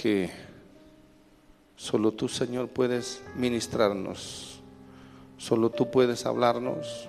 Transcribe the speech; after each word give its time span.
que 0.00 0.30
solo 1.76 2.12
tú, 2.12 2.26
Señor, 2.26 2.68
puedes 2.68 3.20
ministrarnos. 3.36 4.58
Solo 5.36 5.68
tú 5.68 5.90
puedes 5.90 6.24
hablarnos. 6.24 7.06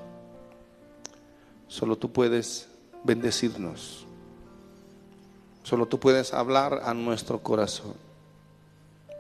Solo 1.69 1.97
tú 1.97 2.11
puedes 2.11 2.67
bendecirnos. 3.05 4.05
Solo 5.63 5.85
tú 5.85 6.01
puedes 6.01 6.33
hablar 6.33 6.81
a 6.83 6.93
nuestro 6.93 7.39
corazón. 7.39 7.93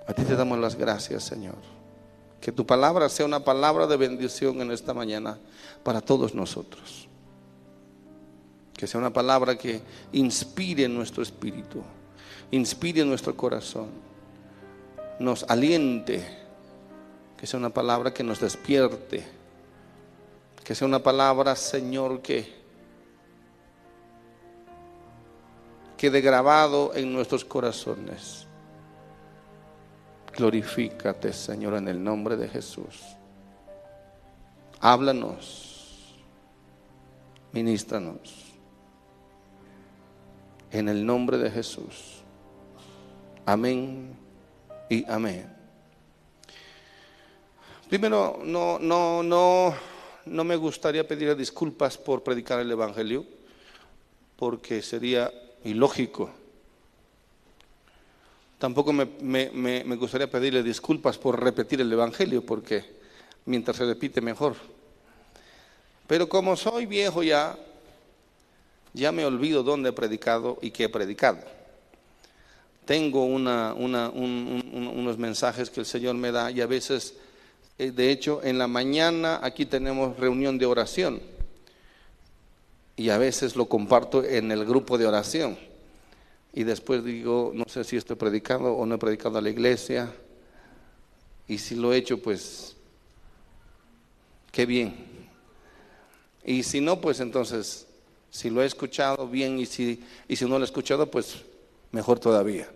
A 0.05 0.11
ti 0.11 0.23
te 0.23 0.35
damos 0.35 0.59
las 0.59 0.75
gracias, 0.75 1.23
Señor. 1.23 1.55
Que 2.41 2.51
tu 2.51 2.65
palabra 2.65 3.07
sea 3.07 3.25
una 3.25 3.45
palabra 3.45 3.87
de 3.87 3.95
bendición 3.95 4.59
en 4.59 4.71
esta 4.71 4.93
mañana 4.93 5.39
para 5.81 6.01
todos 6.01 6.35
nosotros. 6.35 7.07
Que 8.73 8.85
sea 8.85 8.99
una 8.99 9.13
palabra 9.13 9.57
que 9.57 9.81
inspire 10.11 10.89
nuestro 10.89 11.23
espíritu, 11.23 11.81
inspire 12.51 13.03
nuestro 13.05 13.35
corazón, 13.35 13.89
nos 15.19 15.43
aliente. 15.43 16.37
Que 17.37 17.47
sea 17.47 17.59
una 17.59 17.71
palabra 17.71 18.13
que 18.13 18.23
nos 18.23 18.39
despierte. 18.39 19.25
Que 20.63 20.75
sea 20.75 20.87
una 20.87 21.01
palabra, 21.01 21.55
Señor, 21.55 22.21
que 22.21 22.61
quede 25.97 26.21
grabado 26.21 26.93
en 26.95 27.11
nuestros 27.13 27.45
corazones. 27.45 28.47
Glorifícate, 30.35 31.33
Señor, 31.33 31.75
en 31.75 31.87
el 31.87 32.03
nombre 32.03 32.37
de 32.37 32.47
Jesús. 32.47 33.03
Háblanos, 34.79 36.15
ministranos, 37.51 38.53
en 40.71 40.89
el 40.89 41.05
nombre 41.05 41.37
de 41.37 41.51
Jesús. 41.51 42.20
Amén 43.45 44.15
y 44.89 45.09
amén. 45.09 45.49
Primero, 47.89 48.39
no, 48.43 48.79
no, 48.79 49.21
no, 49.21 49.75
no 50.25 50.43
me 50.43 50.55
gustaría 50.55 51.07
pedir 51.07 51.35
disculpas 51.35 51.97
por 51.97 52.23
predicar 52.23 52.59
el 52.59 52.71
Evangelio, 52.71 53.25
porque 54.37 54.81
sería 54.81 55.31
ilógico 55.63 56.31
Tampoco 58.61 58.93
me, 58.93 59.95
gustaría 59.95 60.29
pedirle 60.29 60.61
disculpas 60.61 61.17
por 61.17 61.43
repetir 61.43 61.81
el 61.81 61.91
Evangelio, 61.91 62.45
porque 62.45 62.85
mientras 63.45 63.75
se 63.75 63.85
repite 63.85 64.21
mejor. 64.21 64.53
Pero 66.05 66.29
como 66.29 66.55
soy 66.55 66.85
viejo 66.85 67.23
ya, 67.23 67.57
ya 68.93 69.11
me 69.11 69.25
olvido 69.25 69.63
dónde 69.63 69.89
he 69.89 69.93
predicado 69.93 70.59
y 70.61 70.69
qué 70.69 70.83
he 70.83 70.89
predicado. 70.89 71.39
Tengo 72.85 73.25
una, 73.25 73.73
unos 73.73 75.17
mensajes 75.17 75.69
que 75.69 75.81
el 75.81 75.85
Señor 75.85 76.15
me 76.15 76.31
da 76.31 76.51
y 76.51 76.61
a 76.61 76.67
veces, 76.67 77.15
eh, 77.77 77.91
de 77.91 78.11
hecho, 78.11 78.41
en 78.43 78.57
la 78.57 78.67
mañana 78.67 79.39
aquí 79.43 79.65
tenemos 79.65 80.17
reunión 80.17 80.57
de 80.57 80.65
oración 80.65 81.21
y 82.97 83.09
a 83.09 83.17
veces 83.17 83.55
lo 83.55 83.67
comparto 83.67 84.23
en 84.23 84.51
el 84.51 84.65
grupo 84.65 84.97
de 84.97 85.07
oración 85.07 85.57
y 86.53 86.63
después 86.63 87.03
digo, 87.03 87.51
no 87.53 87.63
sé 87.67 87.83
si 87.83 87.95
estoy 87.95 88.15
predicando 88.17 88.73
o 88.73 88.85
no 88.85 88.95
he 88.95 88.97
predicado 88.97 89.37
a 89.37 89.41
la 89.41 89.49
iglesia, 89.49 90.13
y 91.47 91.57
si 91.57 91.75
lo 91.75 91.93
he 91.93 91.97
hecho, 91.97 92.21
pues, 92.21 92.75
qué 94.51 94.65
bien. 94.65 94.95
Y 96.43 96.63
si 96.63 96.81
no, 96.81 96.99
pues 96.99 97.19
entonces, 97.19 97.87
si 98.29 98.49
lo 98.49 98.61
he 98.61 98.65
escuchado, 98.65 99.27
bien, 99.27 99.59
y 99.59 99.65
si, 99.65 100.03
y 100.27 100.35
si 100.35 100.45
no 100.45 100.57
lo 100.57 100.63
he 100.63 100.65
escuchado, 100.65 101.09
pues 101.09 101.37
mejor 101.91 102.19
todavía. 102.19 102.67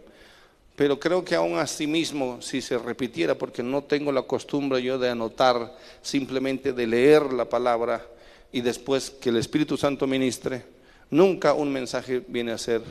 Pero 0.75 0.99
creo 0.99 1.23
que 1.23 1.35
aún 1.35 1.57
así 1.57 1.87
mismo, 1.87 2.41
si 2.41 2.61
se 2.61 2.77
repitiera, 2.77 3.35
porque 3.35 3.63
no 3.63 3.83
tengo 3.83 4.11
la 4.11 4.23
costumbre 4.23 4.81
yo 4.83 4.99
de 4.99 5.09
anotar, 5.09 5.77
simplemente 6.01 6.73
de 6.73 6.87
leer 6.87 7.31
la 7.31 7.47
palabra 7.47 8.05
y 8.51 8.61
después 8.61 9.09
que 9.09 9.29
el 9.29 9.37
Espíritu 9.37 9.77
Santo 9.77 10.05
ministre, 10.05 10.63
nunca 11.09 11.53
un 11.53 11.71
mensaje 11.71 12.23
viene 12.27 12.51
a 12.51 12.57
ser 12.57 12.81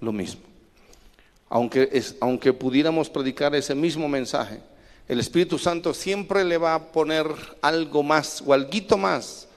lo 0.00 0.12
mismo. 0.12 0.42
Aunque, 1.50 2.02
aunque 2.20 2.52
pudiéramos 2.52 3.10
predicar 3.10 3.54
ese 3.54 3.74
mismo 3.74 4.08
mensaje, 4.08 4.60
el 5.06 5.20
Espíritu 5.20 5.58
Santo 5.58 5.92
siempre 5.92 6.44
le 6.44 6.56
va 6.56 6.74
a 6.74 6.92
poner 6.92 7.26
algo 7.60 8.02
más 8.02 8.42
o 8.46 8.54
algo 8.54 8.98
más 8.98 9.48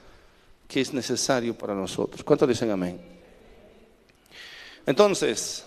que 0.68 0.82
es 0.82 0.92
necesario 0.92 1.56
para 1.56 1.74
nosotros. 1.74 2.22
¿Cuántos 2.22 2.48
dicen 2.48 2.70
amén? 2.70 3.00
Entonces, 4.84 5.64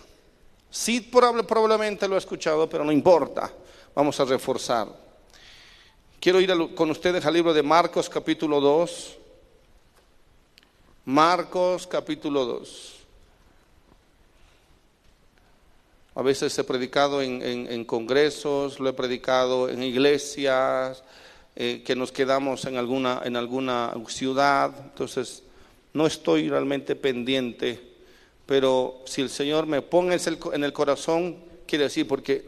sí 0.71 1.01
probablemente 1.01 2.07
lo 2.07 2.15
he 2.15 2.17
escuchado, 2.17 2.67
pero 2.67 2.83
no 2.83 2.91
importa. 2.91 3.53
Vamos 3.93 4.19
a 4.19 4.25
reforzar. 4.25 4.87
Quiero 6.19 6.39
ir 6.39 6.73
con 6.75 6.89
ustedes 6.89 7.25
al 7.25 7.33
libro 7.33 7.53
de 7.53 7.61
Marcos 7.61 8.09
capítulo 8.09 8.59
2. 8.59 9.17
Marcos 11.05 11.87
capítulo 11.87 12.45
2. 12.45 12.95
A 16.13 16.21
veces 16.21 16.57
he 16.59 16.63
predicado 16.63 17.21
en, 17.21 17.85
congresos, 17.85 18.79
lo 18.79 18.89
he 18.89 18.93
predicado 18.93 19.69
en 19.69 19.81
iglesias, 19.81 21.03
eh, 21.55 21.83
que 21.85 21.95
nos 21.95 22.11
quedamos 22.11 22.65
en 22.65 22.77
alguna, 22.77 23.21
en 23.23 23.35
alguna 23.35 23.93
ciudad. 24.07 24.73
Entonces, 24.77 25.43
no 25.93 26.05
estoy 26.05 26.49
realmente 26.49 26.95
pendiente, 26.95 27.90
pero 28.51 29.01
si 29.05 29.21
el 29.21 29.29
Señor 29.29 29.65
me 29.65 29.81
pone 29.81 30.17
en 30.51 30.63
el 30.65 30.73
corazón, 30.73 31.37
quiere 31.65 31.85
decir 31.85 32.05
porque 32.05 32.43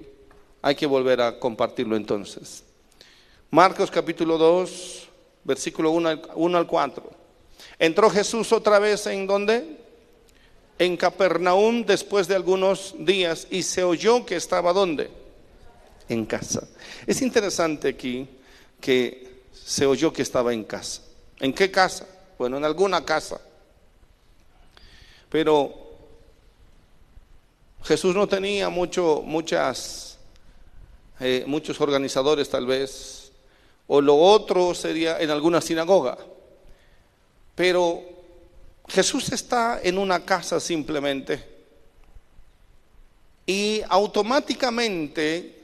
hay 0.61 0.75
que 0.75 0.85
volver 0.85 1.21
a 1.21 1.39
compartirlo 1.39 1.95
entonces. 1.95 2.65
Marcos 3.51 3.89
capítulo 3.89 4.37
2, 4.37 5.07
versículo 5.45 5.91
1 5.91 6.21
1 6.35 6.57
al 6.57 6.67
4. 6.67 7.09
Entró 7.79 8.09
Jesús 8.09 8.51
otra 8.51 8.79
vez 8.79 9.07
en 9.07 9.25
donde? 9.25 9.77
en 10.77 10.97
Capernaum 10.97 11.85
después 11.85 12.27
de 12.27 12.35
algunos 12.35 12.95
días 12.99 13.47
y 13.49 13.63
se 13.63 13.85
oyó 13.85 14.25
que 14.25 14.35
estaba 14.35 14.73
donde? 14.73 15.09
En 16.09 16.25
casa. 16.25 16.67
Es 17.07 17.21
interesante 17.21 17.87
aquí 17.87 18.27
que 18.81 19.45
se 19.53 19.85
oyó 19.85 20.11
que 20.11 20.23
estaba 20.23 20.53
en 20.53 20.65
casa. 20.65 21.01
¿En 21.39 21.53
qué 21.53 21.71
casa? 21.71 22.05
Bueno, 22.37 22.57
en 22.57 22.65
alguna 22.65 23.05
casa. 23.05 23.39
Pero 25.29 25.82
Jesús 27.83 28.15
no 28.15 28.27
tenía 28.27 28.69
mucho, 28.69 29.21
muchas, 29.25 30.17
eh, 31.19 31.43
muchos 31.47 31.79
organizadores 31.81 32.49
tal 32.49 32.65
vez, 32.65 33.31
o 33.87 33.99
lo 33.99 34.15
otro 34.15 34.73
sería 34.73 35.19
en 35.19 35.29
alguna 35.29 35.59
sinagoga. 35.59 36.17
Pero 37.55 38.01
Jesús 38.87 39.31
está 39.31 39.79
en 39.83 39.97
una 39.97 40.23
casa 40.23 40.59
simplemente 40.59 41.53
y 43.45 43.81
automáticamente 43.89 45.63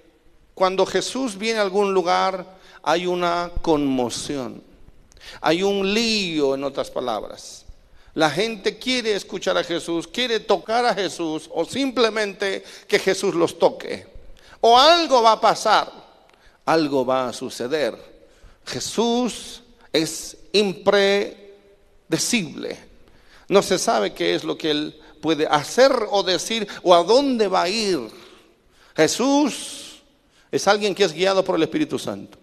cuando 0.54 0.86
Jesús 0.86 1.38
viene 1.38 1.60
a 1.60 1.62
algún 1.62 1.94
lugar 1.94 2.60
hay 2.84 3.08
una 3.08 3.52
conmoción, 3.62 4.62
hay 5.40 5.64
un 5.64 5.94
lío 5.94 6.56
en 6.56 6.64
otras 6.66 6.92
palabras. 6.92 7.66
La 8.20 8.30
gente 8.30 8.78
quiere 8.78 9.16
escuchar 9.16 9.58
a 9.58 9.64
Jesús, 9.64 10.06
quiere 10.06 10.42
tocar 10.42 10.86
a 10.86 10.94
Jesús 10.94 11.50
o 11.54 11.64
simplemente 11.64 12.66
que 12.86 13.00
Jesús 13.00 13.34
los 13.34 13.58
toque. 13.58 14.06
O 14.60 14.78
algo 14.78 15.24
va 15.24 15.32
a 15.32 15.40
pasar, 15.40 15.90
algo 16.66 17.06
va 17.06 17.30
a 17.30 17.34
suceder. 17.34 17.96
Jesús 18.66 19.64
es 19.94 20.36
impredecible. 20.52 21.38
No 23.48 23.62
se 23.62 23.80
sabe 23.80 24.12
qué 24.12 24.36
es 24.36 24.44
lo 24.44 24.58
que 24.58 24.72
Él 24.72 25.00
puede 25.22 25.48
hacer 25.48 25.94
o 26.10 26.22
decir 26.22 26.68
o 26.84 26.94
a 26.94 27.02
dónde 27.06 27.48
va 27.48 27.62
a 27.62 27.70
ir. 27.70 28.02
Jesús 28.98 30.02
es 30.52 30.68
alguien 30.68 30.94
que 30.94 31.06
es 31.06 31.14
guiado 31.14 31.42
por 31.46 31.56
el 31.56 31.64
Espíritu 31.64 31.98
Santo. 31.98 32.38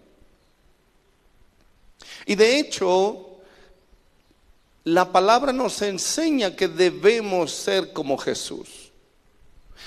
Y 2.25 2.33
de 2.33 2.57
hecho, 2.57 3.26
la 4.87 5.11
palabra 5.11 5.51
nos 5.51 5.81
enseña 5.81 6.55
que 6.55 6.69
debemos 6.69 7.51
ser 7.51 7.91
como 7.91 8.17
Jesús. 8.17 8.93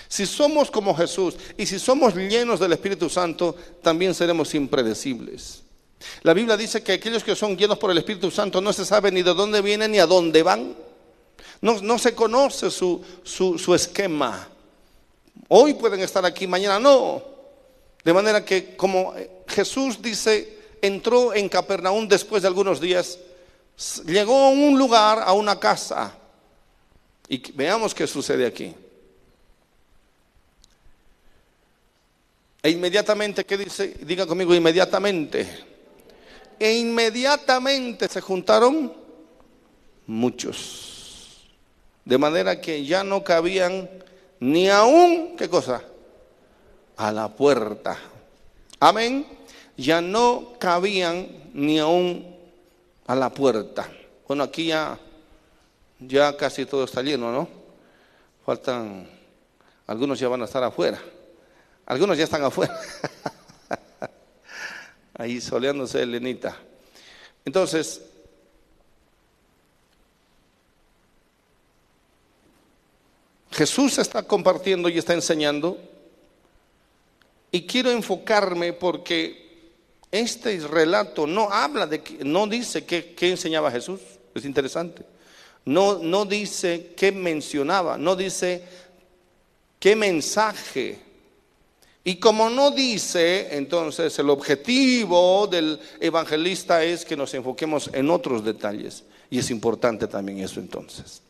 Si 0.09 0.27
somos 0.27 0.71
como 0.71 0.95
Jesús 0.95 1.37
y 1.57 1.65
si 1.65 1.79
somos 1.79 2.15
llenos 2.15 2.61
del 2.61 2.75
Espíritu 2.75 3.09
Santo, 3.09 3.57
también 3.83 4.15
seremos 4.15 4.55
impredecibles. 4.55 5.63
La 6.21 6.35
Biblia 6.35 6.55
dice 6.55 6.83
que 6.83 6.93
aquellos 6.93 7.25
que 7.25 7.35
son 7.35 7.57
llenos 7.57 7.79
por 7.79 7.91
el 7.91 7.97
Espíritu 7.97 8.31
Santo 8.31 8.61
no 8.61 8.75
se 8.75 8.85
sabe 8.85 9.11
ni 9.11 9.23
de 9.23 9.33
dónde 9.33 9.63
vienen 9.63 9.93
ni 9.93 9.99
a 9.99 10.07
dónde 10.07 10.43
van. 10.43 10.77
No, 11.63 11.99
se 11.99 12.15
conoce 12.15 12.71
su, 12.71 13.03
su, 13.25 13.75
esquema. 13.75 14.49
Hoy 15.49 15.75
pueden 15.75 16.01
estar 16.01 16.27
aquí, 16.27 16.47
mañana 16.47 16.79
no. 16.79 17.23
De 18.05 18.13
manera 18.13 18.45
que 18.45 18.77
como 18.77 19.15
Jesús 19.47 20.03
dice, 20.03 20.59
entró 20.83 21.33
en 21.33 21.49
Capernaum 21.49 22.07
después 22.07 22.43
de 22.43 22.49
algunos 22.49 22.83
días, 22.83 23.19
llegó 24.07 24.47
a 24.47 24.51
un 24.51 24.79
lugar, 24.79 25.21
a 25.25 25.33
una 25.33 25.59
casa. 25.59 26.13
Y 27.29 27.53
veamos 27.53 27.95
qué 27.95 28.07
sucede 28.07 28.47
aquí. 28.47 28.75
E 32.63 32.71
inmediatamente, 32.71 33.47
¿qué 33.47 33.57
dice? 33.57 33.95
Diga 34.03 34.27
conmigo, 34.27 34.55
inmediatamente. 34.55 35.49
E 36.59 36.75
inmediatamente 36.75 38.09
se 38.09 38.21
juntaron 38.21 38.93
muchos. 40.07 41.47
De 42.05 42.19
manera 42.19 42.61
que 42.61 42.85
ya 42.85 43.03
no 43.03 43.25
cabían 43.25 43.89
ni 44.41 44.69
aún, 44.69 45.37
¿qué 45.37 45.49
cosa? 45.49 45.83
A 46.97 47.13
la 47.13 47.29
puerta. 47.29 47.97
Amén. 48.79 49.27
Ya 49.77 50.03
no 50.03 50.55
cabían 50.59 51.29
ni 51.55 51.79
aún 51.79 52.30
a 53.11 53.17
la 53.17 53.29
puerta. 53.29 53.91
Bueno, 54.29 54.45
aquí 54.45 54.67
ya, 54.67 54.97
ya 55.99 56.37
casi 56.37 56.65
todo 56.65 56.85
está 56.85 57.03
lleno, 57.03 57.33
¿no? 57.33 57.49
Faltan, 58.47 59.11
algunos 59.89 60.21
ya 60.21 60.29
van 60.29 60.43
a 60.43 60.45
estar 60.45 60.63
afuera. 60.63 61.03
Algunos 61.87 62.17
ya 62.17 62.23
están 62.23 62.45
afuera. 62.45 62.73
Ahí 65.15 65.41
soleándose 65.41 66.01
Elenita. 66.01 66.57
Entonces, 67.45 68.01
Jesús 73.51 73.99
está 73.99 74.23
compartiendo 74.23 74.89
y 74.89 74.99
está 74.99 75.15
enseñando. 75.15 75.79
Y 77.51 77.67
quiero 77.67 77.91
enfocarme 77.91 78.73
porque 78.73 79.50
este 80.11 80.59
relato 80.61 81.27
no 81.27 81.51
habla 81.51 81.87
de, 81.87 82.03
no 82.25 82.47
dice 82.47 82.85
qué, 82.85 83.15
enseñaba 83.21 83.71
Jesús. 83.71 84.01
Es 84.35 84.45
interesante. 84.45 85.05
No, 85.65 85.99
no 85.99 86.25
dice 86.25 86.93
qué 86.97 87.13
mencionaba, 87.13 87.99
no 87.99 88.17
dice 88.17 88.65
qué 89.79 89.95
mensaje 89.95 91.11
y 92.03 92.17
como 92.17 92.49
no 92.49 92.71
dice, 92.71 93.49
entonces 93.57 94.19
el 94.19 94.31
objetivo 94.31 95.47
del 95.47 95.79
evangelista 96.01 96.83
es 96.83 97.05
que 97.05 97.17
nos 97.17 97.35
enfoquemos 97.35 97.91
en 97.93 98.11
otros 98.11 98.45
detalles. 98.45 99.05
Y 99.29 99.39
es 99.39 99.51
importante 99.51 100.07
también 100.07 100.41
eso 100.41 100.61
entonces. 100.61 101.21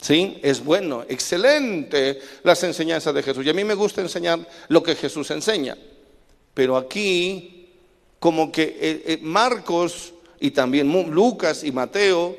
¿Sí? 0.00 0.38
Es 0.42 0.62
bueno, 0.62 1.04
excelente 1.08 2.20
las 2.42 2.62
enseñanzas 2.64 3.14
de 3.14 3.22
Jesús. 3.22 3.46
Y 3.46 3.50
a 3.50 3.54
mí 3.54 3.64
me 3.64 3.74
gusta 3.74 4.00
enseñar 4.00 4.46
lo 4.68 4.82
que 4.82 4.96
Jesús 4.96 5.30
enseña. 5.30 5.76
Pero 6.52 6.76
aquí, 6.76 7.55
como 8.26 8.50
que 8.50 8.76
eh, 8.80 9.02
eh, 9.06 9.18
Marcos 9.22 10.12
y 10.40 10.50
también 10.50 10.90
Lucas 11.12 11.62
y 11.62 11.70
Mateo 11.70 12.36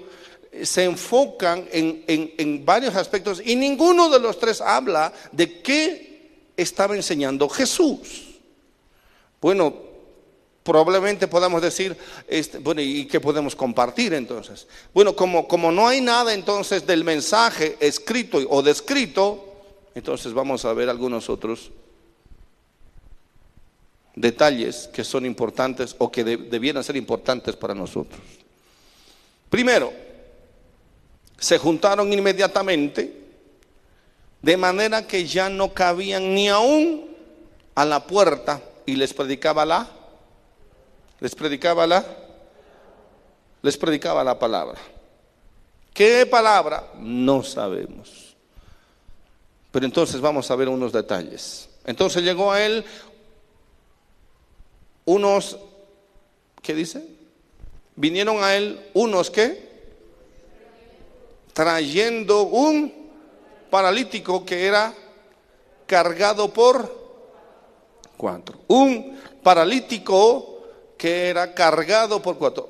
eh, 0.52 0.66
se 0.66 0.84
enfocan 0.84 1.66
en, 1.72 2.04
en 2.06 2.66
varios 2.66 2.94
aspectos 2.94 3.42
y 3.46 3.56
ninguno 3.56 4.10
de 4.10 4.20
los 4.20 4.38
tres 4.38 4.60
habla 4.60 5.14
de 5.32 5.62
qué 5.62 6.52
estaba 6.58 6.94
enseñando 6.94 7.48
Jesús. 7.48 8.38
Bueno, 9.40 9.74
probablemente 10.62 11.26
podamos 11.26 11.62
decir, 11.62 11.96
este, 12.28 12.58
bueno, 12.58 12.82
¿y 12.82 13.06
qué 13.06 13.22
podemos 13.22 13.56
compartir 13.56 14.14
entonces? 14.14 14.68
Bueno, 14.94 15.16
como, 15.16 15.48
como 15.48 15.72
no 15.72 15.88
hay 15.88 16.02
nada 16.02 16.34
entonces 16.34 16.86
del 16.86 17.06
mensaje 17.06 17.78
escrito 17.80 18.40
o 18.50 18.62
descrito, 18.62 19.42
entonces 19.96 20.34
vamos 20.34 20.66
a 20.66 20.74
ver 20.74 20.90
algunos 20.90 21.30
otros 21.30 21.72
detalles 24.18 24.90
que 24.92 25.04
son 25.04 25.26
importantes 25.26 25.96
o 26.00 26.12
que 26.12 26.24
debieran 26.24 26.84
ser 26.84 26.96
importantes 26.96 27.56
para 27.56 27.76
nosotros. 27.76 28.20
Primero, 29.50 29.94
se 31.38 31.60
juntaron 31.60 32.12
inmediatamente 32.12 33.26
de 34.42 34.58
manera 34.58 35.06
que 35.06 35.26
ya 35.26 35.50
no 35.50 35.72
cabían 35.74 36.34
ni 36.34 36.50
aún 36.50 37.16
a 37.76 37.86
la 37.86 38.06
puerta 38.06 38.60
y 38.88 38.96
les 38.96 39.14
predicaba 39.14 39.66
la, 39.66 39.88
les 41.20 41.36
predicaba 41.36 41.86
la, 41.86 42.04
les 43.62 43.78
predicaba 43.78 44.24
la 44.24 44.38
palabra. 44.40 44.80
¿Qué 45.94 46.26
palabra? 46.26 46.92
No 47.00 47.44
sabemos. 47.44 48.36
Pero 49.72 49.86
entonces 49.86 50.20
vamos 50.20 50.50
a 50.50 50.56
ver 50.56 50.70
unos 50.70 50.92
detalles. 50.92 51.70
Entonces 51.86 52.24
llegó 52.24 52.52
a 52.52 52.64
él 52.64 52.84
unos, 55.08 55.58
¿qué 56.62 56.76
dice? 56.76 57.04
Vinieron 57.96 58.44
a 58.44 58.56
él 58.56 58.80
unos 58.94 59.32
que 59.32 59.68
trayendo 61.54 62.44
un 62.44 62.94
paralítico 63.72 64.46
que 64.46 64.66
era 64.66 64.94
cargado 65.88 66.54
por 66.54 66.94
cuatro. 68.18 68.60
Un 68.68 69.18
paralítico 69.42 70.60
que 70.98 71.30
era 71.30 71.54
cargado 71.54 72.22
por 72.22 72.38
cuatro. 72.38 72.68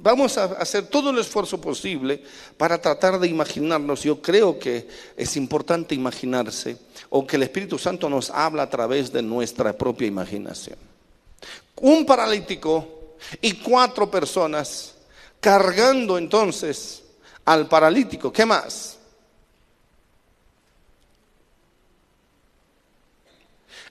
Vamos 0.00 0.36
a 0.36 0.44
hacer 0.44 0.86
todo 0.86 1.10
el 1.10 1.18
esfuerzo 1.18 1.60
posible 1.60 2.22
para 2.58 2.78
tratar 2.78 3.18
de 3.18 3.26
imaginarnos. 3.26 4.02
Yo 4.02 4.20
creo 4.20 4.58
que 4.58 4.86
es 5.16 5.36
importante 5.36 5.94
imaginarse 5.94 6.76
o 7.08 7.26
que 7.26 7.36
el 7.36 7.44
Espíritu 7.44 7.78
Santo 7.78 8.10
nos 8.10 8.28
habla 8.28 8.64
a 8.64 8.70
través 8.70 9.10
de 9.10 9.22
nuestra 9.22 9.72
propia 9.72 10.08
imaginación. 10.08 10.89
Un 11.80 12.06
paralítico 12.06 13.16
y 13.40 13.54
cuatro 13.54 14.10
personas 14.10 14.94
cargando 15.40 16.18
entonces 16.18 17.02
al 17.44 17.68
paralítico. 17.68 18.32
¿Qué 18.32 18.46
más? 18.46 18.98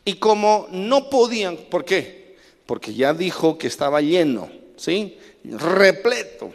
Y 0.05 0.15
como 0.15 0.67
no 0.71 1.09
podían, 1.09 1.57
¿por 1.57 1.85
qué? 1.85 2.37
Porque 2.65 2.93
ya 2.93 3.13
dijo 3.13 3.57
que 3.57 3.67
estaba 3.67 4.01
lleno, 4.01 4.49
¿sí? 4.77 5.17
Repleto. 5.43 6.51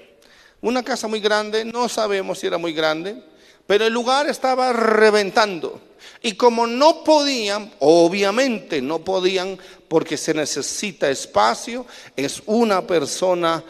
Una 0.61 0.83
casa 0.83 1.09
muy 1.09 1.21
grande, 1.21 1.65
no 1.65 1.89
sabemos 1.89 2.39
si 2.39 2.47
era 2.47 2.59
muy 2.59 2.73
grande, 2.73 3.23
pero 3.67 3.87
el 3.87 3.93
lugar 3.93 4.29
estaba 4.29 4.73
reventando. 4.73 5.81
Y 6.23 6.35
como 6.35 6.67
no 6.67 7.05
podían, 7.05 7.71
obviamente 7.81 8.81
no 8.81 9.01
podían, 9.01 9.59
porque 9.89 10.17
se 10.17 10.33
necesita 10.33 11.11
espacio, 11.11 11.87
es 12.17 12.43
una 12.47 12.87
persona 12.87 13.63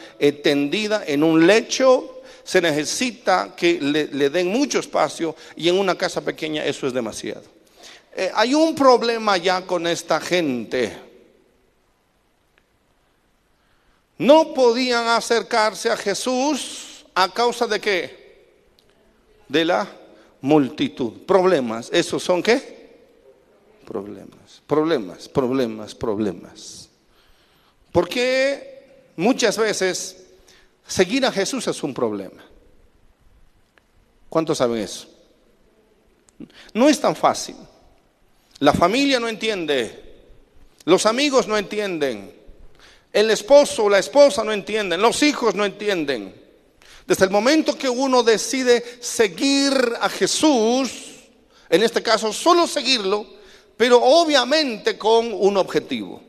tendida 0.42 1.02
en 1.06 1.24
un 1.24 1.46
lecho, 1.46 2.22
se 2.44 2.60
necesita 2.60 3.54
que 3.56 3.80
le, 3.80 4.06
le 4.06 4.30
den 4.30 4.48
mucho 4.48 4.78
espacio 4.78 5.34
y 5.56 5.68
en 5.68 5.78
una 5.78 5.96
casa 5.96 6.20
pequeña 6.20 6.64
eso 6.64 6.86
es 6.86 6.92
demasiado. 6.92 7.42
Eh, 8.16 8.30
hay 8.32 8.54
un 8.54 8.74
problema 8.74 9.36
ya 9.36 9.62
con 9.62 9.86
esta 9.86 10.20
gente. 10.20 10.96
No 14.18 14.54
podían 14.54 15.08
acercarse 15.08 15.90
a 15.90 15.96
Jesús 15.96 17.04
a 17.14 17.28
causa 17.28 17.66
de 17.66 17.80
qué? 17.80 18.23
De 19.48 19.64
la 19.64 19.88
multitud. 20.40 21.22
Problemas. 21.26 21.90
¿Esos 21.92 22.22
son 22.22 22.42
qué? 22.42 22.74
Problemas, 23.84 24.62
problemas, 24.66 25.28
problemas, 25.28 25.94
problemas. 25.94 26.88
Porque 27.92 29.10
muchas 29.16 29.56
veces 29.58 30.24
seguir 30.86 31.24
a 31.26 31.32
Jesús 31.32 31.66
es 31.68 31.82
un 31.82 31.94
problema. 31.94 32.44
¿Cuántos 34.28 34.58
saben 34.58 34.78
eso? 34.78 35.08
No 36.72 36.88
es 36.88 37.00
tan 37.00 37.14
fácil. 37.14 37.56
La 38.58 38.72
familia 38.72 39.20
no 39.20 39.28
entiende, 39.28 40.02
los 40.84 41.06
amigos 41.06 41.46
no 41.46 41.56
entienden, 41.56 42.34
el 43.12 43.30
esposo 43.30 43.84
o 43.84 43.90
la 43.90 43.98
esposa 43.98 44.42
no 44.42 44.52
entienden, 44.52 45.00
los 45.00 45.22
hijos 45.22 45.54
no 45.54 45.64
entienden. 45.64 46.43
Desde 47.06 47.24
el 47.24 47.30
momento 47.30 47.76
que 47.76 47.88
uno 47.88 48.22
decide 48.22 48.82
seguir 49.00 49.74
a 50.00 50.08
Jesús, 50.08 50.90
en 51.68 51.82
este 51.82 52.02
caso 52.02 52.32
solo 52.32 52.66
seguirlo, 52.66 53.26
pero 53.76 54.02
obviamente 54.02 54.96
con 54.96 55.32
un 55.32 55.56
objetivo, 55.56 56.22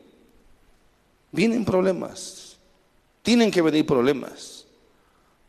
vienen 1.30 1.64
problemas, 1.64 2.56
tienen 3.22 3.50
que 3.50 3.62
venir 3.62 3.86
problemas. 3.86 4.64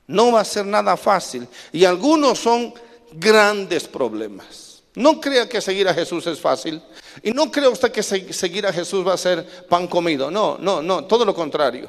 No 0.08 0.32
va 0.32 0.42
a 0.42 0.46
ser 0.46 0.66
nada 0.66 0.96
fácil 0.96 1.48
y 1.74 1.84
algunos 1.84 2.40
son 2.40 2.74
grandes 3.12 3.88
problemas. 3.88 4.68
No 4.98 5.22
crea 5.22 5.48
que 5.48 5.62
seguir 5.62 5.88
a 5.88 5.94
Jesús 5.94 6.26
es 6.26 6.40
fácil. 6.40 6.82
Y 7.22 7.32
no 7.32 7.52
crea 7.52 7.70
usted 7.70 7.92
que 7.92 8.02
seguir 8.02 8.66
a 8.66 8.74
Jesús 8.74 9.06
va 9.08 9.14
a 9.14 9.18
ser 9.18 9.46
pan 9.68 9.86
comido. 9.86 10.32
No, 10.32 10.58
no, 10.60 10.82
no, 10.82 11.06
todo 11.06 11.24
lo 11.24 11.36
contrario. 11.36 11.88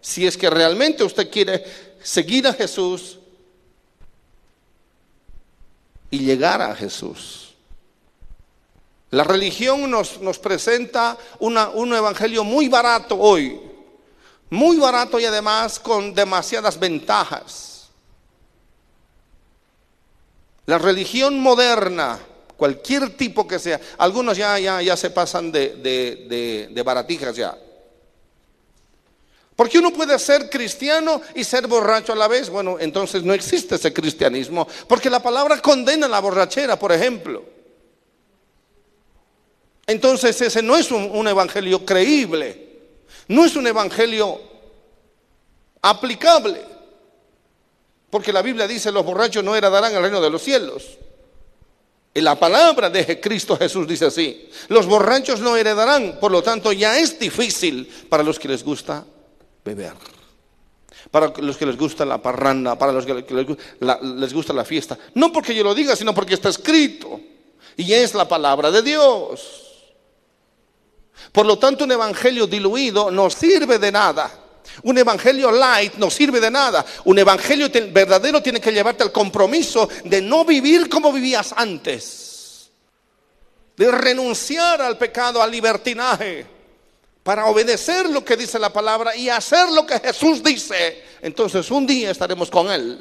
Si 0.00 0.24
es 0.24 0.36
que 0.36 0.48
realmente 0.48 1.02
usted 1.02 1.28
quiere 1.28 1.64
seguir 2.04 2.46
a 2.46 2.52
Jesús 2.52 3.18
y 6.10 6.18
llegar 6.18 6.62
a 6.62 6.76
Jesús. 6.76 7.54
La 9.10 9.24
religión 9.24 9.90
nos, 9.90 10.20
nos 10.20 10.38
presenta 10.38 11.16
un 11.40 11.94
evangelio 11.94 12.44
muy 12.44 12.68
barato 12.68 13.16
hoy. 13.18 13.60
Muy 14.50 14.76
barato 14.76 15.18
y 15.18 15.24
además 15.24 15.80
con 15.80 16.14
demasiadas 16.14 16.78
ventajas. 16.78 17.88
La 20.66 20.78
religión 20.78 21.38
moderna 21.38 22.20
cualquier 22.56 23.16
tipo 23.16 23.48
que 23.48 23.58
sea. 23.58 23.80
Algunos 23.98 24.36
ya, 24.36 24.58
ya, 24.58 24.82
ya 24.82 24.96
se 24.96 25.10
pasan 25.10 25.50
de, 25.50 25.76
de, 25.76 26.68
de 26.70 26.82
baratijas 26.82 27.34
ya. 27.34 27.56
Porque 29.56 29.78
uno 29.78 29.92
puede 29.92 30.18
ser 30.18 30.50
cristiano 30.50 31.20
y 31.34 31.44
ser 31.44 31.68
borracho 31.68 32.12
a 32.12 32.16
la 32.16 32.26
vez. 32.26 32.50
Bueno, 32.50 32.76
entonces 32.80 33.22
no 33.22 33.32
existe 33.32 33.76
ese 33.76 33.92
cristianismo. 33.92 34.66
Porque 34.88 35.08
la 35.08 35.20
palabra 35.20 35.60
condena 35.60 36.08
la 36.08 36.20
borrachera, 36.20 36.76
por 36.78 36.90
ejemplo. 36.90 37.44
Entonces 39.86 40.40
ese 40.40 40.62
no 40.62 40.76
es 40.76 40.90
un, 40.90 41.28
evangelio 41.28 41.84
creíble. 41.84 42.68
No 43.28 43.44
es 43.44 43.54
un 43.54 43.66
evangelio 43.66 44.40
aplicable. 45.82 46.60
Porque 48.10 48.32
la 48.32 48.42
Biblia 48.42 48.66
dice 48.66 48.90
los 48.90 49.04
borrachos 49.04 49.44
no 49.44 49.54
heredarán 49.54 49.94
el 49.94 50.02
reino 50.02 50.20
de 50.20 50.30
los 50.30 50.42
cielos. 50.42 50.98
Y 52.12 52.20
la 52.20 52.38
palabra 52.38 52.90
de 52.90 53.20
Cristo 53.20 53.56
Jesús 53.56 53.86
dice 53.86 54.06
así. 54.06 54.48
Los 54.66 54.86
borrachos 54.86 55.38
no 55.38 55.56
heredarán. 55.56 56.18
Por 56.18 56.32
lo 56.32 56.42
tanto 56.42 56.72
ya 56.72 56.98
es 56.98 57.20
difícil 57.20 57.88
para 58.08 58.24
los 58.24 58.40
que 58.40 58.48
les 58.48 58.64
gusta 58.64 59.04
beber. 59.64 59.94
Para 61.10 61.32
los 61.38 61.56
que 61.56 61.66
les 61.66 61.76
gusta 61.76 62.04
la 62.04 62.18
parranda, 62.18 62.76
para 62.78 62.92
los 62.92 63.04
que 63.06 63.14
les 63.14 64.32
gusta 64.32 64.52
la 64.52 64.64
fiesta. 64.64 64.98
No 65.14 65.32
porque 65.32 65.54
yo 65.54 65.64
lo 65.64 65.74
diga, 65.74 65.96
sino 65.96 66.14
porque 66.14 66.34
está 66.34 66.48
escrito. 66.48 67.20
Y 67.76 67.92
es 67.92 68.14
la 68.14 68.28
palabra 68.28 68.70
de 68.70 68.82
Dios. 68.82 69.60
Por 71.32 71.46
lo 71.46 71.58
tanto, 71.58 71.84
un 71.84 71.92
evangelio 71.92 72.46
diluido 72.46 73.10
no 73.10 73.30
sirve 73.30 73.78
de 73.78 73.92
nada. 73.92 74.40
Un 74.82 74.98
evangelio 74.98 75.50
light 75.50 75.94
no 75.94 76.10
sirve 76.10 76.40
de 76.40 76.50
nada. 76.50 76.84
Un 77.04 77.18
evangelio 77.18 77.68
verdadero 77.92 78.42
tiene 78.42 78.60
que 78.60 78.72
llevarte 78.72 79.02
al 79.02 79.12
compromiso 79.12 79.88
de 80.04 80.22
no 80.22 80.44
vivir 80.44 80.88
como 80.88 81.12
vivías 81.12 81.54
antes. 81.56 82.70
De 83.76 83.90
renunciar 83.90 84.80
al 84.80 84.96
pecado, 84.96 85.42
al 85.42 85.50
libertinaje 85.50 86.53
para 87.24 87.46
obedecer 87.46 88.08
lo 88.10 88.22
que 88.22 88.36
dice 88.36 88.58
la 88.58 88.70
palabra 88.70 89.16
y 89.16 89.30
hacer 89.30 89.70
lo 89.70 89.86
que 89.86 89.98
Jesús 89.98 90.42
dice, 90.42 91.02
entonces 91.22 91.70
un 91.70 91.86
día 91.86 92.10
estaremos 92.10 92.50
con 92.50 92.70
Él, 92.70 93.00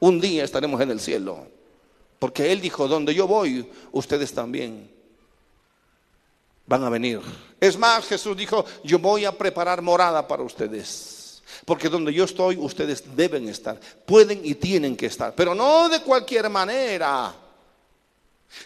un 0.00 0.20
día 0.20 0.42
estaremos 0.44 0.80
en 0.80 0.90
el 0.90 1.00
cielo. 1.00 1.46
Porque 2.18 2.50
Él 2.50 2.60
dijo, 2.60 2.88
donde 2.88 3.14
yo 3.14 3.28
voy, 3.28 3.70
ustedes 3.92 4.34
también 4.34 4.90
van 6.66 6.82
a 6.82 6.90
venir. 6.90 7.20
Es 7.60 7.78
más, 7.78 8.04
Jesús 8.06 8.36
dijo, 8.36 8.64
yo 8.82 8.98
voy 8.98 9.24
a 9.24 9.30
preparar 9.30 9.80
morada 9.80 10.26
para 10.26 10.42
ustedes. 10.42 11.42
Porque 11.64 11.88
donde 11.88 12.12
yo 12.12 12.24
estoy, 12.24 12.56
ustedes 12.56 13.04
deben 13.14 13.48
estar, 13.48 13.78
pueden 14.04 14.40
y 14.44 14.56
tienen 14.56 14.96
que 14.96 15.06
estar, 15.06 15.32
pero 15.32 15.54
no 15.54 15.88
de 15.88 16.00
cualquier 16.00 16.50
manera. 16.50 17.32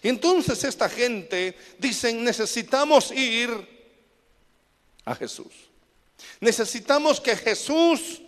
Entonces 0.03 0.65
esta 0.65 0.89
gente 0.89 1.55
dicen, 1.79 2.25
necesitamos 2.25 3.13
ir 3.13 3.78
a 5.09 5.15
Jesús. 5.15 5.53
Necesitamos 6.41 7.21
que 7.21 7.37
Jesús 7.37 8.21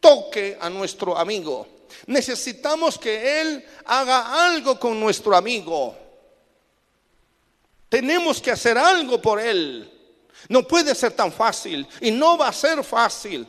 toque 0.00 0.58
a 0.60 0.68
nuestro 0.68 1.16
amigo. 1.16 1.66
Necesitamos 2.06 2.98
que 2.98 3.40
Él 3.40 3.64
haga 3.84 4.46
algo 4.46 4.78
con 4.78 4.98
nuestro 5.00 5.34
amigo. 5.36 5.96
Tenemos 7.88 8.40
que 8.40 8.50
hacer 8.50 8.78
algo 8.78 9.20
por 9.20 9.40
Él. 9.40 9.90
No 10.48 10.66
puede 10.66 10.94
ser 10.94 11.12
tan 11.12 11.32
fácil 11.32 11.86
y 12.00 12.10
no 12.10 12.38
va 12.38 12.48
a 12.48 12.52
ser 12.52 12.82
fácil. 12.84 13.46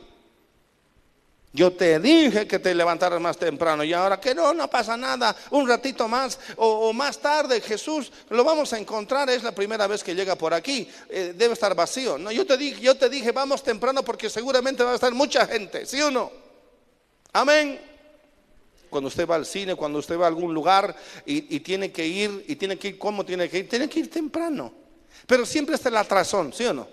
Yo 1.54 1.70
te 1.72 2.00
dije 2.00 2.46
que 2.46 2.58
te 2.58 2.74
levantaras 2.74 3.20
más 3.20 3.36
temprano 3.36 3.84
y 3.84 3.92
ahora 3.92 4.18
que 4.18 4.34
no, 4.34 4.54
no 4.54 4.70
pasa 4.70 4.96
nada, 4.96 5.36
un 5.50 5.68
ratito 5.68 6.08
más 6.08 6.38
o, 6.56 6.94
más 6.94 7.18
tarde 7.18 7.60
Jesús 7.60 8.10
lo 8.30 8.42
vamos 8.42 8.72
a 8.72 8.78
encontrar, 8.78 9.28
es 9.28 9.42
la 9.42 9.54
primera 9.54 9.86
vez 9.86 10.02
que 10.02 10.14
llega 10.14 10.34
por 10.34 10.54
aquí, 10.54 10.88
eh, 11.10 11.34
debe 11.36 11.52
estar 11.52 11.74
vacío. 11.74 12.16
No, 12.16 12.32
yo 12.32 12.46
te 12.46 12.56
dije, 12.56 12.80
yo 12.80 12.96
te 12.96 13.10
dije, 13.10 13.32
vamos 13.32 13.62
temprano 13.62 14.02
porque 14.02 14.30
seguramente 14.30 14.82
va 14.82 14.92
a 14.92 14.94
estar 14.94 15.12
mucha 15.12 15.46
gente, 15.46 15.84
¿sí 15.84 16.00
o 16.00 16.10
no? 16.10 16.32
Amén. 17.34 17.78
Cuando 18.88 19.08
usted 19.08 19.28
va 19.28 19.34
al 19.34 19.44
cine, 19.44 19.74
cuando 19.74 19.98
usted 19.98 20.18
va 20.18 20.24
a 20.24 20.28
algún 20.28 20.54
lugar 20.54 20.96
y, 21.26 21.60
tiene 21.60 21.92
que 21.92 22.06
ir, 22.06 22.44
y 22.48 22.56
tiene 22.56 22.78
que 22.78 22.88
ir, 22.88 22.98
¿cómo 22.98 23.26
tiene 23.26 23.48
que 23.50 23.58
ir? 23.58 23.68
Tiene 23.68 23.88
que 23.90 24.00
ir 24.00 24.10
temprano. 24.10 24.72
Pero 25.26 25.44
siempre 25.44 25.74
está 25.74 25.90
el 25.90 25.96
atrasón, 25.96 26.52
¿sí 26.52 26.64
o 26.64 26.72
no? 26.72 26.88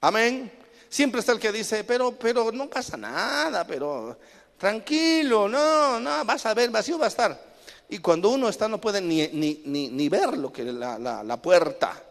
Amén. 0.00 0.57
Siempre 0.88 1.20
está 1.20 1.32
el 1.32 1.38
que 1.38 1.52
dice, 1.52 1.84
pero, 1.84 2.12
pero 2.12 2.50
no 2.52 2.68
pasa 2.68 2.96
nada, 2.96 3.66
pero 3.66 4.18
tranquilo, 4.56 5.48
no, 5.48 6.00
no, 6.00 6.24
vas 6.24 6.46
a 6.46 6.54
ver, 6.54 6.70
vacío 6.70 6.98
va 6.98 7.06
a 7.06 7.08
estar. 7.08 7.48
Y 7.88 7.98
cuando 7.98 8.30
uno 8.30 8.48
está 8.48 8.68
no 8.68 8.80
puede 8.80 9.00
ni, 9.00 9.28
ni, 9.28 9.88
ni, 9.88 10.08
ver 10.08 10.36
lo 10.36 10.52
que 10.52 10.64
la, 10.64 10.98
la, 10.98 11.22
la 11.22 11.40
puerta. 11.40 12.02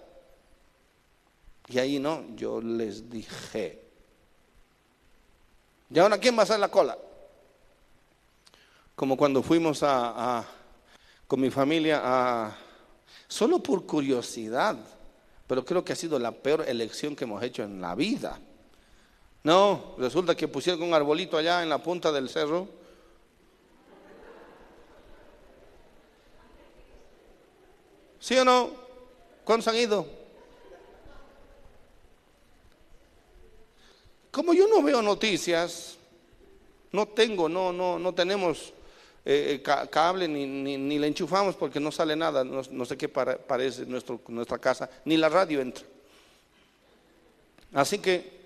Y 1.68 1.80
ahí 1.80 2.00
no, 2.00 2.24
yo 2.36 2.62
les 2.62 3.10
dije. 3.10 3.84
¿Y 5.90 6.00
ahora 6.00 6.18
quién 6.18 6.36
va 6.36 6.42
a 6.42 6.44
hacer 6.44 6.60
la 6.60 6.70
cola? 6.70 6.98
Como 8.96 9.16
cuando 9.16 9.44
fuimos 9.44 9.84
a, 9.84 10.40
a, 10.40 10.46
con 11.28 11.40
mi 11.40 11.52
familia 11.52 12.02
a, 12.04 12.58
solo 13.28 13.60
por 13.60 13.86
curiosidad, 13.86 14.78
pero 15.46 15.64
creo 15.64 15.84
que 15.84 15.94
ha 15.94 15.96
sido 15.96 16.18
la 16.18 16.32
peor 16.32 16.66
elección 16.68 17.16
que 17.16 17.26
hemos 17.26 17.44
hecho 17.44 17.64
en 17.64 17.80
la 17.80 17.94
vida. 17.94 18.40
No, 19.48 19.96
resulta 19.98 20.36
que 20.36 20.50
pusieron 20.50 20.84
un 20.84 20.94
arbolito 20.94 21.38
allá 21.38 21.64
en 21.64 21.70
la 21.70 21.78
punta 21.78 22.12
del 22.12 22.28
cerro. 22.28 22.68
¿Sí 28.20 28.38
o 28.38 28.44
no? 28.44 28.72
¿Cuántos 29.46 29.70
han 29.70 29.78
ido? 29.78 30.06
Como 34.32 34.54
yo 34.54 34.68
no 34.68 34.84
veo 34.84 35.02
noticias, 35.02 35.96
no 36.92 37.08
tengo, 37.08 37.48
no, 37.48 37.72
no, 37.72 37.98
no 37.98 38.14
tenemos 38.14 38.74
eh, 39.24 39.62
eh, 39.66 39.88
cable 39.90 40.28
ni, 40.28 40.46
ni, 40.46 41.00
le 41.00 41.08
enchufamos 41.08 41.56
porque 41.56 41.80
no 41.80 41.90
sale 41.90 42.18
nada, 42.18 42.44
no, 42.44 42.84
sé 42.84 42.98
qué 42.98 43.08
parece 43.08 43.86
nuestro, 43.86 44.20
nuestra 44.28 44.60
casa, 44.60 44.90
ni 45.06 45.16
la 45.16 45.30
radio 45.30 45.62
entra. 45.62 45.86
Así 47.72 48.00
que 48.00 48.37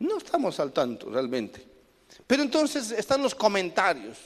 no 0.00 0.18
estamos 0.18 0.58
al 0.60 0.72
tanto 0.72 1.08
realmente. 1.10 1.66
Pero 2.26 2.42
entonces 2.42 2.90
están 2.90 3.22
los 3.22 3.34
comentarios 3.34 4.16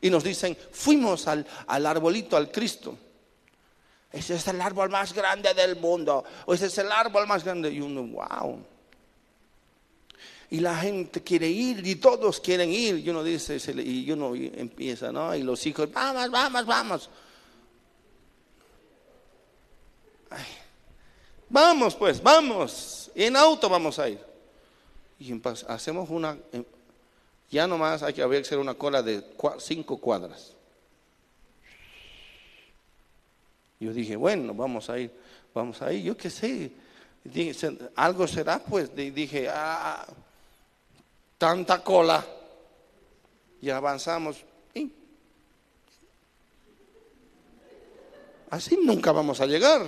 y 0.00 0.08
nos 0.08 0.24
dicen, 0.24 0.56
fuimos 0.72 1.26
al, 1.26 1.46
arbolito, 1.66 2.36
al 2.36 2.50
Cristo. 2.50 2.96
Ese 4.10 4.34
es 4.34 4.46
el 4.48 4.60
árbol 4.60 4.88
más 4.90 5.12
grande 5.12 5.52
del 5.54 5.76
mundo. 5.76 6.24
O 6.46 6.54
ese 6.54 6.66
es 6.66 6.78
el 6.78 6.90
árbol 6.90 7.26
más 7.26 7.44
grande. 7.44 7.70
Y 7.70 7.80
uno, 7.80 8.02
wow. 8.02 8.64
Y 10.50 10.60
la 10.60 10.76
gente 10.76 11.22
quiere 11.22 11.48
ir 11.48 11.86
y 11.86 11.96
todos 11.96 12.40
quieren 12.40 12.70
ir. 12.70 12.98
Y 12.98 13.10
uno 13.10 13.22
dice, 13.22 13.58
y 13.82 14.10
uno 14.10 14.34
empieza, 14.34 15.12
¿no? 15.12 15.34
Y 15.34 15.42
los 15.42 15.64
hijos, 15.66 15.92
vamos, 15.92 16.30
vamos, 16.30 16.66
vamos. 16.66 17.10
vamos 21.48 21.94
pues, 21.94 22.22
vamos. 22.22 23.10
En 23.14 23.36
auto 23.36 23.68
vamos 23.68 23.98
a 23.98 24.08
ir. 24.08 24.29
Y 25.20 25.38
hacemos 25.68 26.08
una, 26.10 26.36
ya 27.50 27.66
nomás 27.66 28.02
hay 28.02 28.14
que, 28.14 28.22
había 28.22 28.40
que 28.40 28.46
hacer 28.46 28.58
una 28.58 28.74
cola 28.74 29.02
de 29.02 29.22
cinco 29.58 29.98
cuadras. 29.98 30.54
Yo 33.78 33.92
dije, 33.92 34.16
bueno, 34.16 34.54
vamos 34.54 34.90
a 34.90 34.98
ir, 34.98 35.10
vamos 35.54 35.80
a 35.82 35.92
ir, 35.92 36.04
yo 36.04 36.16
qué 36.16 36.30
sé. 36.30 36.72
Algo 37.96 38.26
será, 38.26 38.58
pues. 38.58 38.94
Dije, 38.96 39.48
ah, 39.48 40.06
tanta 41.38 41.84
cola. 41.84 42.24
Y 43.60 43.70
avanzamos. 43.70 44.44
así 48.50 48.76
nunca 48.82 49.12
vamos 49.12 49.40
a 49.40 49.46
llegar. 49.46 49.82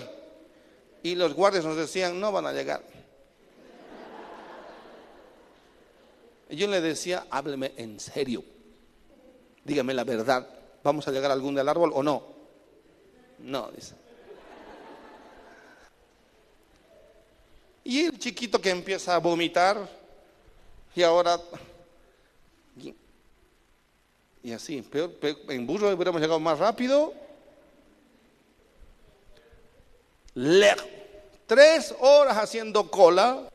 Y 1.02 1.14
los 1.16 1.34
guardias 1.34 1.64
nos 1.64 1.76
decían, 1.76 2.20
no 2.20 2.32
van 2.32 2.46
a 2.46 2.52
llegar. 2.52 2.82
Yo 6.52 6.66
le 6.66 6.80
decía, 6.80 7.26
hábleme 7.30 7.72
en 7.76 7.98
serio. 7.98 8.44
Dígame 9.64 9.94
la 9.94 10.04
verdad. 10.04 10.46
¿Vamos 10.82 11.06
a 11.08 11.10
llegar 11.10 11.30
algún 11.30 11.54
del 11.54 11.68
árbol 11.68 11.92
o 11.94 12.02
no? 12.02 12.22
No, 13.38 13.70
dice. 13.70 13.94
Y 17.84 18.00
el 18.06 18.18
chiquito 18.18 18.60
que 18.60 18.70
empieza 18.70 19.14
a 19.14 19.18
vomitar 19.18 19.88
y 20.94 21.02
ahora... 21.02 21.40
Y 24.44 24.52
así, 24.52 24.82
peor, 24.82 25.12
en 25.48 25.66
burro 25.66 25.88
hubiéramos 25.90 26.20
llegado 26.20 26.40
más 26.40 26.58
rápido. 26.58 27.14
Tres 31.46 31.94
horas 32.00 32.36
haciendo 32.38 32.90
cola 32.90 33.51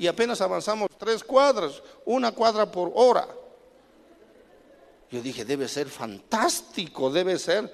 y 0.00 0.06
apenas 0.08 0.40
avanzamos 0.40 0.88
tres 0.98 1.22
cuadras, 1.22 1.82
una 2.06 2.32
cuadra 2.32 2.64
por 2.72 2.90
hora. 2.94 3.28
Yo 5.10 5.20
dije, 5.20 5.44
debe 5.44 5.68
ser 5.68 5.88
fantástico, 5.88 7.10
debe 7.10 7.38
ser. 7.38 7.70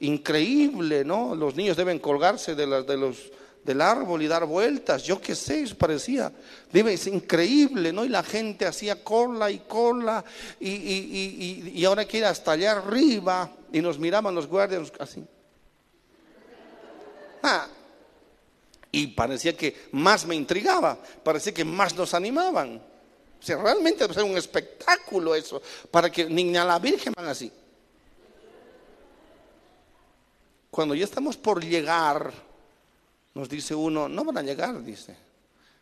increíble, 0.00 1.04
¿no? 1.04 1.34
Los 1.34 1.54
niños 1.54 1.76
deben 1.76 1.98
colgarse 1.98 2.54
de, 2.54 2.66
de 2.82 2.96
los, 2.96 3.30
del 3.64 3.80
árbol 3.80 4.22
y 4.22 4.26
dar 4.26 4.44
vueltas, 4.46 5.02
yo 5.04 5.20
qué 5.20 5.34
sé, 5.34 5.62
eso 5.62 5.76
parecía, 5.76 6.32
debe, 6.72 6.92
es 6.92 7.06
increíble, 7.06 7.92
¿no? 7.92 8.04
Y 8.04 8.08
la 8.08 8.22
gente 8.22 8.66
hacía 8.66 9.02
cola 9.02 9.50
y 9.50 9.60
cola, 9.60 10.24
y, 10.60 10.70
y, 10.70 11.62
y, 11.72 11.78
y 11.80 11.84
ahora 11.84 12.02
hay 12.02 12.06
que 12.06 12.18
ir 12.18 12.24
hasta 12.24 12.52
allá 12.52 12.72
arriba, 12.72 13.50
y 13.72 13.80
nos 13.80 13.98
miraban 13.98 14.34
los 14.34 14.46
guardias 14.46 14.92
así. 14.98 15.24
Ah, 17.42 17.66
y 18.96 19.08
parecía 19.08 19.54
que 19.54 19.88
más 19.92 20.24
me 20.24 20.34
intrigaba, 20.34 20.98
parecía 21.22 21.52
que 21.52 21.66
más 21.66 21.94
nos 21.94 22.14
animaban. 22.14 22.76
O 23.38 23.42
sea, 23.42 23.58
realmente 23.58 23.98
debe 24.04 24.14
ser 24.14 24.22
un 24.22 24.38
espectáculo 24.38 25.34
eso, 25.34 25.60
para 25.90 26.10
que 26.10 26.24
ni 26.24 26.56
a 26.56 26.64
la 26.64 26.78
Virgen 26.78 27.12
van 27.14 27.26
así. 27.26 27.52
Cuando 30.70 30.94
ya 30.94 31.04
estamos 31.04 31.36
por 31.36 31.62
llegar, 31.62 32.32
nos 33.34 33.50
dice 33.50 33.74
uno, 33.74 34.08
no 34.08 34.24
van 34.24 34.38
a 34.38 34.42
llegar, 34.42 34.82
dice. 34.82 35.14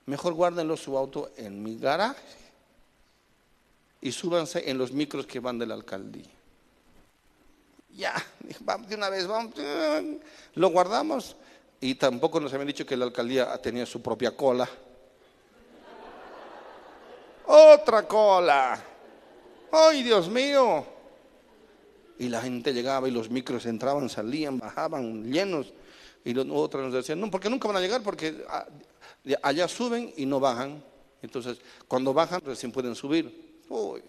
Mejor 0.06 0.34
guárdenlo 0.34 0.76
su 0.76 0.98
auto 0.98 1.30
en 1.36 1.62
mi 1.62 1.78
garaje 1.78 2.20
y 4.00 4.10
súbanse 4.10 4.68
en 4.68 4.76
los 4.76 4.90
micros 4.90 5.24
que 5.24 5.38
van 5.38 5.56
de 5.60 5.66
la 5.66 5.74
alcaldía. 5.74 6.32
Ya, 7.96 8.12
de 8.40 8.94
una 8.96 9.08
vez, 9.08 9.28
vamos, 9.28 9.54
lo 10.54 10.68
guardamos 10.70 11.36
y 11.84 11.96
tampoco 11.96 12.40
nos 12.40 12.50
habían 12.54 12.68
dicho 12.68 12.86
que 12.86 12.96
la 12.96 13.04
alcaldía 13.04 13.60
tenía 13.60 13.84
su 13.84 14.00
propia 14.00 14.34
cola. 14.34 14.66
Otra 17.44 18.08
cola. 18.08 18.82
¡Ay, 19.70 20.02
Dios 20.02 20.30
mío! 20.30 20.82
Y 22.18 22.30
la 22.30 22.40
gente 22.40 22.72
llegaba 22.72 23.06
y 23.06 23.10
los 23.10 23.28
micros 23.28 23.66
entraban, 23.66 24.08
salían, 24.08 24.56
bajaban 24.56 25.30
llenos. 25.30 25.74
Y 26.24 26.32
los 26.32 26.46
otros 26.50 26.84
nos 26.84 26.94
decían, 26.94 27.20
no, 27.20 27.30
porque 27.30 27.50
nunca 27.50 27.68
van 27.68 27.76
a 27.76 27.80
llegar, 27.80 28.02
porque 28.02 28.42
allá 29.42 29.68
suben 29.68 30.10
y 30.16 30.24
no 30.24 30.40
bajan. 30.40 30.82
Entonces, 31.20 31.58
cuando 31.86 32.14
bajan, 32.14 32.40
recién 32.46 32.72
pueden 32.72 32.94
subir. 32.94 33.60
Uy, 33.68 34.02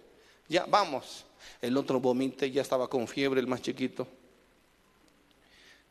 ya, 0.47 0.65
vamos. 0.65 1.25
El 1.61 1.75
otro 1.75 1.99
vomite, 1.99 2.49
ya 2.49 2.61
estaba 2.61 2.87
con 2.87 3.05
fiebre, 3.05 3.41
el 3.41 3.47
más 3.47 3.61
chiquito. 3.61 4.07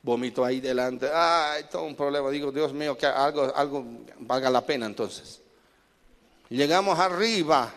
Vomito 0.05 0.45
ahí 0.45 0.61
delante. 0.61 1.11
Ay, 1.11 1.65
todo 1.71 1.85
un 1.85 1.97
problema. 1.97 2.29
Digo, 2.29 2.53
Dios 2.53 2.75
mío, 2.75 2.97
que 2.97 3.07
algo, 3.07 3.51
algo 3.57 3.87
valga 4.19 4.51
la 4.51 4.61
pena 4.61 4.85
entonces. 4.85 5.41
Llegamos 6.51 6.99
arriba 6.99 7.73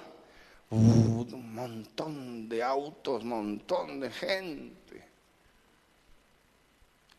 un 0.70 1.54
montón 1.54 2.50
de 2.50 2.62
autos, 2.62 3.24
montón 3.24 4.02
de 4.02 4.12
gente. 4.12 5.08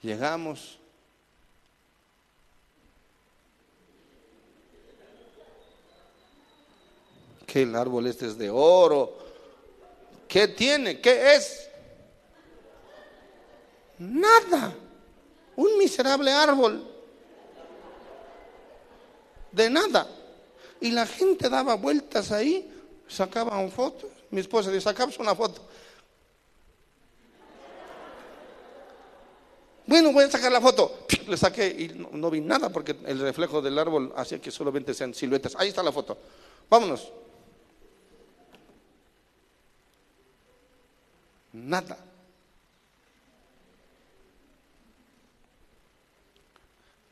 Llegamos. 0.02 0.78
Que 7.46 7.62
el 7.62 7.74
árbol 7.74 8.08
este 8.08 8.26
es 8.26 8.36
de 8.36 8.50
oro. 8.50 9.16
¿Qué 10.28 10.48
tiene? 10.48 11.00
¿Qué 11.00 11.34
es? 11.34 11.70
Nada. 13.96 14.74
Un 15.58 15.76
miserable 15.76 16.30
árbol. 16.30 16.86
De 19.50 19.68
nada. 19.68 20.06
Y 20.80 20.92
la 20.92 21.04
gente 21.04 21.48
daba 21.48 21.74
vueltas 21.74 22.30
ahí 22.30 22.72
sacaban 23.08 23.68
fotos. 23.72 24.08
Mi 24.30 24.40
esposa 24.40 24.70
dice, 24.70 24.82
sacamos 24.82 25.18
una 25.18 25.34
foto. 25.34 25.60
Bueno, 29.84 30.12
voy 30.12 30.22
a 30.26 30.30
sacar 30.30 30.52
la 30.52 30.60
foto. 30.60 31.06
Le 31.26 31.36
saqué 31.36 31.66
y 31.66 31.88
no, 31.88 32.30
vi 32.30 32.40
nada 32.40 32.68
porque 32.68 32.94
el 33.06 33.18
reflejo 33.18 33.60
del 33.60 33.80
árbol 33.80 34.12
hacía 34.14 34.40
que 34.40 34.52
solamente 34.52 34.94
sean 34.94 35.12
siluetas. 35.12 35.56
Ahí 35.56 35.70
está 35.70 35.82
la 35.82 35.90
foto. 35.90 36.16
Vámonos. 36.70 37.12
Nada. 41.52 42.07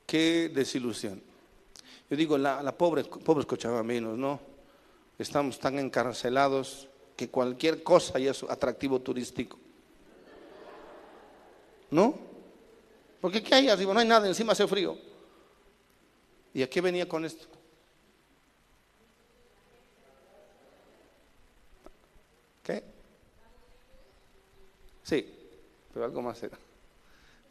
Qué 0.06 0.50
desilusión. 0.54 1.20
Yo 2.08 2.16
digo, 2.16 2.38
la, 2.38 2.62
la 2.62 2.76
pobre, 2.76 3.04
pobres 3.04 3.46
menos 3.84 4.16
¿no? 4.16 4.40
Estamos 5.18 5.58
tan 5.58 5.78
encarcelados 5.78 6.88
que 7.16 7.28
cualquier 7.28 7.82
cosa 7.82 8.18
ya 8.18 8.30
es 8.30 8.42
atractivo 8.44 9.00
turístico. 9.00 9.58
¿No? 11.90 12.14
Porque 13.20 13.42
¿qué 13.42 13.54
hay 13.54 13.68
arriba? 13.68 13.94
No 13.94 14.00
hay 14.00 14.06
nada, 14.06 14.28
encima 14.28 14.52
hace 14.52 14.66
frío. 14.68 14.96
¿Y 16.52 16.62
a 16.62 16.70
qué 16.70 16.80
venía 16.80 17.08
con 17.08 17.24
esto? 17.24 17.46
¿Qué? 22.62 22.84
Sí, 25.02 25.34
pero 25.92 26.04
algo 26.04 26.22
más 26.22 26.42
era. 26.42 26.58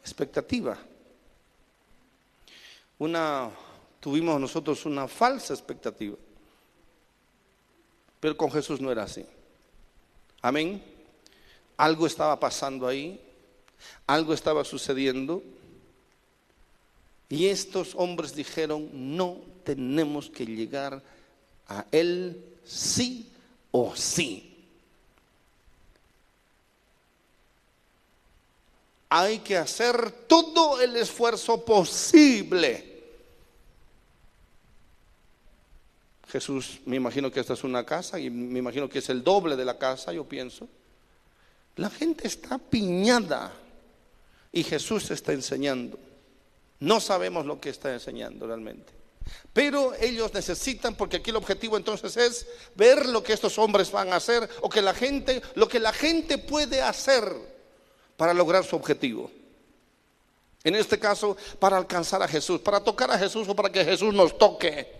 Expectativa. 0.00 0.78
Una, 2.98 3.50
tuvimos 4.00 4.40
nosotros 4.40 4.86
una 4.86 5.06
falsa 5.08 5.52
expectativa. 5.52 6.16
Pero 8.20 8.36
con 8.36 8.50
Jesús 8.50 8.80
no 8.80 8.90
era 8.90 9.04
así. 9.04 9.24
Amén. 10.40 10.82
Algo 11.76 12.06
estaba 12.06 12.40
pasando 12.40 12.86
ahí, 12.86 13.20
algo 14.06 14.32
estaba 14.32 14.64
sucediendo. 14.64 15.42
Y 17.28 17.46
estos 17.46 17.94
hombres 17.94 18.34
dijeron, 18.34 18.88
no 18.92 19.38
tenemos 19.64 20.30
que 20.30 20.46
llegar 20.46 21.02
a 21.68 21.84
Él 21.90 22.42
sí 22.64 23.30
o 23.72 23.94
sí. 23.96 24.55
Hay 29.08 29.38
que 29.38 29.56
hacer 29.56 30.10
todo 30.26 30.80
el 30.80 30.96
esfuerzo 30.96 31.64
posible 31.64 32.96
Jesús, 36.28 36.80
me 36.86 36.96
imagino 36.96 37.30
que 37.30 37.40
esta 37.40 37.52
es 37.52 37.62
una 37.62 37.86
casa 37.86 38.18
y 38.18 38.30
me 38.30 38.58
imagino 38.58 38.88
que 38.88 38.98
es 38.98 39.08
el 39.08 39.22
doble 39.22 39.56
de 39.56 39.64
la 39.64 39.78
casa, 39.78 40.12
yo 40.12 40.24
pienso. 40.24 40.68
La 41.76 41.88
gente 41.88 42.26
está 42.26 42.58
piñada 42.58 43.52
y 44.52 44.64
Jesús 44.64 45.10
está 45.10 45.32
enseñando. 45.32 45.98
No 46.80 47.00
sabemos 47.00 47.46
lo 47.46 47.60
que 47.60 47.70
está 47.70 47.92
enseñando 47.92 48.46
realmente. 48.46 48.92
Pero 49.52 49.94
ellos 49.94 50.32
necesitan, 50.34 50.94
porque 50.94 51.16
aquí 51.16 51.30
el 51.30 51.36
objetivo 51.36 51.76
entonces 51.76 52.16
es 52.16 52.46
ver 52.74 53.06
lo 53.06 53.22
que 53.22 53.32
estos 53.32 53.58
hombres 53.58 53.90
van 53.90 54.12
a 54.12 54.16
hacer 54.16 54.48
o 54.62 54.68
que 54.68 54.82
la 54.82 54.94
gente, 54.94 55.42
lo 55.54 55.68
que 55.68 55.80
la 55.80 55.92
gente 55.92 56.38
puede 56.38 56.82
hacer 56.82 57.55
para 58.16 58.34
lograr 58.34 58.64
su 58.64 58.76
objetivo. 58.76 59.30
En 60.64 60.74
este 60.74 60.98
caso, 60.98 61.36
para 61.60 61.76
alcanzar 61.76 62.22
a 62.22 62.28
Jesús, 62.28 62.60
para 62.60 62.80
tocar 62.80 63.10
a 63.10 63.18
Jesús 63.18 63.48
o 63.48 63.54
para 63.54 63.70
que 63.70 63.84
Jesús 63.84 64.12
nos 64.12 64.36
toque. 64.36 64.94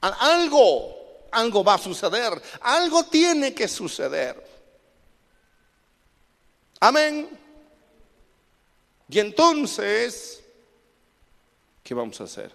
Algo, 0.00 1.26
algo 1.32 1.64
va 1.64 1.74
a 1.74 1.78
suceder, 1.78 2.40
algo 2.60 3.04
tiene 3.04 3.52
que 3.52 3.66
suceder. 3.66 4.46
Amén. 6.80 7.28
Y 9.08 9.18
entonces, 9.18 10.44
¿qué 11.82 11.94
vamos 11.94 12.20
a 12.20 12.24
hacer? 12.24 12.52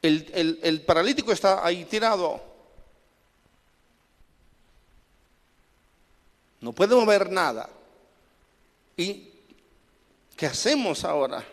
El, 0.00 0.60
el, 0.62 0.82
paralítico 0.82 1.32
está 1.32 1.64
ahí 1.64 1.84
tirado. 1.86 2.40
No 6.60 6.72
puede 6.72 6.94
mover 6.94 7.30
nada. 7.30 7.68
¿Y 8.96 9.32
qué 10.36 10.46
hacemos 10.46 11.04
ahora? 11.04 11.44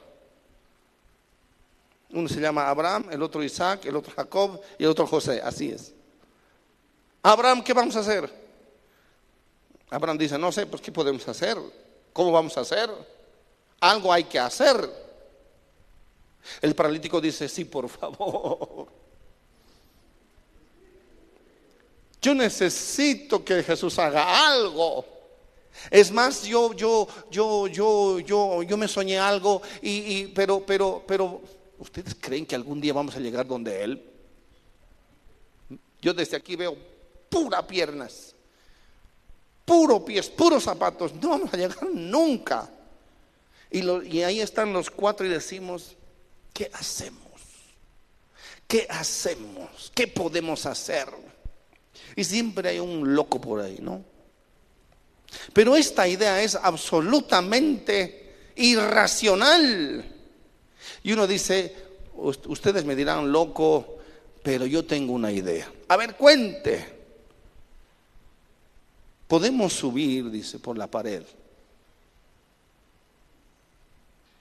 Uno 2.11 2.27
se 2.27 2.39
llama 2.41 2.69
Abraham, 2.69 3.07
el 3.11 3.21
otro 3.23 3.43
Isaac, 3.43 3.85
el 3.85 3.95
otro 3.95 4.13
Jacob 4.15 4.61
y 4.77 4.83
el 4.83 4.89
otro 4.89 5.07
José. 5.07 5.41
Así 5.41 5.71
es. 5.71 5.93
Abraham, 7.23 7.63
¿qué 7.63 7.73
vamos 7.73 7.95
a 7.95 7.99
hacer? 7.99 8.29
Abraham 9.89 10.17
dice, 10.17 10.37
no 10.37 10.51
sé, 10.51 10.65
pues 10.65 10.81
¿qué 10.81 10.91
podemos 10.91 11.27
hacer? 11.27 11.57
¿Cómo 12.13 12.31
vamos 12.31 12.57
a 12.57 12.61
hacer? 12.61 12.89
Algo 13.79 14.11
hay 14.11 14.25
que 14.25 14.39
hacer. 14.39 14.89
El 16.61 16.75
paralítico 16.75 17.21
dice, 17.21 17.47
sí, 17.47 17.65
por 17.65 17.87
favor. 17.89 18.87
Yo 22.21 22.35
necesito 22.35 23.43
que 23.43 23.63
Jesús 23.63 23.97
haga 23.99 24.49
algo. 24.49 25.05
Es 25.89 26.11
más, 26.11 26.43
yo, 26.43 26.73
yo, 26.73 27.07
yo, 27.29 27.67
yo, 27.67 28.19
yo, 28.19 28.63
yo 28.63 28.77
me 28.77 28.87
soñé 28.87 29.17
algo, 29.17 29.61
y, 29.81 30.27
pero, 30.27 30.65
pero, 30.65 31.03
pero 31.07 31.41
¿Ustedes 31.81 32.13
creen 32.13 32.45
que 32.45 32.53
algún 32.53 32.79
día 32.79 32.93
vamos 32.93 33.15
a 33.15 33.19
llegar 33.19 33.47
donde 33.47 33.83
Él? 33.83 34.05
Yo 35.99 36.13
desde 36.13 36.37
aquí 36.37 36.55
veo 36.55 36.77
pura 37.27 37.65
piernas, 37.65 38.35
puro 39.65 40.05
pies, 40.05 40.29
puros 40.29 40.63
zapatos. 40.63 41.11
No 41.15 41.29
vamos 41.29 41.51
a 41.51 41.57
llegar 41.57 41.83
nunca. 41.91 42.69
Y, 43.71 43.83
y 44.15 44.21
ahí 44.21 44.41
están 44.41 44.71
los 44.71 44.91
cuatro 44.91 45.25
y 45.25 45.29
decimos, 45.29 45.95
¿qué 46.53 46.69
hacemos? 46.71 47.41
¿Qué 48.67 48.85
hacemos? 48.87 49.91
¿Qué 49.95 50.07
podemos 50.07 50.67
hacer? 50.67 51.07
Y 52.15 52.23
siempre 52.23 52.69
hay 52.69 52.79
un 52.79 53.15
loco 53.15 53.41
por 53.41 53.59
ahí, 53.59 53.79
¿no? 53.81 54.05
Pero 55.53 55.75
esta 55.75 56.07
idea 56.07 56.41
es 56.41 56.55
absolutamente 56.55 58.33
irracional. 58.55 60.05
Y 61.03 61.13
uno 61.13 61.25
dice, 61.27 61.75
"Ust- 62.15 62.47
ustedes 62.47 62.85
me 62.85 62.95
dirán 62.95 63.31
loco, 63.31 63.97
pero 64.43 64.65
yo 64.65 64.85
tengo 64.85 65.13
una 65.13 65.31
idea. 65.31 65.71
A 65.87 65.97
ver, 65.97 66.15
cuente. 66.15 66.99
Podemos 69.27 69.71
subir, 69.73 70.29
dice, 70.29 70.59
por 70.59 70.77
la 70.77 70.87
pared. 70.87 71.23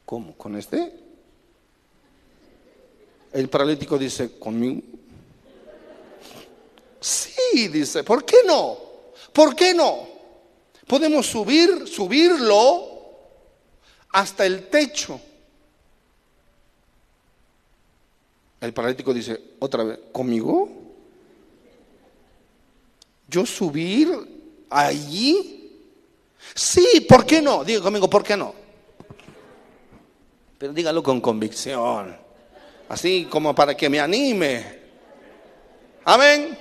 ¿Cómo? 0.05 0.35
¿Con 0.37 0.57
este? 0.57 0.93
El 3.33 3.49
paralítico 3.49 3.97
dice, 3.97 4.39
¿conmigo? 4.39 4.83
Sí, 7.01 7.69
dice, 7.69 8.03
¿por 8.03 8.25
qué 8.25 8.39
no? 8.45 8.77
¿Por 9.33 9.55
qué 9.55 9.73
no? 9.73 10.10
Podemos 10.91 11.25
subir, 11.25 11.87
subirlo 11.87 12.85
hasta 14.11 14.45
el 14.45 14.69
techo. 14.69 15.21
El 18.61 18.75
paralítico 18.75 19.15
dice, 19.15 19.41
otra 19.61 19.85
vez, 19.85 20.01
¿conmigo? 20.11 20.69
¿Yo 23.29 23.47
subir 23.47 24.67
allí? 24.69 25.79
Sí, 26.57 27.07
¿por 27.09 27.25
qué 27.25 27.41
no? 27.41 27.63
Diga 27.63 27.83
conmigo, 27.83 28.11
¿por 28.11 28.25
qué 28.25 28.37
no? 28.37 28.53
Pero 30.59 30.73
dígalo 30.73 31.05
con 31.05 31.21
convicción, 31.21 32.17
así 32.89 33.29
como 33.31 33.55
para 33.55 33.77
que 33.77 33.89
me 33.89 34.01
anime. 34.01 34.81
Amén. 36.05 36.59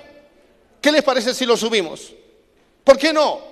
¿Qué 0.80 0.92
les 0.92 1.02
parece 1.02 1.34
si 1.34 1.44
lo 1.44 1.56
subimos? 1.56 2.14
¿Por 2.84 2.96
qué 2.96 3.12
no? 3.12 3.49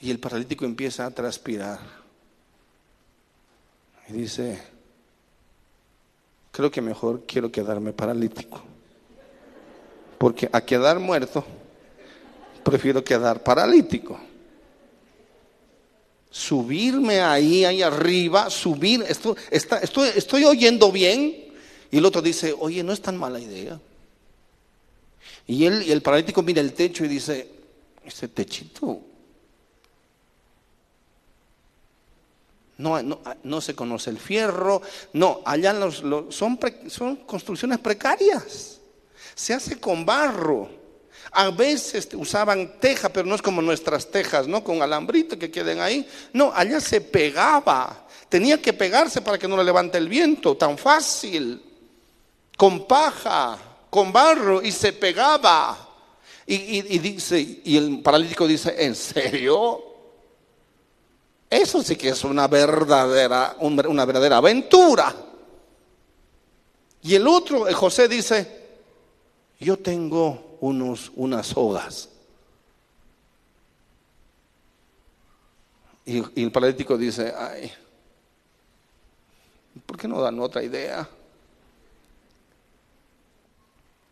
Y 0.00 0.10
el 0.10 0.18
paralítico 0.18 0.64
empieza 0.64 1.06
a 1.06 1.10
transpirar. 1.10 1.80
Y 4.08 4.12
dice, 4.12 4.60
creo 6.52 6.70
que 6.70 6.80
mejor 6.80 7.24
quiero 7.26 7.50
quedarme 7.50 7.92
paralítico. 7.92 8.62
Porque 10.18 10.48
a 10.52 10.60
quedar 10.60 10.98
muerto, 10.98 11.44
prefiero 12.62 13.02
quedar 13.02 13.42
paralítico. 13.42 14.18
Subirme 16.30 17.20
ahí, 17.20 17.64
ahí 17.64 17.82
arriba, 17.82 18.50
subir, 18.50 19.04
esto, 19.08 19.36
está, 19.50 19.78
estoy, 19.78 20.10
estoy 20.14 20.44
oyendo 20.44 20.92
bien. 20.92 21.48
Y 21.90 21.98
el 21.98 22.04
otro 22.04 22.22
dice, 22.22 22.54
oye, 22.56 22.82
no 22.84 22.92
es 22.92 23.00
tan 23.00 23.16
mala 23.16 23.40
idea. 23.40 23.80
Y 25.46 25.64
él, 25.64 25.82
y 25.82 25.90
el 25.90 26.02
paralítico 26.02 26.42
mira 26.42 26.60
el 26.60 26.74
techo 26.74 27.04
y 27.04 27.08
dice, 27.08 27.48
ese 28.04 28.28
techito 28.28 29.07
No, 32.78 33.02
no, 33.02 33.20
no 33.42 33.60
se 33.60 33.74
conoce 33.74 34.10
el 34.10 34.18
fierro, 34.18 34.80
no, 35.12 35.40
allá 35.44 35.72
los, 35.72 36.02
los- 36.02 36.32
son, 36.34 36.56
pre- 36.56 36.88
son 36.88 37.16
construcciones 37.16 37.78
precarias, 37.80 38.80
se 39.34 39.52
hace 39.52 39.78
con 39.80 40.06
barro. 40.06 40.70
A 41.32 41.50
veces 41.50 42.08
usaban 42.14 42.78
teja, 42.80 43.10
pero 43.10 43.26
no 43.26 43.34
es 43.34 43.42
como 43.42 43.60
nuestras 43.60 44.10
tejas, 44.10 44.46
¿no? 44.48 44.64
Con 44.64 44.80
alambrito 44.80 45.38
que 45.38 45.50
queden 45.50 45.80
ahí. 45.80 46.08
No, 46.32 46.52
allá 46.54 46.80
se 46.80 47.00
pegaba, 47.02 48.06
tenía 48.30 48.62
que 48.62 48.72
pegarse 48.72 49.20
para 49.20 49.36
que 49.38 49.46
no 49.48 49.56
le 49.58 49.64
levante 49.64 49.98
el 49.98 50.08
viento, 50.08 50.56
tan 50.56 50.78
fácil, 50.78 51.60
con 52.56 52.86
paja, 52.86 53.58
con 53.90 54.10
barro, 54.12 54.62
y 54.62 54.72
se 54.72 54.92
pegaba. 54.94 55.76
Y, 56.46 56.54
y- 56.54 56.86
y 56.90 56.98
dice, 56.98 57.60
y 57.64 57.76
el 57.76 58.00
paralítico 58.00 58.46
dice, 58.46 58.74
¿en 58.78 58.94
serio? 58.94 59.87
Eso 61.50 61.82
sí 61.82 61.96
que 61.96 62.10
es 62.10 62.24
una 62.24 62.46
verdadera, 62.46 63.56
un- 63.60 63.86
una 63.86 64.04
verdadera 64.04 64.36
aventura. 64.36 65.14
Y 67.02 67.14
el 67.14 67.26
otro, 67.26 67.66
José 67.74 68.06
dice, 68.08 68.66
yo 69.60 69.78
tengo 69.78 70.58
unos, 70.60 71.10
unas 71.16 71.46
sogas. 71.46 72.08
Y, 76.04 76.42
el 76.42 76.50
paralítico 76.52 76.96
dice, 76.96 77.32
ay, 77.36 77.70
¿por 79.86 79.96
qué 79.98 80.08
no 80.08 80.20
dan 80.20 80.38
otra 80.40 80.62
idea? 80.62 81.08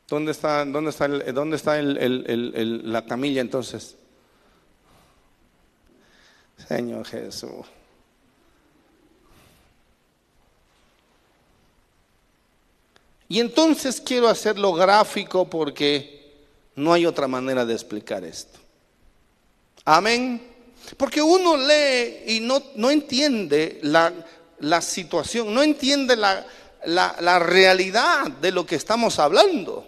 ¿Dónde 0.08 0.32
está, 0.32 0.64
dónde 0.64 0.90
está, 0.90 1.06
el- 1.06 1.34
dónde 1.34 1.56
está 1.56 1.78
el- 1.78 2.92
la 2.92 3.04
camilla 3.04 3.40
entonces? 3.40 3.96
Señor 6.56 7.04
Jesús. 7.06 7.66
Y 13.28 13.40
entonces 13.40 14.00
quiero 14.00 14.28
hacerlo 14.28 14.72
gráfico 14.72 15.48
porque 15.50 16.34
no 16.76 16.92
hay 16.92 17.06
otra 17.06 17.26
manera 17.26 17.64
de 17.64 17.74
explicar 17.74 18.24
esto. 18.24 18.58
Amén. 19.84 20.54
Porque 20.96 21.20
uno 21.20 21.56
lee 21.56 22.36
y 22.36 22.40
no, 22.40 22.62
no 22.76 22.90
entiende 22.90 23.80
la, 23.82 24.12
la 24.60 24.80
situación, 24.80 25.52
no 25.52 25.62
entiende 25.62 26.16
la, 26.16 26.46
la- 26.84 27.16
la 27.20 27.38
realidad 27.40 28.30
de 28.30 28.52
lo 28.52 28.64
que 28.64 28.76
estamos 28.76 29.18
hablando. 29.18 29.84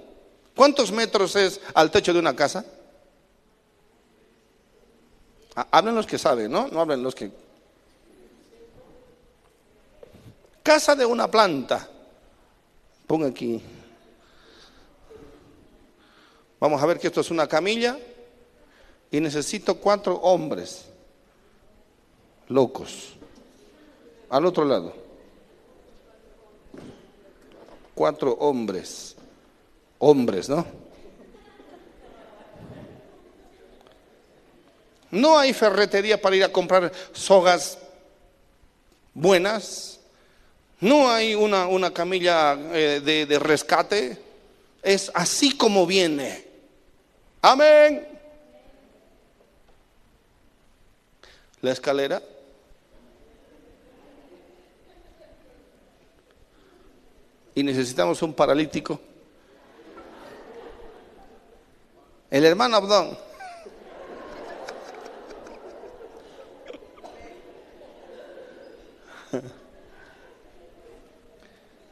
¿Cuántos 0.57 0.91
metros 0.91 1.37
es 1.37 1.61
al 1.75 1.93
techo 1.93 2.13
de 2.13 2.19
una 2.19 2.35
casa? 2.35 2.65
Ha- 5.59 5.67
Hablen 5.73 5.97
los 5.97 6.07
que 6.07 6.19
saben, 6.19 6.53
¿no? 6.53 6.69
No 6.69 6.81
hablen 6.81 7.03
los 7.03 7.17
que... 7.17 7.33
Casa 10.63 10.95
de 10.95 11.05
una 11.05 11.29
planta. 11.29 11.89
Ponga 13.09 13.27
aquí. 13.27 13.61
Vamos 16.61 16.81
a 16.81 16.87
ver 16.87 17.01
que 17.01 17.09
esto 17.09 17.21
es 17.23 17.31
una 17.33 17.49
camilla 17.49 17.99
y 19.11 19.19
necesito 19.21 19.77
cuatro 19.79 20.15
hombres 20.17 20.85
locos. 22.49 23.15
Al 24.31 24.47
otro 24.47 24.65
lado. 24.65 24.93
Cuatro 27.97 28.33
hombres. 28.35 29.17
Hombres, 29.99 30.49
¿no? 30.49 30.65
No 35.11 35.39
hay 35.39 35.53
ferretería 35.53 36.21
para 36.21 36.37
ir 36.37 36.45
a 36.45 36.53
comprar 36.53 36.93
sogas 37.13 37.79
buenas. 39.15 40.01
No 40.81 41.11
hay 41.11 41.35
una, 41.35 41.67
una 41.67 41.93
camilla 41.93 42.53
eh, 42.73 43.01
de, 43.05 43.27
de 43.27 43.39
rescate. 43.39 44.19
Es 44.83 45.11
así 45.15 45.57
como 45.57 45.87
viene. 45.87 46.47
Amén. 47.41 48.07
La 51.61 51.73
escalera. 51.73 52.23
Y 57.55 57.63
necesitamos 57.65 58.23
un 58.23 58.35
paralítico. 58.35 59.01
El 62.31 62.45
hermano 62.45 62.77
Abdón. 62.77 63.28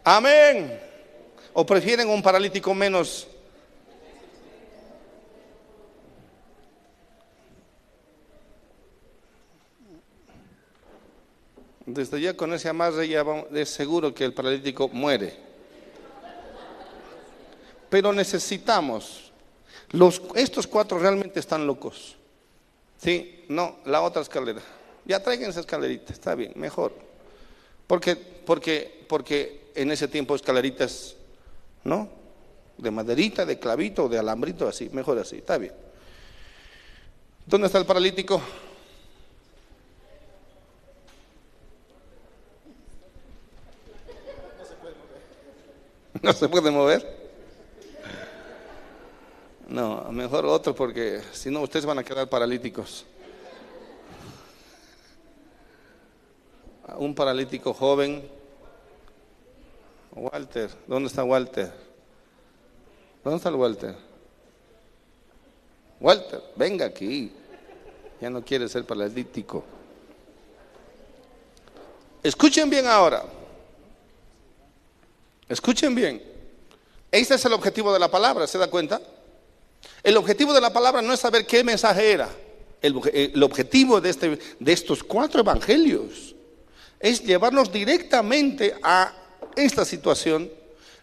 Amén. 0.08 0.78
¿O 1.52 1.66
prefieren 1.66 2.08
un 2.08 2.22
paralítico 2.22 2.72
menos? 2.72 3.26
Desde 11.84 12.20
ya 12.20 12.36
con 12.36 12.54
ese 12.54 12.68
amarre 12.68 13.08
ya 13.08 13.24
es 13.52 13.68
seguro 13.68 14.14
que 14.14 14.24
el 14.24 14.32
paralítico 14.32 14.86
muere. 14.86 15.34
Pero 17.90 18.12
necesitamos, 18.12 19.32
los, 19.90 20.22
estos 20.36 20.68
cuatro 20.68 21.00
realmente 21.00 21.40
están 21.40 21.66
locos. 21.66 22.14
Sí, 22.96 23.44
no, 23.48 23.78
la 23.84 24.02
otra 24.02 24.22
escalera. 24.22 24.62
Ya 25.04 25.20
traigan 25.20 25.50
esa 25.50 25.60
escalerita, 25.60 26.12
está 26.12 26.36
bien, 26.36 26.52
mejor. 26.54 26.92
Porque, 27.88 28.14
porque, 28.14 29.04
porque 29.08 29.65
en 29.76 29.92
ese 29.92 30.08
tiempo 30.08 30.34
escaleritas, 30.34 31.14
¿no? 31.84 32.26
de 32.78 32.90
maderita, 32.90 33.46
de 33.46 33.58
clavito, 33.58 34.08
de 34.08 34.18
alambrito, 34.18 34.68
así, 34.68 34.88
mejor 34.90 35.18
así, 35.18 35.36
está 35.36 35.58
bien. 35.58 35.72
¿Dónde 37.46 37.66
está 37.68 37.78
el 37.78 37.86
paralítico? 37.86 38.40
No 46.22 46.32
se 46.32 46.48
puede 46.48 46.70
mover. 46.70 47.26
No, 49.68 50.12
mejor 50.12 50.46
otro 50.46 50.76
porque 50.76 51.20
si 51.32 51.50
no 51.50 51.60
ustedes 51.60 51.84
van 51.84 51.98
a 51.98 52.04
quedar 52.04 52.28
paralíticos. 52.28 53.04
Un 56.98 57.16
paralítico 57.16 57.74
joven. 57.74 58.36
Walter, 60.16 60.70
¿dónde 60.87 61.09
está 61.09 61.22
Walter? 61.24 61.70
¿Dónde 63.22 63.37
está 63.37 63.50
el 63.50 63.57
Walter? 63.57 63.94
Walter, 66.00 66.42
venga 66.57 66.87
aquí. 66.87 67.31
Ya 68.20 68.31
no 68.31 68.42
quiere 68.42 68.66
ser 68.68 68.85
paralítico. 68.85 69.62
Escuchen 72.22 72.70
bien 72.70 72.87
ahora. 72.87 73.24
Escuchen 75.48 75.94
bien. 75.94 76.22
Este 77.11 77.35
es 77.35 77.44
el 77.44 77.52
objetivo 77.52 77.92
de 77.92 77.98
la 77.98 78.11
palabra, 78.11 78.46
¿se 78.46 78.59
da 78.59 78.68
cuenta? 78.68 79.00
El 80.02 80.16
objetivo 80.16 80.55
de 80.55 80.61
la 80.61 80.72
palabra 80.72 81.02
no 81.02 81.12
es 81.12 81.20
saber 81.20 81.46
qué 81.46 81.62
mensaje 81.62 82.11
era. 82.11 82.29
El, 82.81 83.42
objetivo 83.42 84.00
de, 84.00 84.11
este, 84.11 84.38
de 84.59 84.72
estos 84.72 85.02
cuatro 85.02 85.40
evangelios 85.40 86.35
es 87.00 87.22
llevarnos 87.22 87.70
directamente 87.70 88.74
a 88.83 89.12
esta 89.56 89.84
situación 89.84 90.50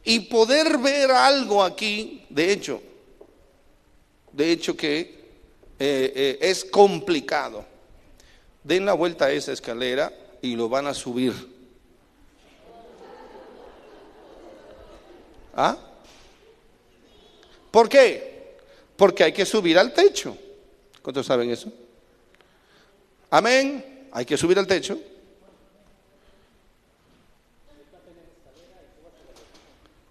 y 0.04 0.22
poder 0.22 0.78
ver 0.78 1.12
algo 1.12 1.64
aquí, 1.64 2.26
de 2.30 2.52
hecho, 2.52 2.82
de 4.32 4.52
hecho 4.52 4.78
que 4.78 5.00
eh, 5.80 6.14
eh, 6.16 6.38
es 6.42 6.64
complicado. 6.64 7.66
Den 8.64 8.86
la 8.86 8.94
vuelta 8.94 9.26
a 9.26 9.32
esa 9.32 9.52
escalera 9.52 10.14
y 10.42 10.56
lo 10.56 10.70
van 10.70 10.88
a 10.88 10.94
subir. 10.94 11.34
¿Ah? 15.56 15.78
¿Por 17.70 17.90
qué? 17.90 18.56
Porque 18.96 19.24
hay 19.24 19.34
que 19.34 19.46
subir 19.46 19.78
al 19.78 19.94
techo. 19.94 20.38
¿Cuántos 21.02 21.26
saben 21.26 21.50
eso? 21.50 21.72
Amén. 23.30 24.08
Hay 24.12 24.26
que 24.26 24.38
subir 24.38 24.58
al 24.60 24.68
techo. 24.68 24.98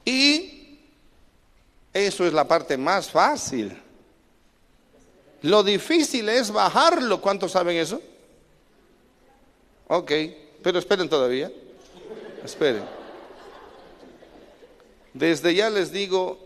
Y 0.05 0.79
eso 1.93 2.27
es 2.27 2.33
la 2.33 2.47
parte 2.47 2.77
más 2.77 3.11
fácil. 3.11 3.77
Lo 5.43 5.63
difícil 5.63 6.29
es 6.29 6.51
bajarlo. 6.51 7.21
¿Cuántos 7.21 7.53
saben 7.53 7.77
eso? 7.77 8.01
Ok, 9.89 10.13
pero 10.63 10.79
esperen 10.79 11.09
todavía. 11.09 11.51
Esperen. 12.45 12.83
Desde 15.13 15.55
ya 15.55 15.69
les 15.69 15.93
digo, 15.93 16.39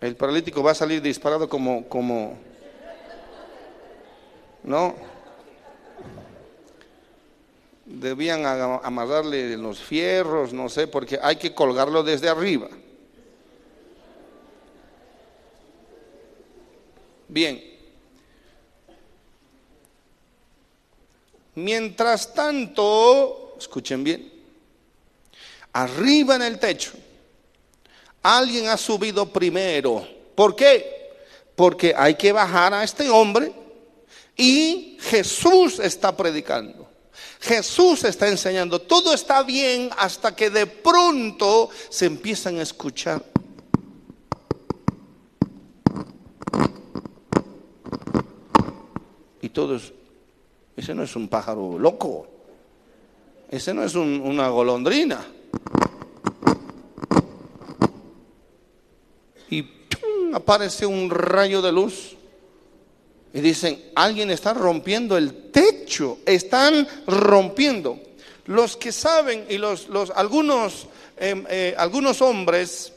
el 0.00 0.16
paralítico 0.16 0.62
va 0.62 0.72
a 0.72 0.74
salir 0.74 1.00
disparado 1.00 1.48
como, 1.48 1.88
como, 1.88 2.36
¿no? 4.62 4.94
Debían 7.92 8.44
amarrarle 8.46 9.56
los 9.56 9.80
fierros, 9.80 10.52
no 10.52 10.68
sé, 10.68 10.86
porque 10.86 11.18
hay 11.20 11.36
que 11.36 11.54
colgarlo 11.54 12.02
desde 12.02 12.28
arriba. 12.28 12.68
Bien. 17.28 17.62
Mientras 21.56 22.32
tanto, 22.32 23.56
escuchen 23.58 24.04
bien, 24.04 24.32
arriba 25.72 26.36
en 26.36 26.42
el 26.42 26.58
techo, 26.58 26.92
Alguien 28.22 28.68
ha 28.68 28.76
subido 28.76 29.26
primero. 29.32 30.06
¿Por 30.34 30.54
qué? 30.54 31.10
Porque 31.56 31.94
hay 31.96 32.14
que 32.14 32.32
bajar 32.32 32.74
a 32.74 32.84
este 32.84 33.08
hombre 33.08 33.52
y 34.36 34.98
Jesús 35.00 35.78
está 35.78 36.16
predicando. 36.16 36.88
Jesús 37.40 38.04
está 38.04 38.28
enseñando. 38.28 38.80
Todo 38.80 39.14
está 39.14 39.42
bien 39.42 39.90
hasta 39.98 40.36
que 40.36 40.50
de 40.50 40.66
pronto 40.66 41.70
se 41.88 42.06
empiezan 42.06 42.58
a 42.58 42.62
escuchar. 42.62 43.24
Y 49.42 49.48
todos, 49.48 49.92
ese 50.76 50.94
no 50.94 51.02
es 51.02 51.16
un 51.16 51.28
pájaro 51.28 51.78
loco. 51.78 52.26
Ese 53.50 53.74
no 53.74 53.82
es 53.82 53.94
una 53.94 54.48
golondrina. 54.48 55.26
aparece 60.34 60.86
un 60.86 61.10
rayo 61.10 61.62
de 61.62 61.72
luz 61.72 62.16
y 63.32 63.40
dicen, 63.40 63.90
alguien 63.94 64.30
está 64.30 64.54
rompiendo 64.54 65.16
el 65.16 65.50
techo, 65.50 66.18
están 66.26 66.86
rompiendo. 67.06 67.98
Los 68.46 68.76
que 68.76 68.90
saben 68.90 69.46
y 69.48 69.58
los, 69.58 69.88
los 69.88 70.10
algunos, 70.10 70.86
em, 71.16 71.44
eh, 71.48 71.74
algunos 71.78 72.20
hombres 72.22 72.92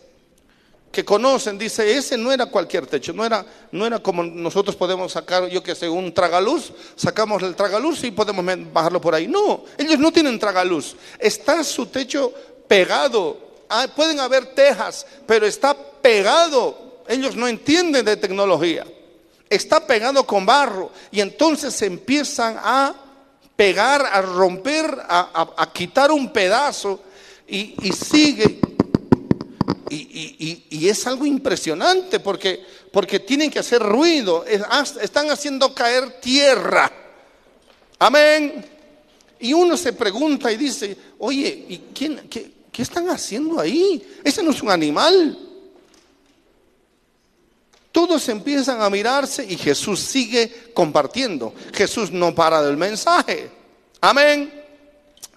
que 0.92 1.04
conocen, 1.04 1.58
dice, 1.58 1.98
ese 1.98 2.18
no 2.18 2.32
era 2.32 2.46
cualquier 2.48 2.88
techo, 2.88 3.14
no 3.14 3.26
era, 3.26 3.46
no 3.72 3.86
era 3.86 4.00
como 4.00 4.24
nosotros 4.24 4.76
podemos 4.76 5.12
sacar, 5.12 5.48
yo 5.50 5.62
que 5.62 5.76
sé, 5.76 5.90
un 5.90 6.14
tragaluz, 6.14 6.72
sacamos 6.96 7.42
el 7.44 7.56
tragaluz 7.56 8.04
y 8.04 8.12
podemos 8.12 8.46
bajarlo 8.72 9.02
por 9.02 9.16
ahí. 9.16 9.28
No, 9.28 9.66
ellos 9.78 10.00
no 10.00 10.12
tienen 10.12 10.40
tragaluz, 10.40 10.96
está 11.20 11.64
su 11.64 11.88
techo 11.88 12.34
pegado, 12.68 13.38
ah, 13.70 13.88
pueden 13.96 14.20
haber 14.20 14.54
tejas, 14.54 15.06
pero 15.28 15.46
está 15.46 15.76
pegado 15.76 16.84
ellos 17.08 17.36
no 17.36 17.48
entienden 17.48 18.06
de 18.06 18.18
tecnología. 18.18 18.86
Está 19.54 19.86
pegado 19.86 20.26
con 20.26 20.46
barro 20.46 20.92
y 21.12 21.22
entonces 21.22 21.80
empiezan 21.84 22.58
a 22.58 22.96
pegar, 23.56 24.04
a 24.06 24.22
romper, 24.22 24.98
a, 25.08 25.70
quitar 25.72 26.12
un 26.12 26.34
pedazo 26.34 27.02
y, 27.48 27.76
sigue. 27.94 28.60
Y, 29.90 30.88
es 30.88 31.06
algo 31.06 31.26
impresionante 31.26 32.20
porque, 32.20 32.64
porque 32.92 33.20
tienen 33.20 33.52
que 33.52 33.60
hacer 33.60 33.82
ruido, 33.82 34.44
están 34.46 35.30
haciendo 35.30 35.74
caer 35.74 36.20
tierra. 36.20 36.92
Amén. 38.00 38.66
Y 39.40 39.54
uno 39.54 39.78
se 39.78 39.94
pregunta 39.94 40.52
y 40.52 40.58
dice, 40.58 40.98
oye, 41.20 41.66
¿y 41.70 41.78
quién, 41.94 42.28
qué, 42.28 42.52
qué 42.72 42.82
están 42.82 43.08
haciendo 43.10 43.60
ahí? 43.60 44.04
Ese 44.24 44.42
no 44.42 44.50
es 44.50 44.64
un 44.64 44.72
animal. 44.72 45.53
Todos 47.94 48.28
empiezan 48.28 48.82
a 48.82 48.90
mirarse 48.90 49.46
y 49.48 49.56
Jesús 49.56 50.00
sigue 50.00 50.72
compartiendo. 50.74 51.54
Jesús 51.72 52.12
no 52.12 52.34
para 52.34 52.64
del 52.64 52.76
mensaje. 52.76 53.52
Amén. 54.02 54.52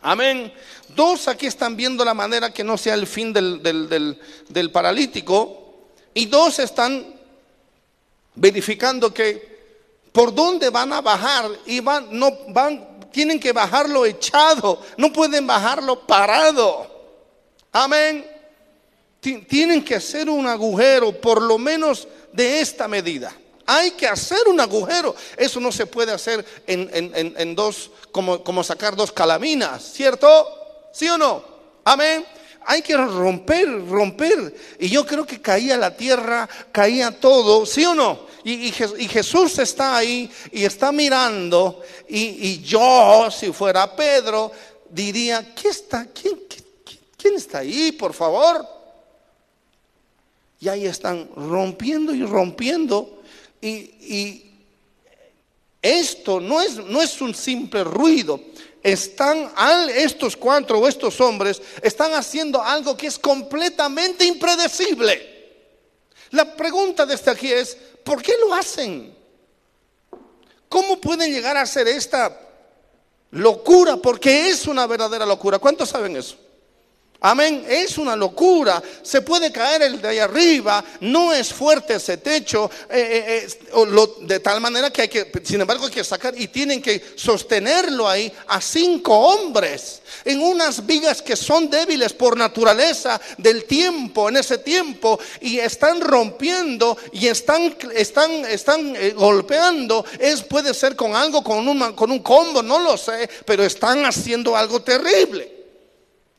Amén. 0.01 0.51
Dos 0.88 1.29
aquí 1.29 1.45
están 1.45 1.77
viendo 1.77 2.03
la 2.03 2.14
manera 2.14 2.55
que 2.55 2.64
no 2.64 2.79
sea 2.79 2.95
el 2.95 3.07
fin 3.07 3.31
del, 3.31 3.62
del, 3.62 4.71
paralítico. 4.73 5.90
Y 6.14 6.25
dos 6.25 6.59
están 6.59 7.05
verificando 8.35 9.12
que 9.12 9.55
por 10.11 10.35
dónde 10.35 10.71
van 10.71 10.95
a 10.95 11.03
bajar 11.03 11.51
y 11.66 11.81
van, 11.81 12.09
no 12.11 12.31
van, 12.49 13.01
tienen 13.12 13.38
que 13.38 13.53
bajarlo 13.53 14.07
echado, 14.07 14.81
no 14.97 15.12
pueden 15.12 15.47
bajarlo 15.47 16.07
parado. 16.07 16.87
Amén. 17.71 18.36
Tienen 19.34 19.84
que 19.84 19.96
hacer 19.96 20.30
un 20.30 20.46
agujero, 20.46 21.20
por 21.20 21.42
lo 21.42 21.58
menos 21.58 22.06
de 22.32 22.60
esta 22.60 22.86
medida. 22.86 23.34
Hay 23.66 23.92
que 23.92 24.06
hacer 24.06 24.46
un 24.46 24.60
agujero. 24.60 25.14
Eso 25.36 25.58
no 25.58 25.72
se 25.72 25.86
puede 25.86 26.12
hacer 26.12 26.44
en, 26.66 27.54
dos, 27.56 27.90
como, 28.12 28.44
como 28.44 28.62
sacar 28.62 28.94
dos 28.94 29.10
calaminas, 29.10 29.92
¿cierto? 29.92 30.28
¿Sí 30.92 31.08
o 31.08 31.18
no? 31.18 31.44
Amén. 31.84 32.24
Hay 32.68 32.82
que 32.82 32.96
romper, 32.96 33.68
romper. 33.88 34.54
Y 34.78 34.88
yo 34.88 35.04
creo 35.04 35.26
que 35.26 35.40
caía 35.40 35.76
la 35.76 35.96
tierra, 35.96 36.48
caía 36.72 37.12
todo, 37.12 37.66
¿sí 37.66 37.84
o 37.84 37.94
no? 37.94 38.26
Y, 38.44 38.70
Jesús 38.70 39.58
está 39.58 39.96
ahí 39.96 40.30
y 40.52 40.64
está 40.64 40.92
mirando. 40.92 41.82
Y, 42.08 42.60
yo, 42.62 43.28
si 43.30 43.52
fuera 43.52 43.94
Pedro, 43.96 44.52
diría, 44.88 45.52
¿qué 45.54 45.68
está? 45.68 46.06
¿Quién, 46.06 46.40
quién 47.16 47.34
está 47.34 47.58
ahí, 47.58 47.90
por 47.92 48.12
favor? 48.12 48.75
Y 50.61 50.69
ahí 50.69 50.87
están 50.87 51.29
rompiendo 51.37 52.14
y 52.14 52.25
rompiendo. 52.25 53.23
Y, 53.61 54.42
esto 55.83 56.40
no 56.40 56.61
es, 56.61 56.77
no 56.77 57.01
es 57.01 57.21
un 57.21 57.33
simple 57.33 57.85
ruido. 57.85 58.40
están, 58.83 59.53
estos 59.95 60.37
cuatro 60.37 60.81
o 60.81 60.88
estos 60.88 61.21
hombres 61.21 61.62
están 61.81 62.12
haciendo 62.14 62.61
algo 62.61 62.97
que 62.97 63.07
es 63.07 63.19
completamente 63.19 64.25
impredecible. 64.25 65.37
La 66.31 66.57
pregunta 66.57 67.07
desde 67.07 67.31
aquí 67.31 67.53
es, 67.53 67.77
¿por 68.03 68.21
qué 68.21 68.33
lo 68.40 68.53
hacen? 68.53 69.14
¿Cómo 70.69 71.01
pueden 71.01 71.33
llegar 71.33 71.57
a 71.57 71.62
hacer 71.62 71.87
esta 71.87 72.37
locura? 73.31 73.97
Porque 73.97 74.49
es 74.49 74.66
una 74.66 74.87
verdadera 74.87 75.25
locura. 75.25 75.59
¿Cuántos 75.61 75.88
saben 75.88 76.16
eso? 76.16 76.37
Amén, 77.20 77.64
es 77.68 77.96
una 77.96 78.14
locura. 78.14 78.83
Se 79.02 79.22
puede 79.22 79.50
caer 79.50 79.83
el 79.83 80.00
de 80.02 80.09
ahí 80.09 80.18
arriba, 80.18 80.85
no 81.00 81.33
es 81.33 81.52
fuerte 81.52 81.94
ese 81.94 82.18
techo, 82.18 82.70
eh, 82.90 83.46
eh, 83.46 83.48
eh, 83.74 84.07
de 84.20 84.40
tal 84.40 84.61
manera 84.61 84.90
que 84.90 85.02
hay 85.02 85.09
que, 85.09 85.33
sin 85.42 85.61
embargo, 85.61 85.87
hay 85.87 85.92
que 85.92 86.05
sacar 86.05 86.38
y 86.38 86.48
tienen 86.48 86.83
que 86.83 87.14
sostenerlo 87.16 88.09
ahí 88.09 88.31
a 88.48 88.61
cinco 88.61 89.14
hombres 89.18 90.02
en 90.24 90.42
unas 90.42 90.85
vigas 90.85 91.22
que 91.22 91.37
son 91.37 91.70
débiles 91.70 92.12
por 92.12 92.37
naturaleza 92.37 93.20
del 93.38 93.64
tiempo, 93.64 94.29
en 94.29 94.37
ese 94.37 94.59
tiempo, 94.59 95.18
y 95.40 95.59
están 95.59 96.00
rompiendo 96.00 96.98
y 97.12 97.29
están, 97.29 97.76
están, 97.94 98.44
están 98.44 98.94
golpeando. 99.14 100.05
Es, 100.18 100.42
puede 100.42 100.74
ser 100.74 100.94
con 100.94 101.16
algo, 101.16 101.42
con, 101.42 101.94
con 101.94 102.11
un 102.11 102.18
combo, 102.20 102.62
no 102.62 102.79
lo 102.79 102.96
sé, 102.98 103.29
pero 103.46 103.64
están 103.64 104.05
haciendo 104.05 104.55
algo 104.55 104.83
terrible. 104.83 105.56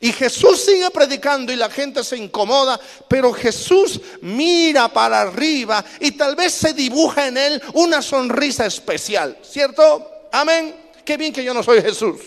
Y 0.00 0.12
Jesús 0.12 0.60
sigue 0.60 0.90
predicando 0.90 1.52
y 1.52 1.56
la 1.56 1.68
gente 1.68 2.04
se 2.04 2.16
incomoda, 2.16 2.78
pero 3.08 3.32
Jesús 3.32 4.00
mira 4.20 4.88
para 4.88 5.22
arriba 5.22 5.84
y 5.98 6.12
tal 6.12 6.36
vez 6.36 6.54
se 6.54 6.72
dibuja 6.72 7.26
en 7.26 7.36
él 7.36 7.62
una 7.74 8.00
sonrisa 8.00 8.64
especial, 8.66 9.36
¿cierto? 9.42 10.28
Amén. 10.30 10.74
Qué 11.04 11.16
bien 11.16 11.32
que 11.32 11.42
yo 11.42 11.52
no 11.52 11.64
soy 11.64 11.82
Jesús. 11.82 12.20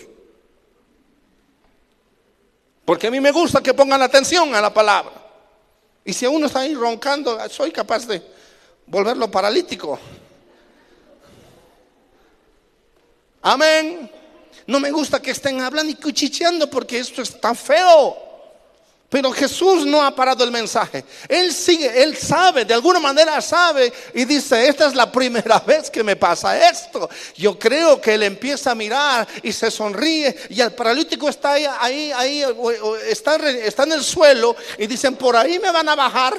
Porque 2.84 3.08
a 3.08 3.12
mí 3.12 3.22
me 3.22 3.32
gusta 3.32 3.62
que 3.62 3.74
pongan 3.74 4.02
atención 4.02 4.54
a 4.54 4.60
la 4.60 4.74
palabra. 4.74 5.14
Y 6.04 6.12
si 6.12 6.26
uno 6.26 6.48
está 6.48 6.60
ahí 6.60 6.76
roncando, 6.76 7.40
soy 7.50 7.72
capaz 7.72 8.06
de 8.06 8.22
volverlo 8.86 9.32
paralítico. 9.32 9.98
Amén. 13.44 14.12
No 14.72 14.80
me 14.80 14.90
gusta 14.90 15.22
que 15.22 15.32
estén 15.32 15.60
hablando 15.60 15.92
y 15.92 15.96
cuchicheando 15.96 16.70
porque 16.70 16.98
esto 16.98 17.22
está 17.22 17.54
feo. 17.54 18.16
Pero 19.10 19.30
Jesús 19.34 19.86
no 19.86 20.02
ha 20.02 20.16
parado 20.16 20.46
el 20.46 20.52
mensaje. 20.52 21.04
Él 21.28 21.54
sigue, 21.54 22.02
él 22.02 22.16
sabe, 22.16 22.64
de 22.64 22.74
alguna 22.74 23.02
manera 23.02 23.42
sabe 23.42 23.92
y 24.14 24.24
dice, 24.24 24.70
esta 24.70 24.88
es 24.88 24.96
la 24.96 25.12
primera 25.12 25.60
vez 25.68 25.90
que 25.90 26.06
me 26.06 26.16
pasa 26.16 26.70
esto. 26.70 27.10
Yo 27.36 27.60
creo 27.60 28.00
que 28.00 28.14
él 28.14 28.24
empieza 28.24 28.72
a 28.72 28.76
mirar 28.76 29.28
y 29.44 29.52
se 29.52 29.70
sonríe 29.70 30.34
y 30.50 30.62
el 30.62 30.72
paralítico 30.72 31.28
está 31.28 31.52
ahí, 31.52 31.66
ahí, 31.66 32.14
ahí 32.16 32.46
está, 33.10 33.36
está 33.50 33.84
en 33.84 33.92
el 33.92 34.04
suelo 34.06 34.56
y 34.78 34.88
dicen, 34.88 35.18
por 35.18 35.36
ahí 35.36 35.60
me 35.60 35.70
van 35.70 35.90
a 35.90 35.96
bajar. 35.96 36.34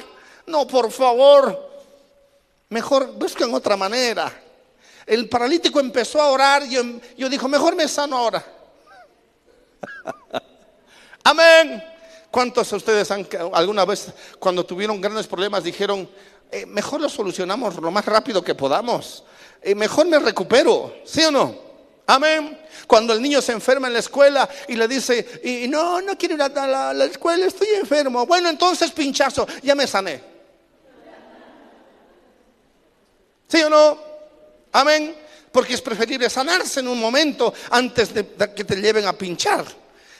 No, 0.47 0.65
por 0.65 0.91
favor, 0.91 1.85
mejor 2.69 3.11
busquen 3.13 3.53
otra 3.53 3.77
manera. 3.77 4.42
El 5.05 5.27
paralítico 5.27 5.79
empezó 5.79 6.21
a 6.21 6.29
orar 6.29 6.63
y 6.63 6.71
yo, 6.71 6.81
yo 7.17 7.29
dijo, 7.29 7.47
mejor 7.47 7.75
me 7.75 7.87
sano 7.87 8.17
ahora. 8.17 8.43
Amén. 11.23 11.83
¿Cuántos 12.31 12.69
de 12.69 12.75
ustedes 12.77 13.11
han, 13.11 13.27
alguna 13.53 13.85
vez 13.85 14.11
cuando 14.39 14.65
tuvieron 14.65 14.99
grandes 14.99 15.27
problemas 15.27 15.63
dijeron, 15.63 16.09
eh, 16.51 16.65
mejor 16.65 16.99
lo 16.99 17.09
solucionamos 17.09 17.75
lo 17.75 17.91
más 17.91 18.05
rápido 18.05 18.43
que 18.43 18.55
podamos? 18.55 19.23
Eh, 19.61 19.75
mejor 19.75 20.07
me 20.07 20.17
recupero, 20.19 20.95
¿sí 21.05 21.23
o 21.23 21.31
no? 21.31 21.55
Amén. 22.07 22.59
Cuando 22.87 23.13
el 23.13 23.21
niño 23.21 23.41
se 23.41 23.51
enferma 23.51 23.87
en 23.87 23.93
la 23.93 23.99
escuela 23.99 24.49
y 24.67 24.75
le 24.75 24.87
dice, 24.87 25.41
y 25.43 25.67
no, 25.67 26.01
no 26.01 26.17
quiero 26.17 26.35
ir 26.35 26.41
a 26.41 26.93
la 26.93 27.05
escuela, 27.05 27.45
estoy 27.45 27.67
enfermo. 27.79 28.25
Bueno, 28.25 28.49
entonces 28.49 28.91
pinchazo, 28.91 29.47
ya 29.61 29.75
me 29.75 29.87
sané. 29.87 30.21
¿Sí 33.47 33.61
o 33.61 33.69
no? 33.69 34.12
Amén. 34.73 35.15
Porque 35.51 35.75
es 35.75 35.81
preferible 35.81 36.29
sanarse 36.29 36.79
en 36.79 36.87
un 36.87 36.99
momento 36.99 37.53
antes 37.69 38.13
de 38.13 38.25
que 38.55 38.63
te 38.63 38.75
lleven 38.75 39.05
a 39.05 39.13
pinchar. 39.13 39.63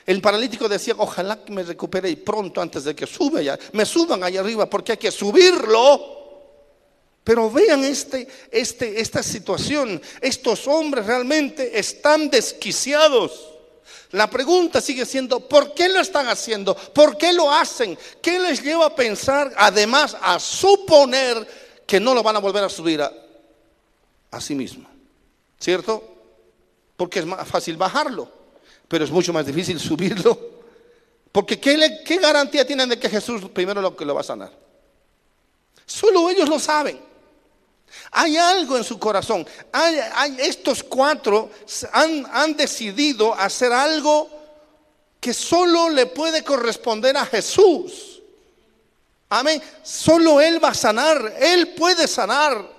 El 0.06 0.22
paralítico 0.22 0.68
decía, 0.68 0.96
ojalá 0.98 1.44
que 1.44 1.52
me 1.52 1.64
recupere 1.64 2.10
y 2.10 2.18
pronto 2.18 2.62
antes 2.62 2.84
de 2.84 2.96
que 2.96 3.08
sube 3.08 3.44
ya, 3.44 3.58
me 3.72 3.86
suban 3.86 4.24
allá 4.24 4.42
arriba 4.42 4.70
porque 4.70 4.94
hay 4.94 4.98
que 4.98 5.12
subirlo. 5.12 6.22
Pero 7.24 7.50
vean 7.50 7.84
este, 7.86 8.28
este, 8.52 9.00
esta 9.00 9.24
situación. 9.24 10.02
Estos 10.20 10.68
hombres 10.68 11.06
realmente 11.06 11.80
están 11.80 12.30
desquiciados. 12.30 13.50
La 14.12 14.30
pregunta 14.30 14.82
sigue 14.82 15.06
siendo, 15.06 15.40
¿por 15.40 15.74
qué 15.74 15.90
lo 15.90 16.02
están 16.02 16.28
haciendo? 16.28 16.76
¿Por 16.76 17.18
qué 17.18 17.34
lo 17.34 17.52
hacen? 17.52 17.98
¿Qué 18.22 18.38
les 18.38 18.62
lleva 18.62 18.88
a 18.88 18.96
pensar, 18.96 19.52
además, 19.58 20.16
a 20.22 20.38
suponer 20.38 21.48
que 21.88 22.00
no 22.00 22.14
lo 22.14 22.22
van 22.22 22.36
a 22.36 22.40
volver 22.40 22.64
a 22.64 22.70
subir 22.70 23.02
a 24.34 24.42
sí 24.42 24.56
mismo. 24.56 24.90
¿Cierto? 25.60 26.04
Porque 26.98 27.20
es 27.20 27.26
más 27.26 27.48
fácil 27.48 27.78
bajarlo, 27.78 28.30
pero 28.88 29.06
es 29.06 29.12
mucho 29.12 29.32
más 29.32 29.46
difícil 29.46 29.80
subirlo. 29.80 30.54
Porque 31.32 31.60
¿qué, 31.60 32.18
garantía 32.18 32.66
tienen 32.66 32.90
de 32.90 33.00
que 33.00 33.10
Jesús 33.10 33.50
primero 33.54 33.82
lo 33.82 33.96
que 33.96 34.06
lo 34.06 34.14
va 34.14 34.22
a 34.22 34.26
sanar? 34.26 34.52
Solo 35.86 36.30
ellos 36.30 36.48
lo 36.48 36.60
saben. 36.60 37.00
Hay 38.12 38.38
algo 38.38 38.78
en 38.78 38.84
su 38.84 39.00
corazón. 39.00 39.46
Hay, 39.72 40.38
estos 40.40 40.84
cuatro 40.84 41.50
han, 41.92 42.26
han 42.32 42.56
decidido 42.56 43.34
hacer 43.34 43.72
algo 43.72 44.30
que 45.20 45.34
solo 45.34 45.90
le 45.90 46.08
puede 46.08 46.44
corresponder 46.44 47.18
a 47.18 47.26
Jesús. 47.26 48.22
Amén. 49.30 49.62
Solo 49.82 50.40
Él 50.40 50.64
va 50.64 50.70
a 50.70 50.74
sanar. 50.76 51.36
Él 51.40 51.70
puede 51.70 52.08
sanar. 52.08 52.73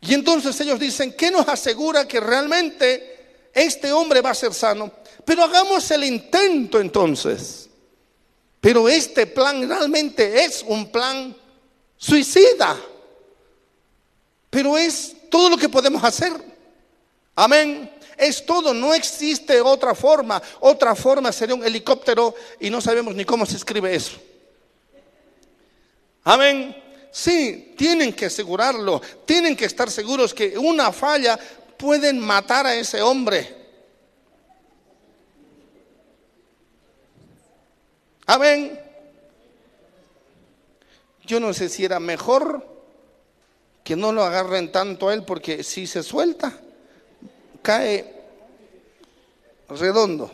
Y 0.00 0.14
entonces 0.14 0.58
ellos 0.60 0.78
dicen, 0.78 1.12
¿qué 1.12 1.30
nos 1.30 1.46
asegura 1.48 2.08
que 2.08 2.20
realmente 2.20 3.48
este 3.52 3.92
hombre 3.92 4.20
va 4.20 4.30
a 4.30 4.34
ser 4.34 4.54
sano? 4.54 4.90
Pero 5.24 5.44
hagamos 5.44 5.90
el 5.90 6.04
intento 6.04 6.80
entonces. 6.80 7.68
Pero 8.60 8.88
este 8.88 9.26
plan 9.26 9.68
realmente 9.68 10.44
es 10.44 10.64
un 10.66 10.90
plan 10.90 11.36
suicida. 11.96 12.78
Pero 14.48 14.76
es 14.76 15.16
todo 15.30 15.50
lo 15.50 15.56
que 15.56 15.68
podemos 15.68 16.02
hacer. 16.02 16.32
Amén. 17.36 17.90
Es 18.16 18.44
todo, 18.44 18.74
no 18.74 18.92
existe 18.92 19.60
otra 19.60 19.94
forma. 19.94 20.42
Otra 20.60 20.94
forma 20.94 21.32
sería 21.32 21.54
un 21.54 21.64
helicóptero 21.64 22.34
y 22.58 22.68
no 22.68 22.80
sabemos 22.80 23.14
ni 23.14 23.24
cómo 23.24 23.46
se 23.46 23.56
escribe 23.56 23.94
eso. 23.94 24.18
Amén. 26.24 26.89
Sí, 27.10 27.74
tienen 27.76 28.12
que 28.12 28.26
asegurarlo, 28.26 29.00
tienen 29.24 29.56
que 29.56 29.64
estar 29.64 29.90
seguros 29.90 30.32
que 30.32 30.56
una 30.56 30.92
falla 30.92 31.38
pueden 31.76 32.20
matar 32.20 32.66
a 32.66 32.74
ese 32.74 33.02
hombre. 33.02 33.56
Amén. 38.26 38.80
Yo 41.24 41.40
no 41.40 41.52
sé 41.52 41.68
si 41.68 41.84
era 41.84 41.98
mejor 41.98 42.64
que 43.82 43.96
no 43.96 44.12
lo 44.12 44.22
agarren 44.22 44.70
tanto 44.70 45.08
a 45.08 45.14
él 45.14 45.24
porque 45.24 45.64
si 45.64 45.88
se 45.88 46.04
suelta, 46.04 46.56
cae 47.60 48.22
redondo. 49.68 50.30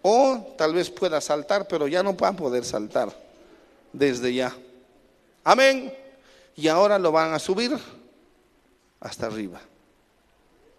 O 0.00 0.54
tal 0.56 0.72
vez 0.72 0.88
pueda 0.88 1.20
saltar, 1.20 1.68
pero 1.68 1.88
ya 1.88 2.02
no 2.02 2.16
va 2.16 2.28
a 2.28 2.36
poder 2.36 2.64
saltar 2.64 3.25
desde 3.96 4.32
ya. 4.34 4.54
Amén. 5.42 5.92
Y 6.54 6.68
ahora 6.68 6.98
lo 6.98 7.10
van 7.12 7.32
a 7.32 7.38
subir 7.38 7.76
hasta 9.00 9.26
arriba. 9.26 9.60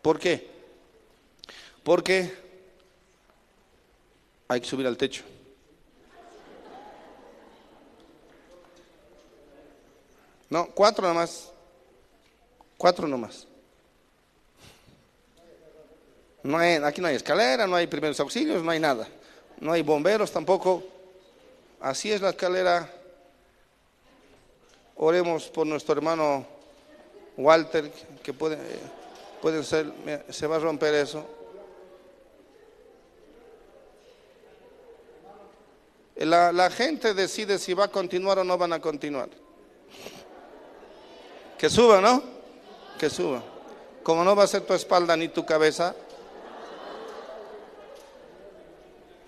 ¿Por 0.01 0.19
qué? 0.19 0.47
Porque 1.83 2.31
hay 4.47 4.61
que 4.61 4.67
subir 4.67 4.85
al 4.85 4.97
techo. 4.97 5.23
No, 10.49 10.67
cuatro 10.67 11.07
nomás. 11.07 11.51
Cuatro 12.77 13.07
nomás. 13.07 13.47
No 16.43 16.57
hay, 16.57 16.75
aquí 16.75 17.01
no 17.01 17.07
hay 17.07 17.15
escalera, 17.15 17.65
no 17.67 17.75
hay 17.75 17.87
primeros 17.87 18.19
auxilios, 18.19 18.63
no 18.63 18.71
hay 18.71 18.79
nada. 18.79 19.07
No 19.59 19.71
hay 19.71 19.81
bomberos 19.81 20.31
tampoco. 20.31 20.83
Así 21.81 22.11
es 22.11 22.21
la 22.21 22.29
escalera 22.29 22.96
Oremos 24.97 25.45
por 25.45 25.67
nuestro 25.67 25.93
hermano 25.95 26.45
Walter, 27.37 27.91
que 28.23 28.33
puede, 28.33 28.57
puede 29.41 29.63
ser, 29.63 29.91
se 30.29 30.47
va 30.47 30.55
a 30.55 30.59
romper 30.59 30.95
eso. 30.95 31.23
La, 36.15 36.51
la, 36.51 36.71
gente 36.71 37.13
decide 37.13 37.59
si 37.59 37.75
va 37.75 37.85
a 37.85 37.87
continuar 37.89 38.39
o 38.39 38.43
no 38.43 38.57
van 38.57 38.73
a 38.73 38.81
continuar. 38.81 39.29
Que 41.59 41.69
suba, 41.69 42.01
¿no? 42.01 42.23
Que 42.97 43.07
suba. 43.11 43.43
Como 44.01 44.23
no 44.23 44.35
va 44.35 44.43
a 44.45 44.47
ser 44.47 44.61
tu 44.61 44.73
espalda 44.73 45.15
ni 45.15 45.27
tu 45.27 45.45
cabeza. 45.45 45.95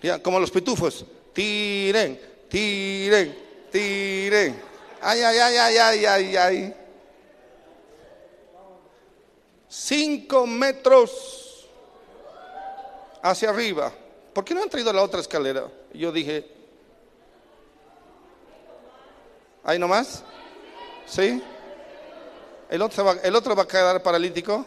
Ya, 0.02 0.18
como 0.24 0.40
los 0.40 0.50
pitufos. 0.50 1.06
Tiren, 1.32 2.20
tiren, 2.50 3.38
tiren. 3.72 4.69
Ay, 5.02 5.22
ay, 5.22 5.38
ay, 5.38 5.58
ay, 5.58 5.78
ay, 5.78 6.06
ay, 6.06 6.38
ay. 6.38 6.76
Cinco 9.68 10.46
metros 10.46 11.68
hacia 13.22 13.50
arriba. 13.50 13.92
¿Por 14.34 14.44
qué 14.44 14.54
no 14.54 14.62
han 14.62 14.70
traído 14.70 14.92
la 14.92 15.04
otra 15.04 15.22
escalera? 15.22 15.68
Yo 15.94 16.12
dije, 16.12 16.46
¿ahí 19.64 19.80
nomás? 19.80 20.24
¿Sí? 21.06 21.42
¿El 22.70 22.82
otro, 22.82 23.06
va, 23.06 23.14
¿El 23.24 23.36
otro 23.36 23.56
va 23.56 23.64
a 23.64 23.68
quedar 23.68 24.02
paralítico? 24.04 24.66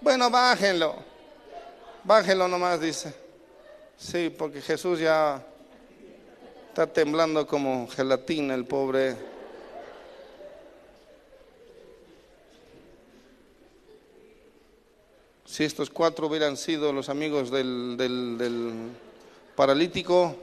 Bueno, 0.00 0.30
bájenlo. 0.30 0.96
Bájenlo 2.04 2.48
nomás, 2.48 2.80
dice. 2.80 3.12
Sí, 3.96 4.30
porque 4.30 4.60
Jesús 4.62 5.00
ya 5.00 5.44
está 6.78 6.92
temblando 6.92 7.44
como 7.44 7.88
gelatina, 7.88 8.54
el 8.54 8.64
pobre. 8.64 9.16
Si 15.44 15.64
estos 15.64 15.90
cuatro 15.90 16.28
hubieran 16.28 16.56
sido 16.56 16.92
los 16.92 17.08
amigos 17.08 17.50
del, 17.50 17.96
del, 17.96 18.38
del 18.38 18.90
paralítico, 19.56 20.36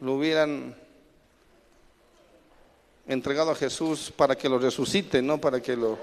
lo 0.00 0.14
hubieran 0.14 0.74
entregado 3.06 3.50
a 3.50 3.54
Jesús 3.54 4.14
para 4.16 4.34
que 4.34 4.48
lo 4.48 4.58
resucite, 4.58 5.20
no 5.20 5.38
para 5.38 5.60
que 5.60 5.76
lo 5.76 5.98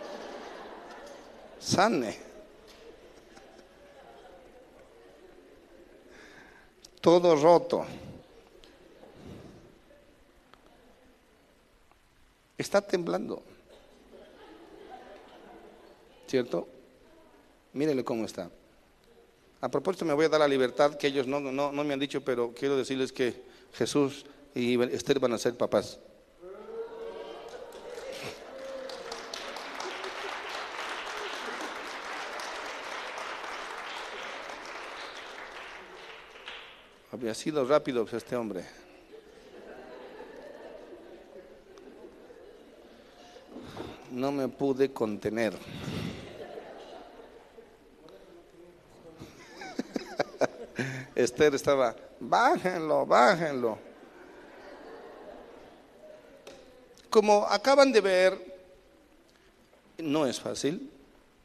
sane. 1.59 2.30
Todo 7.01 7.35
roto. 7.35 7.85
Está 12.57 12.79
temblando. 12.79 13.41
¿Cierto? 16.27 16.67
Mírenle 17.73 18.03
cómo 18.03 18.23
está. 18.25 18.49
A 19.59 19.69
propósito, 19.69 20.05
me 20.05 20.13
voy 20.13 20.25
a 20.25 20.29
dar 20.29 20.39
la 20.39 20.47
libertad 20.47 20.95
que 20.95 21.07
ellos 21.07 21.27
no, 21.27 21.39
no, 21.39 21.71
no 21.71 21.83
me 21.83 21.93
han 21.93 21.99
dicho, 21.99 22.21
pero 22.21 22.53
quiero 22.53 22.77
decirles 22.77 23.11
que 23.11 23.41
Jesús 23.73 24.25
y 24.53 24.81
Esther 24.93 25.19
van 25.19 25.33
a 25.33 25.37
ser 25.37 25.55
papás. 25.55 25.99
Había 37.21 37.35
sido 37.35 37.63
rápido 37.65 38.03
pues, 38.03 38.15
este 38.15 38.35
hombre. 38.35 38.65
No 44.09 44.31
me 44.31 44.47
pude 44.47 44.91
contener. 44.91 45.53
Esther 51.15 51.53
estaba, 51.53 51.95
bájenlo, 52.19 53.05
bájenlo. 53.05 53.77
Como 57.11 57.45
acaban 57.45 57.91
de 57.91 58.01
ver, 58.01 58.63
no 59.99 60.25
es 60.25 60.39
fácil 60.39 60.89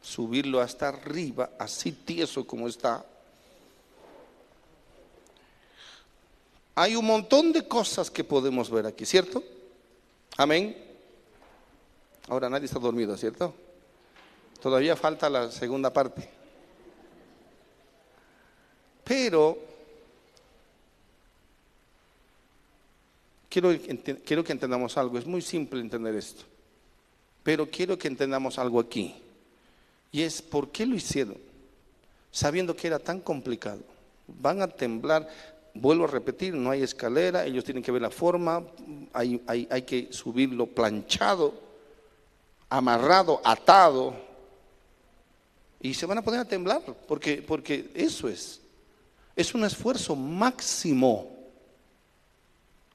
subirlo 0.00 0.62
hasta 0.62 0.88
arriba, 0.88 1.50
así 1.58 1.92
tieso 1.92 2.46
como 2.46 2.66
está. 2.66 3.04
Hay 6.78 6.94
un 6.94 7.06
montón 7.06 7.52
de 7.52 7.66
cosas 7.66 8.10
que 8.10 8.22
podemos 8.22 8.70
ver 8.70 8.84
aquí, 8.84 9.06
¿cierto? 9.06 9.42
Amén. 10.36 10.76
Ahora 12.28 12.50
nadie 12.50 12.66
está 12.66 12.78
dormido, 12.78 13.16
¿cierto? 13.16 13.54
Todavía 14.60 14.94
falta 14.94 15.30
la 15.30 15.50
segunda 15.50 15.90
parte. 15.90 16.28
Pero 19.04 19.56
quiero, 23.48 23.74
quiero 24.22 24.44
que 24.44 24.52
entendamos 24.52 24.98
algo. 24.98 25.16
Es 25.16 25.24
muy 25.24 25.40
simple 25.40 25.80
entender 25.80 26.14
esto. 26.14 26.44
Pero 27.42 27.70
quiero 27.70 27.96
que 27.96 28.08
entendamos 28.08 28.58
algo 28.58 28.80
aquí. 28.80 29.14
Y 30.12 30.20
es 30.20 30.42
por 30.42 30.70
qué 30.70 30.84
lo 30.84 30.94
hicieron, 30.94 31.38
sabiendo 32.30 32.76
que 32.76 32.88
era 32.88 32.98
tan 32.98 33.20
complicado. 33.20 33.80
Van 34.26 34.60
a 34.60 34.68
temblar 34.68 35.26
vuelvo 35.80 36.04
a 36.04 36.08
repetir, 36.08 36.54
no 36.54 36.70
hay 36.70 36.82
escalera, 36.82 37.44
ellos 37.44 37.64
tienen 37.64 37.82
que 37.82 37.92
ver 37.92 38.02
la 38.02 38.10
forma, 38.10 38.62
hay, 39.12 39.40
hay, 39.46 39.82
que 39.82 40.08
subirlo 40.10 40.66
planchado, 40.66 41.54
amarrado, 42.68 43.40
atado, 43.44 44.14
y 45.80 45.94
se 45.94 46.06
van 46.06 46.18
a 46.18 46.22
poner 46.22 46.40
a 46.40 46.44
temblar, 46.44 46.82
porque, 47.06 47.42
porque 47.42 47.90
eso 47.94 48.28
es, 48.28 48.60
es 49.34 49.54
un 49.54 49.64
esfuerzo 49.64 50.16
máximo. 50.16 51.34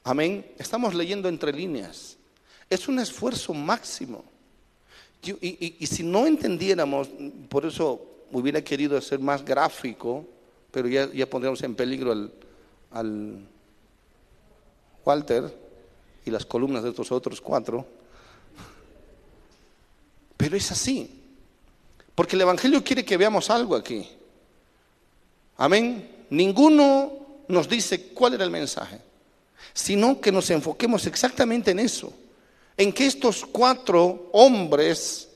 Amén, 0.03 0.45
estamos 0.57 0.93
leyendo 0.93 1.29
entre 1.29 1.53
líneas, 1.53 2.17
es 2.69 2.87
un 2.87 2.99
esfuerzo 2.99 3.53
máximo. 3.53 4.23
y, 5.23 5.75
y 5.79 5.87
si 5.87 6.03
no 6.03 6.25
entendiéramos, 6.25 7.09
por 7.49 7.65
eso 7.65 8.07
hubiera 8.31 8.61
querido 8.61 8.99
ser 9.01 9.19
más 9.19 9.45
gráfico, 9.45 10.25
pero 10.71 10.87
ya, 10.87 11.11
ya 11.11 11.29
pondríamos 11.29 11.61
en 11.63 11.75
peligro 11.75 12.13
el, 12.13 12.31
al 12.91 13.47
Walter 15.05 15.57
y 16.25 16.31
las 16.31 16.45
columnas 16.45 16.83
de 16.83 16.89
estos 16.89 17.11
otros 17.11 17.41
cuatro. 17.41 17.85
Pero 20.37 20.55
es 20.55 20.71
así. 20.71 21.21
Porque 22.15 22.35
el 22.35 22.41
Evangelio 22.41 22.83
quiere 22.83 23.05
que 23.05 23.17
veamos 23.17 23.49
algo 23.49 23.75
aquí. 23.75 24.07
Amén. 25.57 26.25
Ninguno 26.29 27.11
nos 27.47 27.67
dice 27.67 28.09
cuál 28.09 28.33
era 28.33 28.43
el 28.43 28.51
mensaje, 28.51 28.99
sino 29.73 30.19
que 30.19 30.31
nos 30.31 30.49
enfoquemos 30.49 31.05
exactamente 31.05 31.71
en 31.71 31.79
eso. 31.79 32.13
En 32.77 32.93
que 32.93 33.05
estos 33.05 33.45
cuatro 33.45 34.29
hombres, 34.31 35.29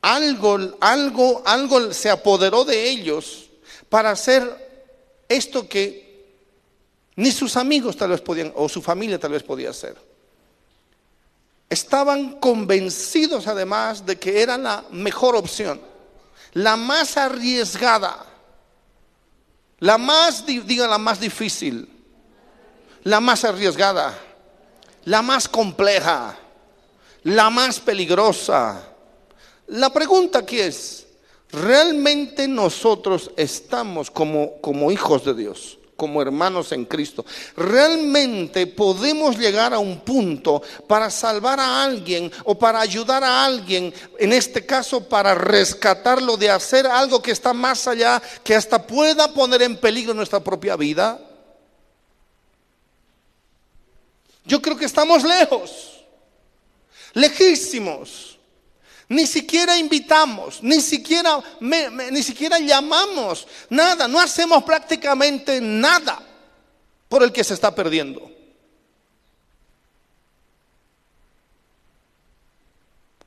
algo, 0.00 0.58
algo, 0.80 1.42
algo 1.44 1.92
se 1.92 2.10
apoderó 2.10 2.64
de 2.64 2.88
ellos 2.88 3.50
para 3.88 4.10
hacer 4.10 4.44
esto 5.28 5.68
que 5.68 6.07
ni 7.18 7.32
sus 7.32 7.56
amigos 7.56 7.96
tal 7.96 8.10
vez 8.10 8.20
podían, 8.20 8.52
o 8.54 8.68
su 8.68 8.80
familia 8.80 9.18
tal 9.18 9.32
vez 9.32 9.42
podía 9.42 9.70
hacer. 9.70 9.96
Estaban 11.68 12.38
convencidos 12.38 13.48
además 13.48 14.06
de 14.06 14.16
que 14.20 14.40
era 14.40 14.56
la 14.56 14.84
mejor 14.92 15.34
opción, 15.34 15.80
la 16.52 16.76
más 16.76 17.16
arriesgada, 17.16 18.24
la 19.80 19.98
más, 19.98 20.46
diga 20.46 20.86
la 20.86 20.98
más 20.98 21.18
difícil, 21.18 21.88
la 23.02 23.18
más 23.18 23.44
arriesgada, 23.44 24.16
la 25.04 25.20
más 25.20 25.48
compleja, 25.48 26.38
la 27.24 27.50
más 27.50 27.80
peligrosa. 27.80 28.80
La 29.66 29.92
pregunta 29.92 30.38
aquí 30.38 30.60
es, 30.60 31.04
¿realmente 31.50 32.46
nosotros 32.46 33.32
estamos 33.36 34.08
como, 34.08 34.60
como 34.60 34.92
hijos 34.92 35.24
de 35.24 35.34
Dios? 35.34 35.77
Como 35.98 36.22
hermanos 36.22 36.70
en 36.70 36.84
Cristo. 36.84 37.26
Realmente 37.56 38.68
podemos 38.68 39.36
llegar 39.36 39.74
a 39.74 39.80
un 39.80 39.98
punto 39.98 40.62
para 40.86 41.10
salvar 41.10 41.58
a 41.58 41.82
alguien 41.82 42.30
o 42.44 42.56
para 42.56 42.80
ayudar 42.80 43.24
a 43.24 43.44
alguien, 43.44 43.92
en 44.16 44.32
este 44.32 44.64
caso 44.64 45.08
para 45.08 45.34
rescatarlo 45.34 46.36
de 46.36 46.50
hacer 46.50 46.86
algo 46.86 47.20
que 47.20 47.32
está 47.32 47.52
más 47.52 47.88
allá, 47.88 48.22
que 48.44 48.54
hasta 48.54 48.86
pueda 48.86 49.34
poner 49.34 49.60
en 49.62 49.76
peligro 49.76 50.14
nuestra 50.14 50.38
propia 50.38 50.76
vida. 50.76 51.20
Yo 54.44 54.62
creo 54.62 54.76
que 54.76 54.84
estamos 54.84 55.24
lejos, 55.24 56.04
lejísimos. 57.12 58.37
Ni 59.08 59.26
siquiera 59.26 59.78
invitamos, 59.78 60.62
ni 60.62 60.82
siquiera, 60.82 61.42
ni 61.60 62.22
siquiera 62.22 62.58
llamamos, 62.58 63.46
nada, 63.70 64.06
no 64.06 64.20
hacemos 64.20 64.62
prácticamente 64.64 65.60
nada 65.62 66.20
por 67.08 67.22
el 67.22 67.32
que 67.32 67.42
se 67.42 67.54
está 67.54 67.74
perdiendo. 67.74 68.30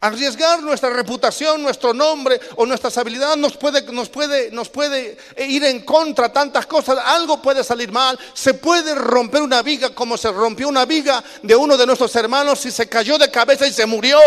Arriesgar 0.03 0.63
nuestra 0.63 0.89
reputación, 0.89 1.61
nuestro 1.61 1.93
nombre 1.93 2.39
o 2.55 2.65
nuestras 2.65 2.97
habilidades 2.97 3.38
nos 3.38 3.55
puede, 3.55 3.84
nos 3.91 4.09
puede, 4.09 4.49
nos 4.51 4.69
puede 4.69 5.15
ir 5.38 5.63
en 5.63 5.86
contra 5.86 6.34
tantas 6.34 6.65
cosas. 6.65 6.97
Algo 7.05 7.39
puede 7.39 7.63
salir 7.63 7.91
mal. 7.91 8.19
Se 8.34 8.55
puede 8.55 8.95
romper 8.95 9.43
una 9.43 9.61
viga 9.61 9.93
como 9.93 10.17
se 10.17 10.32
rompió 10.32 10.69
una 10.69 10.86
viga 10.86 11.23
de 11.43 11.55
uno 11.55 11.77
de 11.77 11.86
nuestros 11.86 12.15
hermanos 12.15 12.65
y 12.65 12.71
se 12.71 12.89
cayó 12.89 13.19
de 13.19 13.29
cabeza 13.29 13.67
y 13.67 13.73
se 13.73 13.86
murió. 13.86 14.19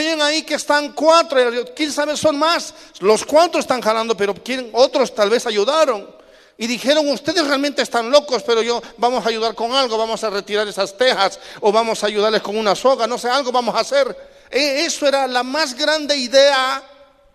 Ven 0.00 0.22
ahí 0.22 0.42
que 0.44 0.54
están 0.54 0.92
cuatro, 0.92 1.38
quién 1.76 1.92
sabe 1.92 2.16
son 2.16 2.38
más. 2.38 2.72
Los 3.00 3.22
cuatro 3.22 3.60
están 3.60 3.82
jalando, 3.82 4.16
pero 4.16 4.34
otros 4.72 5.14
tal 5.14 5.28
vez 5.28 5.44
ayudaron 5.46 6.08
y 6.56 6.66
dijeron, 6.66 7.06
ustedes 7.08 7.46
realmente 7.46 7.82
están 7.82 8.10
locos, 8.10 8.42
pero 8.42 8.62
yo 8.62 8.82
vamos 8.96 9.26
a 9.26 9.28
ayudar 9.28 9.54
con 9.54 9.72
algo, 9.72 9.98
vamos 9.98 10.24
a 10.24 10.30
retirar 10.30 10.66
esas 10.66 10.96
tejas 10.96 11.38
o 11.60 11.70
vamos 11.70 12.02
a 12.02 12.06
ayudarles 12.06 12.40
con 12.40 12.56
una 12.56 12.74
soga, 12.74 13.06
no 13.06 13.18
sé, 13.18 13.28
algo 13.28 13.52
vamos 13.52 13.74
a 13.74 13.80
hacer. 13.80 14.16
E, 14.50 14.86
eso 14.86 15.06
era 15.06 15.26
la 15.26 15.42
más 15.42 15.74
grande 15.74 16.16
idea 16.16 16.82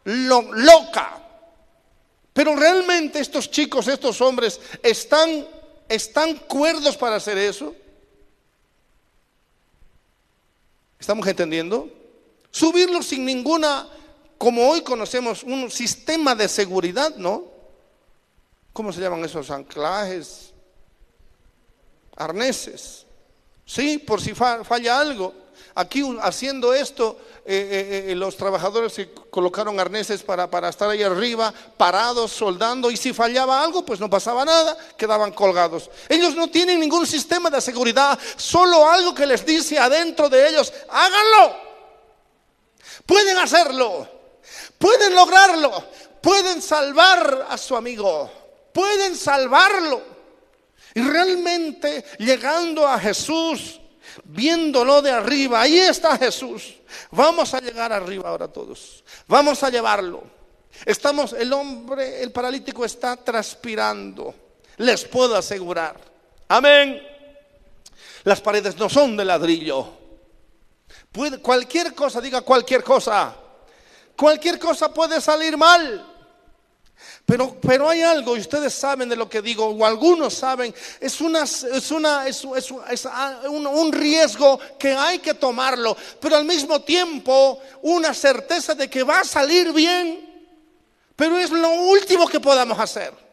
loca. 0.06 1.22
Pero 2.34 2.56
realmente 2.56 3.20
estos 3.20 3.52
chicos, 3.52 3.88
estos 3.88 4.20
hombres, 4.22 4.60
están, 4.82 5.48
están 5.88 6.34
cuerdos 6.48 6.98
para 6.98 7.18
hacer 7.18 7.38
eso. 7.38 7.76
¿Estamos 11.00 11.28
entendiendo? 11.28 12.05
Subirlos 12.56 13.08
sin 13.08 13.26
ninguna, 13.26 13.86
como 14.38 14.70
hoy 14.70 14.80
conocemos, 14.80 15.44
un 15.44 15.70
sistema 15.70 16.34
de 16.36 16.48
seguridad, 16.48 17.14
¿no? 17.18 17.44
¿cómo 18.72 18.94
se 18.94 19.02
llaman 19.02 19.26
esos 19.26 19.52
anclajes? 19.52 20.54
Arneses. 22.16 23.06
Sí, 23.66 23.98
por 23.98 24.22
si 24.22 24.34
falla 24.34 24.98
algo. 24.98 25.34
Aquí 25.76 26.02
haciendo 26.22 26.74
esto, 26.74 27.20
eh, 27.46 28.06
eh, 28.08 28.12
eh, 28.12 28.16
los 28.16 28.38
trabajadores 28.38 28.94
se 28.94 29.12
colocaron 29.12 29.78
arneses 29.78 30.24
para, 30.24 30.50
para 30.50 30.70
estar 30.70 30.90
ahí 30.90 31.04
arriba, 31.04 31.54
parados, 31.76 32.32
soldando, 32.32 32.90
y 32.90 32.96
si 32.96 33.12
fallaba 33.12 33.62
algo, 33.62 33.86
pues 33.86 34.00
no 34.00 34.10
pasaba 34.10 34.46
nada, 34.46 34.78
quedaban 34.98 35.34
colgados. 35.34 35.90
Ellos 36.08 36.36
no 36.36 36.50
tienen 36.50 36.80
ningún 36.80 37.06
sistema 37.06 37.50
de 37.50 37.60
seguridad, 37.60 38.18
solo 38.38 38.90
algo 38.90 39.14
que 39.14 39.26
les 39.26 39.46
dice 39.46 39.78
adentro 39.78 40.30
de 40.30 40.48
ellos, 40.48 40.72
háganlo. 40.90 41.75
Pueden 43.06 43.38
hacerlo, 43.38 44.08
pueden 44.78 45.16
lograrlo, 45.16 45.84
pueden 46.22 46.62
salvar 46.62 47.48
a 47.50 47.58
su 47.58 47.76
amigo 47.76 48.32
pueden 48.76 49.16
salvarlo. 49.16 50.02
Y 50.94 51.02
realmente 51.02 52.04
llegando 52.20 52.86
a 52.86 53.00
Jesús, 53.00 53.80
viéndolo 54.26 55.02
de 55.02 55.12
arriba, 55.12 55.62
ahí 55.62 55.80
está 55.80 56.18
Jesús. 56.18 56.76
Vamos 57.12 57.54
a 57.54 57.62
llegar 57.62 57.94
arriba 57.94 58.30
ahora 58.30 58.50
todos. 58.50 59.04
Vamos 59.28 59.64
a 59.64 59.70
llevarlo. 59.70 60.24
Estamos, 60.86 61.32
el 61.32 61.54
hombre, 61.54 62.22
el 62.22 62.34
paralítico 62.34 62.84
está 62.84 63.16
transpirando. 63.16 64.36
Les 64.78 65.06
puedo 65.06 65.38
asegurar. 65.38 65.96
Amén. 66.50 67.02
Las 68.26 68.42
paredes 68.42 68.76
no 68.78 68.90
son 68.90 69.16
de 69.16 69.24
ladrillo. 69.24 70.05
Cualquier 71.42 71.94
cosa, 71.94 72.20
diga 72.20 72.42
cualquier 72.42 72.84
cosa. 72.84 73.36
Cualquier 74.16 74.60
cosa 74.60 74.94
puede 74.94 75.22
salir 75.22 75.58
mal. 75.58 76.14
Pero, 77.26 77.58
pero 77.60 77.90
hay 77.90 78.04
algo, 78.04 78.38
y 78.38 78.40
ustedes 78.40 78.74
saben 78.74 79.10
de 79.10 79.16
lo 79.16 79.28
que 79.28 79.42
digo, 79.42 79.66
o 79.66 79.86
algunos 79.86 80.34
saben, 80.34 80.74
es, 81.00 81.20
una, 81.22 81.44
es, 81.44 81.92
una, 81.92 82.28
es, 82.28 83.06
ah, 83.06 83.42
un, 83.50 83.66
un 83.66 83.92
riesgo 83.92 84.60
que 84.78 84.94
hay 84.94 85.20
que 85.20 85.34
tomarlo, 85.34 85.98
pero 86.22 86.36
al 86.36 86.46
mismo 86.46 86.82
tiempo 86.84 87.60
una 87.82 88.14
certeza 88.14 88.76
de 88.76 88.88
que 88.90 89.02
va 89.04 89.22
a 89.22 89.26
salir 89.26 89.74
bien, 89.74 90.24
pero 91.16 91.38
es 91.38 91.50
lo 91.50 91.70
último 91.70 92.28
que 92.28 92.40
podamos 92.40 92.80
hacer. 92.80 93.25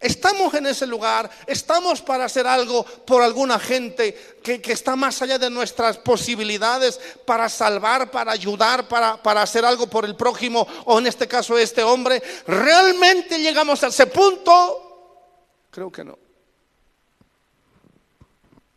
Estamos 0.00 0.54
en 0.54 0.64
ese 0.64 0.86
lugar, 0.86 1.30
estamos 1.46 2.00
para 2.00 2.24
hacer 2.24 2.46
algo 2.46 2.84
por 2.84 3.22
alguna 3.22 3.58
gente 3.58 4.38
que, 4.42 4.62
está 4.72 4.96
más 4.96 5.20
allá 5.20 5.38
de 5.38 5.50
nuestras 5.50 5.98
posibilidades 5.98 6.98
para 7.26 7.50
salvar, 7.50 8.10
para 8.10 8.32
ayudar, 8.32 8.88
para, 8.88 9.22
para 9.22 9.42
hacer 9.42 9.62
algo 9.62 9.88
por 9.88 10.06
el 10.06 10.16
prójimo 10.16 10.66
o 10.86 10.98
en 10.98 11.06
este 11.06 11.28
caso 11.28 11.58
este 11.58 11.82
hombre. 11.82 12.22
¿Realmente 12.46 13.38
llegamos 13.40 13.84
a 13.84 13.88
ese 13.88 14.06
punto? 14.06 15.68
Creo 15.70 15.92
que 15.92 16.02
no. 16.02 16.18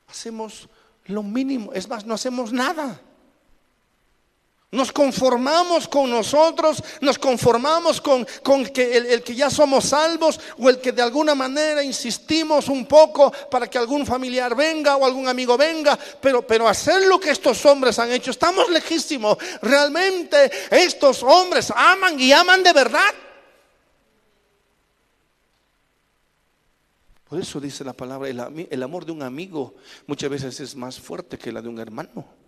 Hacemos 0.09 0.67
lo 1.05 1.23
mínimo, 1.23 1.71
es 1.71 1.87
más, 1.87 2.05
no 2.05 2.15
hacemos 2.15 2.51
nada. 2.51 2.99
Nos 4.73 4.91
conformamos 4.91 5.87
con 5.87 6.09
nosotros, 6.09 6.83
nos 6.99 7.19
conformamos 7.19 8.01
con, 8.01 8.25
que 8.73 8.97
el, 8.97 9.21
que 9.21 9.35
ya 9.35 9.51
somos 9.51 9.85
salvos 9.85 10.39
o 10.57 10.67
el 10.67 10.79
que 10.79 10.91
de 10.91 11.03
alguna 11.03 11.35
manera 11.35 11.83
insistimos 11.83 12.67
un 12.69 12.87
poco 12.87 13.31
para 13.51 13.69
que 13.69 13.77
algún 13.77 14.03
familiar 14.03 14.55
venga 14.55 14.95
o 14.95 15.05
algún 15.05 15.27
amigo 15.27 15.57
venga, 15.57 15.95
pero, 16.19 16.41
pero 16.41 16.67
hacer 16.67 17.05
lo 17.05 17.19
que 17.19 17.29
estos 17.29 17.63
hombres 17.67 17.99
han 17.99 18.11
hecho, 18.11 18.31
estamos 18.31 18.67
lejísimos. 18.71 19.37
Realmente 19.61 20.49
estos 20.71 21.21
hombres 21.21 21.71
aman 21.75 22.19
y 22.19 22.31
aman 22.31 22.63
de 22.63 22.73
verdad. 22.73 23.13
Por 27.29 27.39
eso 27.39 27.59
dice 27.59 27.83
la 27.83 27.93
palabra, 27.93 28.27
el, 28.27 28.67
el 28.71 28.81
amor 28.81 29.05
de 29.05 29.11
un 29.11 29.21
amigo 29.21 29.75
muchas 30.07 30.31
veces 30.31 30.59
es 30.59 30.75
más 30.75 30.99
fuerte 30.99 31.37
que 31.37 31.51
la 31.51 31.61
de 31.61 31.69
un 31.69 31.77
hermano. 31.77 32.42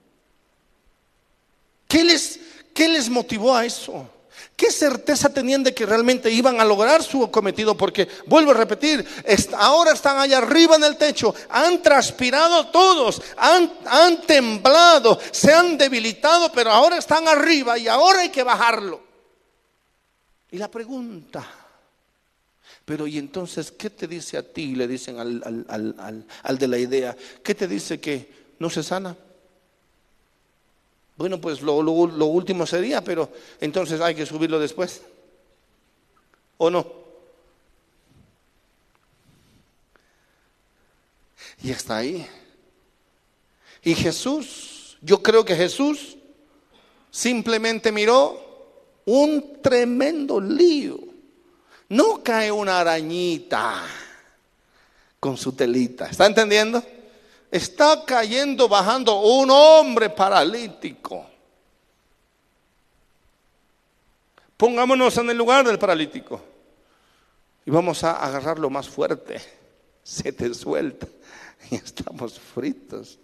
¿Qué 1.88 2.04
les, 2.04 3.10
motivó 3.10 3.56
a 3.56 3.66
eso? 3.66 4.10
¿Qué 4.56 4.72
certeza 4.72 5.30
tenían 5.30 5.64
de 5.64 5.74
que 5.74 5.86
realmente 5.86 6.32
iban 6.32 6.60
a 6.60 6.66
lograr 6.66 7.04
su 7.04 7.30
cometido? 7.30 7.76
Porque, 7.76 8.08
vuelvo 8.26 8.52
a 8.52 8.56
repetir, 8.56 9.06
ahora 9.58 9.92
están 9.92 10.18
allá 10.18 10.38
arriba 10.38 10.78
en 10.78 10.84
el 10.86 10.98
techo, 10.98 11.36
han 11.50 11.82
transpirado 11.82 12.68
todos, 12.68 13.22
han, 13.38 14.22
temblado, 14.26 15.20
se 15.32 15.54
han 15.54 15.78
debilitado, 15.78 16.52
pero 16.52 16.72
ahora 16.72 16.98
están 16.98 17.28
arriba 17.28 17.78
y 17.78 17.88
ahora 17.88 18.22
hay 18.22 18.30
que 18.30 18.44
bajarlo. 18.44 19.04
Y 20.52 20.58
la 20.58 20.72
pregunta, 20.72 21.46
pero 22.86 23.08
¿y 23.08 23.18
entonces 23.18 23.74
qué 23.74 23.90
te 23.90 24.08
dice 24.08 24.38
a 24.38 24.44
ti? 24.44 24.74
Le 24.76 24.88
dicen 24.88 25.20
al, 25.20 25.66
al, 25.68 26.26
al 26.44 26.58
de 26.58 26.68
la 26.68 26.78
idea, 26.78 27.16
¿qué 27.44 27.54
te 27.54 27.68
dice 27.68 28.00
que 28.00 28.56
no 28.60 28.70
se 28.70 28.84
sana? 28.84 29.18
Bueno, 31.18 31.39
pues 31.39 31.61
lo, 31.61 31.76
último 31.76 32.66
sería, 32.66 33.01
pero 33.01 33.32
entonces 33.61 34.01
hay 34.01 34.16
que 34.16 34.26
subirlo 34.26 34.59
después. 34.59 35.01
¿O 36.57 36.70
no? 36.70 36.86
Y 41.63 41.72
está 41.72 41.97
ahí. 41.97 42.28
Y 43.82 43.95
Jesús, 43.95 44.97
yo 45.01 45.24
creo 45.24 45.45
que 45.45 45.55
Jesús 45.55 46.18
simplemente 47.11 47.91
miró 47.91 49.01
un 49.05 49.61
tremendo 49.61 50.41
lío. 50.41 50.99
No 51.88 52.22
cae 52.24 52.51
una 52.51 52.80
arañita 52.80 53.84
con 55.20 55.38
su 55.38 55.53
telita. 55.53 56.07
¿Está 56.09 56.26
entendiendo? 56.26 56.84
Está 57.56 58.03
cayendo, 58.06 58.68
bajando 58.68 59.20
un 59.22 59.49
hombre 59.49 60.10
paralítico. 60.10 61.26
Pongámonos 64.58 65.18
en 65.18 65.30
el 65.30 65.38
lugar 65.38 65.66
del 65.66 65.80
paralítico 65.80 66.41
y 67.66 67.72
vamos 67.72 68.03
a 68.03 68.24
agarrarlo 68.24 68.70
más 68.70 68.89
fuerte. 68.89 69.41
Se 70.03 70.32
te 70.32 70.53
suelta 70.53 71.08
y 71.72 71.76
estamos 71.76 72.39
fritos. 72.39 73.20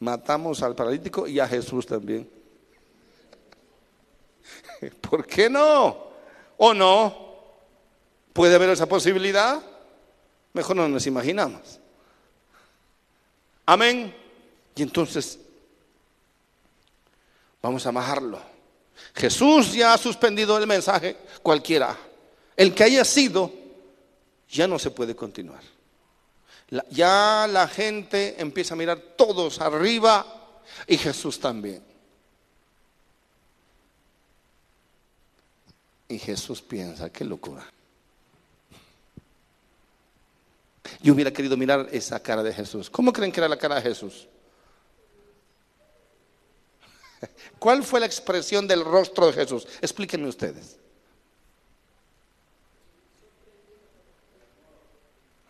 Matamos 0.00 0.62
al 0.62 0.74
paralítico 0.74 1.26
y 1.26 1.38
a 1.38 1.46
Jesús 1.46 1.86
también. 1.86 2.28
¿Por 5.00 5.26
qué 5.26 5.48
no? 5.48 6.08
¿O 6.56 6.74
no? 6.74 7.24
¿Puede 8.32 8.54
haber 8.54 8.70
esa 8.70 8.86
posibilidad? 8.86 9.62
Mejor 10.52 10.76
no 10.76 10.88
nos 10.88 11.06
imaginamos. 11.06 11.80
Amén. 13.66 14.14
Y 14.74 14.82
entonces, 14.82 15.38
vamos 17.62 17.86
a 17.86 17.90
bajarlo. 17.90 18.40
Jesús 19.14 19.72
ya 19.72 19.94
ha 19.94 19.98
suspendido 19.98 20.58
el 20.58 20.66
mensaje, 20.66 21.16
cualquiera. 21.42 21.96
El 22.56 22.74
que 22.74 22.84
haya 22.84 23.04
sido, 23.04 23.52
ya 24.48 24.66
no 24.66 24.78
se 24.78 24.90
puede 24.90 25.14
continuar. 25.16 25.62
ya 26.90 27.46
la 27.48 27.68
gente 27.68 28.40
empieza 28.40 28.74
a 28.74 28.76
mirar 28.76 28.98
todos 29.16 29.60
arriba 29.60 30.26
y 30.86 30.96
Jesús 30.96 31.38
también. 31.38 31.82
Y 36.08 36.18
Jesús 36.18 36.60
piensa, 36.62 37.10
qué 37.10 37.24
locura. 37.24 37.73
Yo 41.04 41.12
hubiera 41.12 41.30
querido 41.30 41.54
mirar 41.54 41.86
esa 41.92 42.18
cara 42.18 42.42
de 42.42 42.50
Jesús. 42.50 42.88
¿Cómo 42.88 43.12
creen 43.12 43.30
que 43.30 43.38
era 43.38 43.46
la 43.46 43.58
cara 43.58 43.74
de 43.74 43.82
Jesús? 43.82 44.26
¿Cuál 47.58 47.84
fue 47.84 48.00
la 48.00 48.06
expresión 48.06 48.66
del 48.66 48.82
rostro 48.82 49.26
de 49.26 49.34
Jesús? 49.34 49.68
Explíquenme 49.82 50.26
ustedes. 50.26 50.78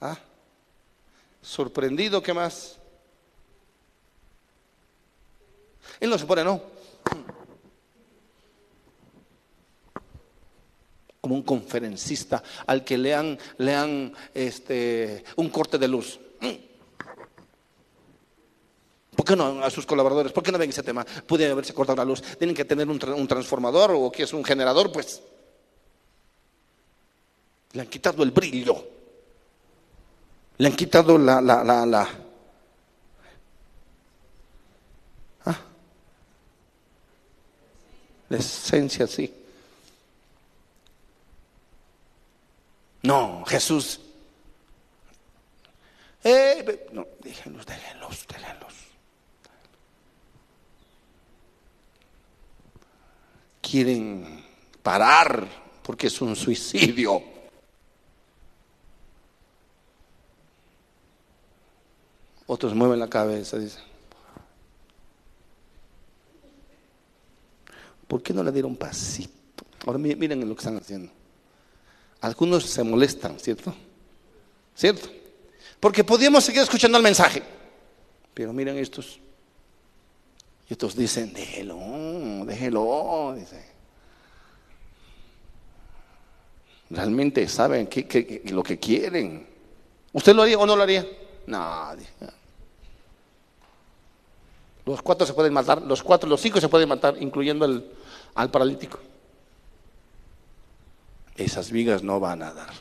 ¿Ah? 0.00 0.18
Sorprendido, 1.40 2.20
¿qué 2.20 2.34
más? 2.34 2.76
Él 6.00 6.10
no 6.10 6.18
se 6.18 6.26
pone, 6.26 6.42
no. 6.42 6.60
Como 11.24 11.36
un 11.36 11.42
conferencista 11.42 12.42
al 12.66 12.84
que 12.84 12.98
le 12.98 13.14
han, 13.14 14.12
este, 14.34 15.24
un 15.36 15.48
corte 15.48 15.78
de 15.78 15.88
luz. 15.88 16.20
¿Por 19.16 19.24
qué 19.24 19.34
no 19.34 19.64
a 19.64 19.70
sus 19.70 19.86
colaboradores? 19.86 20.32
¿Por 20.32 20.42
qué 20.42 20.52
no 20.52 20.58
ven 20.58 20.68
ese 20.68 20.82
tema? 20.82 21.02
Puede 21.26 21.50
haberse 21.50 21.72
cortado 21.72 21.96
la 21.96 22.04
luz. 22.04 22.20
Tienen 22.36 22.54
que 22.54 22.66
tener 22.66 22.86
un, 22.90 22.98
transformador 23.26 23.92
o 23.94 24.12
que 24.12 24.24
es 24.24 24.34
un 24.34 24.44
generador, 24.44 24.92
pues. 24.92 25.22
Le 27.72 27.80
han 27.80 27.88
quitado 27.88 28.22
el 28.22 28.30
brillo. 28.30 28.86
Le 30.58 30.68
han 30.68 30.76
quitado 30.76 31.16
la, 31.16 31.40
la, 31.40 31.64
la, 31.64 31.86
la. 31.86 32.08
¿Ah? 35.46 35.60
la 38.28 38.36
esencia, 38.36 39.06
sí. 39.06 39.43
No, 43.04 43.44
Jesús. 43.46 44.00
Eh, 46.24 46.88
no, 46.92 47.06
déjenlos, 47.22 47.64
déjenlos, 47.66 48.26
déjenlos. 48.26 48.74
quieren 53.74 54.44
parar 54.84 55.48
porque 55.82 56.06
es 56.06 56.20
un 56.20 56.36
suicidio. 56.36 57.20
Otros 62.46 62.72
mueven 62.74 63.00
la 63.00 63.08
cabeza, 63.08 63.58
dicen. 63.58 63.82
¿Por 68.06 68.22
qué 68.22 68.32
no 68.32 68.44
le 68.44 68.52
dieron 68.52 68.76
pasito? 68.76 69.64
Ahora 69.86 69.98
miren 69.98 70.48
lo 70.48 70.54
que 70.54 70.60
están 70.60 70.76
haciendo. 70.76 71.10
Algunos 72.24 72.64
se 72.64 72.82
molestan, 72.82 73.38
¿cierto? 73.38 73.74
¿Cierto? 74.74 75.10
Porque 75.78 76.02
podíamos 76.02 76.42
seguir 76.42 76.62
escuchando 76.62 76.96
el 76.96 77.04
mensaje. 77.04 77.42
Pero 78.32 78.50
miren 78.50 78.78
estos. 78.78 79.20
Y 80.66 80.72
estos 80.72 80.96
dicen, 80.96 81.34
déjelo, 81.34 81.76
déjelo, 82.46 83.34
dice. 83.36 83.62
Realmente 86.88 87.46
saben 87.46 87.88
qué, 87.88 88.40
lo 88.46 88.62
que 88.62 88.78
quieren. 88.78 89.46
¿Usted 90.14 90.34
lo 90.34 90.44
haría 90.44 90.56
o 90.56 90.64
no 90.64 90.76
lo 90.76 90.82
haría? 90.82 91.06
No. 91.46 91.90
Los 94.86 95.02
cuatro 95.02 95.26
se 95.26 95.34
pueden 95.34 95.52
matar, 95.52 95.82
los 95.82 96.02
cuatro, 96.02 96.26
los 96.26 96.40
cinco 96.40 96.58
se 96.58 96.70
pueden 96.70 96.88
matar, 96.88 97.20
incluyendo 97.20 97.66
al 98.34 98.50
paralítico. 98.50 98.98
Esas 101.36 101.70
vigas 101.70 102.02
no 102.02 102.20
van 102.20 102.42
a 102.42 102.52
dar. 102.52 102.72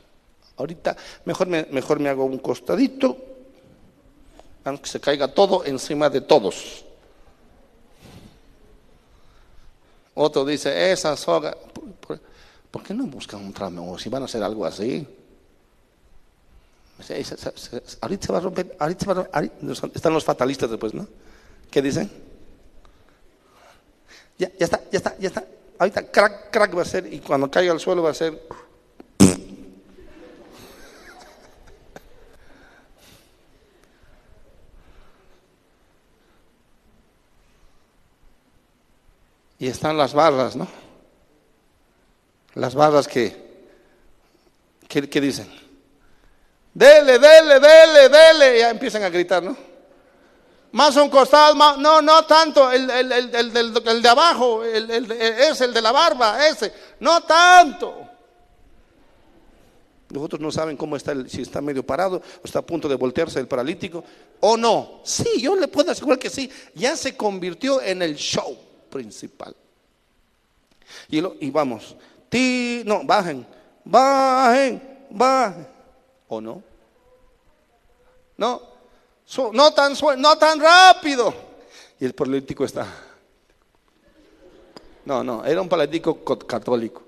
Ahorita 0.58 0.96
mejor 1.26 1.48
me, 1.48 1.66
mejor 1.72 2.00
me 2.00 2.10
hago 2.10 2.26
un 2.26 2.38
costadito, 2.38 3.18
aunque 4.64 4.88
se 4.88 5.00
caiga 5.00 5.34
todo 5.34 5.66
encima 5.66 6.10
de 6.10 6.22
todos. 6.22 6.86
Otro 10.16 10.46
dice, 10.46 10.92
esa 10.92 11.18
soga, 11.18 11.56
¿por, 12.70 12.84
qué 12.84 12.94
no 12.94 13.06
buscan 13.06 13.44
un 13.44 13.52
tramo? 13.52 13.98
Si 13.98 14.10
van 14.10 14.22
a 14.22 14.26
hacer 14.26 14.44
algo 14.44 14.66
así. 14.66 15.08
Ahorita 18.02 18.28
se 18.28 18.32
va 18.32 18.38
a 18.38 18.42
romper, 18.42 18.78
va 18.80 18.86
a 19.12 19.42
romper, 19.42 19.52
están 19.96 20.14
los 20.14 20.24
fatalistas 20.24 20.70
después, 20.70 20.94
¿no? 20.94 21.08
¿Qué 21.72 21.82
dicen? 21.82 22.10
Ya, 24.38 24.50
ya 24.60 24.66
está, 24.66 24.82
ya 24.92 24.98
está, 24.98 25.18
ya 25.18 25.28
está. 25.30 25.44
Ahorita 25.80 26.04
crack, 26.12 26.52
crack 26.52 26.78
va 26.78 26.82
a 26.84 26.86
ser 26.86 27.12
y 27.12 27.20
cuando 27.20 27.50
caiga 27.50 27.72
al 27.72 27.80
suelo 27.80 28.04
va 28.04 28.12
a 28.12 28.14
ser... 28.14 28.40
Y 39.60 39.68
están 39.68 39.98
las 39.98 40.14
barras, 40.14 40.58
¿no? 40.58 40.68
Las 42.56 42.76
barras 42.76 43.08
que, 43.08 43.36
¿qué, 44.88 45.22
dicen? 45.22 45.50
Dele, 46.74 47.18
dele, 47.18 47.60
dele, 47.60 48.10
dele. 48.10 48.60
Ya 48.60 48.70
empiezan 48.70 49.04
a 49.04 49.10
gritar, 49.10 49.42
¿no? 49.42 49.56
Más 50.74 50.96
un 50.96 51.08
costado, 51.08 51.54
más, 51.54 51.78
no, 51.78 52.02
no 52.02 52.26
tanto, 52.26 52.72
el, 52.72 52.90
el, 52.90 54.02
de 54.02 54.10
abajo, 54.10 54.64
el, 54.64 54.90
es 54.90 55.62
el 55.62 55.72
de 55.72 55.82
la 55.82 55.92
barba, 55.92 56.48
ese, 56.48 56.74
no 57.00 57.22
tanto. 57.22 58.10
Nosotros 60.10 60.42
no 60.42 60.52
saben 60.52 60.76
cómo 60.76 60.96
está, 60.96 61.14
si 61.28 61.44
está 61.44 61.62
medio 61.62 61.86
parado 61.86 62.18
o 62.18 62.42
está 62.44 62.58
a 62.58 62.66
punto 62.66 62.90
de 62.90 62.96
voltearse 62.96 63.40
el 63.40 63.48
paralítico 63.48 64.04
o 64.40 64.58
no. 64.58 65.02
Sí, 65.04 65.40
yo 65.40 65.56
le 65.56 65.68
puedo 65.68 65.92
asegurar 65.92 66.18
que 66.18 66.32
sí, 66.32 66.50
ya 66.74 66.96
se 66.96 67.16
convirtió 67.16 67.80
en 67.80 68.02
el 68.02 68.16
show 68.16 68.58
principal. 68.90 69.56
Y, 71.08 71.22
lo, 71.22 71.36
y 71.40 71.52
vamos, 71.52 71.96
ti, 72.30 72.82
no, 72.84 73.04
bajen, 73.04 73.46
bajen, 73.86 75.06
bajen. 75.12 75.68
¿O 76.28 76.42
no? 76.42 76.64
No, 78.38 78.73
no 79.52 79.74
tan, 79.74 79.94
no 80.18 80.38
tan 80.38 80.60
rápido. 80.60 81.34
Y 82.00 82.06
el 82.06 82.14
político 82.14 82.66
está. 82.66 82.88
No, 85.06 85.24
no, 85.24 85.44
era 85.46 85.62
un 85.62 85.70
político 85.70 86.24
católico. 86.46 87.04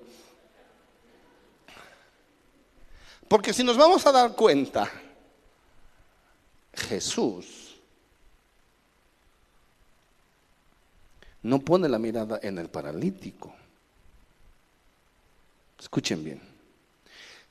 Porque 3.28 3.54
si 3.54 3.64
nos 3.64 3.78
vamos 3.78 4.06
a 4.06 4.12
dar 4.12 4.36
cuenta, 4.36 4.92
Jesús 6.74 7.76
no 11.42 11.60
pone 11.60 11.88
la 11.88 12.00
mirada 12.00 12.40
en 12.42 12.58
el 12.58 12.70
paralítico. 12.70 13.54
Escuchen 15.80 16.24
bien. 16.24 16.42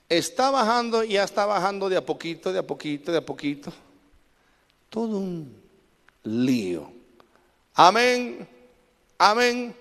Está 0.09 0.51
bajando 0.51 1.03
y 1.05 1.13
ya 1.13 1.25
está 1.25 1.47
bajando 1.47 1.89
de 1.89 1.97
a 1.97 2.05
poquito, 2.05 2.53
de 2.53 2.59
a 2.59 2.67
poquito, 2.67 3.13
de 3.13 3.19
a 3.19 3.25
poquito. 3.25 3.73
Todo 4.95 5.19
un 5.19 5.53
lío. 6.23 6.89
Amén, 7.75 8.49
amén. 9.19 9.75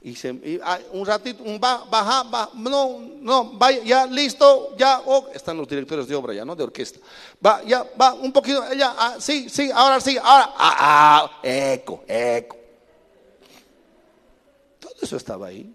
Y, 0.00 0.14
se, 0.14 0.60
ah, 0.62 0.78
un 0.92 1.04
ratito, 1.04 1.42
un 1.42 1.58
baja, 1.58 2.22
baja, 2.22 2.50
no, 2.54 3.00
no, 3.00 3.50
vaya, 3.54 3.82
ya 3.82 4.06
listo, 4.06 4.76
ya, 4.76 5.02
oh, 5.06 5.26
están 5.34 5.56
los 5.56 5.66
directores 5.66 6.06
de 6.06 6.14
obra 6.14 6.34
ya, 6.34 6.44
¿no? 6.44 6.54
De 6.54 6.62
orquesta. 6.62 7.00
Va, 7.44 7.64
ya, 7.64 7.84
va, 8.00 8.14
un 8.14 8.30
poquito, 8.30 8.62
ya, 8.74 8.94
ah, 8.96 9.16
sí, 9.18 9.48
sí, 9.48 9.72
ahora 9.74 10.00
sí, 10.00 10.16
ahora, 10.18 10.52
ah, 10.56 10.76
ah, 10.78 11.40
eco, 11.42 12.04
eco. 12.06 12.56
Eso 15.02 15.16
estaba 15.16 15.48
ahí. 15.48 15.74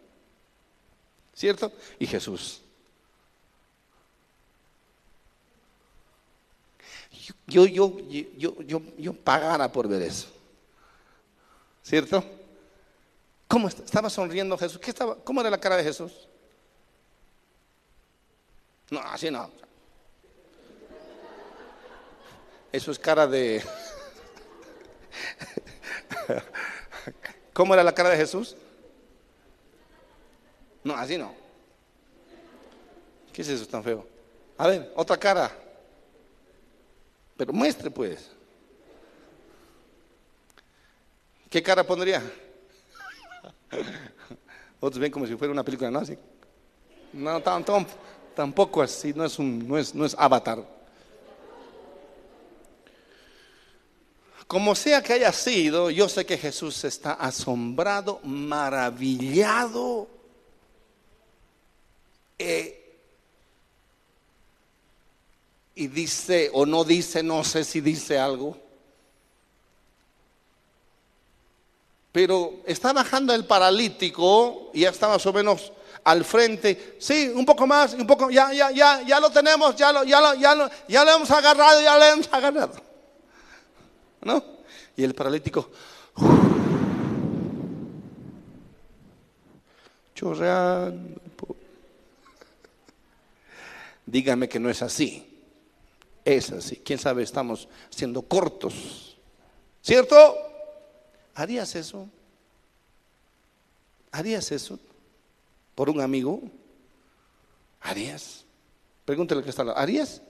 ¿Cierto? 1.34 1.70
Y 2.00 2.08
Jesús. 2.08 2.62
Yo, 7.50 7.66
yo, 7.66 7.98
yo, 8.38 8.62
yo, 8.62 8.82
yo 8.98 9.14
pagara 9.14 9.72
por 9.72 9.88
ver 9.88 10.04
eso. 10.04 10.28
¿Cierto? 11.84 12.24
¿Cómo 13.48 13.68
estaba 13.68 14.10
sonriendo 14.10 14.58
Jesús? 14.58 14.80
¿Qué 14.80 14.92
estaba, 14.92 15.16
¿Cómo 15.16 15.42
era 15.42 15.50
la 15.50 15.60
cara 15.60 15.76
de 15.76 15.84
Jesús? 15.84 16.28
No, 18.92 19.00
así 19.00 19.32
no. 19.32 19.50
Eso 22.72 22.92
es 22.92 23.00
cara 23.00 23.26
de... 23.26 23.64
¿Cómo 27.54 27.74
era 27.74 27.84
la 27.84 27.96
cara 27.96 28.10
de 28.10 28.18
Jesús? 28.18 28.56
No, 30.84 30.96
así 30.96 31.18
no. 31.18 31.34
¿Qué 33.34 33.42
es 33.42 33.48
eso 33.50 33.66
tan 33.66 33.84
feo? 33.84 34.06
A 34.58 34.68
ver, 34.68 34.94
otra 34.96 35.18
cara. 35.18 35.52
Pero 37.40 37.54
muestre 37.54 37.90
pues. 37.90 38.30
¿Qué 41.50 41.64
cara 41.64 41.86
pondría? 41.86 42.22
Otros 44.82 45.00
ven 45.00 45.10
como 45.10 45.26
si 45.26 45.38
fuera 45.38 45.54
una 45.54 45.64
película 45.64 45.90
nazi. 45.90 46.18
No, 47.14 47.42
tampoco 48.36 48.82
así, 48.82 49.14
no 49.14 49.24
es, 49.24 49.40
no 49.40 49.78
es, 49.78 49.96
no 49.96 50.04
es 50.04 50.14
avatar. 50.20 50.68
Como 54.46 54.76
sea 54.76 55.02
que 55.02 55.14
haya 55.14 55.32
sido, 55.32 55.90
yo 55.92 56.10
sé 56.10 56.26
que 56.26 56.38
Jesús 56.38 56.84
está 56.84 57.14
asombrado, 57.14 58.20
maravillado. 58.22 60.10
Eh, 62.38 62.79
y 65.80 65.88
dice 65.88 66.52
o 66.54 66.66
no 66.66 66.84
dice, 66.84 67.24
no 67.24 67.42
sé 67.42 67.64
si 67.64 67.80
dice 67.80 68.20
algo. 68.20 68.58
Pero 72.12 72.56
está 72.66 72.92
bajando 72.92 73.34
el 73.34 73.46
paralítico 73.46 74.72
y 74.74 74.82
ya 74.82 74.90
está 74.90 75.08
más 75.08 75.26
o 75.26 75.32
menos 75.32 75.72
al 76.04 76.26
frente. 76.26 76.98
Sí, 77.00 77.32
un 77.34 77.46
poco 77.46 77.66
más, 77.66 77.94
un 77.94 78.06
poco, 78.06 78.30
ya, 78.30 78.52
ya, 78.52 78.72
ya, 78.72 79.04
ya 79.04 79.22
lo 79.22 79.30
tenemos, 79.30 79.74
ya 79.78 79.94
lo, 79.94 80.04
ya 80.04 80.20
lo, 80.20 80.34
ya 80.34 80.54
lo, 80.54 80.70
ya 80.90 81.06
lo 81.06 81.12
hemos 81.16 81.32
agarrado, 81.32 81.82
ya 81.82 81.98
lo 81.98 82.04
hemos 82.04 82.28
agarrado. 82.30 82.74
¿No? 84.22 84.44
Y 84.98 85.04
el 85.06 85.16
paralítico, 85.16 85.72
chorreando. 90.14 91.22
Dígame 94.06 94.50
que 94.50 94.60
no 94.60 94.70
es 94.70 94.82
así. 94.82 95.29
Es 96.30 96.52
así. 96.52 96.76
Quién 96.76 97.00
sabe, 97.00 97.24
estamos 97.24 97.68
siendo 97.90 98.22
cortos. 98.22 99.18
¿Cierto? 99.82 100.16
¿Harías 101.34 101.74
eso? 101.74 102.08
¿Harías 104.12 104.52
eso 104.52 104.78
por 105.74 105.90
un 105.90 106.00
amigo? 106.00 106.40
¿Harías? 107.82 108.46
Pregúntale 109.06 109.42
que 109.42 109.50
está 109.50 109.64
al 109.64 109.70
¿Harías? 109.76 110.22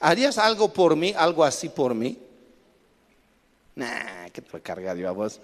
¿Harías 0.00 0.36
algo 0.36 0.70
por 0.70 0.94
mí, 0.94 1.14
algo 1.16 1.44
así 1.44 1.70
por 1.70 1.94
mí? 1.94 2.18
Nah, 3.74 4.28
que 4.34 4.42
te 4.42 4.60
carga 4.60 4.94
Dios 4.94 5.08
a 5.08 5.12
vos. 5.12 5.40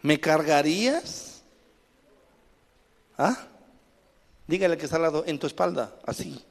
¿Me 0.00 0.18
cargarías? 0.18 1.42
¿Ah? 3.18 3.48
Dígale 4.46 4.76
que 4.76 4.84
está 4.84 4.96
al 4.96 5.02
lado, 5.02 5.24
en 5.26 5.38
tu 5.38 5.46
espalda, 5.46 5.96
así. 6.04 6.44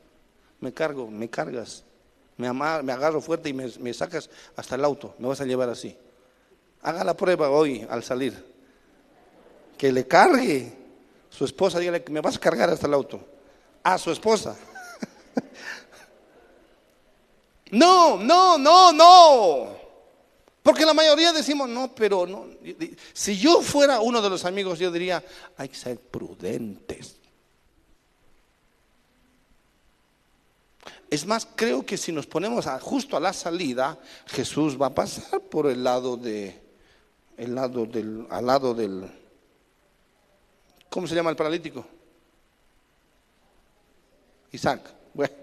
Me 0.59 0.73
cargo, 0.73 1.09
me 1.09 1.29
cargas. 1.29 1.83
Me, 2.37 2.51
me 2.51 2.91
agarro 2.91 3.21
fuerte 3.21 3.49
y 3.49 3.53
me, 3.53 3.93
sacas 3.93 4.29
hasta 4.55 4.75
el 4.75 4.83
auto. 4.83 5.15
Me 5.19 5.27
vas 5.27 5.39
a 5.39 5.45
llevar 5.45 5.69
así. 5.69 5.97
Haga 6.81 7.03
la 7.03 7.15
prueba 7.15 7.49
hoy 7.49 7.85
al 7.89 8.03
salir. 8.03 8.55
Que 9.77 9.91
le 9.91 10.05
cargue. 10.05 10.73
Su 11.29 11.45
esposa, 11.45 11.79
dígale 11.79 12.03
que 12.03 12.11
me 12.11 12.21
vas 12.21 12.35
a 12.35 12.39
cargar 12.39 12.69
hasta 12.69 12.87
el 12.87 12.93
auto. 12.93 13.19
A 13.83 13.97
su 13.97 14.11
esposa. 14.11 14.55
no, 17.71 18.17
no, 18.17 18.57
no, 18.57 18.91
no. 18.91 19.85
Porque 20.61 20.85
la 20.85 20.93
mayoría 20.93 21.31
decimos, 21.31 21.69
no, 21.69 21.93
pero 21.93 22.25
no. 22.25 22.47
Si 23.13 23.37
yo 23.37 23.61
fuera 23.61 23.99
uno 24.01 24.21
de 24.21 24.29
los 24.29 24.43
amigos, 24.45 24.79
yo 24.79 24.91
diría, 24.91 25.23
hay 25.57 25.69
que 25.69 25.75
ser 25.75 25.99
prudentes. 25.99 27.17
Es 31.09 31.25
más, 31.25 31.47
creo 31.55 31.85
que 31.85 31.97
si 31.97 32.11
nos 32.11 32.25
ponemos 32.25 32.65
justo 32.81 33.15
a 33.15 33.19
la 33.19 33.33
salida, 33.33 33.97
Jesús 34.27 34.79
va 34.79 34.87
a 34.87 34.95
pasar 34.95 35.39
por 35.41 35.67
el 35.67 35.83
lado 35.83 36.17
de, 36.17 36.59
el 37.37 37.53
lado 37.53 37.85
del, 37.85 38.25
al 38.29 38.45
lado 38.45 38.73
del, 38.73 39.05
¿cómo 40.89 41.07
se 41.07 41.15
llama 41.15 41.29
el 41.29 41.35
paralítico? 41.35 41.85
Isaac. 44.51 44.93
Bueno. 45.13 45.33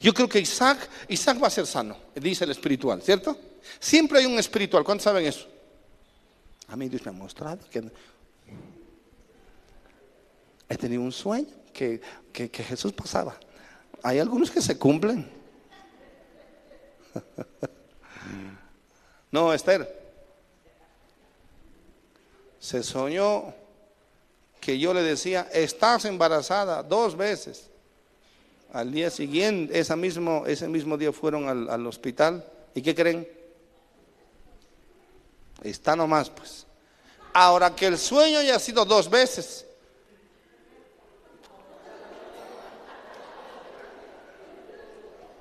Yo 0.00 0.14
creo 0.14 0.28
que 0.28 0.40
Isaac, 0.40 0.88
Isaac 1.08 1.42
va 1.42 1.48
a 1.48 1.50
ser 1.50 1.66
sano, 1.66 1.96
dice 2.14 2.44
el 2.44 2.50
espiritual, 2.52 3.02
¿cierto? 3.02 3.36
Siempre 3.78 4.18
hay 4.18 4.26
un 4.26 4.38
espiritual, 4.38 4.82
¿cuántos 4.82 5.04
saben 5.04 5.26
eso? 5.26 5.46
A 6.68 6.76
mí 6.76 6.88
Dios 6.88 7.04
me 7.04 7.10
ha 7.10 7.12
mostrado 7.12 7.58
que 7.70 7.84
he 10.68 10.76
tenido 10.78 11.02
un 11.02 11.12
sueño 11.12 11.48
que, 11.72 12.00
que 12.32 12.48
Jesús 12.48 12.92
pasaba 12.92 13.38
hay 14.04 14.18
algunos 14.18 14.50
que 14.50 14.60
se 14.60 14.78
cumplen. 14.78 15.26
No, 19.32 19.52
Esther. 19.52 20.04
Se 22.60 22.82
soñó 22.82 23.54
que 24.60 24.78
yo 24.78 24.92
le 24.94 25.02
decía, 25.02 25.48
estás 25.52 26.04
embarazada 26.04 26.82
dos 26.82 27.16
veces. 27.16 27.70
Al 28.74 28.92
día 28.92 29.10
siguiente, 29.10 29.78
ese 29.78 29.96
mismo, 29.96 30.44
ese 30.46 30.68
mismo 30.68 30.98
día 30.98 31.12
fueron 31.12 31.48
al, 31.48 31.68
al 31.70 31.86
hospital. 31.86 32.44
¿Y 32.74 32.82
qué 32.82 32.94
creen? 32.94 33.26
Está 35.62 35.96
nomás, 35.96 36.28
pues. 36.28 36.66
Ahora 37.32 37.74
que 37.74 37.86
el 37.86 37.98
sueño 37.98 38.42
ya 38.42 38.56
ha 38.56 38.60
sido 38.60 38.84
dos 38.84 39.08
veces, 39.08 39.66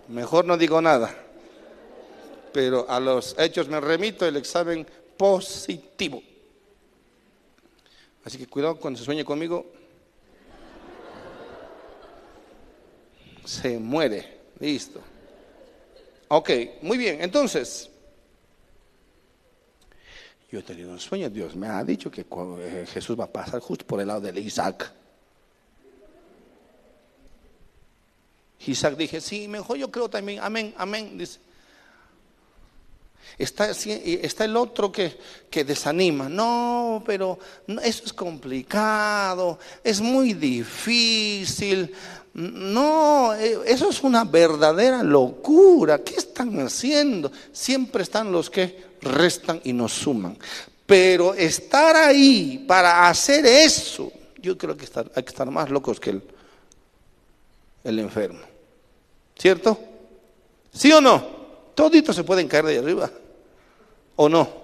Mejor 0.07 0.45
no 0.45 0.57
digo 0.57 0.81
nada. 0.81 1.15
Pero 2.51 2.89
a 2.89 2.99
los 2.99 3.35
hechos 3.39 3.67
me 3.67 3.79
remito 3.79 4.25
el 4.25 4.37
examen 4.37 4.85
positivo. 5.17 6.21
Así 8.23 8.37
que 8.37 8.47
cuidado 8.47 8.77
cuando 8.77 8.99
se 8.99 9.05
sueñe 9.05 9.25
conmigo. 9.25 9.65
Se 13.45 13.77
muere. 13.79 14.41
Listo. 14.59 15.01
Ok, 16.29 16.49
muy 16.81 16.97
bien. 16.97 17.21
Entonces, 17.21 17.89
yo 20.51 20.59
he 20.59 20.63
tenido 20.63 20.91
un 20.91 20.99
sueño. 20.99 21.29
Dios 21.29 21.55
me 21.55 21.67
ha 21.67 21.83
dicho 21.83 22.09
que 22.09 22.21
eh, 22.59 22.85
Jesús 22.87 23.19
va 23.19 23.25
a 23.25 23.31
pasar 23.31 23.59
justo 23.59 23.85
por 23.85 23.99
el 23.99 24.07
lado 24.07 24.21
de 24.21 24.39
Isaac. 24.39 24.93
Isaac 28.67 28.95
dije, 28.95 29.21
sí, 29.21 29.47
mejor 29.47 29.77
yo 29.77 29.91
creo 29.91 30.09
también, 30.09 30.39
amén, 30.41 30.73
amén. 30.77 31.17
Dice. 31.17 31.39
Está, 33.37 33.71
está 33.71 34.45
el 34.45 34.55
otro 34.55 34.91
que, 34.91 35.17
que 35.49 35.63
desanima. 35.63 36.29
No, 36.29 37.03
pero 37.05 37.39
eso 37.83 38.03
es 38.05 38.13
complicado, 38.13 39.59
es 39.83 40.01
muy 40.01 40.33
difícil. 40.33 41.91
No, 42.33 43.33
eh, 43.35 43.59
eso 43.65 43.89
es 43.89 44.03
una 44.03 44.23
verdadera 44.23 45.03
locura. 45.03 46.03
¿Qué 46.03 46.15
están 46.15 46.59
haciendo? 46.59 47.31
Siempre 47.51 48.03
están 48.03 48.31
los 48.31 48.49
que 48.49 48.93
restan 49.01 49.61
y 49.63 49.73
nos 49.73 49.93
suman. 49.93 50.37
Pero 50.85 51.33
estar 51.33 51.95
ahí 51.95 52.65
para 52.67 53.07
hacer 53.07 53.45
eso, 53.45 54.11
yo 54.41 54.57
creo 54.57 54.75
que 54.75 54.87
hay 55.15 55.23
que 55.23 55.29
estar 55.29 55.49
más 55.49 55.69
locos 55.69 55.99
que 55.99 56.11
el, 56.11 56.23
el 57.83 57.99
enfermo. 57.99 58.52
¿Cierto? 59.37 59.79
¿Sí 60.73 60.91
o 60.91 61.01
no? 61.01 61.23
Toditos 61.75 62.15
se 62.15 62.23
pueden 62.23 62.47
caer 62.47 62.65
de 62.65 62.71
ahí 62.71 62.77
arriba. 62.77 63.11
¿O 64.15 64.29
no? 64.29 64.63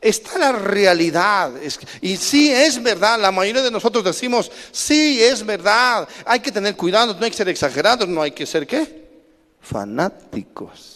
Está 0.00 0.38
la 0.38 0.52
realidad. 0.52 1.52
Y 2.00 2.16
sí, 2.16 2.52
es 2.52 2.82
verdad. 2.82 3.18
La 3.18 3.32
mayoría 3.32 3.62
de 3.62 3.70
nosotros 3.70 4.04
decimos, 4.04 4.50
sí, 4.70 5.22
es 5.22 5.44
verdad. 5.44 6.08
Hay 6.24 6.40
que 6.40 6.52
tener 6.52 6.76
cuidado, 6.76 7.14
no 7.14 7.24
hay 7.24 7.30
que 7.30 7.36
ser 7.36 7.48
exagerados, 7.48 8.08
no 8.08 8.22
hay 8.22 8.32
que 8.32 8.46
ser 8.46 8.66
qué? 8.66 9.06
Fanáticos. 9.60 10.92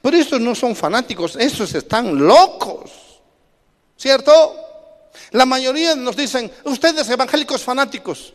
Pero 0.00 0.16
estos 0.16 0.40
no 0.40 0.54
son 0.54 0.74
fanáticos, 0.74 1.36
estos 1.36 1.74
están 1.74 2.18
locos. 2.18 2.90
¿Cierto? 3.96 4.56
La 5.30 5.46
mayoría 5.46 5.94
nos 5.94 6.16
dicen, 6.16 6.50
ustedes 6.64 7.08
evangélicos 7.08 7.62
fanáticos. 7.62 8.34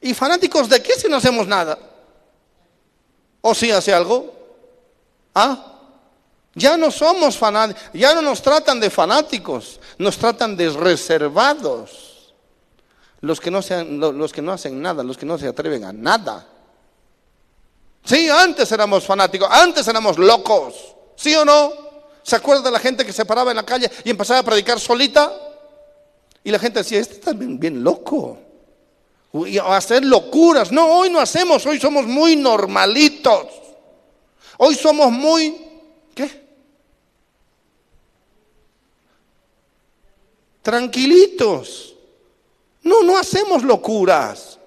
¿Y 0.00 0.14
fanáticos 0.14 0.68
de 0.68 0.82
qué 0.82 0.94
si 0.94 1.08
no 1.08 1.16
hacemos 1.16 1.46
nada? 1.46 1.78
¿O 3.42 3.54
si 3.54 3.70
hace 3.70 3.92
algo? 3.92 4.32
¿Ah? 5.34 5.66
Ya 6.54 6.76
no 6.76 6.90
somos 6.90 7.36
fanáticos, 7.36 7.82
ya 7.92 8.14
no 8.14 8.22
nos 8.22 8.42
tratan 8.42 8.80
de 8.80 8.90
fanáticos, 8.90 9.78
nos 9.98 10.16
tratan 10.18 10.56
de 10.56 10.70
reservados. 10.70 12.34
Los 13.20 13.38
que, 13.38 13.50
no 13.50 13.60
sean, 13.60 14.00
los 14.00 14.32
que 14.32 14.40
no 14.40 14.52
hacen 14.52 14.80
nada, 14.80 15.02
los 15.02 15.18
que 15.18 15.26
no 15.26 15.36
se 15.36 15.46
atreven 15.46 15.84
a 15.84 15.92
nada. 15.92 16.46
Sí, 18.02 18.30
antes 18.30 18.72
éramos 18.72 19.04
fanáticos, 19.04 19.48
antes 19.50 19.86
éramos 19.86 20.18
locos. 20.18 20.96
¿Sí 21.16 21.34
o 21.36 21.44
no? 21.44 21.72
¿Se 22.22 22.36
acuerda 22.36 22.62
de 22.62 22.70
la 22.70 22.78
gente 22.78 23.04
que 23.04 23.12
se 23.12 23.26
paraba 23.26 23.50
en 23.50 23.56
la 23.56 23.62
calle 23.62 23.90
y 24.04 24.10
empezaba 24.10 24.40
a 24.40 24.42
predicar 24.42 24.80
solita? 24.80 25.30
Y 26.42 26.50
la 26.50 26.58
gente 26.58 26.78
decía, 26.78 26.98
este 26.98 27.14
está 27.14 27.34
bien, 27.34 27.60
bien 27.60 27.84
loco 27.84 28.49
hacer 29.64 30.04
locuras. 30.04 30.72
No, 30.72 30.86
hoy 30.98 31.10
no 31.10 31.20
hacemos, 31.20 31.64
hoy 31.66 31.80
somos 31.80 32.06
muy 32.06 32.36
normalitos. 32.36 33.46
Hoy 34.58 34.74
somos 34.74 35.10
muy, 35.10 35.56
¿qué? 36.14 36.48
Tranquilitos. 40.62 41.94
No, 42.82 43.02
no 43.02 43.16
hacemos 43.16 43.62
locuras. 43.62 44.58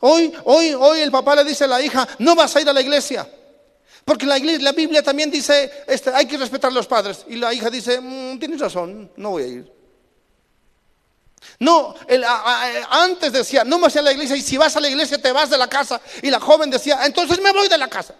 Hoy, 0.00 0.32
hoy, 0.44 0.74
hoy 0.74 1.00
el 1.00 1.10
papá 1.10 1.36
le 1.36 1.44
dice 1.44 1.64
a 1.64 1.68
la 1.68 1.80
hija, 1.80 2.06
no 2.18 2.34
vas 2.34 2.54
a 2.56 2.60
ir 2.60 2.68
a 2.68 2.72
la 2.72 2.80
iglesia. 2.80 3.28
Porque 4.04 4.26
la, 4.26 4.38
iglesia, 4.38 4.64
la 4.64 4.72
Biblia 4.72 5.02
también 5.02 5.30
dice, 5.30 5.70
este, 5.86 6.10
hay 6.10 6.26
que 6.26 6.36
respetar 6.36 6.70
a 6.70 6.74
los 6.74 6.86
padres. 6.86 7.24
Y 7.28 7.36
la 7.36 7.54
hija 7.54 7.70
dice, 7.70 8.00
mm, 8.00 8.38
tienes 8.38 8.60
razón, 8.60 9.10
no 9.16 9.30
voy 9.30 9.42
a 9.42 9.46
ir. 9.46 9.73
No, 11.58 11.94
antes 12.90 13.32
decía, 13.32 13.64
no 13.64 13.78
vas 13.78 13.96
a 13.96 14.02
la 14.02 14.12
iglesia 14.12 14.36
y 14.36 14.42
si 14.42 14.56
vas 14.56 14.76
a 14.76 14.80
la 14.80 14.88
iglesia 14.88 15.20
te 15.20 15.32
vas 15.32 15.50
de 15.50 15.58
la 15.58 15.68
casa. 15.68 16.00
Y 16.22 16.30
la 16.30 16.40
joven 16.40 16.70
decía, 16.70 17.04
entonces 17.04 17.40
me 17.40 17.52
voy 17.52 17.68
de 17.68 17.78
la 17.78 17.88
casa. 17.88 18.14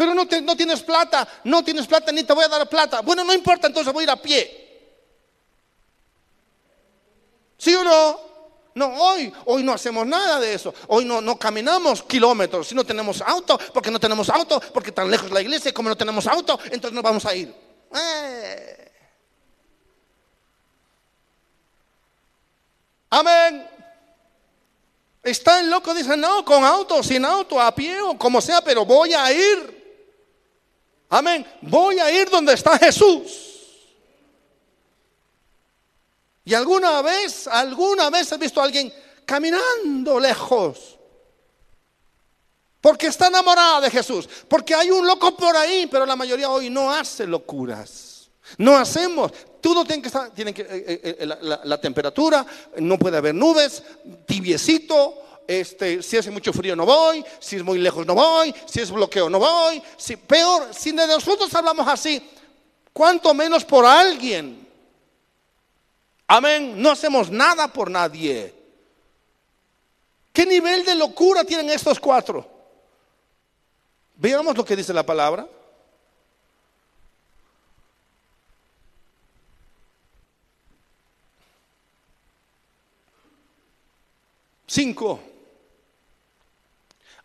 Pero 0.00 0.14
no, 0.14 0.26
tienes 0.26 0.80
plata, 0.80 1.28
no 1.44 1.62
tienes 1.62 1.86
plata 1.86 2.10
ni 2.10 2.24
te 2.24 2.32
voy 2.32 2.44
a 2.44 2.48
dar 2.48 2.66
plata. 2.70 3.02
Bueno, 3.02 3.22
no 3.22 3.34
importa, 3.34 3.66
entonces 3.66 3.92
voy 3.92 4.02
a 4.02 4.04
ir 4.04 4.10
a 4.10 4.16
pie. 4.16 4.70
¿Sí 7.58 7.74
o 7.74 7.84
no? 7.84 8.18
No, 8.76 8.86
hoy, 8.86 9.30
hoy 9.44 9.62
no 9.62 9.74
hacemos 9.74 10.06
nada 10.06 10.40
de 10.40 10.54
eso. 10.54 10.72
Hoy 10.88 11.04
no, 11.04 11.20
no 11.20 11.38
caminamos 11.38 12.02
kilómetros. 12.02 12.68
Si 12.68 12.74
no 12.74 12.82
tenemos 12.82 13.20
auto, 13.20 13.60
porque 13.74 13.90
no 13.90 14.00
tenemos 14.00 14.30
auto, 14.30 14.58
porque 14.72 14.90
tan 14.90 15.10
lejos 15.10 15.30
la 15.30 15.42
iglesia, 15.42 15.74
como 15.74 15.90
no 15.90 15.96
tenemos 15.98 16.26
auto, 16.26 16.58
entonces 16.64 16.92
no 16.92 17.02
vamos 17.02 17.26
a 17.26 17.34
ir. 17.34 17.54
Eh. 17.94 18.89
Amén. 23.10 23.68
Está 25.22 25.60
el 25.60 25.68
loco, 25.68 25.92
dice, 25.92 26.16
no, 26.16 26.44
con 26.44 26.64
auto, 26.64 27.02
sin 27.02 27.24
auto, 27.24 27.60
a 27.60 27.74
pie 27.74 28.00
o 28.00 28.16
como 28.16 28.40
sea, 28.40 28.62
pero 28.62 28.86
voy 28.86 29.12
a 29.12 29.30
ir. 29.32 29.80
Amén. 31.10 31.46
Voy 31.60 31.98
a 31.98 32.10
ir 32.10 32.30
donde 32.30 32.54
está 32.54 32.78
Jesús. 32.78 33.48
Y 36.44 36.54
alguna 36.54 37.02
vez, 37.02 37.46
alguna 37.48 38.08
vez 38.08 38.32
he 38.32 38.38
visto 38.38 38.60
a 38.60 38.64
alguien 38.64 38.92
caminando 39.26 40.18
lejos. 40.18 40.96
Porque 42.80 43.08
está 43.08 43.26
enamorada 43.26 43.82
de 43.82 43.90
Jesús. 43.90 44.28
Porque 44.48 44.74
hay 44.74 44.90
un 44.90 45.06
loco 45.06 45.36
por 45.36 45.54
ahí, 45.56 45.86
pero 45.86 46.06
la 46.06 46.16
mayoría 46.16 46.48
hoy 46.48 46.70
no 46.70 46.90
hace 46.90 47.26
locuras. 47.26 48.09
No 48.58 48.76
hacemos. 48.76 49.32
Todo 49.60 49.84
tiene 49.84 50.02
que 50.02 50.08
estar, 50.08 50.30
tiene 50.30 50.54
que, 50.54 50.62
eh, 50.62 50.68
eh, 50.68 51.16
eh, 51.20 51.26
la, 51.26 51.80
temperatura, 51.80 52.44
no 52.78 52.98
puede 52.98 53.18
haber 53.18 53.34
nubes, 53.34 53.82
tibiecito. 54.26 55.14
Este, 55.46 56.02
si 56.02 56.16
hace 56.16 56.30
mucho 56.30 56.52
frío 56.52 56.76
no 56.76 56.86
voy, 56.86 57.24
si 57.40 57.56
es 57.56 57.64
muy 57.64 57.78
lejos 57.78 58.06
no 58.06 58.14
voy, 58.14 58.54
si 58.66 58.80
es 58.80 58.90
bloqueo 58.90 59.28
no 59.28 59.40
voy. 59.40 59.82
Si, 59.96 60.16
peor, 60.16 60.68
si 60.72 60.92
de 60.92 61.06
nosotros 61.06 61.52
hablamos 61.54 61.88
así, 61.88 62.22
cuanto 62.92 63.34
menos 63.34 63.64
por 63.64 63.84
alguien. 63.84 64.66
Amén. 66.28 66.80
No 66.80 66.92
hacemos 66.92 67.30
nada 67.30 67.66
por 67.68 67.90
nadie. 67.90 68.54
¿Qué 70.32 70.46
nivel 70.46 70.84
de 70.84 70.94
locura 70.94 71.42
tienen 71.42 71.68
estos 71.70 71.98
cuatro? 71.98 72.48
Veamos 74.14 74.56
lo 74.56 74.64
que 74.64 74.76
dice 74.76 74.92
la 74.92 75.04
palabra. 75.04 75.48
Cinco. 84.70 85.20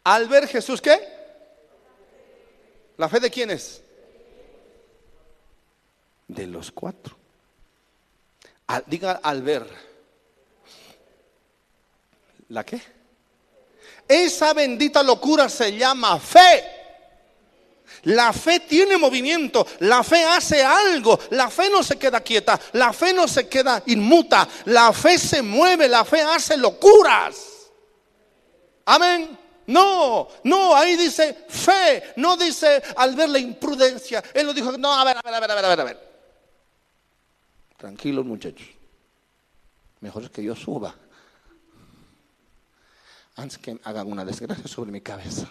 Al 0.03 0.27
ver 0.27 0.47
Jesús, 0.47 0.81
¿qué? 0.81 0.99
¿La 2.97 3.07
fe 3.07 3.19
de 3.19 3.29
quiénes? 3.29 3.83
De 6.27 6.47
los 6.47 6.71
cuatro 6.71 7.15
diga 8.87 9.19
al 9.23 9.41
ver. 9.41 9.67
¿La 12.49 12.63
qué? 12.63 12.81
Esa 14.07 14.53
bendita 14.53 15.01
locura 15.03 15.49
se 15.49 15.75
llama 15.75 16.19
fe. 16.19 16.74
La 18.05 18.33
fe 18.33 18.61
tiene 18.61 18.97
movimiento, 18.97 19.65
la 19.79 20.03
fe 20.03 20.23
hace 20.23 20.63
algo, 20.63 21.19
la 21.31 21.49
fe 21.49 21.69
no 21.69 21.81
se 21.81 21.97
queda 21.97 22.21
quieta, 22.21 22.59
la 22.73 22.93
fe 22.93 23.13
no 23.13 23.27
se 23.27 23.47
queda 23.47 23.81
inmuta, 23.87 24.47
la 24.65 24.93
fe 24.93 25.17
se 25.17 25.41
mueve, 25.41 25.87
la 25.87 26.05
fe 26.05 26.21
hace 26.21 26.57
locuras. 26.57 27.71
Amén. 28.85 29.37
No, 29.67 30.27
no, 30.43 30.75
ahí 30.75 30.95
dice 30.95 31.33
fe, 31.49 32.13
no 32.17 32.37
dice 32.37 32.83
al 32.95 33.15
ver 33.15 33.29
la 33.29 33.39
imprudencia. 33.39 34.23
Él 34.33 34.45
lo 34.45 34.53
dijo, 34.53 34.77
no, 34.77 34.93
a 34.93 35.03
ver, 35.03 35.17
a 35.17 35.21
ver, 35.23 35.33
a 35.33 35.39
ver, 35.39 35.51
a 35.51 35.69
ver, 35.69 35.79
a 35.79 35.83
ver. 35.83 36.15
Tranquilos 37.77 38.25
muchachos. 38.25 38.67
Mejor 40.01 40.23
es 40.23 40.29
que 40.29 40.43
yo 40.43 40.55
suba. 40.55 40.93
Antes 43.35 43.57
que 43.57 43.79
hagan 43.83 44.11
una 44.11 44.23
desgracia 44.23 44.67
sobre 44.67 44.91
mi 44.91 45.01
cabeza. 45.01 45.49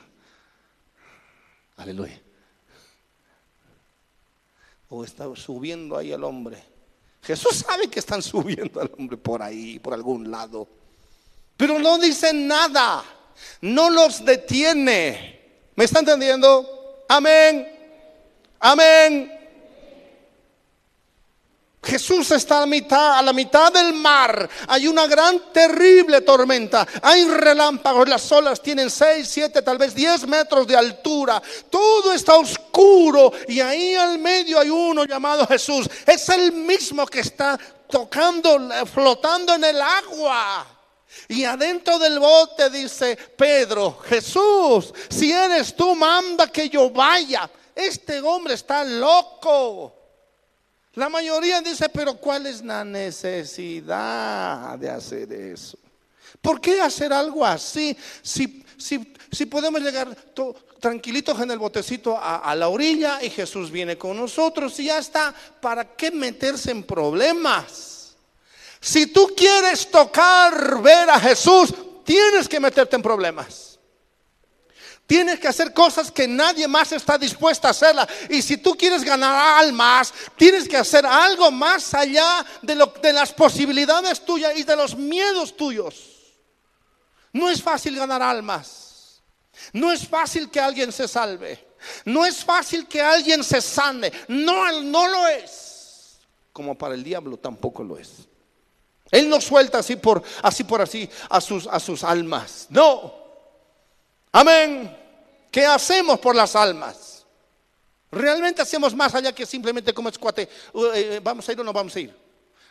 Aleluya. 1.76 2.20
Está 5.02 5.24
subiendo 5.34 5.96
ahí 5.96 6.12
al 6.12 6.22
hombre. 6.22 6.62
Jesús 7.22 7.64
sabe 7.66 7.88
que 7.88 7.98
están 7.98 8.22
subiendo 8.22 8.80
al 8.80 8.90
hombre 8.98 9.16
por 9.16 9.42
ahí, 9.42 9.78
por 9.78 9.94
algún 9.94 10.30
lado. 10.30 10.68
Pero 11.56 11.78
no 11.78 11.98
dicen 11.98 12.46
nada. 12.46 13.02
No 13.62 13.90
los 13.90 14.24
detiene. 14.24 15.40
¿Me 15.74 15.84
está 15.84 16.00
entendiendo? 16.00 17.04
Amén. 17.08 17.66
Amén. 18.60 19.43
Jesús 21.84 22.30
está 22.30 22.58
a 22.58 22.60
la 22.60 22.66
mitad, 22.66 23.18
a 23.18 23.22
la 23.22 23.32
mitad 23.32 23.72
del 23.72 23.92
mar. 23.92 24.48
Hay 24.68 24.86
una 24.86 25.06
gran, 25.06 25.52
terrible 25.52 26.22
tormenta. 26.22 26.86
Hay 27.02 27.24
relámpagos. 27.26 28.08
Las 28.08 28.30
olas 28.32 28.60
tienen 28.60 28.90
6, 28.90 29.28
7, 29.28 29.62
tal 29.62 29.78
vez 29.78 29.94
10 29.94 30.26
metros 30.26 30.66
de 30.66 30.76
altura. 30.76 31.42
Todo 31.70 32.12
está 32.12 32.36
oscuro. 32.36 33.32
Y 33.48 33.60
ahí 33.60 33.94
al 33.94 34.18
medio 34.18 34.58
hay 34.58 34.70
uno 34.70 35.04
llamado 35.04 35.46
Jesús. 35.46 35.88
Es 36.06 36.28
el 36.30 36.52
mismo 36.52 37.06
que 37.06 37.20
está 37.20 37.58
tocando, 37.88 38.58
flotando 38.92 39.54
en 39.54 39.64
el 39.64 39.80
agua. 39.80 40.66
Y 41.28 41.44
adentro 41.44 41.98
del 41.98 42.18
bote 42.18 42.70
dice 42.70 43.16
Pedro, 43.16 43.98
Jesús, 44.08 44.92
si 45.08 45.32
eres 45.32 45.74
tú, 45.74 45.94
manda 45.94 46.48
que 46.48 46.68
yo 46.68 46.90
vaya. 46.90 47.48
Este 47.74 48.20
hombre 48.20 48.54
está 48.54 48.84
loco. 48.84 50.03
La 50.96 51.08
mayoría 51.08 51.60
dice, 51.60 51.88
pero 51.88 52.14
¿cuál 52.14 52.46
es 52.46 52.64
la 52.64 52.84
necesidad 52.84 54.78
de 54.78 54.88
hacer 54.88 55.32
eso? 55.32 55.76
¿Por 56.40 56.60
qué 56.60 56.80
hacer 56.80 57.12
algo 57.12 57.44
así? 57.44 57.96
Si, 58.22 58.64
si, 58.76 59.46
podemos 59.46 59.80
llegar 59.80 60.16
tranquilitos 60.78 61.40
en 61.40 61.50
el 61.50 61.58
botecito 61.58 62.16
a, 62.16 62.36
a, 62.38 62.54
la 62.54 62.68
orilla 62.68 63.22
y 63.22 63.30
Jesús 63.30 63.70
viene 63.70 63.98
con 63.98 64.16
nosotros 64.16 64.78
y 64.78 64.84
ya 64.84 64.98
está, 64.98 65.34
¿para 65.60 65.96
qué 65.96 66.10
meterse 66.10 66.70
en 66.70 66.82
problemas? 66.84 68.14
Si 68.80 69.06
tú 69.06 69.32
quieres 69.36 69.90
tocar, 69.90 70.80
ver 70.82 71.10
a 71.10 71.18
Jesús, 71.18 71.74
tienes 72.04 72.48
que 72.48 72.60
meterte 72.60 72.94
en 72.96 73.02
problemas. 73.02 73.73
Tienes 75.06 75.38
que 75.38 75.48
hacer 75.48 75.74
cosas 75.74 76.10
que 76.10 76.26
nadie 76.26 76.66
más 76.66 76.90
está 76.92 77.18
dispuesto 77.18 77.66
a 77.66 77.72
hacerlas. 77.72 78.08
Y 78.30 78.40
si 78.40 78.56
tú 78.56 78.74
quieres 78.74 79.04
ganar 79.04 79.60
almas, 79.62 80.14
tienes 80.36 80.66
que 80.66 80.78
hacer 80.78 81.04
algo 81.04 81.50
más 81.50 81.92
allá 81.92 82.44
de, 82.62 82.74
lo, 82.74 82.86
de 83.02 83.12
las 83.12 83.32
posibilidades 83.32 84.24
tuyas 84.24 84.56
y 84.56 84.62
de 84.62 84.76
los 84.76 84.96
miedos 84.96 85.54
tuyos. 85.56 85.94
No 87.32 87.50
es 87.50 87.60
fácil 87.60 87.96
ganar 87.96 88.22
almas. 88.22 89.20
No 89.72 89.92
es 89.92 90.06
fácil 90.08 90.50
que 90.50 90.60
alguien 90.60 90.90
se 90.90 91.06
salve. 91.06 91.74
No 92.06 92.24
es 92.24 92.42
fácil 92.42 92.86
que 92.86 93.02
alguien 93.02 93.44
se 93.44 93.60
sane. 93.60 94.10
No, 94.28 94.80
no 94.80 95.06
lo 95.06 95.26
es. 95.26 96.18
Como 96.52 96.78
para 96.78 96.94
el 96.94 97.04
diablo 97.04 97.36
tampoco 97.36 97.84
lo 97.84 97.98
es. 97.98 98.10
Él 99.10 99.28
no 99.28 99.40
suelta 99.40 99.78
así 99.78 99.96
por 99.96 100.22
así 100.42 100.64
por 100.64 100.80
así 100.80 101.08
a 101.28 101.40
sus, 101.40 101.66
a 101.66 101.78
sus 101.78 102.02
almas. 102.02 102.68
No. 102.70 103.23
Amén. 104.34 104.96
¿Qué 105.48 105.64
hacemos 105.64 106.18
por 106.18 106.34
las 106.34 106.56
almas? 106.56 107.24
¿Realmente 108.10 108.62
hacemos 108.62 108.92
más 108.92 109.14
allá 109.14 109.32
que 109.32 109.46
simplemente 109.46 109.94
como 109.94 110.08
escuate, 110.08 110.48
eh, 110.92 111.20
vamos 111.22 111.48
a 111.48 111.52
ir 111.52 111.60
o 111.60 111.64
no 111.64 111.72
vamos 111.72 111.94
a 111.94 112.00
ir? 112.00 112.16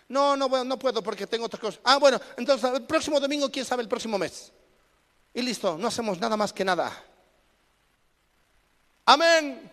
No, 0.09 0.35
no, 0.35 0.65
no 0.65 0.77
puedo 0.77 1.01
porque 1.01 1.25
tengo 1.25 1.45
otras 1.45 1.61
cosas. 1.61 1.79
Ah, 1.85 1.97
bueno, 1.99 2.19
entonces 2.35 2.69
el 2.69 2.83
próximo 2.83 3.17
domingo, 3.17 3.49
quién 3.49 3.63
sabe 3.63 3.81
el 3.81 3.87
próximo 3.87 4.17
mes. 4.17 4.51
Y 5.33 5.41
listo, 5.41 5.77
no 5.77 5.87
hacemos 5.87 6.19
nada 6.19 6.35
más 6.35 6.51
que 6.51 6.65
nada. 6.65 7.01
Amén. 9.05 9.71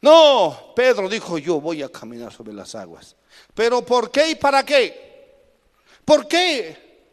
No, 0.00 0.72
Pedro 0.76 1.08
dijo, 1.08 1.36
yo 1.38 1.60
voy 1.60 1.82
a 1.82 1.88
caminar 1.88 2.32
sobre 2.32 2.52
las 2.52 2.76
aguas. 2.76 3.16
Pero 3.54 3.84
¿por 3.84 4.12
qué 4.12 4.30
y 4.30 4.34
para 4.36 4.64
qué? 4.64 5.34
¿Por 6.04 6.28
qué? 6.28 7.10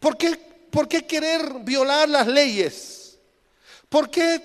¿Por 0.00 0.16
qué 0.16 0.51
¿Por 0.72 0.88
qué 0.88 1.06
querer 1.06 1.52
violar 1.60 2.08
las 2.08 2.26
leyes? 2.26 3.18
¿Por 3.90 4.08
qué, 4.10 4.40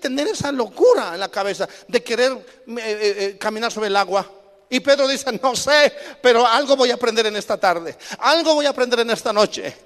tener 0.00 0.28
esa 0.28 0.52
locura 0.52 1.14
en 1.14 1.18
la 1.18 1.28
cabeza 1.28 1.68
de 1.88 2.04
querer 2.04 2.30
eh, 2.32 2.44
eh, 2.78 3.16
eh, 3.18 3.36
caminar 3.36 3.72
sobre 3.72 3.88
el 3.88 3.96
agua? 3.96 4.30
Y 4.70 4.78
Pedro 4.78 5.08
dice, 5.08 5.32
no 5.42 5.56
sé, 5.56 5.92
pero 6.22 6.46
algo 6.46 6.76
voy 6.76 6.92
a 6.92 6.94
aprender 6.94 7.26
en 7.26 7.34
esta 7.34 7.56
tarde, 7.56 7.96
algo 8.20 8.54
voy 8.54 8.66
a 8.66 8.70
aprender 8.70 9.00
en 9.00 9.10
esta 9.10 9.32
noche. 9.32 9.76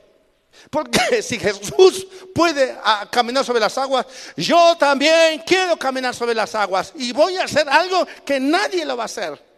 Porque 0.68 1.22
si 1.22 1.38
Jesús 1.38 2.06
puede 2.34 2.76
ah, 2.84 3.08
caminar 3.10 3.42
sobre 3.42 3.60
las 3.60 3.78
aguas, 3.78 4.04
yo 4.36 4.76
también 4.76 5.42
quiero 5.46 5.78
caminar 5.78 6.14
sobre 6.14 6.34
las 6.34 6.54
aguas 6.54 6.92
y 6.94 7.12
voy 7.12 7.38
a 7.38 7.44
hacer 7.44 7.66
algo 7.70 8.06
que 8.26 8.38
nadie 8.38 8.84
lo 8.84 8.98
va 8.98 9.04
a 9.04 9.06
hacer. 9.06 9.49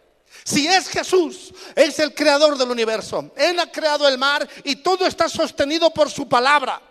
Si 0.43 0.67
es 0.67 0.89
Jesús, 0.89 1.53
es 1.75 1.99
el 1.99 2.13
creador 2.13 2.57
del 2.57 2.69
universo. 2.69 3.31
Él 3.35 3.59
ha 3.59 3.71
creado 3.71 4.07
el 4.07 4.17
mar 4.17 4.47
y 4.63 4.77
todo 4.77 5.05
está 5.05 5.29
sostenido 5.29 5.93
por 5.93 6.09
su 6.09 6.27
palabra. 6.27 6.81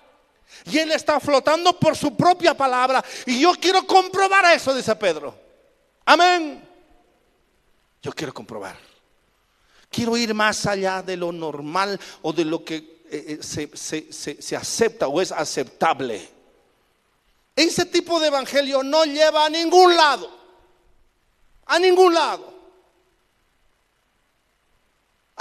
Y 0.67 0.79
Él 0.79 0.93
está 0.93 1.19
flotando 1.19 1.79
por 1.79 1.97
su 1.97 2.17
propia 2.17 2.55
palabra. 2.55 3.05
Y 3.27 3.41
yo 3.41 3.53
quiero 3.61 3.87
comprobar 3.87 4.55
eso, 4.55 4.75
dice 4.75 4.95
Pedro. 4.97 5.35
Amén. 6.05 6.63
Yo 8.03 8.13
quiero 8.13 8.33
comprobar. 8.33 8.77
Quiero 9.91 10.17
ir 10.17 10.33
más 10.33 10.67
allá 10.67 11.03
de 11.03 11.17
lo 11.17 11.33
normal 11.33 12.01
o 12.23 12.33
de 12.33 12.45
lo 12.45 12.65
que 12.65 13.03
eh, 13.11 13.39
eh, 13.39 13.69
se, 13.75 14.57
acepta 14.57 15.07
o 15.07 15.21
es 15.21 15.31
aceptable. 15.31 16.29
Ese 17.55 17.85
tipo 17.85 18.19
de 18.19 18.29
evangelio 18.29 18.83
no 18.83 19.05
lleva 19.05 19.45
a 19.45 19.51
ningún 19.51 19.95
lado. 19.95 20.31
A 21.67 21.79
ningún 21.79 22.15
lado. 22.15 22.52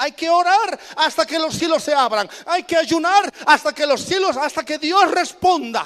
Hay 0.01 0.13
que 0.13 0.27
orar 0.27 0.79
hasta 0.95 1.27
que 1.27 1.37
los 1.37 1.53
cielos 1.55 1.83
se 1.83 1.93
abran. 1.93 2.27
Hay 2.47 2.63
que 2.63 2.75
ayunar 2.75 3.31
hasta 3.45 3.71
que 3.71 3.85
los 3.85 4.03
cielos, 4.03 4.35
hasta 4.35 4.65
que 4.65 4.79
Dios 4.79 5.11
responda. 5.11 5.85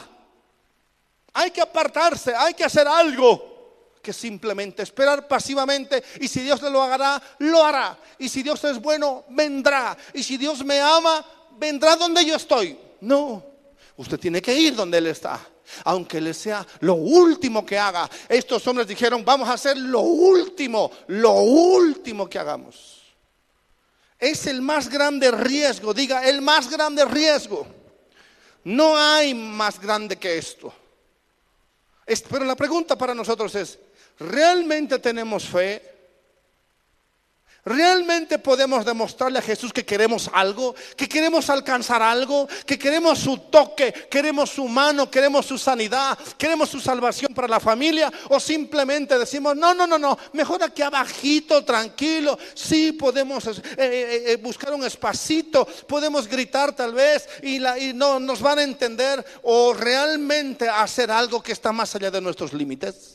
Hay 1.34 1.51
que 1.51 1.59
apartarse, 1.59 2.34
hay 2.34 2.53
que 2.53 2.63
hacer 2.63 2.88
algo 2.88 3.89
que 4.01 4.13
simplemente 4.13 4.84
esperar 4.84 5.28
pasivamente 5.28 6.01
y 6.22 6.30
si 6.30 6.43
Dios 6.43 6.61
lo 6.61 6.82
hará, 6.82 7.22
lo 7.39 7.61
hará. 7.61 7.97
Y 8.18 8.30
si 8.30 8.41
Dios 8.41 8.63
es 8.63 8.80
bueno, 8.80 9.26
vendrá. 9.32 9.97
Y 10.13 10.24
si 10.24 10.38
Dios 10.38 10.63
me 10.63 10.80
ama, 10.80 11.26
vendrá 11.57 11.97
donde 11.97 12.24
yo 12.24 12.38
estoy. 12.38 12.80
No, 13.01 13.43
usted 13.97 14.18
tiene 14.18 14.41
que 14.41 14.57
ir 14.57 14.78
donde 14.78 14.97
Él 14.97 15.07
está. 15.07 15.45
Aunque 15.84 16.22
le 16.22 16.34
sea 16.34 16.66
lo 16.80 16.93
último 16.93 17.66
que 17.66 17.78
haga. 17.78 18.09
Estos 18.30 18.66
hombres 18.66 18.88
dijeron, 18.88 19.26
vamos 19.26 19.49
a 19.49 19.53
hacer 19.53 19.76
lo 19.76 19.99
último, 19.99 20.89
lo 21.07 21.34
último 21.34 22.30
que 22.30 22.39
hagamos. 22.39 22.94
Es 24.20 24.47
el 24.47 24.61
más 24.61 24.89
grande 24.89 25.30
riesgo, 25.32 25.93
diga, 25.93 26.28
el 26.28 26.41
más 26.41 26.70
grande 26.70 27.05
riesgo. 27.05 27.68
No 28.63 28.97
hay 28.97 29.34
más 29.34 29.80
grande 29.80 30.18
que 30.18 30.38
esto. 30.38 30.74
Pero 32.30 32.45
la 32.45 32.55
pregunta 32.55 32.97
para 32.97 33.13
nosotros 33.13 33.53
es, 33.55 33.80
¿realmente 34.20 34.99
tenemos 34.99 35.45
fe? 35.45 35.94
¿Realmente 37.66 38.38
podemos 38.38 38.86
demostrarle 38.86 39.39
a 39.39 39.41
Jesús 39.41 39.74
que 39.74 39.84
queremos 39.84 40.30
algo? 40.32 40.76
¿Que 40.95 41.09
queremos 41.09 41.49
alcanzar 41.49 41.99
algo? 41.99 42.47
¿Que 42.63 42.78
queremos 42.78 43.18
su 43.18 43.39
toque? 43.39 43.91
¿Queremos 44.07 44.51
su 44.51 44.68
mano? 44.68 45.09
¿Queremos 45.09 45.47
su 45.47 45.57
sanidad? 45.57 46.16
¿Queremos 46.38 46.70
su 46.70 46.80
salvación 46.80 47.34
para 47.34 47.47
la 47.47 47.59
familia? 47.59 48.13
¿O 48.30 48.39
simplemente 48.39 49.18
decimos, 49.18 49.55
no, 49.55 49.74
no, 49.74 49.88
no, 49.88 49.97
no, 49.97 50.16
mejor 50.34 50.61
aquí 50.61 50.84
abajito, 50.84 51.66
tranquilo? 51.66 52.38
Sí, 52.53 52.91
podemos 52.91 53.47
eh, 53.47 53.61
eh, 53.78 54.24
eh, 54.28 54.36
buscar 54.36 54.72
un 54.72 54.86
espacito, 54.86 55.68
podemos 55.88 56.28
gritar 56.28 56.76
tal 56.76 56.93
vez 56.93 57.28
y, 57.41 57.55
y 57.55 57.93
no 57.95 58.20
nos 58.20 58.41
van 58.41 58.59
a 58.59 58.63
entender. 58.63 59.26
¿O 59.41 59.74
realmente 59.74 60.70
hacer 60.70 61.09
algo 61.09 61.41
que 61.41 61.53
está 61.53 61.72
más 61.72 61.95
allá 61.95 62.11
de 62.11 62.22
nuestros 62.22 62.53
límites? 62.53 63.14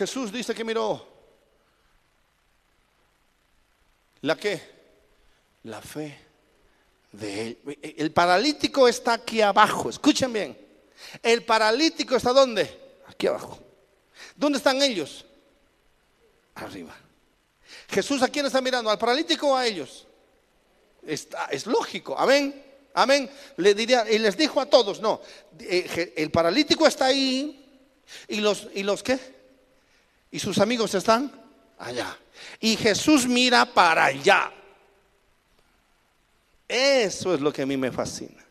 Jesús 0.00 0.32
dice 0.32 0.54
que 0.54 0.64
miró 0.64 1.06
la 4.22 4.34
qué? 4.34 4.58
La 5.64 5.82
fe 5.82 6.18
de 7.12 7.48
él. 7.48 7.78
El 7.98 8.10
paralítico 8.10 8.88
está 8.88 9.12
aquí 9.12 9.42
abajo, 9.42 9.90
escuchen 9.90 10.32
bien. 10.32 10.56
El 11.22 11.44
paralítico 11.44 12.16
está 12.16 12.32
dónde? 12.32 12.98
Aquí 13.08 13.26
abajo. 13.26 13.58
¿Dónde 14.36 14.56
están 14.56 14.80
ellos? 14.80 15.26
Arriba. 16.54 16.96
Jesús 17.90 18.22
a 18.22 18.28
quién 18.28 18.46
está 18.46 18.62
mirando, 18.62 18.88
al 18.88 18.98
paralítico 18.98 19.48
o 19.48 19.56
a 19.56 19.66
ellos? 19.66 20.06
Está, 21.06 21.44
es 21.50 21.66
lógico, 21.66 22.18
amén. 22.18 22.64
Amén. 22.94 23.30
Le 23.58 23.74
diría, 23.74 24.10
y 24.10 24.18
les 24.18 24.34
dijo 24.34 24.62
a 24.62 24.66
todos, 24.66 24.98
no, 25.02 25.20
eh, 25.58 26.14
el 26.16 26.30
paralítico 26.30 26.86
está 26.86 27.04
ahí 27.04 27.68
y 28.28 28.40
los, 28.40 28.66
y 28.72 28.82
los 28.82 29.02
qué? 29.02 29.39
Y 30.30 30.38
sus 30.38 30.58
amigos 30.58 30.94
están 30.94 31.32
allá. 31.78 32.16
Y 32.60 32.76
Jesús 32.76 33.26
mira 33.26 33.66
para 33.66 34.06
allá. 34.06 34.52
Eso 36.68 37.34
es 37.34 37.40
lo 37.40 37.52
que 37.52 37.62
a 37.62 37.66
mí 37.66 37.76
me 37.76 37.90
fascina. 37.90 38.44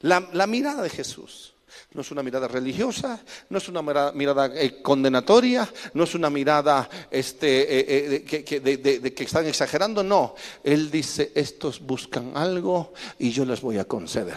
La, 0.00 0.46
mirada 0.46 0.82
de 0.82 0.90
Jesús. 0.90 1.54
No 1.92 2.00
es 2.00 2.10
una 2.10 2.22
mirada 2.22 2.48
religiosa, 2.48 3.22
no 3.48 3.58
es 3.58 3.68
una 3.68 3.80
mirada, 3.82 4.50
eh, 4.54 4.82
condenatoria, 4.82 5.70
no 5.94 6.04
es 6.04 6.14
una 6.14 6.28
mirada 6.28 6.88
este, 7.10 7.62
eh, 7.62 8.24
eh, 8.28 8.60
de, 8.60 9.14
que 9.14 9.24
están 9.24 9.46
exagerando, 9.46 10.02
no. 10.02 10.34
Él 10.62 10.90
dice, 10.90 11.32
estos 11.34 11.80
buscan 11.80 12.36
algo 12.36 12.92
y 13.18 13.30
yo 13.30 13.44
les 13.44 13.60
voy 13.60 13.78
a 13.78 13.84
conceder. 13.84 14.36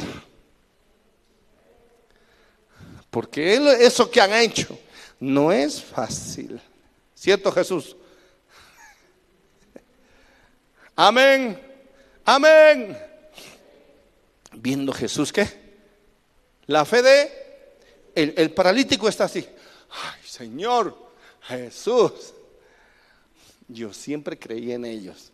Porque 3.09 3.55
eso 3.86 4.09
que 4.09 4.22
han 4.22 4.34
hecho 4.34 4.78
no 5.20 5.51
es 5.51 5.84
fácil. 5.84 6.59
¿Cierto 7.13 7.51
Jesús? 7.51 7.95
Amén. 10.95 11.59
Amén. 12.26 12.97
Viendo 14.53 14.93
Jesús 14.93 15.34
qué? 15.34 15.47
La 16.67 16.86
fe 16.86 17.01
de 17.01 17.32
el, 18.15 18.34
el 18.38 18.51
paralítico 18.51 19.09
está 19.09 19.26
así. 19.26 19.45
Ay, 19.89 20.22
Señor, 20.24 20.95
Jesús. 21.41 22.34
Yo 23.67 23.91
siempre 23.93 24.38
creí 24.38 24.72
en 24.72 24.86
ellos. 24.86 25.32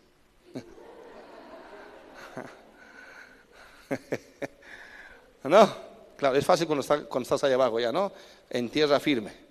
¿No? 5.44 5.86
Claro, 6.16 6.36
es 6.36 6.44
fácil 6.44 6.66
cuando, 6.66 6.84
cuando 7.08 7.22
estás 7.22 7.44
allá 7.44 7.54
abajo 7.54 7.78
ya, 7.78 7.92
¿no? 7.92 8.12
En 8.50 8.68
tierra 8.68 8.98
firme. 9.00 9.45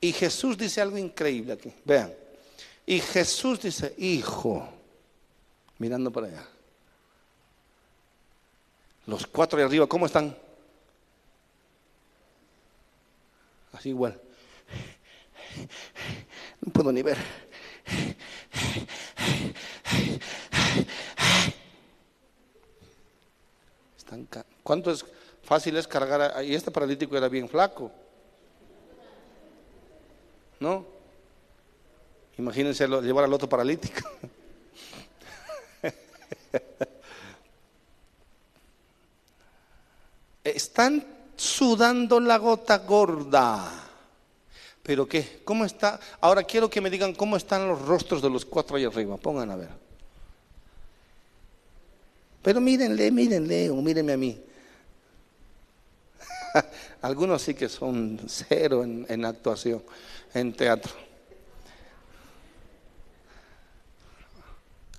Y 0.00 0.12
Jesús 0.12 0.56
dice 0.56 0.80
algo 0.80 0.96
increíble 0.96 1.52
aquí. 1.52 1.72
Vean. 1.84 2.12
Y 2.86 3.00
Jesús 3.00 3.60
dice, 3.60 3.94
hijo, 3.98 4.66
mirando 5.78 6.10
para 6.10 6.28
allá. 6.28 6.48
Los 9.06 9.26
cuatro 9.26 9.58
de 9.58 9.64
arriba, 9.64 9.86
¿cómo 9.86 10.06
están? 10.06 10.36
Así 13.72 13.90
igual. 13.90 14.20
No 16.60 16.72
puedo 16.72 16.92
ni 16.92 17.02
ver. 17.02 17.18
¿Cuánto 24.62 24.90
es 24.90 25.04
fácil 25.42 25.76
es 25.76 25.86
cargar? 25.86 26.44
Y 26.44 26.54
este 26.54 26.70
paralítico 26.70 27.16
era 27.16 27.28
bien 27.28 27.48
flaco. 27.48 27.92
¿No? 30.60 30.86
Imagínense 32.38 32.86
llevar 32.86 33.24
al 33.24 33.32
otro 33.32 33.48
paralítico. 33.48 34.08
Están 40.44 41.04
sudando 41.36 42.20
la 42.20 42.38
gota 42.38 42.78
gorda. 42.78 43.88
¿Pero 44.82 45.06
qué? 45.06 45.40
¿Cómo 45.44 45.64
está? 45.64 46.00
Ahora 46.20 46.42
quiero 46.44 46.70
que 46.70 46.80
me 46.80 46.90
digan 46.90 47.14
cómo 47.14 47.36
están 47.36 47.68
los 47.68 47.80
rostros 47.82 48.22
de 48.22 48.30
los 48.30 48.44
cuatro 48.44 48.76
ahí 48.76 48.84
arriba. 48.84 49.16
Pongan 49.16 49.50
a 49.50 49.56
ver. 49.56 49.68
Pero 52.42 52.60
mírenle, 52.60 53.10
mírenle, 53.10 53.70
o 53.70 53.76
mírenme 53.76 54.12
a 54.14 54.16
mí. 54.16 54.40
Algunos 57.02 57.42
sí 57.42 57.54
que 57.54 57.68
son 57.68 58.20
cero 58.26 58.84
en 58.84 59.24
actuación 59.24 59.82
en 60.34 60.52
teatro. 60.52 60.92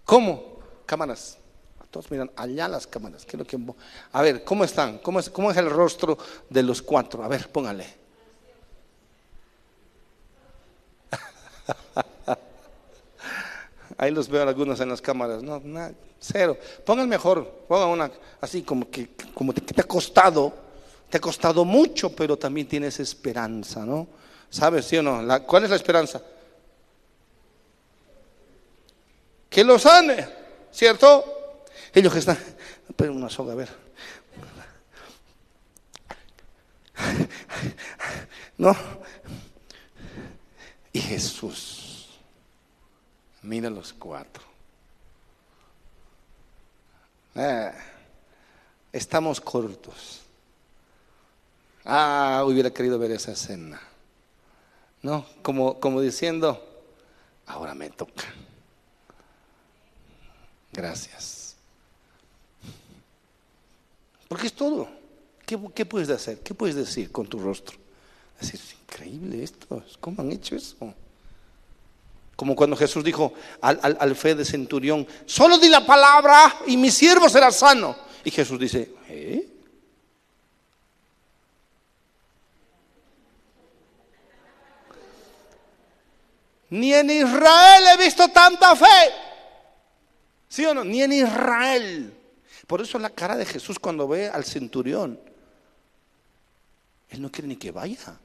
¿Cómo? 0.06 0.60
Cámaras. 0.86 1.38
Todos 1.92 2.10
miran 2.10 2.32
allá 2.38 2.68
las 2.70 2.88
cámaras. 2.88 3.26
que 3.26 3.38
A 4.14 4.22
ver, 4.22 4.44
¿cómo 4.46 4.64
están? 4.64 4.98
¿Cómo 5.00 5.20
es, 5.20 5.30
¿Cómo 5.30 5.52
es 5.52 5.58
el 5.58 5.70
rostro 5.70 6.18
de 6.50 6.64
los 6.64 6.82
cuatro? 6.82 7.22
A 7.24 7.28
ver, 7.28 7.50
póngale. 7.50 7.86
Ahí 13.98 14.12
los 14.12 14.30
veo 14.30 14.48
algunos 14.48 14.80
en 14.80 14.88
las 14.88 15.02
cámaras. 15.02 15.44
No, 15.44 15.62
cero. 16.20 16.58
Pongan 16.86 17.10
mejor. 17.10 17.46
Pongan 17.68 17.90
una 17.90 18.10
así 18.40 18.64
como 18.64 18.90
que, 18.90 19.10
como 19.34 19.54
que 19.54 19.60
te 19.62 19.82
ha 19.82 19.86
costado 19.86 20.71
Te 21.12 21.18
ha 21.18 21.22
costado 21.22 21.66
mucho, 21.66 22.16
pero 22.16 22.38
también 22.38 22.70
tienes 22.70 22.98
esperanza, 23.02 23.86
¿no? 23.86 24.08
¿Sabes, 24.50 24.86
sí 24.86 24.96
o 24.96 25.04
no? 25.04 25.46
¿Cuál 25.46 25.66
es 25.66 25.70
la 25.70 25.76
esperanza? 25.76 26.22
Que 29.50 29.66
lo 29.66 29.78
sane, 29.78 30.26
¿cierto? 30.72 31.66
Ellos 31.94 32.14
que 32.14 32.20
están, 32.20 32.38
pero 32.96 33.12
una 33.12 33.30
soga, 33.30 33.52
a 33.52 33.56
ver. 33.58 33.70
No. 38.58 38.76
Y 40.94 41.02
Jesús, 41.02 42.08
mira 43.42 43.70
los 43.70 43.92
cuatro. 43.92 44.44
Ah, 47.36 47.74
estamos 48.94 49.42
cortos. 49.42 50.22
Ah, 51.86 52.44
hubiera 52.46 52.72
querido 52.72 53.00
ver 53.00 53.12
esa 53.12 53.32
escena. 53.32 53.82
¿No? 55.02 55.26
Como, 55.42 55.80
como 55.80 56.00
diciendo, 56.02 56.64
ahora 57.48 57.74
me 57.74 57.90
toca. 57.90 58.26
Gracias. 60.72 61.56
Porque 64.28 64.48
es 64.48 64.54
todo. 64.54 64.88
¿Qué, 65.46 65.60
¿Qué, 65.74 65.86
puedes 65.86 66.10
hacer? 66.10 66.40
¿Qué 66.40 66.54
puedes 66.54 66.76
decir 66.76 67.12
con 67.12 67.28
tu 67.28 67.40
rostro? 67.40 67.78
Decir, 68.40 68.60
es 68.60 68.74
increíble 68.74 69.44
esto. 69.44 69.84
¿Cómo 70.00 70.22
han 70.22 70.32
hecho 70.32 70.56
eso? 70.56 70.94
Como 72.36 72.56
cuando 72.56 72.76
Jesús 72.76 73.04
dijo 73.04 73.34
al, 73.60 73.98
al, 74.00 74.16
fe 74.16 74.34
de 74.34 74.46
centurión, 74.46 75.06
solo 75.26 75.58
di 75.58 75.70
la 75.70 75.86
palabra 75.86 76.62
y 76.66 76.78
mi 76.78 76.90
siervo 76.90 77.28
será 77.28 77.52
sano. 77.52 77.96
Y 78.24 78.32
Jesús 78.32 78.60
dice, 78.60 78.94
¿eh? 79.10 79.51
Ni 86.72 86.94
en 86.94 87.10
Israel 87.10 87.84
he 87.94 88.04
visto 88.04 88.30
tanta 88.30 88.76
fe. 88.76 88.86
¿Sí 90.48 90.66
o 90.66 90.74
no? 90.74 90.84
Ni 90.84 91.04
en 91.04 91.12
Israel. 91.12 92.14
Por 92.66 92.82
eso 92.82 92.98
la 92.98 93.10
cara 93.10 93.36
de 93.36 93.46
Jesús 93.46 93.78
cuando 93.78 94.08
ve 94.08 94.30
al 94.30 94.46
centurión, 94.46 95.20
él 97.10 97.22
no 97.22 97.30
quiere 97.30 97.50
ni 97.50 97.58
que 97.58 97.72
vaya. 97.72 98.18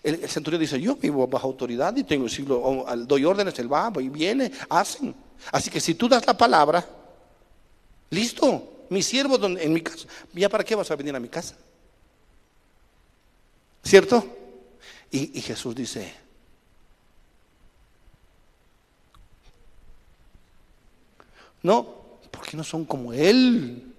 El, 0.00 0.28
centurión 0.28 0.60
dice, 0.60 0.80
yo 0.80 0.94
vivo 0.94 1.26
bajo 1.26 1.48
autoridad 1.48 1.96
y 1.96 2.04
tengo 2.04 2.28
siglo, 2.28 2.86
doy 2.98 3.24
órdenes, 3.24 3.58
él 3.58 3.72
va 3.72 3.92
y 4.00 4.08
viene, 4.08 4.52
hacen. 4.68 5.12
Así 5.50 5.68
que 5.68 5.80
si 5.80 5.94
tú 5.94 6.08
das 6.08 6.24
la 6.24 6.38
palabra, 6.38 6.88
listo, 8.10 8.86
mi 8.90 9.02
siervo 9.02 9.44
en 9.44 9.72
mi 9.72 9.80
casa, 9.80 10.06
¿ya 10.32 10.48
para 10.48 10.62
qué 10.62 10.76
vas 10.76 10.88
a 10.92 10.94
venir 10.94 11.16
a 11.16 11.20
mi 11.20 11.28
casa? 11.28 11.56
¿Cierto? 13.82 14.24
Y, 15.10 15.36
y 15.36 15.42
Jesús 15.42 15.74
dice, 15.74 16.21
no, 21.62 21.86
porque 22.30 22.56
no 22.56 22.64
son 22.64 22.84
como 22.84 23.12
él. 23.12 23.94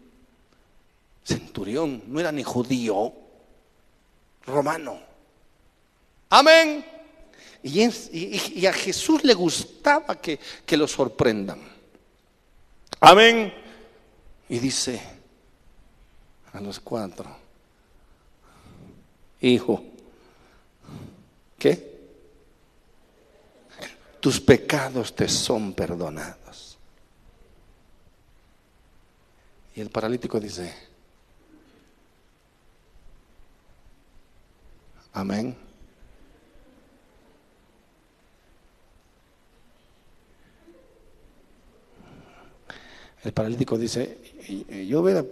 Centurión, 1.24 2.04
no 2.08 2.20
era 2.20 2.32
ni 2.32 2.44
judío, 2.44 3.14
romano. 4.46 5.00
Amén. 6.30 6.86
Y, 7.64 8.66
a 8.66 8.74
Jesús 8.74 9.24
le 9.24 9.34
gustaba 9.34 10.20
que, 10.20 10.40
que 10.66 10.76
lo 10.76 10.88
sorprendan. 10.88 11.62
Amén. 13.00 13.54
Y 14.50 14.60
dice 14.60 15.02
a 16.52 16.60
los 16.60 16.80
cuatro, 16.82 17.36
hijo, 19.40 19.84
¿qué? 21.58 21.94
Tus 24.20 24.40
pecados 24.42 25.16
te 25.16 25.28
son 25.30 25.74
perdonados. 25.74 26.73
Y 29.76 29.82
el 29.82 29.90
paralítico 29.90 30.40
dice, 30.40 30.74
amén. 35.14 35.56
El 43.24 43.32
paralítico 43.32 43.78
dice, 43.78 44.18
yo 44.88 45.02
hubiera, 45.02 45.26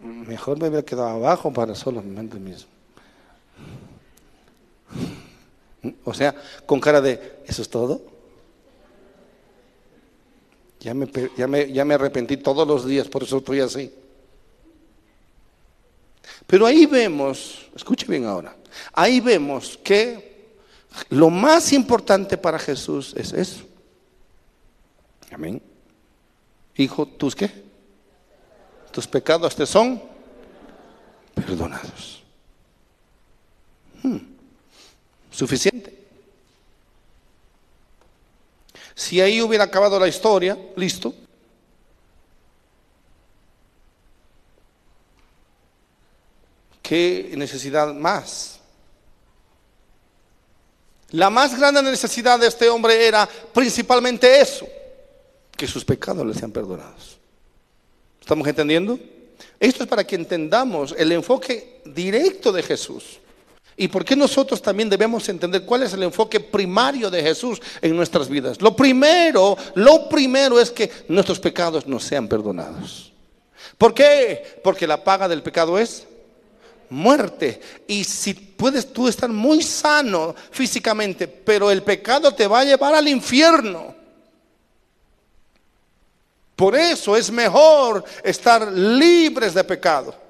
mejor 0.00 0.58
me 0.60 0.68
hubiera 0.68 0.84
quedado 0.84 1.08
abajo 1.08 1.52
para 1.52 1.74
solamente 1.74 2.38
mismo. 2.38 2.70
O 6.04 6.14
sea, 6.14 6.34
con 6.64 6.80
cara 6.80 7.00
de, 7.00 7.42
¿eso 7.46 7.60
es 7.60 7.68
todo? 7.68 8.13
Ya 10.84 10.92
me, 10.92 11.08
ya 11.34 11.46
me, 11.48 11.72
ya 11.72 11.82
me 11.82 11.94
arrepentí 11.94 12.36
todos 12.36 12.68
los 12.68 12.84
días, 12.84 13.08
por 13.08 13.22
eso 13.22 13.38
estoy 13.38 13.60
así. 13.60 13.90
Pero 16.46 16.66
ahí 16.66 16.84
vemos, 16.84 17.70
escuche 17.74 18.04
bien 18.06 18.26
ahora, 18.26 18.54
ahí 18.92 19.18
vemos 19.18 19.78
que 19.82 20.58
lo 21.08 21.30
más 21.30 21.72
importante 21.72 22.36
para 22.36 22.58
Jesús 22.58 23.14
es 23.16 23.32
eso. 23.32 23.64
Amén. 25.30 25.62
Hijo, 26.76 27.06
¿tus 27.06 27.34
qué? 27.34 27.50
Tus 28.92 29.06
pecados 29.06 29.56
te 29.56 29.64
son 29.64 30.02
perdonados. 31.34 32.22
Hmm. 34.02 34.18
Suficiente. 35.30 36.03
Si 38.94 39.20
ahí 39.20 39.42
hubiera 39.42 39.64
acabado 39.64 39.98
la 39.98 40.08
historia, 40.08 40.56
listo. 40.76 41.14
¿Qué 46.82 47.32
necesidad 47.36 47.92
más? 47.94 48.60
La 51.10 51.30
más 51.30 51.58
grande 51.58 51.82
necesidad 51.82 52.38
de 52.38 52.48
este 52.48 52.68
hombre 52.68 53.06
era 53.06 53.28
principalmente 53.52 54.40
eso 54.40 54.66
que 55.56 55.66
sus 55.66 55.84
pecados 55.84 56.26
les 56.26 56.36
sean 56.36 56.50
perdonados. 56.50 57.18
¿Estamos 58.20 58.46
entendiendo? 58.48 58.98
Esto 59.60 59.84
es 59.84 59.88
para 59.88 60.04
que 60.04 60.16
entendamos 60.16 60.94
el 60.96 61.12
enfoque 61.12 61.80
directo 61.84 62.52
de 62.52 62.62
Jesús. 62.62 63.20
¿Y 63.76 63.88
por 63.88 64.04
qué 64.04 64.14
nosotros 64.14 64.62
también 64.62 64.88
debemos 64.88 65.28
entender 65.28 65.64
cuál 65.64 65.82
es 65.82 65.92
el 65.92 66.04
enfoque 66.04 66.38
primario 66.38 67.10
de 67.10 67.22
Jesús 67.22 67.60
en 67.82 67.96
nuestras 67.96 68.28
vidas? 68.28 68.60
Lo 68.60 68.76
primero, 68.76 69.56
lo 69.74 70.08
primero 70.08 70.60
es 70.60 70.70
que 70.70 70.90
nuestros 71.08 71.40
pecados 71.40 71.86
nos 71.86 72.04
sean 72.04 72.28
perdonados. 72.28 73.12
¿Por 73.76 73.92
qué? 73.92 74.60
Porque 74.62 74.86
la 74.86 75.02
paga 75.02 75.26
del 75.28 75.42
pecado 75.42 75.78
es 75.78 76.06
muerte. 76.88 77.60
Y 77.88 78.04
si 78.04 78.34
puedes 78.34 78.92
tú 78.92 79.08
estar 79.08 79.28
muy 79.28 79.62
sano 79.62 80.34
físicamente, 80.50 81.26
pero 81.26 81.70
el 81.70 81.82
pecado 81.82 82.32
te 82.32 82.46
va 82.46 82.60
a 82.60 82.64
llevar 82.64 82.94
al 82.94 83.08
infierno. 83.08 83.94
Por 86.54 86.76
eso 86.76 87.16
es 87.16 87.32
mejor 87.32 88.04
estar 88.22 88.70
libres 88.70 89.54
de 89.54 89.64
pecado. 89.64 90.23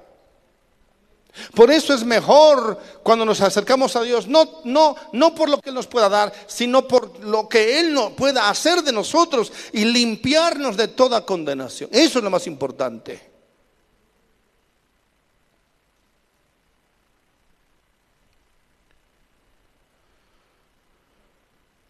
Por 1.53 1.71
eso 1.71 1.93
es 1.93 2.03
mejor 2.03 2.79
cuando 3.03 3.25
nos 3.25 3.41
acercamos 3.41 3.95
a 3.95 4.01
Dios, 4.01 4.27
no, 4.27 4.61
no, 4.63 4.95
no 5.11 5.35
por 5.35 5.49
lo 5.49 5.59
que 5.59 5.69
Él 5.69 5.75
nos 5.75 5.87
pueda 5.87 6.09
dar, 6.09 6.33
sino 6.47 6.87
por 6.87 7.23
lo 7.23 7.49
que 7.49 7.79
Él 7.79 7.93
no 7.93 8.15
pueda 8.15 8.49
hacer 8.49 8.81
de 8.83 8.91
nosotros 8.91 9.51
y 9.73 9.85
limpiarnos 9.85 10.77
de 10.77 10.87
toda 10.87 11.25
condenación. 11.25 11.89
Eso 11.91 12.19
es 12.19 12.23
lo 12.23 12.29
más 12.29 12.47
importante. 12.47 13.35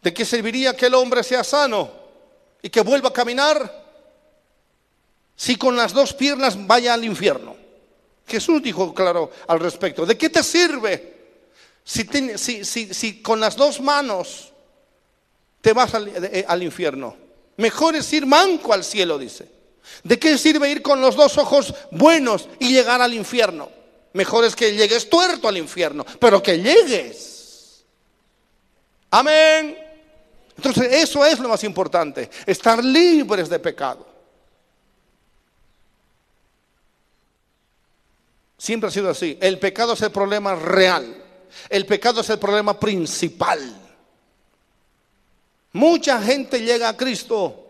¿De 0.02 0.14
qué 0.14 0.24
serviría 0.24 0.76
que 0.76 0.86
el 0.86 0.94
hombre 0.94 1.24
sea 1.24 1.44
sano 1.44 1.90
y 2.62 2.70
que 2.70 2.82
vuelva 2.82 3.10
a 3.10 3.14
caminar? 3.14 3.86
si 5.36 5.58
con 5.58 5.76
las 5.76 5.94
dos 5.94 6.14
piernas 6.14 6.56
vaya 6.66 6.94
al 6.94 7.04
infierno? 7.04 7.55
Jesús 8.28 8.62
dijo 8.62 8.94
claro 8.94 9.32
al 9.48 9.60
respecto. 9.60 10.06
¿De 10.06 10.18
qué 10.18 10.30
te 10.30 10.44
sirve 10.44 11.16
si, 11.84 13.22
con 13.22 13.40
las 13.40 13.56
dos 13.56 13.80
manos 13.80 14.52
te 15.62 15.74
vas 15.74 15.94
al, 15.94 16.08
eh, 16.08 16.46
al 16.48 16.64
infierno? 16.64 17.16
Mejor 17.58 17.96
es 17.96 18.12
ir 18.14 18.26
manco 18.26 18.74
al 18.74 18.84
cielo, 18.84 19.18
dice. 19.18 19.50
¿De 20.04 20.18
qué 20.18 20.38
sirve 20.38 20.70
ir 20.70 20.82
con 20.82 21.00
los 21.00 21.16
dos 21.16 21.38
ojos 21.38 21.74
buenos 21.92 22.50
y 22.60 22.74
llegar 22.74 23.02
al 23.02 23.14
infierno? 23.14 23.70
Mejor 24.14 24.46
es 24.46 24.56
que 24.56 24.74
llegues 24.74 25.10
tuerto 25.10 25.48
al 25.48 25.58
infierno, 25.58 26.06
pero 26.20 26.42
que 26.42 26.60
llegues. 26.60 27.84
Amén. 29.12 29.78
Entonces 30.58 30.92
eso 30.92 31.26
es 31.26 31.40
lo 31.40 31.50
más 31.50 31.64
importante, 31.64 32.30
estar 32.46 32.84
libres 32.84 33.50
de 33.50 33.60
pecado. 33.60 34.15
Siempre 38.58 38.88
ha 38.88 38.92
sido 38.92 39.10
así. 39.10 39.38
El 39.42 39.60
pecado 39.60 39.94
es 39.94 40.02
el 40.02 40.12
problema 40.12 40.56
real. 40.56 41.24
El 41.70 41.86
pecado 41.86 42.22
es 42.22 42.30
el 42.30 42.40
problema 42.40 42.80
principal. 42.80 43.60
Mucha 45.74 46.22
gente 46.22 46.62
llega 46.62 46.90
a 46.90 46.98
Cristo 46.98 47.66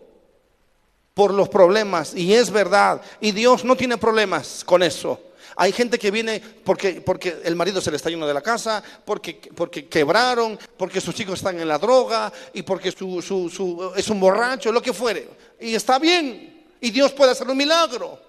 por 1.14 1.34
los 1.34 1.49
problemas 1.49 2.14
y 2.14 2.34
es 2.34 2.52
verdad. 2.52 3.02
Y 3.20 3.32
Dios 3.32 3.66
no 3.66 3.76
tiene 3.76 3.98
problemas 3.98 4.64
con 4.64 4.84
eso. 4.84 5.20
Hay 5.57 5.72
gente 5.72 5.98
que 5.98 6.12
viene 6.12 6.41
porque, 6.64 7.02
porque 7.02 7.38
el 7.44 7.56
marido 7.56 7.80
se 7.80 7.90
le 7.90 7.98
está 7.98 8.10
yendo 8.10 8.28
de 8.28 8.34
la 8.34 8.41
casa, 8.41 8.84
porque, 9.06 9.40
porque 9.56 9.88
quebraron, 9.88 10.60
porque 10.78 10.99
sus 10.99 11.18
hijos 11.22 11.40
están 11.40 11.60
en 11.60 11.68
la 11.68 11.78
droga 11.78 12.32
y 12.53 12.62
porque 12.62 12.91
su, 12.91 13.22
su, 13.22 13.94
es 13.95 14.10
un 14.10 14.20
borracho, 14.20 14.72
lo 14.72 14.82
que 14.82 14.94
fuere. 14.94 15.30
Y 15.60 15.74
está 15.74 15.98
bien. 15.98 16.66
Y 16.82 16.91
Dios 16.91 17.14
puede 17.14 17.32
hacer 17.32 17.48
un 17.48 17.57
milagro. 17.57 18.20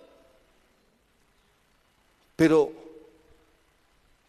Pero 2.36 2.72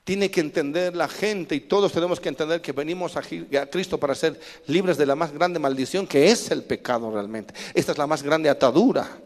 tiene 0.08 0.32
que 0.32 0.40
entender 0.40 0.96
la 0.96 1.10
gente 1.10 1.54
y 1.54 1.60
todos 1.60 1.92
tenemos 1.92 2.22
que 2.22 2.30
entender 2.30 2.62
que 2.62 2.72
venimos 2.72 3.18
a, 3.18 3.22
Cristo 3.70 4.00
para 4.00 4.16
ser 4.16 4.40
libres 4.68 4.98
de 4.98 5.06
la 5.06 5.16
más 5.16 5.34
grande 5.34 5.60
maldición 5.60 6.08
que 6.08 6.32
es 6.32 6.50
el 6.50 6.64
pecado 6.64 7.12
realmente. 7.12 7.54
Esta 7.74 7.92
es 7.92 7.98
la 7.98 8.08
más 8.08 8.24
grande 8.24 8.50
atadura. 8.50 9.20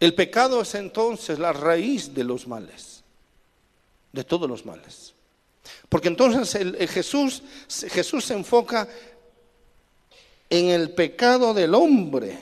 El 0.00 0.14
pecado 0.14 0.62
es 0.62 0.74
entonces 0.74 1.38
la 1.38 1.52
raíz 1.52 2.14
de 2.14 2.24
los 2.24 2.46
males, 2.46 3.02
de 4.12 4.24
todos 4.24 4.48
los 4.48 4.64
males. 4.64 5.15
Porque 5.88 6.08
entonces 6.08 6.58
Jesús, 6.90 7.42
Jesús 7.90 8.24
se 8.24 8.34
enfoca 8.34 8.88
en 10.48 10.66
el 10.70 10.90
pecado 10.90 11.54
del 11.54 11.74
hombre, 11.74 12.38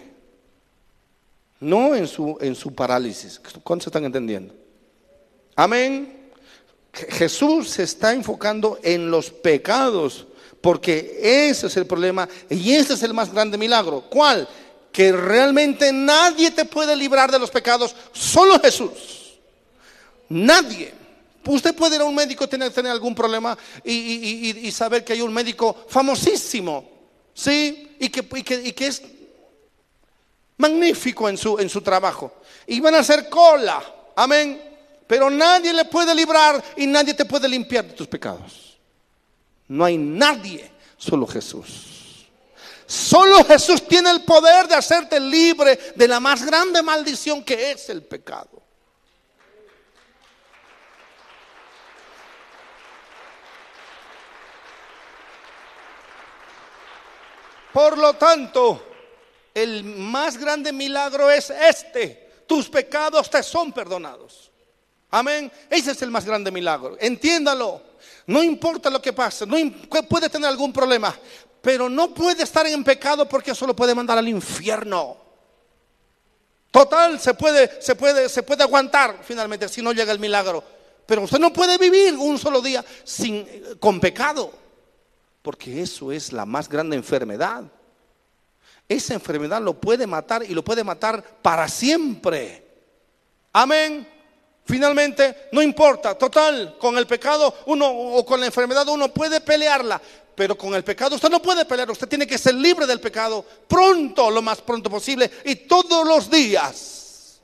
no 1.60 1.94
en 1.94 2.06
su, 2.06 2.36
en 2.40 2.54
su 2.54 2.74
parálisis. 2.74 3.40
¿Cuántos 3.62 3.86
están 3.86 4.04
entendiendo? 4.04 4.54
Amén. 5.56 6.30
Jesús 6.92 7.70
se 7.70 7.82
está 7.82 8.12
enfocando 8.12 8.78
en 8.82 9.10
los 9.10 9.30
pecados, 9.30 10.26
porque 10.60 11.18
ese 11.48 11.66
es 11.66 11.76
el 11.76 11.86
problema 11.86 12.28
y 12.48 12.74
ese 12.74 12.94
es 12.94 13.02
el 13.02 13.14
más 13.14 13.32
grande 13.32 13.58
milagro. 13.58 14.02
¿Cuál? 14.08 14.48
Que 14.92 15.10
realmente 15.12 15.92
nadie 15.92 16.50
te 16.50 16.64
puede 16.64 16.94
librar 16.94 17.30
de 17.30 17.38
los 17.38 17.50
pecados, 17.50 17.94
solo 18.12 18.60
Jesús. 18.60 19.38
Nadie. 20.28 21.03
Usted 21.46 21.74
puede 21.74 21.96
ir 21.96 22.02
a 22.02 22.04
un 22.04 22.14
médico 22.14 22.48
tener, 22.48 22.72
tener 22.72 22.92
algún 22.92 23.14
problema 23.14 23.56
y, 23.84 24.70
saber 24.72 25.04
que 25.04 25.12
hay 25.12 25.20
un 25.20 25.32
médico 25.32 25.84
famosísimo, 25.88 26.88
¿sí? 27.34 27.96
Y 28.00 28.08
que, 28.08 28.26
que 28.74 28.86
es 28.86 29.02
magnífico 30.56 31.28
en 31.28 31.36
su, 31.36 31.58
en 31.58 31.68
su 31.68 31.80
trabajo. 31.82 32.32
Y 32.66 32.80
van 32.80 32.94
a 32.94 33.00
hacer 33.00 33.28
cola, 33.28 33.82
amén. 34.16 34.60
Pero 35.06 35.28
nadie 35.28 35.72
le 35.72 35.84
puede 35.84 36.14
librar 36.14 36.62
y 36.76 36.86
nadie 36.86 37.14
te 37.14 37.24
puede 37.24 37.48
limpiar 37.48 37.86
de 37.86 37.92
tus 37.92 38.06
pecados. 38.06 38.78
No 39.68 39.84
hay 39.84 39.98
nadie, 39.98 40.70
solo 40.96 41.26
Jesús. 41.26 42.26
Solo 42.86 43.44
Jesús 43.44 43.86
tiene 43.86 44.10
el 44.10 44.22
poder 44.24 44.68
de 44.68 44.74
hacerte 44.74 45.18
libre 45.18 45.78
de 45.94 46.08
la 46.08 46.20
más 46.20 46.44
grande 46.44 46.82
maldición 46.82 47.42
que 47.42 47.72
es 47.72 47.88
el 47.88 48.02
pecado. 48.02 48.63
Por 57.74 57.98
lo 57.98 58.14
tanto, 58.14 58.80
el 59.52 59.82
más 59.82 60.38
grande 60.38 60.72
milagro 60.72 61.28
es 61.28 61.50
este. 61.50 62.44
Tus 62.46 62.68
pecados 62.68 63.28
te 63.28 63.42
son 63.42 63.72
perdonados. 63.72 64.52
Amén. 65.10 65.50
Ese 65.68 65.90
es 65.90 66.00
el 66.02 66.12
más 66.12 66.24
grande 66.24 66.52
milagro. 66.52 66.96
Entiéndalo. 67.00 67.82
No 68.28 68.44
importa 68.44 68.88
lo 68.90 69.02
que 69.02 69.12
pase, 69.12 69.44
no 69.44 69.56
puede 70.08 70.30
tener 70.30 70.48
algún 70.48 70.72
problema, 70.72 71.14
pero 71.60 71.88
no 71.90 72.14
puede 72.14 72.44
estar 72.44 72.64
en 72.64 72.84
pecado 72.84 73.28
porque 73.28 73.50
eso 73.50 73.66
lo 73.66 73.74
puede 73.74 73.92
mandar 73.92 74.18
al 74.18 74.28
infierno. 74.28 75.16
Total, 76.70 77.18
se 77.18 77.34
puede, 77.34 77.82
se 77.82 77.96
puede, 77.96 78.28
se 78.28 78.44
puede 78.44 78.62
aguantar 78.62 79.18
finalmente 79.24 79.68
si 79.68 79.82
no 79.82 79.92
llega 79.92 80.12
el 80.12 80.20
milagro. 80.20 80.62
Pero 81.06 81.22
usted 81.22 81.40
no 81.40 81.52
puede 81.52 81.76
vivir 81.76 82.14
un 82.14 82.38
solo 82.38 82.62
día 82.62 82.84
sin, 83.02 83.46
con 83.80 83.98
pecado. 83.98 84.63
Porque 85.44 85.82
eso 85.82 86.10
es 86.10 86.32
la 86.32 86.46
más 86.46 86.70
grande 86.70 86.96
enfermedad. 86.96 87.64
Esa 88.88 89.12
enfermedad 89.12 89.60
lo 89.60 89.78
puede 89.78 90.06
matar 90.06 90.42
y 90.42 90.54
lo 90.54 90.64
puede 90.64 90.82
matar 90.82 91.22
para 91.42 91.68
siempre. 91.68 92.66
Amén. 93.52 94.08
Finalmente, 94.64 95.50
no 95.52 95.60
importa, 95.60 96.16
total, 96.16 96.78
con 96.78 96.96
el 96.96 97.06
pecado 97.06 97.56
uno 97.66 97.86
o 97.90 98.24
con 98.24 98.40
la 98.40 98.46
enfermedad 98.46 98.88
uno 98.88 99.12
puede 99.12 99.42
pelearla, 99.42 100.00
pero 100.34 100.56
con 100.56 100.74
el 100.74 100.82
pecado 100.82 101.16
usted 101.16 101.28
no 101.28 101.42
puede 101.42 101.66
pelear, 101.66 101.90
usted 101.90 102.08
tiene 102.08 102.26
que 102.26 102.38
ser 102.38 102.54
libre 102.54 102.86
del 102.86 102.98
pecado 102.98 103.44
pronto, 103.68 104.30
lo 104.30 104.40
más 104.40 104.62
pronto 104.62 104.88
posible 104.88 105.30
y 105.44 105.56
todos 105.56 106.08
los 106.08 106.30
días. 106.30 107.38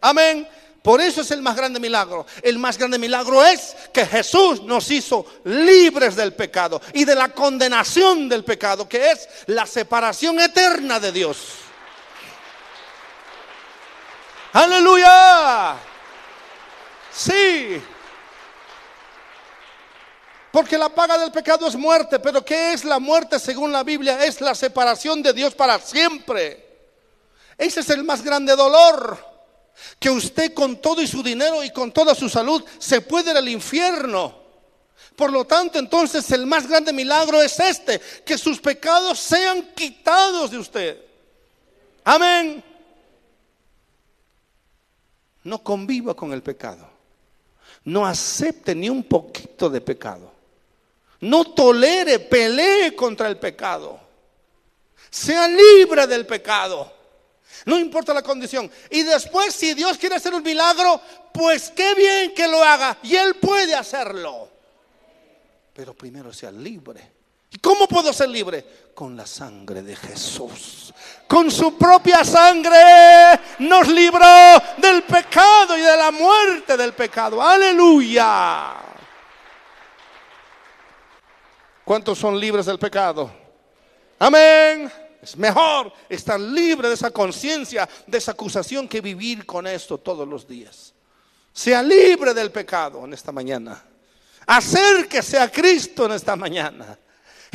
Amén. 0.00 0.46
Por 0.86 1.00
eso 1.00 1.22
es 1.22 1.32
el 1.32 1.42
más 1.42 1.56
grande 1.56 1.80
milagro. 1.80 2.26
El 2.42 2.60
más 2.60 2.78
grande 2.78 2.96
milagro 2.96 3.44
es 3.44 3.74
que 3.92 4.06
Jesús 4.06 4.62
nos 4.62 4.88
hizo 4.88 5.26
libres 5.42 6.14
del 6.14 6.32
pecado 6.32 6.80
y 6.92 7.04
de 7.04 7.16
la 7.16 7.30
condenación 7.30 8.28
del 8.28 8.44
pecado, 8.44 8.88
que 8.88 9.10
es 9.10 9.28
la 9.46 9.66
separación 9.66 10.38
eterna 10.38 11.00
de 11.00 11.10
Dios. 11.10 11.38
Aleluya. 14.52 15.74
Sí. 17.12 17.82
Porque 20.52 20.78
la 20.78 20.88
paga 20.88 21.18
del 21.18 21.32
pecado 21.32 21.66
es 21.66 21.74
muerte, 21.74 22.20
pero 22.20 22.44
¿qué 22.44 22.74
es 22.74 22.84
la 22.84 23.00
muerte 23.00 23.40
según 23.40 23.72
la 23.72 23.82
Biblia? 23.82 24.24
Es 24.24 24.40
la 24.40 24.54
separación 24.54 25.20
de 25.20 25.32
Dios 25.32 25.52
para 25.52 25.80
siempre. 25.80 26.64
Ese 27.58 27.80
es 27.80 27.90
el 27.90 28.04
más 28.04 28.22
grande 28.22 28.54
dolor 28.54 29.35
que 29.98 30.10
usted 30.10 30.54
con 30.54 30.80
todo 30.80 31.02
y 31.02 31.06
su 31.06 31.22
dinero 31.22 31.62
y 31.62 31.70
con 31.70 31.92
toda 31.92 32.14
su 32.14 32.28
salud 32.28 32.64
se 32.78 33.00
puede 33.00 33.30
ir 33.30 33.36
al 33.36 33.48
infierno. 33.48 34.46
Por 35.14 35.32
lo 35.32 35.46
tanto, 35.46 35.78
entonces 35.78 36.30
el 36.30 36.46
más 36.46 36.68
grande 36.68 36.92
milagro 36.92 37.40
es 37.40 37.58
este, 37.58 38.00
que 38.24 38.36
sus 38.36 38.60
pecados 38.60 39.18
sean 39.18 39.72
quitados 39.74 40.50
de 40.50 40.58
usted. 40.58 41.00
Amén. 42.04 42.62
No 45.44 45.62
conviva 45.62 46.14
con 46.14 46.32
el 46.32 46.42
pecado. 46.42 46.88
No 47.84 48.04
acepte 48.04 48.74
ni 48.74 48.90
un 48.90 49.04
poquito 49.04 49.70
de 49.70 49.80
pecado. 49.80 50.32
No 51.20 51.44
tolere, 51.44 52.18
pelee 52.18 52.94
contra 52.94 53.28
el 53.28 53.38
pecado. 53.38 53.98
Sea 55.08 55.48
libre 55.48 56.06
del 56.06 56.26
pecado. 56.26 56.92
No 57.64 57.78
importa 57.78 58.12
la 58.12 58.22
condición. 58.22 58.70
Y 58.90 59.02
después, 59.02 59.54
si 59.54 59.74
Dios 59.74 59.98
quiere 59.98 60.16
hacer 60.16 60.34
un 60.34 60.42
milagro, 60.42 61.00
pues 61.32 61.72
qué 61.74 61.94
bien 61.94 62.34
que 62.34 62.46
lo 62.46 62.62
haga. 62.62 62.98
Y 63.02 63.16
Él 63.16 63.36
puede 63.36 63.74
hacerlo. 63.74 64.50
Pero 65.72 65.94
primero 65.94 66.32
sea 66.32 66.50
libre. 66.50 67.16
¿Y 67.50 67.58
cómo 67.58 67.86
puedo 67.86 68.12
ser 68.12 68.28
libre? 68.28 68.90
Con 68.94 69.16
la 69.16 69.26
sangre 69.26 69.82
de 69.82 69.94
Jesús. 69.94 70.92
Con 71.26 71.50
su 71.50 71.76
propia 71.76 72.24
sangre 72.24 73.40
nos 73.60 73.88
libró 73.88 74.62
del 74.78 75.02
pecado 75.02 75.76
y 75.76 75.80
de 75.80 75.96
la 75.96 76.10
muerte 76.10 76.76
del 76.76 76.92
pecado. 76.92 77.42
Aleluya. 77.42 78.74
¿Cuántos 81.84 82.18
son 82.18 82.38
libres 82.38 82.66
del 82.66 82.78
pecado? 82.78 83.30
Amén. 84.18 85.05
Mejor 85.36 85.92
estar 86.08 86.38
libre 86.38 86.88
de 86.88 86.94
esa 86.94 87.10
conciencia, 87.10 87.88
de 88.06 88.18
esa 88.18 88.32
acusación, 88.32 88.86
que 88.86 89.00
vivir 89.00 89.44
con 89.46 89.66
esto 89.66 89.98
todos 89.98 90.28
los 90.28 90.46
días. 90.46 90.92
Sea 91.52 91.82
libre 91.82 92.34
del 92.34 92.52
pecado 92.52 93.04
en 93.04 93.14
esta 93.14 93.32
mañana. 93.32 93.82
Acérquese 94.46 95.38
a 95.38 95.50
Cristo 95.50 96.04
en 96.04 96.12
esta 96.12 96.36
mañana. 96.36 96.98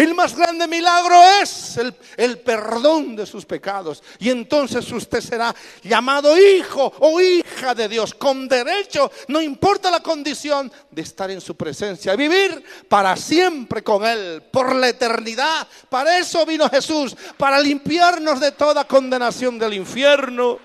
El 0.02 0.16
más 0.16 0.36
grande 0.36 0.68
milagro 0.68 1.22
es 1.44 1.78
el, 2.18 2.40
perdón 2.40 3.16
de 3.16 3.28
sus 3.28 3.46
pecados. 3.46 4.02
Y 4.18 4.32
entonces 4.32 4.92
usted 4.92 5.22
será 5.22 5.56
llamado 5.84 6.36
hijo 6.40 6.92
o 7.02 7.22
hija 7.22 7.76
de 7.76 7.88
Dios 7.88 8.16
con 8.16 8.48
derecho, 8.48 9.12
no 9.28 9.40
importa 9.40 9.92
la 9.92 10.00
condición, 10.00 10.72
de 10.90 11.04
estar 11.04 11.30
en 11.30 11.40
su 11.40 11.56
presencia, 11.56 12.16
vivir 12.16 12.64
para 12.90 13.16
siempre 13.16 13.84
con 13.84 14.04
Él, 14.04 14.42
por 14.52 14.74
la 14.74 14.90
eternidad. 14.90 15.68
Para 15.88 16.18
eso 16.18 16.48
vino 16.48 16.68
Jesús, 16.68 17.16
para 17.38 17.60
limpiarnos 17.60 18.40
de 18.40 18.54
toda 18.54 18.88
condenación 18.88 19.60
del 19.60 19.76
infierno. 19.76 20.58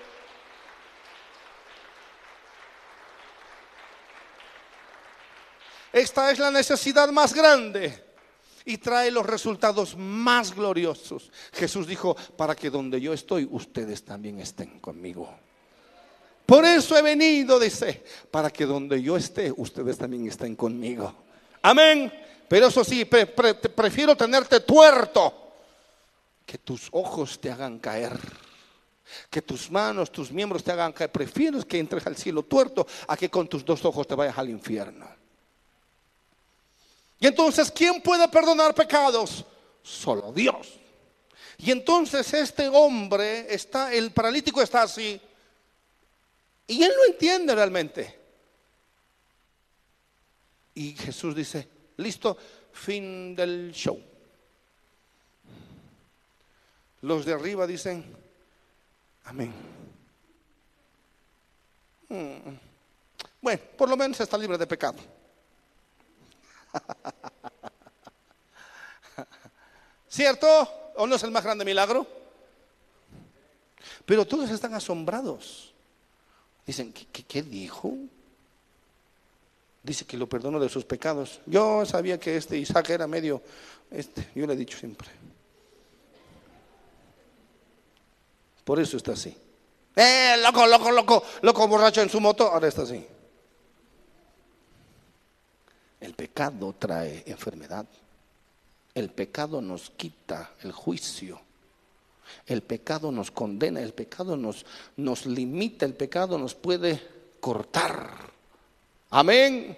Esta 5.93 6.31
es 6.31 6.39
la 6.39 6.49
necesidad 6.49 7.09
más 7.09 7.35
grande 7.35 8.06
y 8.67 8.77
trae 8.79 9.09
los 9.09 9.25
resultados 9.25 9.95
más 9.97 10.53
gloriosos. 10.53 11.31
Jesús 11.53 11.87
dijo, 11.87 12.15
para 12.35 12.53
que 12.53 12.69
donde 12.69 12.99
yo 12.99 13.13
estoy, 13.13 13.47
ustedes 13.49 14.03
también 14.03 14.41
estén 14.41 14.79
conmigo. 14.81 15.33
Por 16.45 16.65
eso 16.65 16.97
he 16.97 17.01
venido, 17.01 17.59
dice, 17.59 18.03
para 18.29 18.49
que 18.49 18.65
donde 18.65 19.01
yo 19.01 19.15
esté, 19.15 19.53
ustedes 19.55 19.97
también 19.97 20.27
estén 20.27 20.57
conmigo. 20.57 21.15
Amén. 21.61 22.11
Pero 22.49 22.67
eso 22.67 22.83
sí, 22.83 23.05
prefiero 23.05 24.17
tenerte 24.17 24.59
tuerto, 24.59 25.53
que 26.45 26.57
tus 26.57 26.89
ojos 26.91 27.39
te 27.39 27.49
hagan 27.49 27.79
caer. 27.79 28.19
Que 29.29 29.41
tus 29.41 29.71
manos, 29.71 30.11
tus 30.11 30.29
miembros 30.29 30.61
te 30.61 30.73
hagan 30.73 30.91
caer. 30.91 31.09
Prefiero 31.09 31.65
que 31.65 31.79
entres 31.79 32.05
al 32.05 32.17
cielo 32.17 32.43
tuerto 32.43 32.85
a 33.07 33.15
que 33.15 33.29
con 33.29 33.47
tus 33.47 33.63
dos 33.63 33.85
ojos 33.85 34.05
te 34.05 34.15
vayas 34.15 34.37
al 34.37 34.49
infierno. 34.49 35.16
Y 37.19 37.27
entonces, 37.27 37.71
¿quién 37.71 38.01
puede 38.01 38.27
perdonar 38.27 38.75
pecados? 38.75 39.45
Solo 39.81 40.31
Dios. 40.31 40.79
Y 41.57 41.71
entonces 41.71 42.31
este 42.33 42.67
hombre 42.67 43.53
está, 43.53 43.91
el 43.91 44.11
paralítico 44.11 44.61
está 44.61 44.83
así. 44.83 45.19
Y 46.67 46.83
él 46.83 46.91
no 46.95 47.11
entiende 47.11 47.55
realmente. 47.55 48.19
Y 50.75 50.93
Jesús 50.93 51.35
dice, 51.35 51.67
listo, 51.97 52.37
fin 52.71 53.35
del 53.35 53.71
show. 53.71 53.99
Los 57.01 57.25
de 57.25 57.33
arriba 57.33 57.65
dicen, 57.65 58.05
amén. 59.23 59.53
Mm. 62.09 62.55
Bueno, 63.41 63.61
por 63.75 63.89
lo 63.89 63.97
menos 63.97 64.19
está 64.19 64.37
libre 64.37 64.57
de 64.57 64.67
pecado. 64.67 65.16
¿Cierto? 70.07 70.47
¿O 70.95 71.05
no 71.05 71.15
es 71.15 71.23
el 71.23 71.31
más 71.31 71.43
grande 71.43 71.65
milagro? 71.65 72.07
Pero 74.05 74.25
todos 74.25 74.49
están 74.49 74.73
asombrados. 74.73 75.73
Dicen, 76.65 76.93
¿qué, 76.93 77.43
dijo? 77.43 77.93
Dice 79.83 80.05
que 80.05 80.17
lo 80.17 80.27
perdono 80.27 80.59
de 80.59 80.69
sus 80.69 80.85
pecados. 80.85 81.39
Yo 81.45 81.85
sabía 81.85 82.19
que 82.19 82.37
este 82.37 82.57
Isaac 82.57 82.89
era 82.89 83.07
medio, 83.07 83.41
este, 83.91 84.29
yo 84.33 84.47
le 84.47 84.53
he 84.53 84.57
dicho 84.57 84.77
siempre. 84.77 85.07
Por 88.63 88.79
eso 88.79 88.97
está 88.97 89.13
así. 89.13 89.35
Eh, 89.95 90.35
loco, 90.43 90.67
loco, 90.67 90.91
loco, 90.91 91.23
loco 91.41 91.67
borracho 91.67 92.01
en 92.01 92.09
su 92.09 92.19
moto, 92.19 92.51
ahora 92.51 92.67
está 92.67 92.83
así. 92.83 93.05
El 95.99 96.13
pecado 96.13 96.75
trae 96.77 97.23
enfermedad. 97.25 97.85
El 98.93 99.09
pecado 99.09 99.61
nos 99.61 99.89
quita 99.91 100.51
el 100.61 100.71
juicio. 100.71 101.39
El 102.45 102.61
pecado 102.61 103.11
nos 103.11 103.31
condena, 103.31 103.81
el 103.81 103.93
pecado 103.93 104.35
nos, 104.35 104.65
nos 104.97 105.25
limita, 105.25 105.85
el 105.85 105.93
pecado 105.93 106.37
nos 106.37 106.55
puede 106.55 107.01
cortar. 107.39 108.31
Amén. 109.11 109.77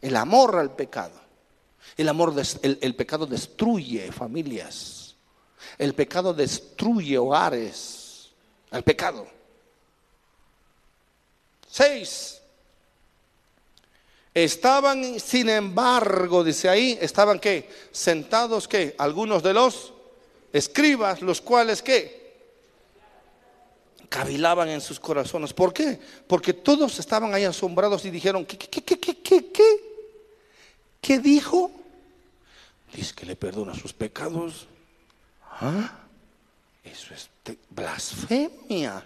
El 0.00 0.16
amor 0.16 0.56
al 0.56 0.74
pecado. 0.74 1.20
El, 1.96 2.08
amor, 2.08 2.34
el, 2.62 2.78
el 2.80 2.96
pecado 2.96 3.26
destruye 3.26 4.10
familias. 4.12 5.14
El 5.78 5.94
pecado 5.94 6.34
destruye 6.34 7.18
hogares. 7.18 8.30
El 8.70 8.82
pecado. 8.82 9.26
Seis. 11.68 12.39
Estaban, 14.32 15.18
sin 15.18 15.48
embargo, 15.48 16.44
dice 16.44 16.68
ahí, 16.68 16.96
estaban 17.00 17.40
qué? 17.40 17.68
Sentados 17.90 18.68
qué? 18.68 18.94
Algunos 18.98 19.42
de 19.42 19.52
los 19.52 19.92
escribas, 20.52 21.20
los 21.20 21.40
cuales 21.40 21.82
qué? 21.82 22.20
Cavilaban 24.08 24.68
en 24.68 24.80
sus 24.80 25.00
corazones. 25.00 25.52
¿Por 25.52 25.72
qué? 25.72 25.98
Porque 26.26 26.52
todos 26.52 26.98
estaban 26.98 27.34
ahí 27.34 27.44
asombrados 27.44 28.04
y 28.04 28.10
dijeron, 28.10 28.44
¿qué, 28.46 28.56
qué, 28.56 28.82
qué, 28.82 28.98
qué, 29.00 29.18
qué, 29.20 29.50
qué? 29.50 29.90
¿Qué 31.00 31.18
dijo? 31.18 31.72
Dice 32.92 33.14
que 33.14 33.26
le 33.26 33.36
perdona 33.36 33.74
sus 33.74 33.92
pecados. 33.92 34.66
¿Ah? 35.60 35.98
Eso 36.84 37.14
es 37.14 37.30
blasfemia. 37.68 39.04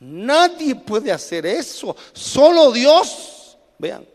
Nadie 0.00 0.74
puede 0.74 1.10
hacer 1.10 1.46
eso, 1.46 1.96
solo 2.12 2.72
Dios. 2.72 3.33
Vean. 3.78 4.06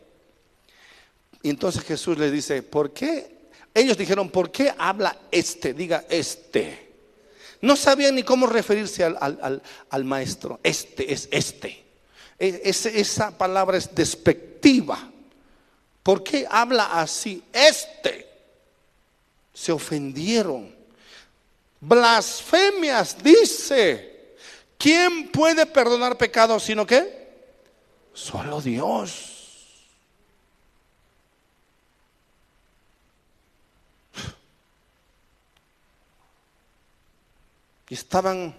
Y 1.41 1.49
entonces 1.49 1.84
Jesús 1.84 2.18
les 2.18 2.31
dice, 2.31 2.64
¿por 2.64 2.91
qué? 2.91 3.40
Ellos 3.73 3.98
dijeron, 3.98 4.30
¿por 4.30 4.52
qué 4.52 4.73
habla 4.77 5.18
este? 5.31 5.73
Diga 5.73 6.06
este. 6.10 6.90
No 7.61 7.76
sabían 7.76 8.15
ni 8.15 8.23
cómo 8.23 8.48
referirse 8.48 9.03
al, 9.03 10.03
maestro. 10.03 10.60
Este 10.64 11.14
es 11.14 11.27
este. 11.31 11.84
E, 12.38 12.61
esa 12.64 13.38
palabra 13.38 13.77
es 13.77 13.94
despectiva. 13.94 15.11
¿Por 16.03 16.23
qué 16.23 16.45
habla 16.49 16.99
así? 16.99 17.44
Este. 17.53 18.27
Se 19.53 19.72
ofendieron. 19.72 20.73
Blasfemias, 21.80 23.22
dice. 23.22 24.36
¿Quién 24.77 25.30
puede 25.30 25.65
perdonar 25.65 26.18
pecados 26.18 26.64
sino 26.64 26.86
qué? 26.86 27.19
Solo 28.14 28.61
Dios. 28.61 29.39
Y 37.90 37.95
estaban 37.95 38.56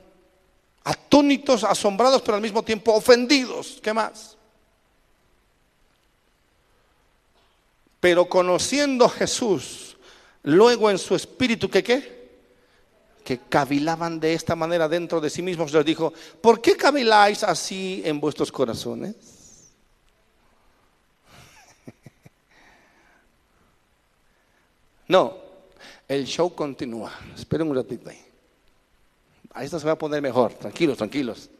atónitos, 0.84 1.64
asombrados, 1.64 2.22
pero 2.22 2.36
al 2.36 2.42
mismo 2.42 2.62
tiempo 2.62 2.92
ofendidos. 2.92 3.78
¿Qué 3.82 3.92
más? 3.92 4.36
Pero 8.00 8.28
conociendo 8.28 9.08
Jesús, 9.08 9.96
luego 10.42 10.90
en 10.90 10.98
su 10.98 11.14
espíritu, 11.14 11.68
¿que 11.68 11.82
qué? 11.82 12.20
Que 13.22 13.38
cavilaban 13.38 14.18
de 14.18 14.32
esta 14.32 14.56
manera 14.56 14.88
dentro 14.88 15.20
de 15.20 15.28
sí 15.28 15.42
mismos, 15.42 15.72
les 15.72 15.84
dijo, 15.84 16.12
¿por 16.40 16.60
qué 16.62 16.76
caviláis 16.76 17.44
así 17.44 18.02
en 18.04 18.18
vuestros 18.20 18.50
corazones? 18.50 19.14
No, 25.08 25.36
el 26.06 26.24
show 26.24 26.54
continúa. 26.54 27.12
Esperen 27.36 27.68
un 27.68 27.74
ratito 27.74 28.10
ahí. 28.10 28.29
Ahí 29.52 29.64
esto 29.64 29.80
se 29.80 29.86
va 29.86 29.92
a 29.92 29.98
poner 29.98 30.22
mejor, 30.22 30.54
tranquilos, 30.54 30.96
tranquilos. 30.96 31.50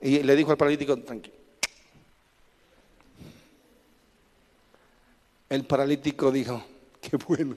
Y 0.00 0.22
le 0.22 0.36
dijo 0.36 0.50
al 0.50 0.56
paralítico, 0.56 0.96
tranquilo. 0.98 1.36
El 5.48 5.64
paralítico 5.64 6.30
dijo, 6.30 6.64
qué 7.00 7.16
bueno. 7.16 7.56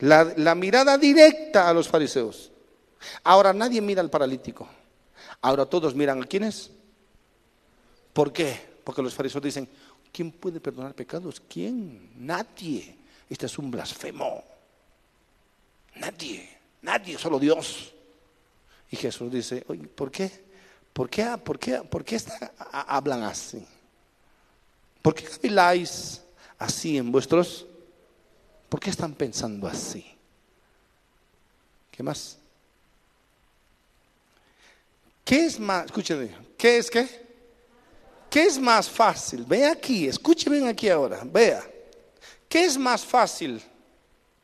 La, 0.00 0.32
la, 0.36 0.54
mirada 0.54 0.96
directa 0.96 1.68
a 1.68 1.74
los 1.74 1.88
fariseos. 1.88 2.52
Ahora 3.24 3.52
nadie 3.52 3.80
mira 3.80 4.00
al 4.00 4.10
paralítico. 4.10 4.68
Ahora 5.40 5.66
todos 5.66 5.94
miran 5.94 6.22
a 6.22 6.26
quiénes. 6.26 6.70
¿Por 8.12 8.32
qué? 8.32 8.78
Porque 8.84 9.02
los 9.02 9.14
fariseos 9.14 9.42
dicen, 9.42 9.68
¿Quién 10.18 10.32
puede 10.32 10.58
perdonar 10.58 10.96
pecados? 10.96 11.40
¿Quién? 11.48 12.10
Nadie. 12.16 12.92
Este 13.30 13.46
es 13.46 13.56
un 13.56 13.70
blasfemo. 13.70 14.42
Nadie, 15.94 16.58
nadie, 16.82 17.16
solo 17.16 17.38
Dios. 17.38 17.94
Y 18.90 18.96
Jesús 18.96 19.30
dice, 19.30 19.62
oye, 19.68 19.86
¿por 19.86 20.10
qué? 20.10 20.28
¿Por 20.92 21.08
qué, 21.08 21.24
por 21.44 21.56
qué, 21.56 21.82
por 21.82 22.04
qué 22.04 22.20
hablan 22.68 23.22
así? 23.22 23.64
¿Por 25.02 25.14
qué 25.14 25.24
habláis 25.44 26.20
así 26.58 26.98
en 26.98 27.12
vuestros? 27.12 27.64
¿Por 28.68 28.80
qué 28.80 28.90
están 28.90 29.14
pensando 29.14 29.68
así? 29.68 30.04
¿Qué 31.92 32.02
más? 32.02 32.38
¿Qué 35.24 35.46
es 35.46 35.60
más? 35.60 35.86
Escúcheme, 35.86 36.34
¿qué 36.56 36.78
es 36.78 36.90
qué? 36.90 37.27
¿Qué 38.30 38.44
es 38.44 38.58
más 38.58 38.88
fácil? 38.88 39.44
Ve 39.44 39.66
aquí, 39.66 40.06
escúcheme 40.06 40.68
aquí 40.68 40.88
ahora, 40.88 41.20
vea. 41.24 41.64
¿Qué 42.48 42.64
es 42.64 42.76
más 42.76 43.04
fácil 43.04 43.62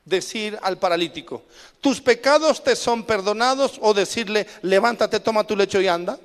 decir 0.04 0.58
al 0.62 0.78
paralítico? 0.78 1.42
¿Tus 1.80 2.00
pecados 2.00 2.62
te 2.62 2.76
son 2.76 3.04
perdonados 3.04 3.78
o 3.80 3.92
decirle, 3.92 4.46
levántate, 4.62 5.20
toma 5.20 5.46
tu 5.46 5.56
lecho 5.56 5.80
y 5.80 5.88
anda? 5.88 6.18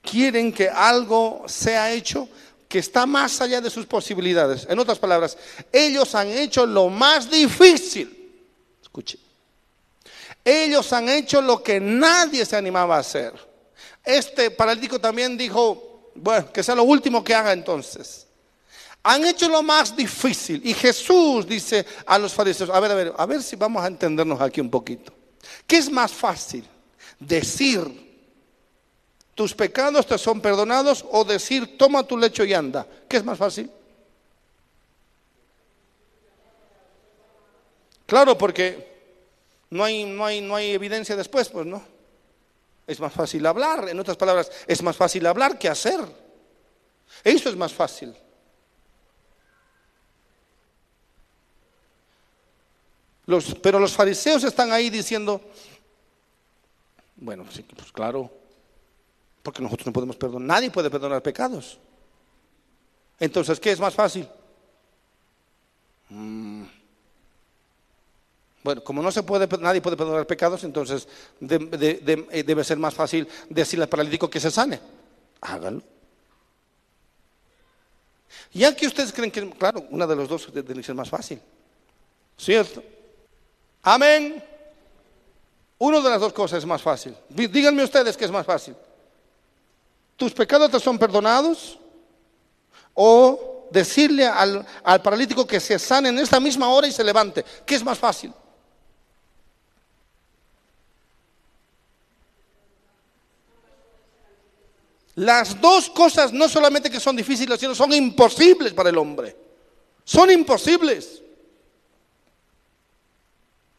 quieren 0.00 0.52
que 0.52 0.68
algo 0.68 1.44
sea 1.46 1.92
hecho 1.92 2.28
que 2.68 2.78
está 2.78 3.06
más 3.06 3.40
allá 3.40 3.60
de 3.60 3.70
sus 3.70 3.86
posibilidades. 3.86 4.66
En 4.68 4.78
otras 4.78 4.98
palabras, 4.98 5.36
ellos 5.72 6.14
han 6.14 6.28
hecho 6.28 6.66
lo 6.66 6.88
más 6.88 7.30
difícil. 7.30 8.34
Escuche. 8.82 9.18
Ellos 10.44 10.92
han 10.92 11.08
hecho 11.08 11.40
lo 11.40 11.62
que 11.62 11.80
nadie 11.80 12.44
se 12.44 12.56
animaba 12.56 12.96
a 12.96 13.00
hacer. 13.00 13.32
Este 14.04 14.50
paralítico 14.50 15.00
también 15.00 15.36
dijo, 15.36 16.12
bueno, 16.14 16.52
que 16.52 16.62
sea 16.62 16.74
lo 16.74 16.84
último 16.84 17.22
que 17.24 17.34
haga 17.34 17.52
entonces. 17.52 18.26
Han 19.02 19.24
hecho 19.24 19.48
lo 19.48 19.62
más 19.62 19.96
difícil. 19.96 20.60
Y 20.64 20.74
Jesús 20.74 21.46
dice 21.46 21.84
a 22.06 22.18
los 22.18 22.32
fariseos, 22.32 22.70
a 22.70 22.80
ver, 22.80 22.90
a 22.90 22.94
ver, 22.94 23.12
a 23.16 23.26
ver 23.26 23.42
si 23.42 23.56
vamos 23.56 23.82
a 23.82 23.88
entendernos 23.88 24.40
aquí 24.40 24.60
un 24.60 24.70
poquito. 24.70 25.12
¿Qué 25.66 25.78
es 25.78 25.90
más 25.90 26.12
fácil? 26.12 26.64
Decir, 27.18 28.05
tus 29.36 29.54
pecados 29.54 30.06
te 30.06 30.16
son 30.16 30.40
perdonados 30.40 31.04
o 31.12 31.22
decir, 31.22 31.76
toma 31.76 32.02
tu 32.02 32.16
lecho 32.16 32.42
y 32.42 32.54
anda. 32.54 32.86
¿Qué 33.06 33.18
es 33.18 33.24
más 33.24 33.36
fácil? 33.36 33.70
Claro, 38.06 38.38
porque 38.38 38.96
no 39.68 39.84
hay, 39.84 40.04
no 40.04 40.24
hay, 40.24 40.40
no 40.40 40.56
hay 40.56 40.70
evidencia 40.70 41.14
después, 41.14 41.50
pues 41.50 41.66
no. 41.66 41.84
Es 42.86 42.98
más 42.98 43.12
fácil 43.12 43.44
hablar, 43.44 43.86
en 43.90 44.00
otras 44.00 44.16
palabras, 44.16 44.50
es 44.66 44.82
más 44.82 44.96
fácil 44.96 45.26
hablar 45.26 45.58
que 45.58 45.68
hacer. 45.68 46.00
Eso 47.22 47.50
es 47.50 47.56
más 47.56 47.74
fácil. 47.74 48.16
pero 53.60 53.80
los 53.80 53.92
fariseos 53.92 54.44
están 54.44 54.72
ahí 54.72 54.88
diciendo, 54.88 55.40
bueno, 57.16 57.44
sí, 57.50 57.62
pues 57.64 57.90
claro, 57.90 58.30
porque 59.46 59.62
nosotros 59.62 59.86
no 59.86 59.92
podemos 59.92 60.16
perdonar, 60.16 60.48
nadie 60.56 60.72
puede 60.72 60.90
perdonar 60.90 61.22
pecados. 61.22 61.78
Entonces, 63.20 63.60
¿qué 63.60 63.70
es 63.70 63.78
más 63.78 63.94
fácil? 63.94 64.28
Mm. 66.08 66.64
Bueno, 68.64 68.82
como 68.82 69.02
no 69.02 69.12
se 69.12 69.22
puede, 69.22 69.46
nadie 69.60 69.80
puede 69.80 69.96
perdonar 69.96 70.26
pecados, 70.26 70.64
entonces 70.64 71.06
eh, 71.40 72.42
debe 72.44 72.64
ser 72.64 72.76
más 72.76 72.92
fácil 72.92 73.28
decirle 73.48 73.84
al 73.84 73.88
paralítico 73.88 74.28
que 74.28 74.40
se 74.40 74.50
sane. 74.50 74.80
Hágalo. 75.42 75.80
Ya 78.52 78.74
que 78.74 78.88
ustedes 78.88 79.12
creen 79.12 79.30
que, 79.30 79.48
claro, 79.50 79.86
una 79.90 80.08
de 80.08 80.16
los 80.16 80.28
dos 80.28 80.52
debe 80.52 80.82
ser 80.82 80.96
más 80.96 81.08
fácil. 81.08 81.40
¿Cierto? 82.36 82.82
Amén. 83.84 84.42
Una 85.78 86.00
de 86.00 86.10
las 86.10 86.20
dos 86.20 86.32
cosas 86.32 86.58
es 86.58 86.66
más 86.66 86.82
fácil. 86.82 87.14
Díganme 87.28 87.84
ustedes 87.84 88.16
que 88.16 88.24
es 88.24 88.32
más 88.32 88.44
fácil. 88.44 88.74
¿Tus 90.16 90.32
pecados 90.32 90.70
te 90.70 90.80
son 90.80 90.98
perdonados? 90.98 91.78
O 92.94 93.68
decirle 93.70 94.26
al, 94.26 94.66
al 94.82 95.02
paralítico 95.02 95.46
que 95.46 95.60
se 95.60 95.78
sane 95.78 96.08
en 96.08 96.18
esta 96.18 96.40
misma 96.40 96.68
hora 96.68 96.86
y 96.86 96.92
se 96.92 97.04
levante. 97.04 97.44
¿Qué 97.64 97.74
es 97.74 97.84
más 97.84 97.98
fácil? 97.98 98.32
Las 105.16 105.58
dos 105.60 105.88
cosas 105.90 106.32
no 106.32 106.46
solamente 106.46 106.90
que 106.90 107.00
son 107.00 107.16
difíciles, 107.16 107.58
sino 107.58 107.74
son 107.74 107.92
imposibles 107.92 108.74
para 108.74 108.90
el 108.90 108.98
hombre. 108.98 109.34
Son 110.04 110.30
imposibles. 110.30 111.22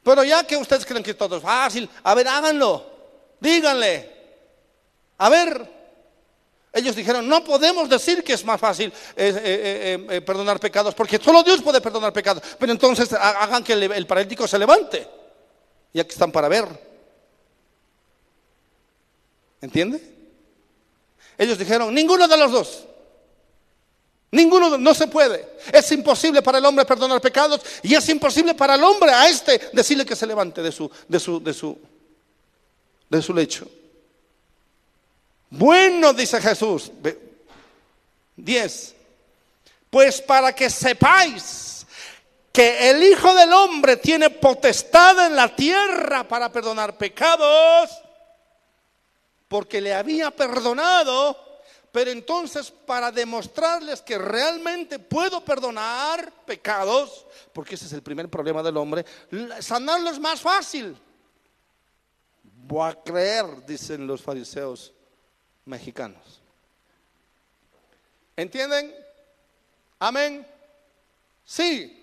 Pero 0.04 0.24
ya 0.24 0.46
que 0.46 0.58
ustedes 0.58 0.86
creen 0.86 1.04
que 1.04 1.14
todo 1.14 1.38
es 1.38 1.44
fácil, 1.44 1.88
a 2.02 2.16
ver, 2.16 2.28
háganlo, 2.28 2.90
díganle. 3.40 4.16
A 5.20 5.30
ver, 5.30 5.77
ellos 6.78 6.96
dijeron, 6.96 7.28
no 7.28 7.44
podemos 7.44 7.90
decir 7.90 8.24
que 8.24 8.34
es 8.34 8.46
más 8.46 8.60
fácil 8.60 8.92
eh, 9.16 9.34
eh, 9.44 10.08
eh, 10.10 10.22
perdonar 10.22 10.60
pecados, 10.60 10.94
porque 10.94 11.18
solo 11.18 11.44
Dios 11.44 11.62
puede 11.62 11.82
perdonar 11.82 12.14
pecados. 12.14 12.44
Pero 12.60 12.72
entonces 12.72 13.12
hagan 13.14 13.64
que 13.64 13.74
el, 13.74 14.08
paralítico 14.08 14.48
se 14.48 14.60
levante, 14.60 15.08
ya 15.94 16.04
que 16.04 16.12
están 16.12 16.32
para 16.32 16.48
ver. 16.48 16.68
¿Entiende? 19.62 20.00
Ellos 21.38 21.58
dijeron, 21.58 21.94
ninguno 21.94 22.28
de 22.28 22.38
los 22.38 22.52
dos. 22.52 22.84
Ninguno, 24.32 24.78
no 24.78 24.94
se 24.94 25.08
puede. 25.08 25.58
Es 25.72 25.92
imposible 25.92 26.42
para 26.42 26.58
el 26.58 26.66
hombre 26.66 26.86
perdonar 26.86 27.22
pecados 27.22 27.62
y 27.82 27.96
es 27.96 28.08
imposible 28.10 28.54
para 28.54 28.76
el 28.76 28.84
hombre 28.84 29.10
a 29.12 29.30
este 29.30 29.70
decirle 29.74 30.06
que 30.06 30.16
se 30.16 30.28
levante 30.28 30.62
de 30.62 30.72
su, 30.72 30.92
de 31.08 31.20
su, 31.20 31.40
de 31.42 31.54
su, 31.54 31.78
de 33.10 33.22
su 33.22 33.34
lecho. 33.34 33.68
Bueno, 35.50 36.14
dice 36.14 36.42
Jesús. 36.42 36.92
10. 38.36 38.96
Pues 39.90 40.22
para 40.22 40.54
que 40.54 40.70
sepáis 40.70 41.86
que 42.52 42.90
el 42.90 43.04
Hijo 43.04 43.34
del 43.34 43.54
Hombre 43.54 43.98
tiene 43.98 44.30
potestad 44.30 45.28
en 45.28 45.36
la 45.36 45.56
tierra 45.56 46.28
para 46.28 46.52
perdonar 46.52 46.98
pecados, 46.98 47.90
porque 49.48 49.80
le 49.80 49.94
había 49.94 50.32
perdonado 50.32 51.48
pero 51.98 52.12
entonces 52.12 52.70
para 52.70 53.12
demostrarles 53.12 54.04
que 54.04 54.20
realmente 54.20 55.00
puedo 55.00 55.44
perdonar 55.44 56.32
pecados, 56.46 57.26
porque 57.52 57.74
ese 57.74 57.86
es 57.86 57.94
el 57.94 58.04
primer 58.04 58.30
problema 58.30 58.62
del 58.62 58.78
hombre, 58.78 59.04
sanarlo 59.62 60.12
es 60.12 60.20
más 60.20 60.40
fácil. 60.40 60.96
Voy 62.44 62.88
a 62.88 62.94
creer, 63.02 63.66
dicen 63.66 64.06
los 64.06 64.22
fariseos 64.22 64.94
mexicanos. 65.68 66.42
¿Entienden? 68.36 68.94
Amén. 70.00 70.48
Sí. 71.46 71.94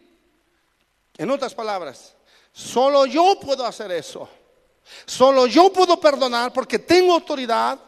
En 1.16 1.30
otras 1.30 1.54
palabras, 1.54 2.14
solo 2.52 3.06
yo 3.06 3.38
puedo 3.40 3.64
hacer 3.64 3.92
eso. 3.92 4.28
Solo 5.06 5.46
yo 5.46 5.72
puedo 5.72 5.98
perdonar 5.98 6.52
porque 6.52 6.78
tengo 6.78 7.14
autoridad 7.14 7.78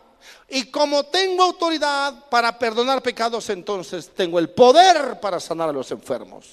y 0.49 0.71
como 0.71 1.05
tengo 1.05 1.43
autoridad 1.43 2.29
para 2.31 2.57
perdonar 2.59 3.03
pecados, 3.03 3.51
entonces 3.51 4.15
tengo 4.15 4.39
el 4.39 4.49
poder 4.51 5.21
para 5.21 5.41
sanar 5.41 5.69
a 5.69 5.73
los 5.73 5.91
enfermos. 5.91 6.47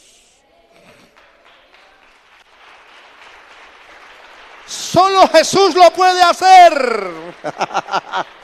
Solo 4.66 5.28
Jesús 5.28 5.76
lo 5.76 5.92
puede 5.92 6.22
hacer. 6.22 7.14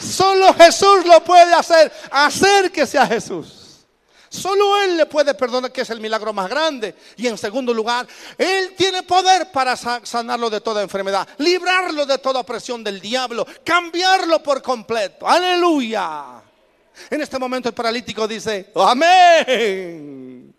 Solo 0.00 0.54
Jesús 0.54 1.04
lo 1.06 1.22
puede 1.22 1.52
hacer. 1.52 1.92
Acérquese 2.10 2.98
a 2.98 3.06
Jesús. 3.06 3.60
Solo 4.30 4.80
Él 4.82 4.96
le 4.96 5.06
puede 5.06 5.34
perdonar, 5.34 5.72
que 5.72 5.80
es 5.80 5.90
el 5.90 6.00
milagro 6.00 6.32
más 6.32 6.48
grande. 6.48 6.94
Y 7.16 7.26
en 7.26 7.36
segundo 7.36 7.74
lugar, 7.74 8.06
Él 8.38 8.74
tiene 8.76 9.02
poder 9.02 9.50
para 9.50 9.76
sanarlo 9.76 10.48
de 10.48 10.60
toda 10.60 10.82
enfermedad, 10.82 11.28
librarlo 11.38 12.06
de 12.06 12.16
toda 12.18 12.44
presión 12.44 12.84
del 12.84 13.00
diablo, 13.00 13.44
cambiarlo 13.64 14.40
por 14.40 14.62
completo. 14.62 15.28
Aleluya. 15.28 16.42
En 17.10 17.20
este 17.20 17.38
momento 17.40 17.68
el 17.68 17.74
paralítico 17.74 18.28
dice, 18.28 18.70
amén. 18.76 20.54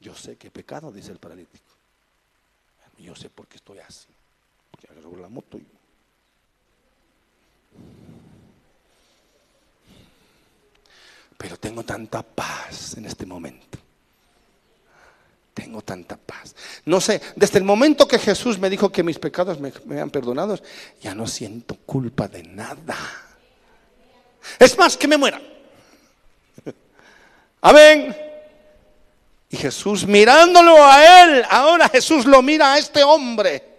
Yo 0.00 0.14
sé 0.16 0.36
que 0.36 0.50
pecado, 0.50 0.90
dice 0.90 1.12
el 1.12 1.18
paralítico. 1.18 1.64
Yo 2.98 3.14
sé 3.14 3.30
por 3.30 3.46
qué 3.46 3.58
estoy 3.58 3.78
así. 3.78 4.15
La 5.14 5.28
moto 5.28 5.58
Pero 11.36 11.58
tengo 11.58 11.82
tanta 11.84 12.22
paz 12.22 12.96
en 12.96 13.04
este 13.04 13.26
momento. 13.26 13.78
Tengo 15.52 15.82
tanta 15.82 16.16
paz. 16.16 16.54
No 16.86 17.00
sé, 17.00 17.20
desde 17.36 17.58
el 17.58 17.64
momento 17.64 18.08
que 18.08 18.18
Jesús 18.18 18.58
me 18.58 18.70
dijo 18.70 18.90
que 18.90 19.02
mis 19.02 19.18
pecados 19.18 19.60
me, 19.60 19.72
me 19.84 20.00
han 20.00 20.10
perdonados, 20.10 20.62
ya 21.00 21.14
no 21.14 21.26
siento 21.26 21.76
culpa 21.86 22.26
de 22.26 22.42
nada. 22.42 22.96
Es 24.58 24.76
más, 24.76 24.96
que 24.96 25.08
me 25.08 25.16
muera. 25.16 25.40
Amén. 27.60 28.16
Y 29.50 29.56
Jesús 29.56 30.06
mirándolo 30.06 30.84
a 30.84 31.22
él, 31.22 31.44
ahora 31.48 31.88
Jesús 31.88 32.26
lo 32.26 32.42
mira 32.42 32.74
a 32.74 32.78
este 32.78 33.02
hombre. 33.04 33.75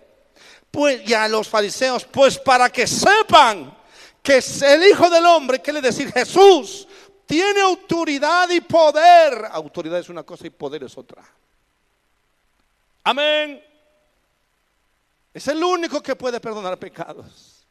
Pues 0.77 1.03
ya 1.05 1.23
a 1.23 1.27
los 1.27 1.49
fariseos, 1.49 2.05
pues 2.05 2.37
para 2.37 2.69
que 2.69 2.85
sepan 2.85 3.75
que 4.21 4.43
el 4.61 4.83
Hijo 4.83 5.09
del 5.09 5.25
Hombre, 5.25 5.59
¿qué 5.59 5.73
le 5.73 5.81
decir 5.81 6.13
Jesús? 6.13 6.87
tiene 7.25 7.61
autoridad 7.61 8.47
y 8.51 8.61
poder. 8.61 9.49
Autoridad 9.51 9.97
es 9.97 10.09
una 10.09 10.21
cosa 10.21 10.45
y 10.45 10.51
poder 10.51 10.83
es 10.83 10.95
otra. 10.95 11.23
Amén. 13.03 13.59
Es 15.33 15.47
el 15.47 15.63
único 15.63 15.99
que 16.03 16.15
puede 16.15 16.39
perdonar 16.39 16.77
pecados. 16.77 17.65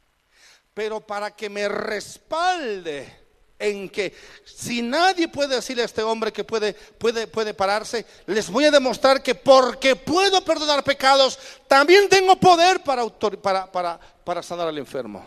Pero 0.75 1.01
para 1.01 1.31
que 1.31 1.49
me 1.49 1.69
respalde 1.69 3.26
en 3.59 3.89
que 3.89 4.15
si 4.45 4.83
nadie 4.83 5.29
puede 5.29 5.57
decirle 5.57 5.83
a 5.83 5.87
este 5.87 6.03
hombre 6.03 6.33
que 6.33 6.45
puede, 6.45 6.75
puede, 6.75 7.27
puede 7.27 7.55
pararse, 7.55 8.05
les 8.27 8.51
voy 8.51 8.67
a 8.67 8.71
demostrar 8.71 9.23
que 9.23 9.35
porque 9.35 9.97
puedo 9.97 10.45
perdonar 10.45 10.85
pecados, 10.85 11.39
también 11.67 12.09
tengo 12.09 12.37
poder 12.37 12.83
para, 12.83 13.07
para, 13.09 13.71
para, 13.71 14.01
para 14.25 14.43
sanar 14.43 14.69
al 14.69 14.79
enfermo. 14.79 15.25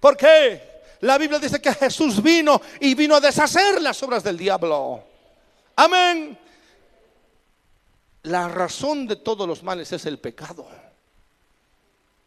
¿Por 0.00 0.16
qué? 0.16 0.74
La 1.00 1.18
Biblia 1.18 1.38
dice 1.38 1.60
que 1.60 1.74
Jesús 1.74 2.22
vino 2.22 2.60
y 2.80 2.94
vino 2.94 3.16
a 3.16 3.20
deshacer 3.20 3.80
las 3.82 4.02
obras 4.02 4.24
del 4.24 4.38
diablo. 4.38 5.04
Amén. 5.76 6.38
La 8.22 8.48
razón 8.48 9.06
de 9.06 9.16
todos 9.16 9.46
los 9.46 9.62
males 9.62 9.92
es 9.92 10.06
el 10.06 10.18
pecado. 10.18 10.66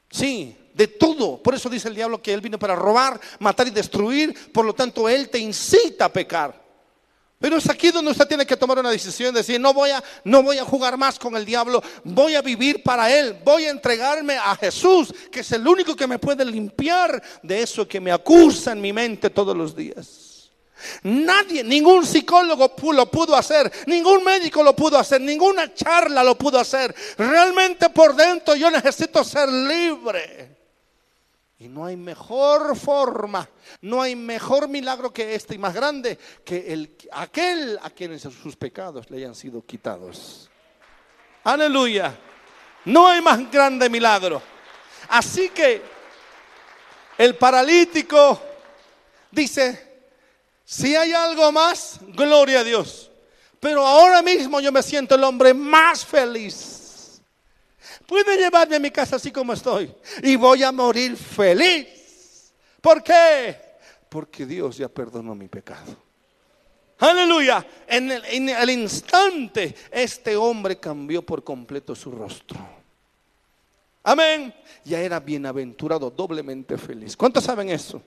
Sí, 0.10 0.56
de 0.74 0.88
todo. 0.88 1.42
Por 1.42 1.56
eso 1.56 1.70
dice 1.70 1.88
el 1.88 1.96
diablo 1.96 2.22
que 2.22 2.34
él 2.34 2.42
vino 2.42 2.60
para 2.60 2.76
robar, 2.76 3.20
matar 3.40 3.68
y 3.68 3.72
destruir. 3.72 4.52
Por 4.52 4.66
lo 4.66 4.74
tanto, 4.74 5.10
él 5.10 5.30
te 5.30 5.40
incita 5.40 6.06
a 6.06 6.14
pecar. 6.14 6.68
Pero 7.40 7.58
es 7.58 7.70
aquí 7.70 7.92
donde 7.92 8.12
usted 8.12 8.28
tiene 8.28 8.48
que 8.48 8.58
tomar 8.58 8.80
una 8.80 8.90
decisión, 8.90 9.34
decir, 9.34 9.60
no 9.60 9.72
voy 9.72 9.92
a 9.92 10.04
no 10.24 10.42
voy 10.42 10.58
a 10.58 10.66
jugar 10.66 10.98
más 10.98 11.20
con 11.20 11.36
el 11.36 11.46
diablo, 11.46 11.84
voy 12.04 12.34
a 12.34 12.42
vivir 12.42 12.82
para 12.82 13.16
él, 13.16 13.38
voy 13.46 13.66
a 13.66 13.70
entregarme 13.70 14.38
a 14.38 14.56
Jesús, 14.56 15.14
que 15.32 15.42
es 15.42 15.52
el 15.52 15.68
único 15.68 15.96
que 15.96 16.08
me 16.08 16.18
puede 16.18 16.44
limpiar 16.44 17.22
de 17.44 17.62
eso 17.62 17.88
que 17.88 18.00
me 18.00 18.12
acusa 18.12 18.72
en 18.72 18.82
mi 18.82 18.92
mente 18.92 19.30
todos 19.30 19.56
los 19.56 19.76
días. 19.76 20.27
Nadie, 21.04 21.64
ningún 21.64 22.06
psicólogo 22.06 22.74
lo 22.94 23.10
pudo 23.10 23.36
hacer, 23.36 23.72
ningún 23.88 24.24
médico 24.24 24.64
lo 24.64 24.76
pudo 24.76 24.98
hacer, 24.98 25.22
ninguna 25.22 25.74
charla 25.74 26.24
lo 26.24 26.38
pudo 26.38 26.60
hacer. 26.60 26.94
Realmente 27.18 27.90
por 27.90 28.16
dentro 28.16 28.56
yo 28.56 28.70
necesito 28.70 29.24
ser 29.24 29.50
libre. 29.50 30.58
Y 31.60 31.68
no 31.68 31.86
hay 31.86 31.98
mejor 31.98 32.78
forma, 32.78 33.50
no 33.82 34.02
hay 34.02 34.16
mejor 34.16 34.68
milagro 34.68 35.12
que 35.12 35.34
este 35.34 35.56
y 35.56 35.58
más 35.58 35.74
grande 35.74 36.20
que 36.46 36.72
el, 36.72 36.96
aquel 37.12 37.80
a 37.82 37.90
quien 37.90 38.20
sus 38.20 38.56
pecados 38.56 39.10
le 39.10 39.18
hayan 39.18 39.34
sido 39.34 39.66
quitados. 39.66 40.52
Aleluya. 41.44 42.16
No 42.86 43.08
hay 43.08 43.22
más 43.22 43.50
grande 43.52 43.90
milagro. 43.90 44.42
Así 45.10 45.50
que 45.50 45.82
el 47.18 47.36
paralítico 47.36 48.40
dice, 49.32 49.87
si 50.68 50.96
hay 50.96 51.14
algo 51.14 51.52
más, 51.54 52.00
gloria 52.10 52.60
a 52.60 52.64
Dios. 52.66 53.10
Pero 53.60 53.88
ahora 53.88 54.22
mismo 54.22 54.60
yo 54.60 54.72
me 54.72 54.84
siento 54.84 55.16
el 55.16 55.24
hombre 55.24 55.54
más 55.54 56.06
feliz 56.06 56.78
puede 58.08 58.38
llevarme 58.38 58.78
a 58.78 58.80
mi 58.80 58.90
casa 58.90 59.18
así 59.18 59.32
como 59.32 59.54
estoy 59.54 59.94
y 60.24 60.36
voy 60.38 60.64
a 60.64 60.72
morir 60.72 61.16
feliz. 61.16 62.54
¿Por 62.82 63.04
qué? 63.04 63.56
Porque 64.10 64.46
Dios 64.46 64.78
ya 64.78 64.88
perdonó 64.88 65.36
mi 65.36 65.50
pecado. 65.50 65.96
Aleluya. 67.00 67.64
En 67.86 68.10
el, 68.50 68.70
instante 68.70 69.76
este 69.92 70.36
hombre 70.36 70.80
cambió 70.80 71.22
por 71.22 71.44
completo 71.44 71.94
su 71.94 72.10
rostro. 72.10 72.58
Amén. 74.04 74.54
Ya 74.86 75.02
era 75.02 75.20
bienaventurado, 75.20 76.10
doblemente 76.10 76.78
feliz. 76.78 77.16
¿Cuántos 77.18 77.44
saben 77.44 77.70
eso? 77.70 78.02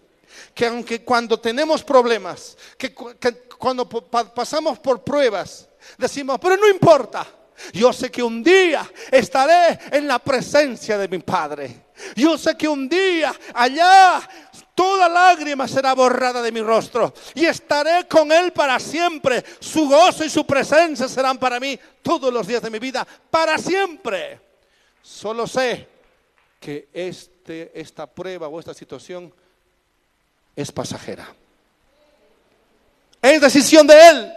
Que 0.54 0.66
aunque 0.66 1.04
cuando 1.04 1.38
tenemos 1.38 1.82
problemas, 1.82 2.56
que 2.76 2.94
cuando 2.94 3.88
pasamos 3.88 4.78
por 4.78 5.02
pruebas, 5.02 5.68
decimos, 5.98 6.38
pero 6.40 6.56
no 6.56 6.68
importa. 6.68 7.26
Yo 7.72 7.92
sé 7.92 8.10
que 8.10 8.22
un 8.22 8.42
día 8.42 8.90
estaré 9.10 9.78
en 9.92 10.06
la 10.06 10.18
presencia 10.18 10.96
de 10.96 11.08
mi 11.08 11.18
Padre. 11.18 11.86
Yo 12.16 12.38
sé 12.38 12.56
que 12.56 12.66
un 12.66 12.88
día 12.88 13.34
allá 13.52 14.26
toda 14.74 15.08
lágrima 15.08 15.68
será 15.68 15.94
borrada 15.94 16.40
de 16.40 16.52
mi 16.52 16.62
rostro 16.62 17.12
y 17.34 17.44
estaré 17.44 18.08
con 18.08 18.32
Él 18.32 18.52
para 18.52 18.78
siempre. 18.80 19.44
Su 19.58 19.88
gozo 19.88 20.24
y 20.24 20.30
su 20.30 20.46
presencia 20.46 21.06
serán 21.06 21.38
para 21.38 21.60
mí 21.60 21.78
todos 22.02 22.32
los 22.32 22.46
días 22.46 22.62
de 22.62 22.70
mi 22.70 22.78
vida, 22.78 23.06
para 23.30 23.58
siempre. 23.58 24.40
Solo 25.02 25.46
sé 25.46 25.86
que 26.58 26.88
este, 26.92 27.78
esta 27.78 28.06
prueba 28.06 28.48
o 28.48 28.58
esta 28.58 28.74
situación 28.74 29.34
es 30.60 30.72
pasajera. 30.72 31.28
Es 33.22 33.40
decisión 33.40 33.86
de 33.86 34.08
Él. 34.08 34.32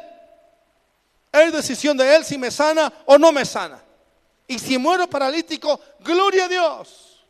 Es 1.31 1.51
decisión 1.51 1.97
de 1.97 2.15
Él 2.15 2.25
si 2.25 2.37
me 2.37 2.51
sana 2.51 2.91
o 3.05 3.17
no 3.17 3.31
me 3.31 3.45
sana. 3.45 3.81
Y 4.47 4.59
si 4.59 4.77
muero 4.77 5.09
paralítico, 5.09 5.79
gloria 5.99 6.45
a 6.45 6.49
Dios. 6.49 7.23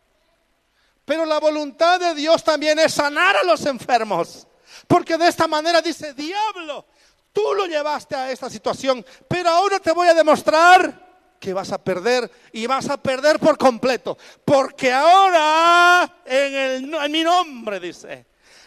Pero 1.05 1.25
la 1.25 1.39
voluntad 1.39 1.99
de 1.99 2.15
Dios 2.15 2.43
también 2.43 2.79
es 2.79 2.93
sanar 2.93 3.37
a 3.37 3.43
los 3.43 3.65
enfermos. 3.65 4.47
Porque 4.87 5.17
de 5.17 5.27
esta 5.27 5.47
manera 5.47 5.81
dice, 5.81 6.13
diablo, 6.13 6.85
tú 7.31 7.41
lo 7.55 7.65
llevaste 7.65 8.15
a 8.15 8.31
esta 8.31 8.49
situación, 8.49 9.05
pero 9.27 9.49
ahora 9.49 9.79
te 9.79 9.91
voy 9.91 10.07
a 10.07 10.13
demostrar 10.13 11.03
que 11.39 11.53
vas 11.53 11.71
a 11.71 11.77
perder 11.77 12.29
y 12.53 12.65
vas 12.67 12.89
a 12.89 12.97
perder 12.97 13.39
por 13.39 13.57
completo. 13.57 14.17
Porque 14.43 14.91
ahora, 14.91 16.21
en, 16.25 16.55
el, 16.55 16.93
en 16.93 17.11
mi 17.11 17.23
nombre, 17.23 17.79
dice, 17.79 18.25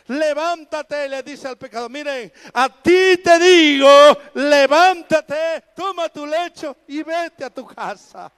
levántate, 0.09 1.09
le 1.09 1.23
dice 1.23 1.49
al 1.49 1.57
pecado, 1.57 1.89
miren, 1.89 2.33
a 2.55 2.69
ti 2.69 3.17
te 3.23 3.39
digo, 3.39 3.89
levántate, 4.35 5.65
toma 5.75 6.09
tu 6.09 6.27
lecho 6.27 6.77
y 6.89 7.03
vete 7.03 7.45
a 7.45 7.51
tu 7.51 7.67
casa. 7.67 8.31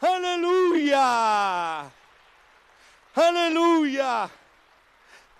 Aleluya. 0.00 1.90
Aleluya 3.14 4.30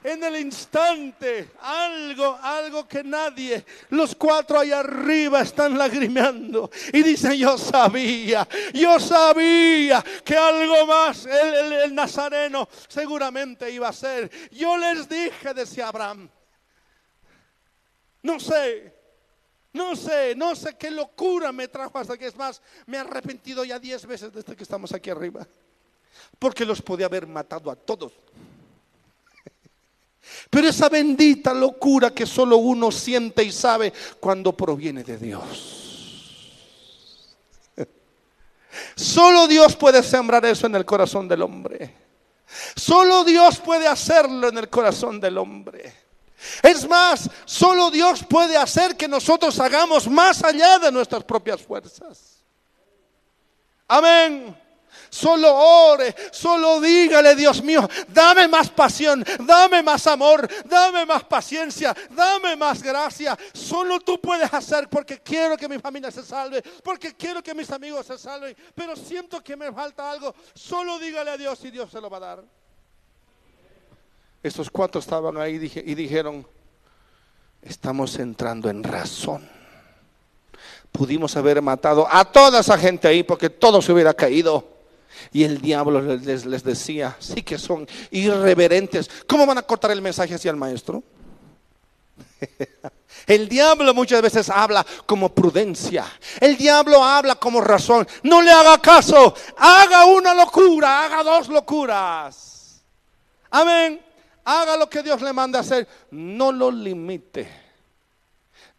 en 0.04 0.24
el 0.24 0.36
instante, 0.36 1.50
algo, 1.60 2.38
algo 2.42 2.88
que 2.88 3.04
nadie, 3.04 3.64
los 3.90 4.14
cuatro 4.14 4.58
allá 4.58 4.80
arriba 4.80 5.42
están 5.42 5.78
lagrimeando 5.78 6.70
y 6.92 7.02
dicen, 7.02 7.34
yo 7.34 7.56
sabía, 7.56 8.46
yo 8.74 8.98
sabía 8.98 10.04
que 10.24 10.36
algo 10.36 10.86
más 10.86 11.26
el, 11.26 11.94
nazareno 11.94 12.68
seguramente 12.88 13.70
iba 13.70 13.88
a 13.88 13.92
ser. 13.92 14.30
Yo 14.50 14.76
les 14.76 15.08
dije, 15.08 15.54
decía 15.54 15.88
Abraham, 15.88 16.28
no 18.22 18.40
sé, 18.40 18.94
no 19.72 19.94
sé, 19.94 20.34
no 20.36 20.54
sé 20.56 20.76
qué 20.76 20.90
locura 20.90 21.52
me 21.52 21.68
trajo 21.68 21.98
hasta 21.98 22.18
que 22.18 22.26
es 22.26 22.36
más, 22.36 22.60
me 22.86 22.96
he 22.96 23.00
arrepentido 23.00 23.64
ya 23.64 23.78
diez 23.78 24.04
veces 24.06 24.32
desde 24.32 24.56
que 24.56 24.62
estamos 24.62 24.92
aquí 24.92 25.10
arriba, 25.10 25.46
porque 26.38 26.64
los 26.64 26.82
podía 26.82 27.06
haber 27.06 27.26
matado 27.26 27.70
a 27.70 27.76
todos. 27.76 28.12
Pero 30.50 30.68
esa 30.68 30.88
bendita 30.88 31.54
locura 31.54 32.10
que 32.10 32.26
solo 32.26 32.56
uno 32.58 32.90
siente 32.90 33.42
y 33.42 33.52
sabe 33.52 33.92
cuando 34.20 34.52
proviene 34.52 35.02
de 35.02 35.16
Dios. 35.18 35.88
Solo 38.96 39.46
Dios 39.46 39.76
puede 39.76 40.02
sembrar 40.02 40.44
eso 40.44 40.66
en 40.66 40.74
el 40.74 40.84
corazón 40.84 41.28
del 41.28 41.42
hombre. 41.42 41.94
Solo 42.76 43.24
Dios 43.24 43.58
puede 43.58 43.86
hacerlo 43.86 44.48
en 44.48 44.58
el 44.58 44.68
corazón 44.68 45.20
del 45.20 45.38
hombre. 45.38 45.92
Es 46.62 46.88
más, 46.88 47.30
solo 47.44 47.90
Dios 47.90 48.24
puede 48.28 48.56
hacer 48.56 48.96
que 48.96 49.06
nosotros 49.06 49.58
hagamos 49.60 50.08
más 50.08 50.42
allá 50.42 50.78
de 50.78 50.90
nuestras 50.90 51.22
propias 51.24 51.62
fuerzas. 51.62 52.42
Amén. 53.86 54.61
Solo 55.12 55.54
ore, 55.54 56.14
solo 56.30 56.80
dígale, 56.80 57.36
Dios 57.36 57.62
mío, 57.62 57.86
dame 58.08 58.48
más 58.48 58.70
pasión, 58.70 59.22
dame 59.40 59.82
más 59.82 60.06
amor, 60.06 60.48
dame 60.64 61.04
más 61.04 61.22
paciencia, 61.24 61.94
dame 62.12 62.56
más 62.56 62.82
gracia. 62.82 63.38
Solo 63.52 64.00
tú 64.00 64.18
puedes 64.18 64.50
hacer 64.54 64.88
porque 64.88 65.18
quiero 65.20 65.58
que 65.58 65.68
mi 65.68 65.78
familia 65.78 66.10
se 66.10 66.22
salve, 66.22 66.62
porque 66.82 67.14
quiero 67.14 67.42
que 67.42 67.54
mis 67.54 67.70
amigos 67.70 68.06
se 68.06 68.16
salven, 68.16 68.56
pero 68.74 68.96
siento 68.96 69.44
que 69.44 69.54
me 69.54 69.70
falta 69.70 70.10
algo. 70.10 70.34
Solo 70.54 70.98
dígale 70.98 71.32
a 71.32 71.36
Dios 71.36 71.62
y 71.62 71.70
Dios 71.70 71.90
se 71.90 72.00
lo 72.00 72.08
va 72.08 72.16
a 72.16 72.20
dar. 72.20 72.44
Estos 74.42 74.70
cuatro 74.70 74.98
estaban 74.98 75.36
ahí 75.36 75.56
y 75.84 75.94
dijeron, 75.94 76.46
estamos 77.60 78.18
entrando 78.18 78.70
en 78.70 78.82
razón. 78.82 79.46
Pudimos 80.90 81.36
haber 81.36 81.60
matado 81.60 82.08
a 82.10 82.24
toda 82.24 82.60
esa 82.60 82.78
gente 82.78 83.08
ahí 83.08 83.22
porque 83.22 83.50
todo 83.50 83.82
se 83.82 83.92
hubiera 83.92 84.14
caído. 84.14 84.71
Y 85.32 85.44
el 85.44 85.60
diablo 85.60 86.00
les, 86.00 86.44
les, 86.46 86.64
decía, 86.64 87.16
sí 87.18 87.42
que 87.42 87.58
son 87.58 87.86
irreverentes. 88.10 89.10
¿Cómo 89.26 89.46
van 89.46 89.58
a 89.58 89.62
cortar 89.62 89.90
el 89.90 90.02
mensaje 90.02 90.34
hacia 90.34 90.50
el 90.50 90.56
maestro? 90.56 91.02
El 93.26 93.48
diablo 93.48 93.94
muchas 93.94 94.20
veces 94.20 94.50
habla 94.50 94.84
como 95.06 95.32
prudencia. 95.32 96.04
El 96.40 96.56
diablo 96.56 97.04
habla 97.04 97.36
como 97.36 97.60
razón. 97.60 98.06
No 98.24 98.42
le 98.42 98.50
haga 98.50 98.78
caso. 98.78 99.34
Haga 99.56 100.06
una 100.06 100.34
locura, 100.34 101.04
haga 101.04 101.22
dos 101.22 101.48
locuras. 101.48 102.82
Amén. 103.50 104.00
Haga 104.44 104.76
lo 104.76 104.88
que 104.90 105.02
Dios 105.02 105.22
le 105.22 105.32
manda 105.32 105.60
hacer. 105.60 105.86
No 106.10 106.50
lo 106.50 106.70
limite. 106.70 107.61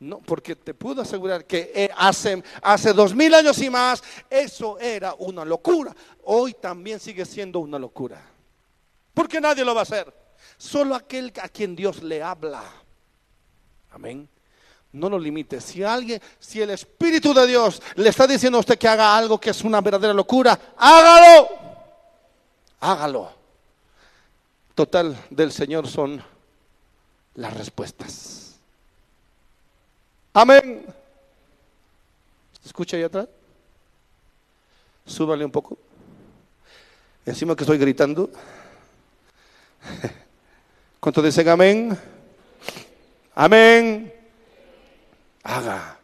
No, 0.04 0.20
porque 0.20 0.54
te 0.54 0.74
puedo 0.74 1.02
asegurar 1.02 1.46
que 1.46 1.72
eh, 1.74 1.90
hace, 1.96 2.44
hace 2.62 2.92
dos 2.92 3.16
mil 3.16 3.34
años 3.34 3.58
y 3.60 3.70
más 3.70 4.04
eso 4.30 4.78
era 4.78 5.16
una 5.18 5.46
locura. 5.46 5.96
Hoy 6.26 6.54
también 6.56 7.00
sigue 7.00 7.24
siendo 7.24 7.60
una 7.60 7.80
locura. 7.80 8.22
Porque 9.14 9.40
nadie 9.40 9.64
lo 9.64 9.74
va 9.74 9.80
a 9.80 9.84
hacer. 9.84 10.14
Solo 10.58 10.94
aquel 10.94 11.32
a 11.42 11.48
quien 11.48 11.74
Dios 11.74 12.04
le 12.04 12.22
habla. 12.22 12.62
Amén. 13.92 14.28
No 14.92 15.10
lo 15.10 15.18
limite. 15.18 15.62
Si 15.62 15.82
alguien, 15.84 16.22
si 16.38 16.62
el 16.62 16.72
Espíritu 16.72 17.34
de 17.34 17.48
Dios 17.48 17.82
le 17.96 18.10
está 18.10 18.28
diciendo 18.28 18.58
a 18.58 18.60
usted 18.60 18.78
que 18.78 18.90
haga 18.90 19.16
algo 19.16 19.40
que 19.40 19.52
es 19.52 19.64
una 19.64 19.80
verdadera 19.80 20.14
locura, 20.14 20.60
hágalo. 20.76 21.48
Hágalo. 22.82 23.32
total 24.76 25.18
del 25.30 25.54
Señor 25.54 25.88
son 25.88 26.22
las 27.36 27.54
respuestas. 27.56 28.53
Amén. 30.34 30.86
¿Se 32.62 32.68
escucha 32.68 32.98
ahí 32.98 33.04
atrás? 33.04 33.28
Súbale 35.06 35.46
un 35.46 35.52
poco. 35.52 35.78
Encima 37.26 37.56
que 37.56 37.64
estoy 37.64 37.78
gritando. 37.78 38.30
¿Cuánto 41.00 41.22
dicen 41.22 41.48
amén? 41.50 41.98
Amén. 43.36 44.14
Haga. 45.44 46.00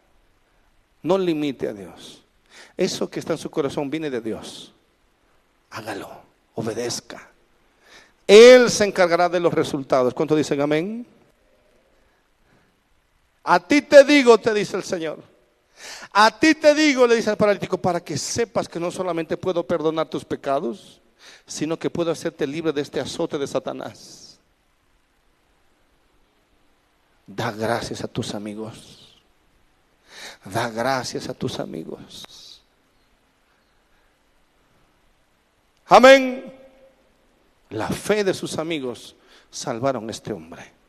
No 1.02 1.18
limite 1.18 1.68
a 1.68 1.72
Dios. 1.72 2.22
Eso 2.76 3.10
que 3.10 3.20
está 3.20 3.32
en 3.32 3.38
su 3.38 3.50
corazón 3.50 3.90
viene 3.90 4.10
de 4.10 4.20
Dios. 4.20 4.72
Hágalo. 5.70 6.08
Obedezca. 6.54 7.30
Él 8.26 8.70
se 8.70 8.84
encargará 8.84 9.28
de 9.28 9.40
los 9.40 9.52
resultados. 9.52 10.14
¿Cuánto 10.14 10.36
dicen 10.36 10.60
amén? 10.60 11.06
A 13.44 13.60
ti 13.60 13.82
te 13.82 14.04
digo, 14.04 14.38
te 14.38 14.52
dice 14.52 14.76
el 14.76 14.84
Señor. 14.84 15.22
A 16.12 16.38
ti 16.38 16.54
te 16.54 16.74
digo, 16.74 17.06
le 17.06 17.16
dice 17.16 17.30
al 17.30 17.36
paralítico, 17.36 17.78
para 17.78 18.00
que 18.00 18.18
sepas 18.18 18.68
que 18.68 18.80
no 18.80 18.90
solamente 18.90 19.36
puedo 19.36 19.66
perdonar 19.66 20.08
tus 20.08 20.24
pecados, 20.24 21.00
sino 21.46 21.78
que 21.78 21.90
puedo 21.90 22.10
hacerte 22.10 22.46
libre 22.46 22.72
de 22.72 22.82
este 22.82 23.00
azote 23.00 23.38
de 23.38 23.46
Satanás. 23.46 24.38
Da 27.26 27.52
gracias 27.52 28.02
a 28.02 28.08
tus 28.08 28.34
amigos. 28.34 29.16
Da 30.44 30.68
gracias 30.68 31.28
a 31.28 31.34
tus 31.34 31.58
amigos. 31.60 32.62
Amén. 35.86 36.52
La 37.70 37.88
fe 37.88 38.24
de 38.24 38.34
sus 38.34 38.58
amigos 38.58 39.14
salvaron 39.50 40.08
a 40.08 40.10
este 40.10 40.32
hombre. 40.32 40.79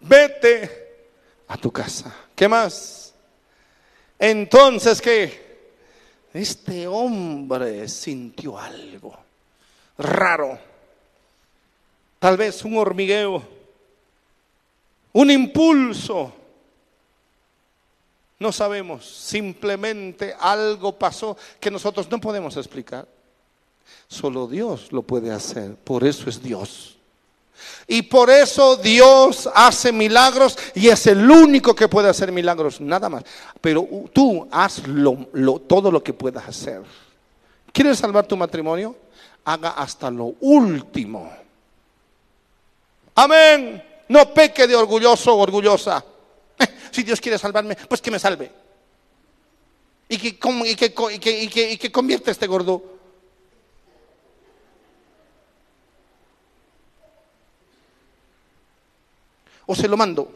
Vete 0.00 1.04
a 1.48 1.56
tu 1.56 1.70
casa. 1.70 2.14
¿Qué 2.34 2.48
más? 2.48 3.14
Entonces, 4.18 5.00
¿qué? 5.00 5.50
Este 6.32 6.86
hombre 6.86 7.88
sintió 7.88 8.58
algo 8.58 9.18
raro. 9.98 10.58
Tal 12.18 12.36
vez 12.36 12.64
un 12.64 12.76
hormigueo, 12.76 13.42
un 15.12 15.30
impulso. 15.30 16.34
No 18.38 18.52
sabemos, 18.52 19.06
simplemente 19.06 20.34
algo 20.38 20.98
pasó 20.98 21.36
que 21.58 21.70
nosotros 21.70 22.10
no 22.10 22.20
podemos 22.20 22.56
explicar. 22.56 23.06
Solo 24.08 24.46
Dios 24.46 24.92
lo 24.92 25.02
puede 25.02 25.30
hacer, 25.30 25.74
por 25.76 26.04
eso 26.04 26.30
es 26.30 26.42
Dios. 26.42 26.96
Y 27.86 28.02
por 28.02 28.30
eso 28.30 28.76
Dios 28.76 29.48
hace 29.54 29.92
milagros 29.92 30.56
y 30.74 30.88
es 30.88 31.06
el 31.06 31.28
único 31.28 31.74
que 31.74 31.88
puede 31.88 32.08
hacer 32.08 32.30
milagros, 32.30 32.80
nada 32.80 33.08
más. 33.08 33.24
Pero 33.60 33.86
tú 34.12 34.46
haz 34.50 34.82
todo 35.68 35.90
lo 35.90 36.02
que 36.02 36.12
puedas 36.12 36.46
hacer. 36.46 36.82
¿Quieres 37.72 37.98
salvar 37.98 38.26
tu 38.26 38.36
matrimonio? 38.36 38.96
Haga 39.44 39.70
hasta 39.70 40.10
lo 40.10 40.34
último. 40.40 41.32
Amén. 43.14 43.82
No 44.08 44.32
peque 44.34 44.66
de 44.66 44.76
orgulloso 44.76 45.34
o 45.34 45.38
orgullosa. 45.38 46.04
Si 46.90 47.02
Dios 47.02 47.20
quiere 47.20 47.38
salvarme, 47.38 47.76
pues 47.88 48.00
que 48.00 48.10
me 48.10 48.18
salve. 48.18 48.50
Y 50.08 50.18
que, 50.18 50.28
y 50.28 50.74
que, 50.76 50.94
y 51.12 51.48
que, 51.48 51.70
y 51.72 51.78
que 51.78 51.92
convierta 51.92 52.32
este 52.32 52.48
gordo 52.48 52.99
o 59.70 59.74
se 59.76 59.86
lo 59.86 59.96
mando. 59.96 60.28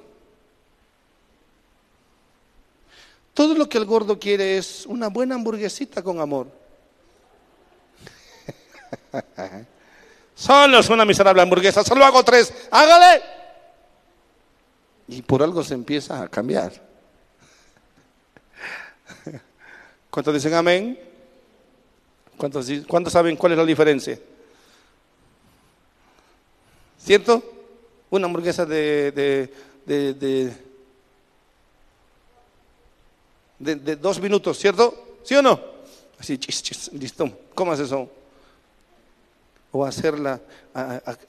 Todo 3.35 3.57
lo 3.57 3.69
que 3.69 3.79
el 3.79 3.85
gordo 3.85 4.17
quiere 4.17 4.59
es 4.59 4.87
una 4.87 5.09
buena 5.09 5.35
hamburguesita 5.35 6.05
con 6.05 6.21
amor. 6.21 6.47
Solo 10.37 10.79
es 10.79 10.89
una 10.89 11.05
miserable 11.05 11.43
hamburguesa, 11.43 11.83
solo 11.83 12.05
hago 12.05 12.23
tres, 12.23 12.55
hágale. 12.71 13.23
Y 15.09 15.21
por 15.23 15.43
algo 15.43 15.65
se 15.65 15.75
empieza 15.75 16.23
a 16.23 16.29
cambiar. 16.29 16.73
¿Cuántos 20.11 20.35
dicen 20.35 20.55
amén? 20.55 20.97
¿Cuántos, 22.37 22.69
¿Cuántos 22.87 23.13
saben 23.13 23.35
cuál 23.35 23.51
es 23.51 23.59
la 23.59 23.65
diferencia? 23.65 24.17
¿Cierto? 26.99 27.54
Una 28.17 28.27
hamburguesa 28.27 28.65
de, 28.65 29.51
de, 29.87 30.53
de, 33.59 33.97
dos 33.97 34.21
minutos, 34.21 34.59
¿cierto? 34.59 35.19
¿Sí 35.25 35.35
o 35.35 35.43
no? 35.43 35.61
Así, 36.19 36.39
chis, 36.39 36.93
listo. 36.93 37.31
¿Cómo 37.55 37.73
haces 37.73 37.87
eso? 37.87 38.09
O 39.73 39.85
hacerla, 39.85 40.41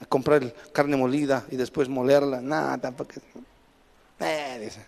comprar 0.08 0.52
carne 0.72 0.96
molida 0.96 1.44
y 1.50 1.56
después 1.56 1.88
molerla. 1.88 2.40
Nada, 2.40 2.78
tampoco. 2.78 3.14
Eh, 4.20 4.70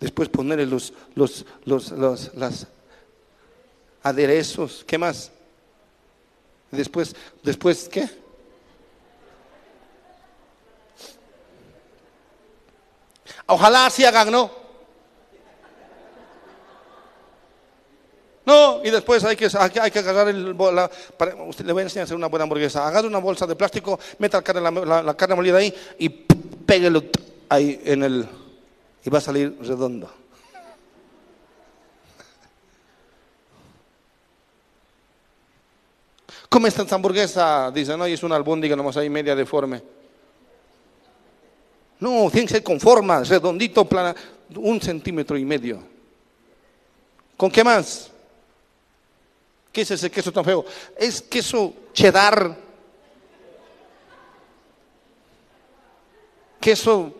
después 0.00 0.30
ponerle 0.30 0.64
los, 0.64 0.94
los, 1.14 1.44
los, 1.64 1.90
los 1.90 2.66
aderezos. 4.02 4.84
¿Qué 4.86 4.96
más? 4.96 5.30
Después, 6.70 7.14
después, 7.42 7.88
¿qué? 7.90 8.08
Ojalá 13.46 13.86
así 13.86 14.04
hagan, 14.04 14.30
¿no? 14.30 14.50
No, 18.46 18.80
y 18.84 18.90
después 18.90 19.24
hay 19.24 19.34
que, 19.34 19.48
hay 19.80 19.90
que 19.90 19.98
agarrar 19.98 20.28
el, 20.28 20.56
la, 20.56 20.88
usted 21.48 21.64
le 21.64 21.72
voy 21.72 21.80
a 21.80 21.82
enseñar 21.82 22.02
a 22.02 22.04
hacer 22.04 22.16
una 22.16 22.28
buena 22.28 22.44
hamburguesa. 22.44 22.86
Agarre 22.86 23.08
una 23.08 23.18
bolsa 23.18 23.44
de 23.44 23.56
plástico, 23.56 23.98
meta 24.18 24.40
la, 24.40 25.16
carne 25.16 25.34
molida 25.34 25.58
ahí 25.58 25.74
y 25.98 26.08
péguelo 26.08 27.02
ahí 27.48 27.80
en 27.84 28.04
el... 28.04 28.28
y 29.04 29.10
va 29.10 29.18
a 29.18 29.20
salir 29.20 29.56
redondo. 29.60 30.08
¿Cómo 36.48 36.68
está 36.68 36.82
esta 36.82 36.94
hamburguesa? 36.94 37.72
Dice, 37.72 37.96
no, 37.96 38.06
y 38.06 38.12
es 38.12 38.22
una 38.22 38.36
albóndiga 38.36 38.76
nomás 38.76 38.96
ahí 38.96 39.10
media 39.10 39.34
deforme. 39.34 39.82
No, 42.00 42.30
tiene 42.30 42.46
que 42.46 42.54
ser 42.54 42.62
con 42.62 42.78
forma, 42.78 43.22
redondito, 43.22 43.84
plana, 43.86 44.14
un 44.56 44.80
centímetro 44.80 45.36
y 45.36 45.44
medio. 45.44 45.82
¿Con 47.36 47.50
qué 47.50 47.64
más? 47.64 48.10
¿Qué 49.72 49.82
es 49.82 49.90
ese 49.90 50.10
queso 50.10 50.32
tan 50.32 50.44
feo? 50.44 50.64
Es 50.96 51.20
queso 51.22 51.74
cheddar. 51.92 52.56
Queso 56.60 57.14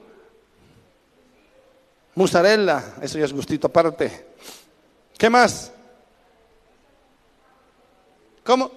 mozzarella, 2.14 2.96
eso 3.00 3.18
ya 3.18 3.26
es 3.26 3.32
gustito 3.32 3.66
aparte. 3.66 4.26
¿Qué 5.16 5.30
más? 5.30 5.70
¿Cómo? 8.42 8.70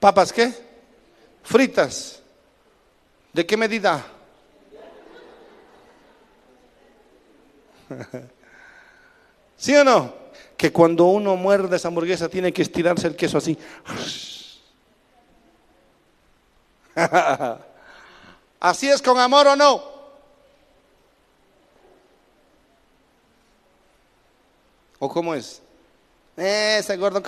¿Papas 0.00 0.32
qué? 0.32 0.52
Fritas. 1.42 2.20
¿De 3.32 3.46
qué 3.46 3.56
medida? 3.56 4.04
¿Sí 9.56 9.74
o 9.76 9.84
no? 9.84 10.14
Que 10.56 10.72
cuando 10.72 11.06
uno 11.06 11.36
muerde 11.36 11.76
esa 11.76 11.88
hamburguesa 11.88 12.28
tiene 12.28 12.52
que 12.52 12.62
estirarse 12.62 13.06
el 13.06 13.16
queso 13.16 13.38
así. 13.38 13.58
¿Así 18.60 18.88
es 18.88 19.02
con 19.02 19.18
amor 19.18 19.46
o 19.48 19.56
no? 19.56 19.92
¿O 24.98 25.08
cómo 25.08 25.34
es? 25.34 25.60
Ese 26.36 26.96
gordo. 26.96 27.20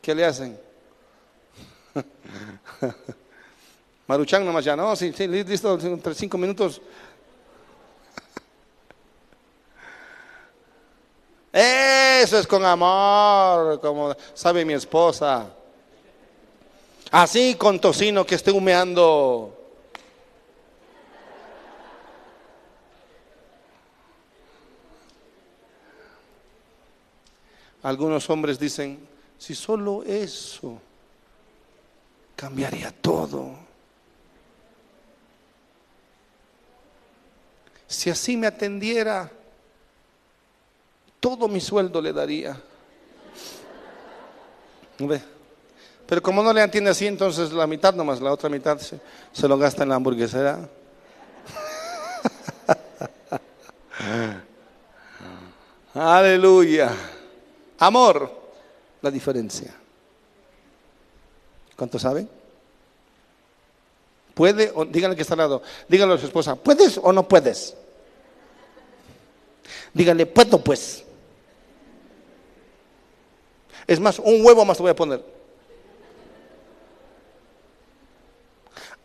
¿Qué 0.00 0.14
le 0.14 0.24
hacen? 0.24 0.60
Maruchan 4.06 4.44
nomás 4.44 4.64
ya, 4.64 4.76
no, 4.76 4.94
sí, 4.94 5.12
sí, 5.16 5.26
listo, 5.26 5.78
entre 5.80 6.14
cinco 6.14 6.36
minutos. 6.36 6.80
Eso 11.50 12.38
es 12.38 12.46
con 12.46 12.64
amor, 12.64 13.80
como 13.80 14.14
sabe 14.34 14.64
mi 14.64 14.74
esposa. 14.74 15.46
Así 17.10 17.54
con 17.54 17.80
tocino 17.80 18.26
que 18.26 18.34
esté 18.34 18.50
humeando. 18.50 19.56
Algunos 27.82 28.28
hombres 28.28 28.58
dicen, 28.58 29.06
si 29.38 29.54
solo 29.54 30.02
eso, 30.02 30.78
cambiaría 32.34 32.90
todo. 32.90 33.63
Si 37.94 38.10
así 38.10 38.36
me 38.36 38.48
atendiera, 38.48 39.30
todo 41.20 41.46
mi 41.46 41.60
sueldo 41.60 42.02
le 42.02 42.12
daría. 42.12 42.60
Pero 46.06 46.22
como 46.22 46.42
no 46.42 46.52
le 46.52 46.60
atiende 46.60 46.90
así, 46.90 47.06
entonces 47.06 47.52
la 47.52 47.68
mitad 47.68 47.94
nomás, 47.94 48.20
la 48.20 48.32
otra 48.32 48.50
mitad 48.50 48.78
se, 48.78 48.98
se 49.32 49.48
lo 49.48 49.56
gasta 49.56 49.84
en 49.84 49.90
la 49.90 49.94
hamburguesera. 49.94 50.68
Aleluya. 55.94 56.90
Amor, 57.78 58.30
la 59.02 59.10
diferencia. 59.10 59.72
¿Cuánto 61.76 61.98
saben? 61.98 62.28
¿Puede? 64.34 64.72
O, 64.74 64.84
díganle 64.84 65.16
que 65.16 65.22
está 65.22 65.34
al 65.34 65.38
lado. 65.38 65.62
Díganle 65.88 66.16
a 66.16 66.18
su 66.18 66.26
esposa, 66.26 66.56
¿puedes 66.56 66.98
o 67.00 67.12
no 67.12 67.28
puedes? 67.28 67.76
Díganle, 69.92 70.26
puedo 70.26 70.62
pues. 70.62 71.04
Es 73.86 74.00
más, 74.00 74.18
un 74.18 74.44
huevo 74.44 74.64
más 74.64 74.76
te 74.76 74.82
voy 74.82 74.90
a 74.90 74.96
poner. 74.96 75.24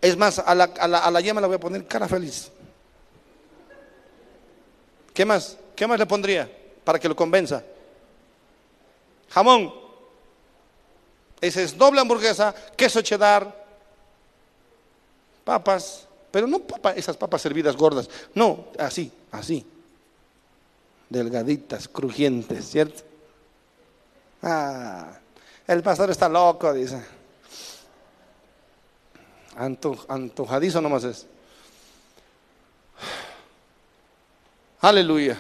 Es 0.02 0.16
más, 0.16 0.40
a 0.40 0.56
la, 0.56 0.64
a 0.64 0.88
la, 0.88 1.00
a 1.00 1.12
la 1.12 1.22
yema 1.22 1.42
le 1.42 1.48
voy 1.48 1.58
a 1.58 1.60
poner 1.60 1.86
cara 1.86 2.08
feliz. 2.08 2.52
¿Qué 5.14 5.26
más? 5.26 5.58
¿Qué 5.76 5.86
más 5.86 6.00
le 6.00 6.06
pondría 6.06 6.50
para 6.84 6.98
que 7.00 7.10
lo 7.10 7.16
convenza? 7.16 7.64
Jamón. 9.30 9.74
Ese 11.42 11.64
es 11.64 11.78
doble 11.78 12.02
hamburguesa, 12.02 12.54
queso 12.76 13.02
cheddar, 13.02 13.66
papas, 15.46 16.06
pero 16.32 16.48
no 16.48 16.60
papas, 16.60 16.98
esas 16.98 17.16
papas 17.16 17.42
servidas 17.42 17.78
gordas, 17.78 18.10
no, 18.34 18.68
así, 18.78 19.12
así, 19.32 19.66
delgaditas, 21.10 21.88
crujientes, 21.88 22.70
¿cierto? 22.70 23.04
Ah, 24.42 25.20
el 25.68 25.84
pastor 25.84 26.10
está 26.10 26.30
loco, 26.30 26.74
dice. 26.74 27.04
antojadizo 30.08 30.82
nomás 30.82 31.04
es. 31.04 31.28
Aleluya. 34.82 35.38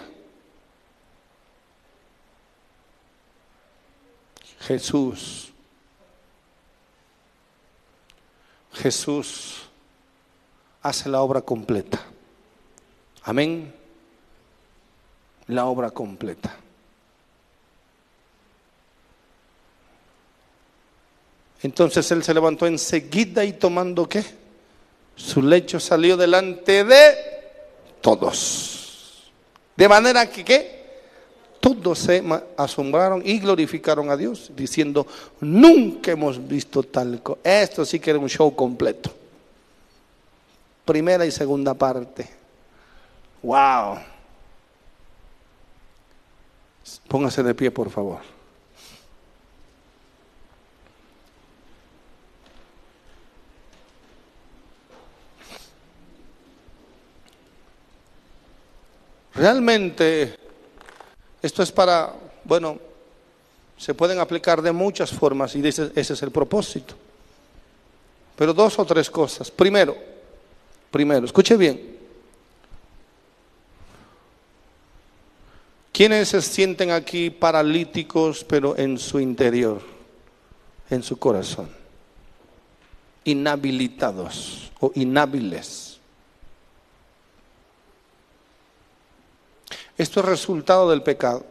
Jesús. 4.59 5.53
Jesús 8.73 9.69
hace 10.81 11.09
la 11.09 11.21
obra 11.21 11.41
completa. 11.41 11.99
Amén. 13.23 13.78
La 15.49 15.65
obra 15.65 15.91
completa. 15.91 16.55
Entonces 21.61 22.09
él 22.11 22.23
se 22.23 22.33
levantó 22.33 22.65
enseguida 22.65 23.43
y 23.43 23.53
tomando 23.53 24.07
qué? 24.07 24.23
Su 25.15 25.41
lecho 25.41 25.79
salió 25.79 26.15
delante 26.15 26.83
de 26.83 27.15
todos. 28.01 29.29
De 29.75 29.89
manera 29.89 30.29
que 30.29 30.45
qué? 30.45 30.79
todos 31.59 31.99
se 31.99 32.23
asombraron 32.57 33.21
y 33.25 33.39
glorificaron 33.39 34.09
a 34.09 34.17
Dios, 34.17 34.51
diciendo, 34.55 35.05
nunca 35.41 36.11
hemos 36.11 36.47
visto 36.47 36.83
tal 36.83 37.21
cosa. 37.21 37.39
Esto 37.43 37.85
sí 37.85 37.99
que 37.99 38.11
era 38.11 38.19
un 38.19 38.29
show 38.29 38.55
completo. 38.55 39.11
Primera 40.85 41.25
y 41.25 41.31
segunda 41.31 41.73
parte. 41.73 42.27
Wow. 43.43 43.99
Póngase 47.09 47.41
de 47.41 47.55
pie, 47.55 47.71
por 47.71 47.89
favor. 47.89 48.21
Realmente 59.33 60.37
esto 61.41 61.63
es 61.63 61.71
para, 61.71 62.13
bueno, 62.43 62.77
se 63.75 63.95
pueden 63.95 64.19
aplicar 64.19 64.61
de 64.61 64.71
muchas 64.71 65.11
formas 65.11 65.55
y 65.55 65.67
ese, 65.67 65.91
ese 65.95 66.13
es 66.13 66.21
el 66.21 66.29
propósito. 66.29 66.93
Pero 68.35 68.53
dos 68.53 68.77
o 68.77 68.85
tres 68.85 69.09
cosas. 69.09 69.49
Primero, 69.49 69.97
primero, 70.91 71.25
escuche 71.25 71.57
bien. 71.57 71.98
¿Quiénes 75.99 76.29
se 76.29 76.41
sienten 76.41 76.91
aquí 76.91 77.29
paralíticos 77.29 78.45
pero 78.45 78.77
en 78.77 78.97
su 78.97 79.19
interior, 79.19 79.81
en 80.89 81.03
su 81.03 81.19
corazón? 81.19 81.69
Inhabilitados 83.25 84.71
o 84.79 84.93
inhábiles. 84.95 85.99
Esto 89.97 90.21
es 90.21 90.25
resultado 90.25 90.89
del 90.89 91.03
pecado. 91.03 91.45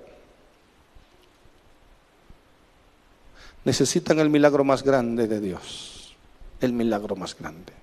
Necesitan 3.66 4.18
el 4.18 4.30
milagro 4.30 4.64
más 4.64 4.82
grande 4.82 5.28
de 5.28 5.40
Dios, 5.40 6.16
el 6.62 6.72
milagro 6.72 7.16
más 7.16 7.36
grande. 7.38 7.74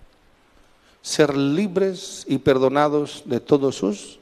Ser 1.03 1.37
libres 1.37 2.25
y 2.27 2.39
perdonados 2.39 3.21
de 3.25 3.39
todos 3.39 3.75
sus 3.75 4.17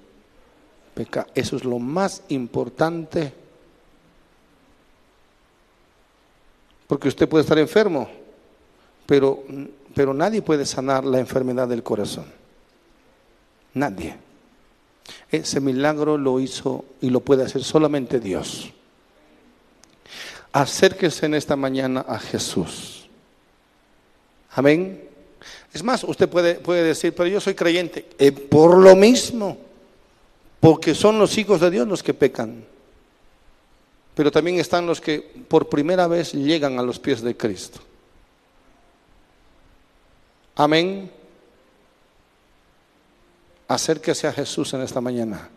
Eso 1.33 1.55
es 1.55 1.63
lo 1.63 1.79
más 1.79 2.23
importante. 2.29 3.33
Porque 6.87 7.07
usted 7.07 7.27
puede 7.27 7.41
estar 7.41 7.57
enfermo, 7.57 8.09
pero, 9.05 9.43
pero 9.95 10.13
nadie 10.13 10.41
puede 10.41 10.65
sanar 10.65 11.03
la 11.03 11.19
enfermedad 11.19 11.67
del 11.67 11.81
corazón. 11.81 12.25
Nadie. 13.73 14.17
Ese 15.31 15.59
milagro 15.59 16.17
lo 16.17 16.39
hizo 16.39 16.85
y 17.01 17.09
lo 17.09 17.21
puede 17.21 17.43
hacer 17.43 17.63
solamente 17.63 18.19
Dios. 18.19 18.71
Acérquese 20.51 21.25
en 21.25 21.33
esta 21.33 21.55
mañana 21.55 22.05
a 22.07 22.19
Jesús. 22.19 23.09
Amén. 24.51 25.09
Es 25.73 25.83
más, 25.83 26.03
usted 26.03 26.29
puede, 26.29 26.55
puede 26.55 26.83
decir, 26.83 27.15
pero 27.15 27.27
yo 27.27 27.41
soy 27.41 27.55
creyente. 27.55 28.07
Eh, 28.19 28.31
por 28.31 28.77
lo 28.77 28.95
mismo, 28.95 29.57
porque 30.63 30.95
son 30.95 31.19
los 31.19 31.37
hijos 31.37 31.59
de 31.59 31.69
Dios 31.69 31.85
los 31.85 32.01
que 32.01 32.13
pecan. 32.13 32.63
Pero 34.15 34.31
también 34.31 34.61
están 34.61 34.85
los 34.85 35.01
que 35.01 35.19
por 35.19 35.67
primera 35.67 36.07
vez 36.07 36.31
llegan 36.31 36.79
a 36.79 36.81
los 36.81 36.99
pies 36.99 37.21
de 37.21 37.35
Cristo. 37.35 37.81
Amén. 40.55 41.11
Acérquese 43.67 44.25
a 44.25 44.31
Jesús 44.31 44.73
en 44.73 44.83
esta 44.83 45.01
mañana. 45.01 45.49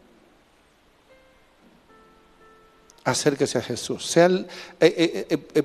Acérquese 3.04 3.58
a 3.58 3.62
Jesús. 3.62 4.16
Eh, 4.16 4.44
eh, 4.80 5.62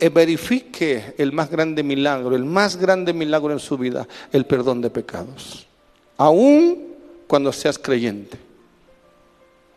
eh, 0.00 0.08
verifique 0.08 1.14
el 1.16 1.30
más 1.30 1.48
grande 1.48 1.84
milagro, 1.84 2.34
el 2.34 2.44
más 2.44 2.76
grande 2.76 3.12
milagro 3.12 3.52
en 3.52 3.60
su 3.60 3.78
vida, 3.78 4.08
el 4.32 4.46
perdón 4.46 4.80
de 4.80 4.90
pecados. 4.90 5.64
Aún 6.16 6.88
cuando 7.28 7.52
seas 7.52 7.78
creyente. 7.78 8.43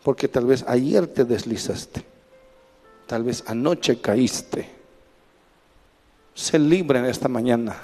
Porque 0.08 0.26
tal 0.26 0.46
vez 0.46 0.64
ayer 0.66 1.06
te 1.06 1.26
deslizaste. 1.26 2.02
Tal 3.06 3.24
vez 3.24 3.44
anoche 3.46 4.00
caíste. 4.00 4.66
Sé 6.32 6.58
libre 6.58 7.00
en 7.00 7.04
esta 7.04 7.28
mañana. 7.28 7.76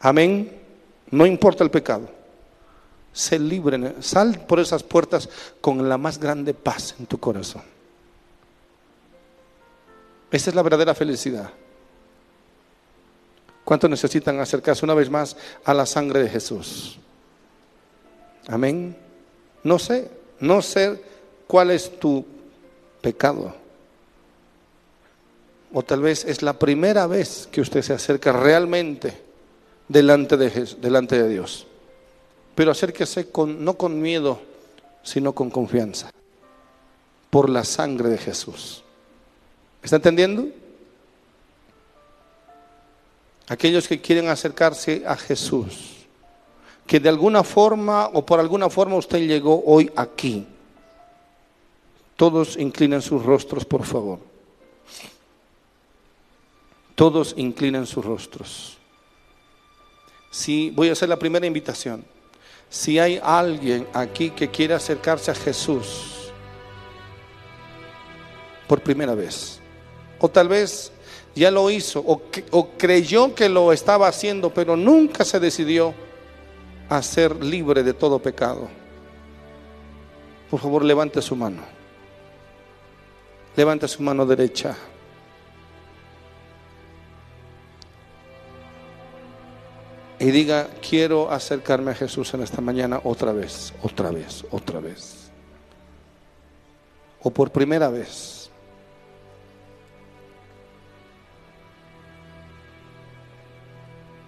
Amén. 0.00 0.52
No 1.10 1.24
importa 1.24 1.64
el 1.64 1.70
pecado 1.70 2.10
se 3.10 3.38
libre, 3.38 3.94
sal 4.02 4.44
por 4.46 4.60
esas 4.60 4.82
puertas 4.82 5.30
con 5.62 5.88
la 5.88 5.96
más 5.96 6.20
grande 6.20 6.52
paz 6.52 6.94
en 6.98 7.06
tu 7.06 7.18
corazón. 7.18 7.62
Esa 10.30 10.50
es 10.50 10.54
la 10.56 10.60
verdadera 10.60 10.94
felicidad. 10.94 11.48
¿Cuántos 13.64 13.88
necesitan 13.88 14.38
acercarse 14.40 14.84
una 14.84 14.92
vez 14.92 15.08
más 15.08 15.38
a 15.64 15.72
la 15.72 15.86
sangre 15.86 16.20
de 16.20 16.28
Jesús? 16.28 16.98
Amén. 18.48 18.94
No 19.64 19.78
sé, 19.78 20.25
no 20.40 20.62
sé 20.62 21.00
cuál 21.46 21.70
es 21.70 21.98
tu 21.98 22.24
pecado. 23.00 23.54
O 25.72 25.82
tal 25.82 26.00
vez 26.00 26.24
es 26.24 26.42
la 26.42 26.58
primera 26.58 27.06
vez 27.06 27.48
que 27.50 27.60
usted 27.60 27.82
se 27.82 27.92
acerca 27.92 28.32
realmente 28.32 29.16
delante 29.88 30.36
de, 30.36 30.50
delante 30.80 31.22
de 31.22 31.28
Dios. 31.28 31.66
Pero 32.54 32.70
acérquese 32.70 33.30
con, 33.30 33.64
no 33.64 33.76
con 33.76 34.00
miedo, 34.00 34.40
sino 35.02 35.34
con 35.34 35.50
confianza. 35.50 36.10
por 37.30 37.50
la 37.50 37.64
sangre 37.64 38.08
de 38.08 38.16
Jesús. 38.16 38.82
¿Está 39.82 39.96
entendiendo? 39.96 40.48
Aquellos 43.48 43.86
que 43.86 44.00
quieren 44.00 44.28
acercarse 44.28 45.02
a 45.06 45.16
Jesús, 45.16 45.95
que 46.86 47.00
de 47.00 47.08
alguna 47.08 47.42
forma 47.42 48.08
o 48.12 48.24
por 48.24 48.38
alguna 48.38 48.70
forma 48.70 48.96
usted 48.96 49.26
llegó 49.26 49.62
hoy 49.66 49.90
aquí. 49.96 50.46
Todos 52.14 52.56
inclinen 52.56 53.02
sus 53.02 53.22
rostros, 53.24 53.64
por 53.64 53.84
favor. 53.84 54.20
Todos 56.94 57.34
inclinen 57.36 57.86
sus 57.86 58.04
rostros. 58.04 58.78
Si 60.30 60.70
voy 60.70 60.88
a 60.88 60.92
hacer 60.92 61.08
la 61.08 61.18
primera 61.18 61.46
invitación. 61.46 62.04
Si 62.70 62.98
hay 62.98 63.20
alguien 63.22 63.86
aquí 63.92 64.30
que 64.30 64.50
quiere 64.50 64.74
acercarse 64.74 65.30
a 65.30 65.34
Jesús 65.34 66.32
por 68.66 68.82
primera 68.82 69.14
vez, 69.14 69.60
o 70.18 70.28
tal 70.28 70.48
vez 70.48 70.90
ya 71.34 71.50
lo 71.50 71.70
hizo, 71.70 72.00
o, 72.00 72.22
o 72.50 72.68
creyó 72.70 73.34
que 73.34 73.48
lo 73.48 73.72
estaba 73.72 74.08
haciendo, 74.08 74.52
pero 74.52 74.76
nunca 74.76 75.24
se 75.24 75.38
decidió 75.38 75.94
a 76.88 77.02
ser 77.02 77.42
libre 77.42 77.82
de 77.82 77.92
todo 77.92 78.18
pecado, 78.18 78.68
por 80.50 80.60
favor 80.60 80.84
levante 80.84 81.20
su 81.22 81.34
mano. 81.36 81.62
Levante 83.56 83.88
su 83.88 84.02
mano 84.02 84.26
derecha. 84.26 84.76
y 90.18 90.30
diga, 90.30 90.68
quiero 90.80 91.30
acercarme 91.30 91.90
a 91.90 91.94
Jesús 91.94 92.32
en 92.34 92.42
esta 92.42 92.60
mañana 92.60 93.00
otra 93.04 93.32
vez, 93.32 93.74
otra 93.82 94.10
vez, 94.10 94.44
otra 94.50 94.80
vez. 94.80 95.30
O 97.22 97.30
por 97.30 97.50
primera 97.50 97.88
vez. 97.90 98.50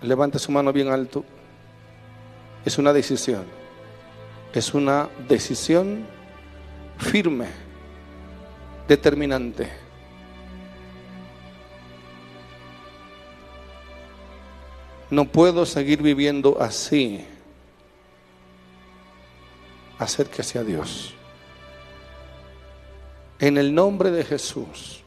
Levante 0.03 0.39
su 0.39 0.53
mano 0.53 0.73
bien 0.73 0.89
alto. 0.89 1.25
Es 2.69 2.77
una 2.77 2.93
decisión. 2.93 3.47
Es 4.53 4.75
una 4.75 5.09
decisión 5.27 6.07
firme, 6.99 7.47
determinante. 8.87 9.71
No 15.09 15.25
puedo 15.25 15.65
seguir 15.65 16.03
viviendo 16.03 16.61
así. 16.61 17.25
Acérquese 19.99 20.59
a 20.59 20.63
Dios. 20.63 21.15
En 23.39 23.57
el 23.57 23.75
nombre 23.75 24.11
de 24.11 24.25
Jesús. 24.25 24.98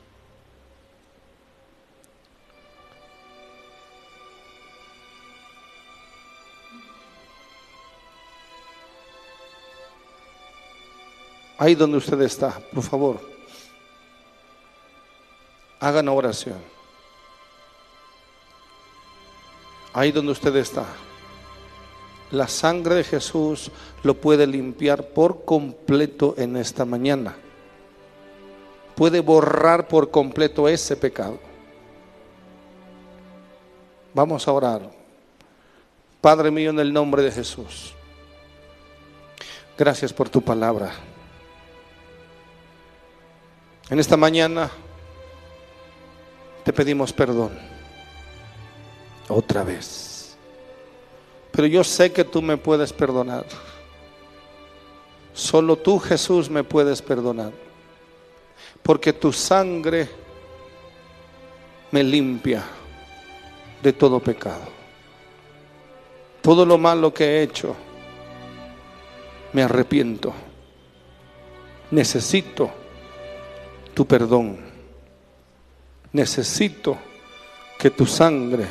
Ahí 11.62 11.76
donde 11.76 11.98
usted 11.98 12.20
está, 12.22 12.60
por 12.74 12.82
favor, 12.84 13.22
hagan 15.80 16.10
oración. 16.10 16.58
ahí 19.94 20.12
donde 20.12 20.32
usted 20.32 20.56
está. 20.56 20.86
La 22.32 22.48
sangre 22.48 22.96
de 22.96 23.04
Jesús 23.04 23.72
lo 24.04 24.16
puede 24.16 24.48
limpiar 24.48 25.10
por 25.10 25.44
completo 25.44 26.36
en 26.38 26.56
esta 26.56 26.86
mañana. 26.86 27.36
Puede 28.96 29.20
borrar 29.20 29.88
por 29.88 30.12
completo 30.12 30.68
ese 30.68 30.96
pecado. 30.96 31.40
Vamos 34.14 34.48
a 34.48 34.52
orar. 34.52 34.90
Padre 36.22 36.52
mío, 36.52 36.70
en 36.70 36.80
el 36.80 36.94
nombre 36.94 37.22
de 37.22 37.32
Jesús. 37.32 37.94
Gracias 39.78 40.14
por 40.14 40.30
tu 40.30 40.42
palabra. 40.42 40.94
En 43.92 44.00
esta 44.00 44.16
mañana 44.16 44.72
te 46.64 46.72
pedimos 46.72 47.12
perdón 47.12 47.52
otra 49.28 49.66
vez. 49.66 50.38
Pero 51.52 51.68
yo 51.68 51.84
sé 51.84 52.14
que 52.14 52.24
tú 52.24 52.42
me 52.42 52.56
puedes 52.56 52.94
perdonar. 52.94 53.46
Solo 55.34 55.76
tú, 55.76 56.00
Jesús, 56.00 56.50
me 56.50 56.64
puedes 56.64 57.02
perdonar. 57.02 57.52
Porque 58.82 59.12
tu 59.12 59.34
sangre 59.34 60.08
me 61.92 62.02
limpia 62.02 62.64
de 63.84 63.92
todo 63.92 64.22
pecado. 64.22 64.70
Todo 66.42 66.66
lo 66.66 66.78
malo 66.78 67.14
que 67.14 67.26
he 67.26 67.44
hecho, 67.44 67.76
me 69.52 69.64
arrepiento. 69.64 70.34
Necesito 71.92 72.81
tu 73.94 74.06
perdón. 74.06 74.58
Necesito 76.14 76.98
que 77.78 77.90
tu 77.90 78.06
sangre 78.06 78.66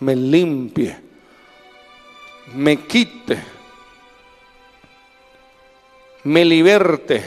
me 0.00 0.14
limpie, 0.14 0.96
me 2.54 2.86
quite, 2.86 3.38
me 6.24 6.44
liberte 6.44 7.22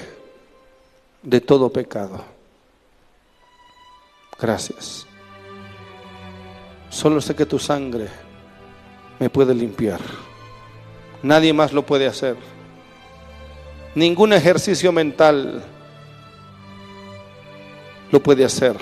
de 1.22 1.42
todo 1.42 1.70
pecado. 1.70 2.24
Gracias. 4.40 5.08
Solo 6.90 7.20
sé 7.20 7.36
que 7.36 7.46
tu 7.46 7.60
sangre 7.60 8.08
me 9.20 9.30
puede 9.30 9.56
limpiar. 9.56 10.02
Nadie 11.24 11.52
más 11.54 11.74
lo 11.74 11.86
puede 11.86 12.08
hacer. 12.08 12.36
Ningún 13.96 14.34
ejercicio 14.34 14.92
mental 14.92 15.64
lo 18.12 18.22
puede 18.22 18.46
hacer. 18.46 18.78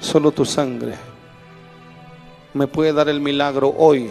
Solo 0.00 0.32
tu 0.32 0.44
sangre 0.44 1.12
me 2.54 2.66
puede 2.66 2.92
dar 2.92 3.08
el 3.08 3.20
milagro 3.20 3.74
hoy, 3.76 4.10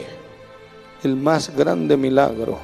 el 1.04 1.16
más 1.16 1.56
grande 1.56 1.96
milagro. 1.96 2.60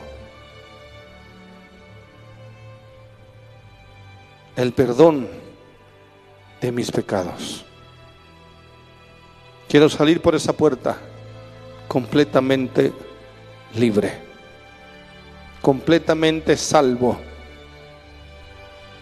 El 4.55 4.73
perdón 4.73 5.27
de 6.59 6.71
mis 6.71 6.91
pecados. 6.91 7.63
Quiero 9.69 9.87
salir 9.89 10.19
por 10.21 10.33
esa 10.33 10.53
puerta 10.53 10.97
completamente 11.87 12.91
libre, 13.75 14.13
completamente 15.61 16.57
salvo 16.57 17.17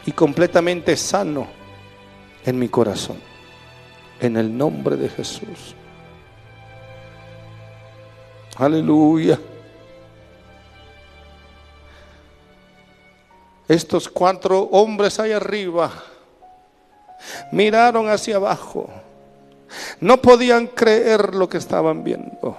y 0.06 0.12
completamente 0.12 0.98
sano 0.98 1.48
en 2.46 2.60
mi 2.60 2.70
corazón. 2.70 3.18
En 4.20 4.38
el 4.38 4.56
nombre 4.56 4.96
de 4.96 5.10
Jesús. 5.10 5.76
Aleluya. 8.58 9.40
Estos 13.68 14.08
cuatro 14.08 14.62
hombres 14.72 15.20
ahí 15.20 15.32
arriba 15.32 15.92
miraron 17.52 18.08
hacia 18.10 18.36
abajo. 18.36 18.90
No 20.00 20.22
podían 20.22 20.68
creer 20.68 21.34
lo 21.34 21.50
que 21.50 21.58
estaban 21.58 22.04
viendo. 22.04 22.56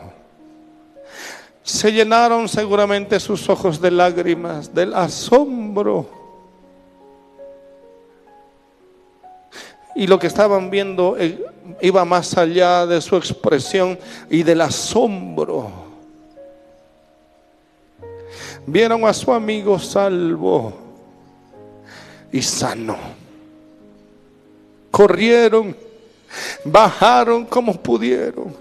Se 1.63 1.93
llenaron 1.93 2.49
seguramente 2.49 3.19
sus 3.21 3.49
ojos 3.49 3.81
de 3.81 3.91
lágrimas, 3.91 4.75
del 4.75 4.95
asombro. 4.95 6.16
Y 9.97 10.07
lo 10.07 10.19
que 10.19 10.27
estaban 10.27 10.71
viendo 10.71 11.17
eh, 11.19 11.43
iba 11.81 12.05
más 12.05 12.37
allá 12.37 12.87
de 12.87 13.01
su 13.01 13.17
expresión 13.17 13.99
y 14.31 14.43
del 14.43 14.61
asombro 14.61 15.87
vieron 18.67 19.05
a 19.05 19.15
su 19.15 19.33
amigo 19.33 19.79
salvo 19.79 20.73
y 22.33 22.43
sano. 22.43 22.97
Corrieron, 24.91 25.77
bajaron 26.65 27.47
como 27.47 27.75
pudieron. 27.75 28.55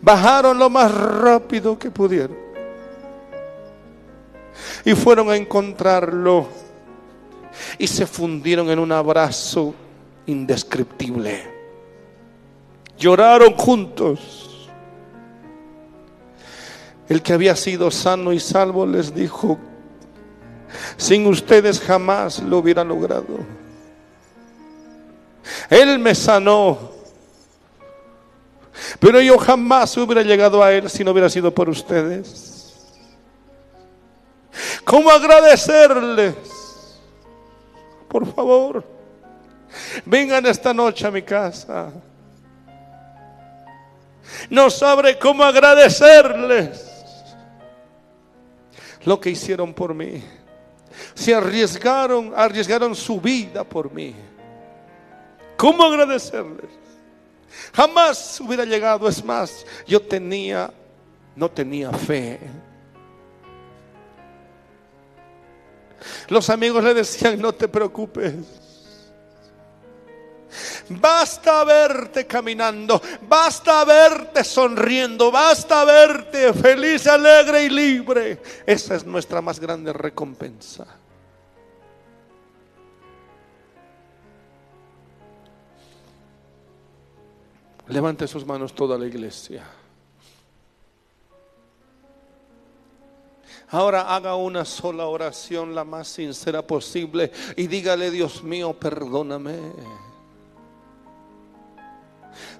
Bajaron 0.00 0.58
lo 0.58 0.70
más 0.70 0.94
rápido 0.94 1.78
que 1.78 1.90
pudieron. 1.90 2.36
Y 4.84 4.94
fueron 4.94 5.30
a 5.30 5.36
encontrarlo. 5.36 6.46
Y 7.78 7.86
se 7.86 8.06
fundieron 8.06 8.70
en 8.70 8.78
un 8.78 8.92
abrazo 8.92 9.74
indescriptible. 10.26 11.58
Lloraron 12.98 13.54
juntos 13.54 14.70
el 17.08 17.22
que 17.22 17.32
había 17.32 17.56
sido 17.56 17.90
sano 17.90 18.32
y 18.32 18.40
salvo 18.40 18.86
les 18.86 19.14
dijo, 19.14 19.58
Sin 20.96 21.26
ustedes 21.26 21.80
jamás 21.80 22.40
lo 22.40 22.58
hubiera 22.58 22.84
logrado. 22.84 23.38
Él 25.70 25.98
me 25.98 26.14
sanó. 26.14 26.78
Pero 29.00 29.20
yo 29.20 29.38
jamás 29.38 29.96
hubiera 29.96 30.22
llegado 30.22 30.62
a 30.62 30.72
Él 30.72 30.88
si 30.90 31.02
no 31.02 31.12
hubiera 31.12 31.30
sido 31.30 31.52
por 31.52 31.68
ustedes. 31.68 32.58
¿Cómo 34.84 35.10
agradecerles? 35.10 36.34
Por 38.08 38.26
favor, 38.32 38.84
vengan 40.04 40.46
esta 40.46 40.72
noche 40.72 41.06
a 41.06 41.10
mi 41.10 41.22
casa. 41.22 41.92
No 44.50 44.70
sabré 44.70 45.18
cómo 45.18 45.42
agradecerles 45.42 46.88
lo 49.04 49.20
que 49.20 49.30
hicieron 49.30 49.72
por 49.74 49.94
mí. 49.94 50.22
Se 51.14 51.34
arriesgaron, 51.34 52.32
arriesgaron 52.34 52.94
su 52.94 53.20
vida 53.20 53.64
por 53.64 53.92
mí. 53.92 54.14
¿Cómo 55.56 55.84
agradecerles? 55.84 56.70
Jamás 57.72 58.40
hubiera 58.40 58.64
llegado, 58.64 59.08
es 59.08 59.24
más, 59.24 59.64
yo 59.86 60.00
tenía, 60.00 60.72
no 61.34 61.50
tenía 61.50 61.90
fe. 61.92 62.38
Los 66.28 66.50
amigos 66.50 66.82
le 66.84 66.94
decían, 66.94 67.40
no 67.40 67.52
te 67.52 67.68
preocupes. 67.68 68.34
Basta 70.88 71.62
verte 71.64 72.26
caminando, 72.26 73.00
basta 73.28 73.84
verte 73.84 74.42
sonriendo, 74.42 75.30
basta 75.30 75.84
verte 75.84 76.54
feliz, 76.54 77.06
alegre 77.06 77.64
y 77.64 77.68
libre. 77.68 78.42
Esa 78.64 78.94
es 78.94 79.04
nuestra 79.04 79.42
más 79.42 79.60
grande 79.60 79.92
recompensa. 79.92 80.86
Levante 87.88 88.26
sus 88.26 88.44
manos 88.44 88.74
toda 88.74 88.98
la 88.98 89.06
iglesia. 89.06 89.64
Ahora 93.70 94.14
haga 94.14 94.34
una 94.34 94.64
sola 94.64 95.06
oración, 95.06 95.74
la 95.74 95.84
más 95.84 96.08
sincera 96.08 96.62
posible, 96.62 97.30
y 97.56 97.66
dígale, 97.66 98.10
Dios 98.10 98.42
mío, 98.42 98.72
perdóname. 98.72 99.58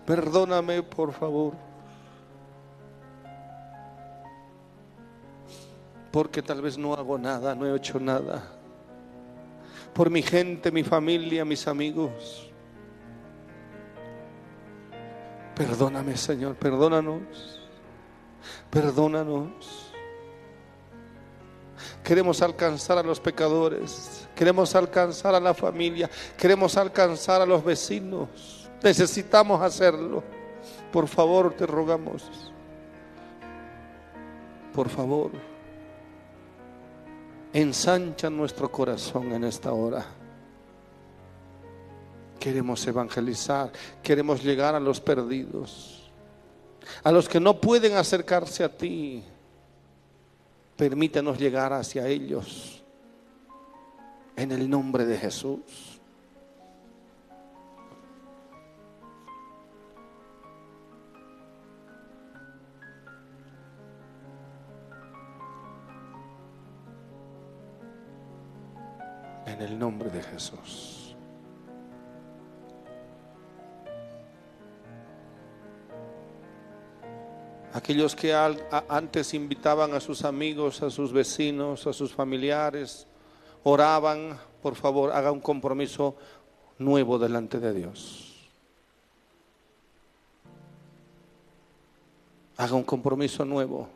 Perdóname, 0.04 0.82
por 0.82 1.12
favor. 1.12 1.54
Porque 6.10 6.42
tal 6.42 6.60
vez 6.60 6.76
no 6.76 6.94
hago 6.94 7.18
nada, 7.18 7.54
no 7.54 7.66
he 7.66 7.76
hecho 7.76 7.98
nada. 7.98 8.42
Por 9.94 10.10
mi 10.10 10.22
gente, 10.22 10.70
mi 10.70 10.82
familia, 10.82 11.44
mis 11.44 11.66
amigos. 11.66 12.50
Perdóname, 15.54 16.16
Señor, 16.16 16.54
perdónanos. 16.54 17.60
Perdónanos. 18.70 19.87
Queremos 22.08 22.40
alcanzar 22.40 22.96
a 22.96 23.02
los 23.02 23.20
pecadores. 23.20 24.26
Queremos 24.34 24.74
alcanzar 24.74 25.34
a 25.34 25.40
la 25.40 25.52
familia. 25.52 26.08
Queremos 26.38 26.74
alcanzar 26.78 27.42
a 27.42 27.44
los 27.44 27.62
vecinos. 27.62 28.66
Necesitamos 28.82 29.60
hacerlo. 29.60 30.24
Por 30.90 31.06
favor, 31.06 31.52
te 31.52 31.66
rogamos. 31.66 32.22
Por 34.72 34.88
favor, 34.88 35.32
ensancha 37.52 38.30
nuestro 38.30 38.72
corazón 38.72 39.30
en 39.32 39.44
esta 39.44 39.70
hora. 39.74 40.06
Queremos 42.40 42.86
evangelizar, 42.86 43.70
queremos 44.02 44.42
llegar 44.42 44.74
a 44.74 44.80
los 44.80 44.98
perdidos, 44.98 46.10
a 47.04 47.12
los 47.12 47.28
que 47.28 47.38
no 47.38 47.60
pueden 47.60 47.98
acercarse 47.98 48.64
a 48.64 48.74
ti. 48.74 49.22
Permítanos 50.78 51.36
llegar 51.40 51.72
hacia 51.72 52.06
ellos 52.06 52.84
en 54.36 54.52
el 54.52 54.70
nombre 54.70 55.04
de 55.04 55.18
Jesús. 55.18 55.60
en 69.46 69.62
el 69.62 69.78
nombre 69.78 70.10
de 70.10 70.22
Jesús. 70.22 70.97
Aquellos 77.78 78.16
que 78.16 78.34
antes 78.34 79.34
invitaban 79.34 79.94
a 79.94 80.00
sus 80.00 80.24
amigos, 80.24 80.82
a 80.82 80.90
sus 80.90 81.12
vecinos, 81.12 81.86
a 81.86 81.92
sus 81.92 82.12
familiares, 82.12 83.06
oraban, 83.62 84.36
por 84.60 84.74
favor, 84.74 85.12
haga 85.12 85.30
un 85.30 85.38
compromiso 85.38 86.16
nuevo 86.78 87.20
delante 87.20 87.60
de 87.60 87.72
Dios. 87.72 88.50
Haga 92.56 92.74
un 92.74 92.82
compromiso 92.82 93.44
nuevo. 93.44 93.88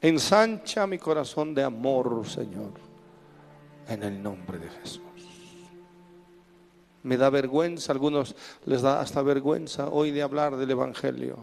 Ensancha 0.00 0.86
mi 0.88 0.98
corazón 0.98 1.54
de 1.54 1.62
amor, 1.62 2.26
Señor 2.26 2.90
en 3.90 4.02
el 4.04 4.22
nombre 4.22 4.58
de 4.58 4.68
Jesús. 4.70 5.02
Me 7.02 7.16
da 7.16 7.30
vergüenza, 7.30 7.92
algunos 7.92 8.36
les 8.64 8.82
da 8.82 9.00
hasta 9.00 9.22
vergüenza 9.22 9.88
hoy 9.88 10.10
de 10.10 10.22
hablar 10.22 10.56
del 10.56 10.70
Evangelio. 10.70 11.38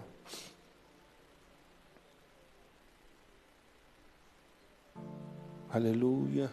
Aleluya. 5.78 6.50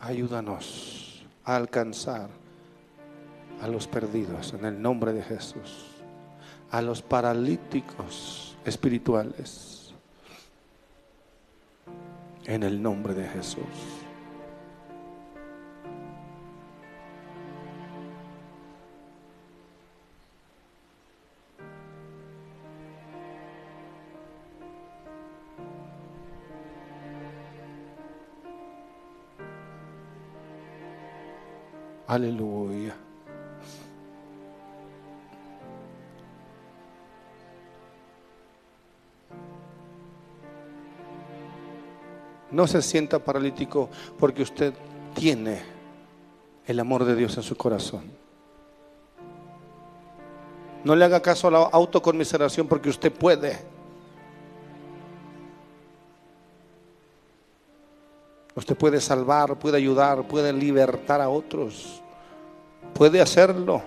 ayúdanos 0.00 1.24
a 1.46 1.56
alcanzar 1.56 2.28
a 3.62 3.68
los 3.68 3.88
perdidos 3.88 4.52
en 4.52 4.66
el 4.66 4.82
nombre 4.82 5.14
de 5.14 5.22
Jesús, 5.22 6.02
a 6.70 6.82
los 6.82 7.00
paralíticos 7.00 8.53
espirituales 8.64 9.94
en 12.46 12.62
el 12.62 12.82
nombre 12.82 13.14
de 13.14 13.28
Jesús. 13.28 14.04
Aleluya. 32.06 33.03
No 42.54 42.66
se 42.66 42.80
sienta 42.82 43.18
paralítico 43.18 43.90
porque 44.18 44.42
usted 44.42 44.72
tiene 45.14 45.60
el 46.66 46.80
amor 46.80 47.04
de 47.04 47.14
Dios 47.14 47.36
en 47.36 47.42
su 47.42 47.56
corazón. 47.56 48.04
No 50.84 50.94
le 50.94 51.04
haga 51.04 51.20
caso 51.20 51.48
a 51.48 51.50
la 51.50 51.58
autoconmiseración 51.58 52.66
porque 52.66 52.88
usted 52.88 53.12
puede. 53.12 53.58
Usted 58.54 58.76
puede 58.76 59.00
salvar, 59.00 59.58
puede 59.58 59.78
ayudar, 59.78 60.26
puede 60.28 60.52
libertar 60.52 61.20
a 61.20 61.28
otros 61.28 62.04
puede 62.94 63.20
hacerlo. 63.20 63.82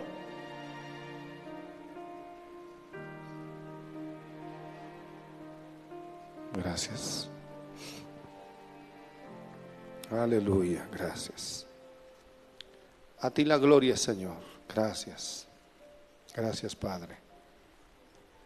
Gracias. 6.53 7.26
Aleluya, 10.11 10.87
gracias. 10.91 11.65
A 13.19 13.29
ti 13.29 13.43
la 13.43 13.57
gloria, 13.57 13.97
Señor. 13.97 14.37
Gracias. 14.69 15.47
Gracias, 16.35 16.75
Padre. 16.75 17.17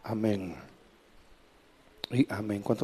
Amén. 0.02 0.56
Y 2.10 2.26
amén. 2.32 2.62
¿Cuántos 2.62 2.80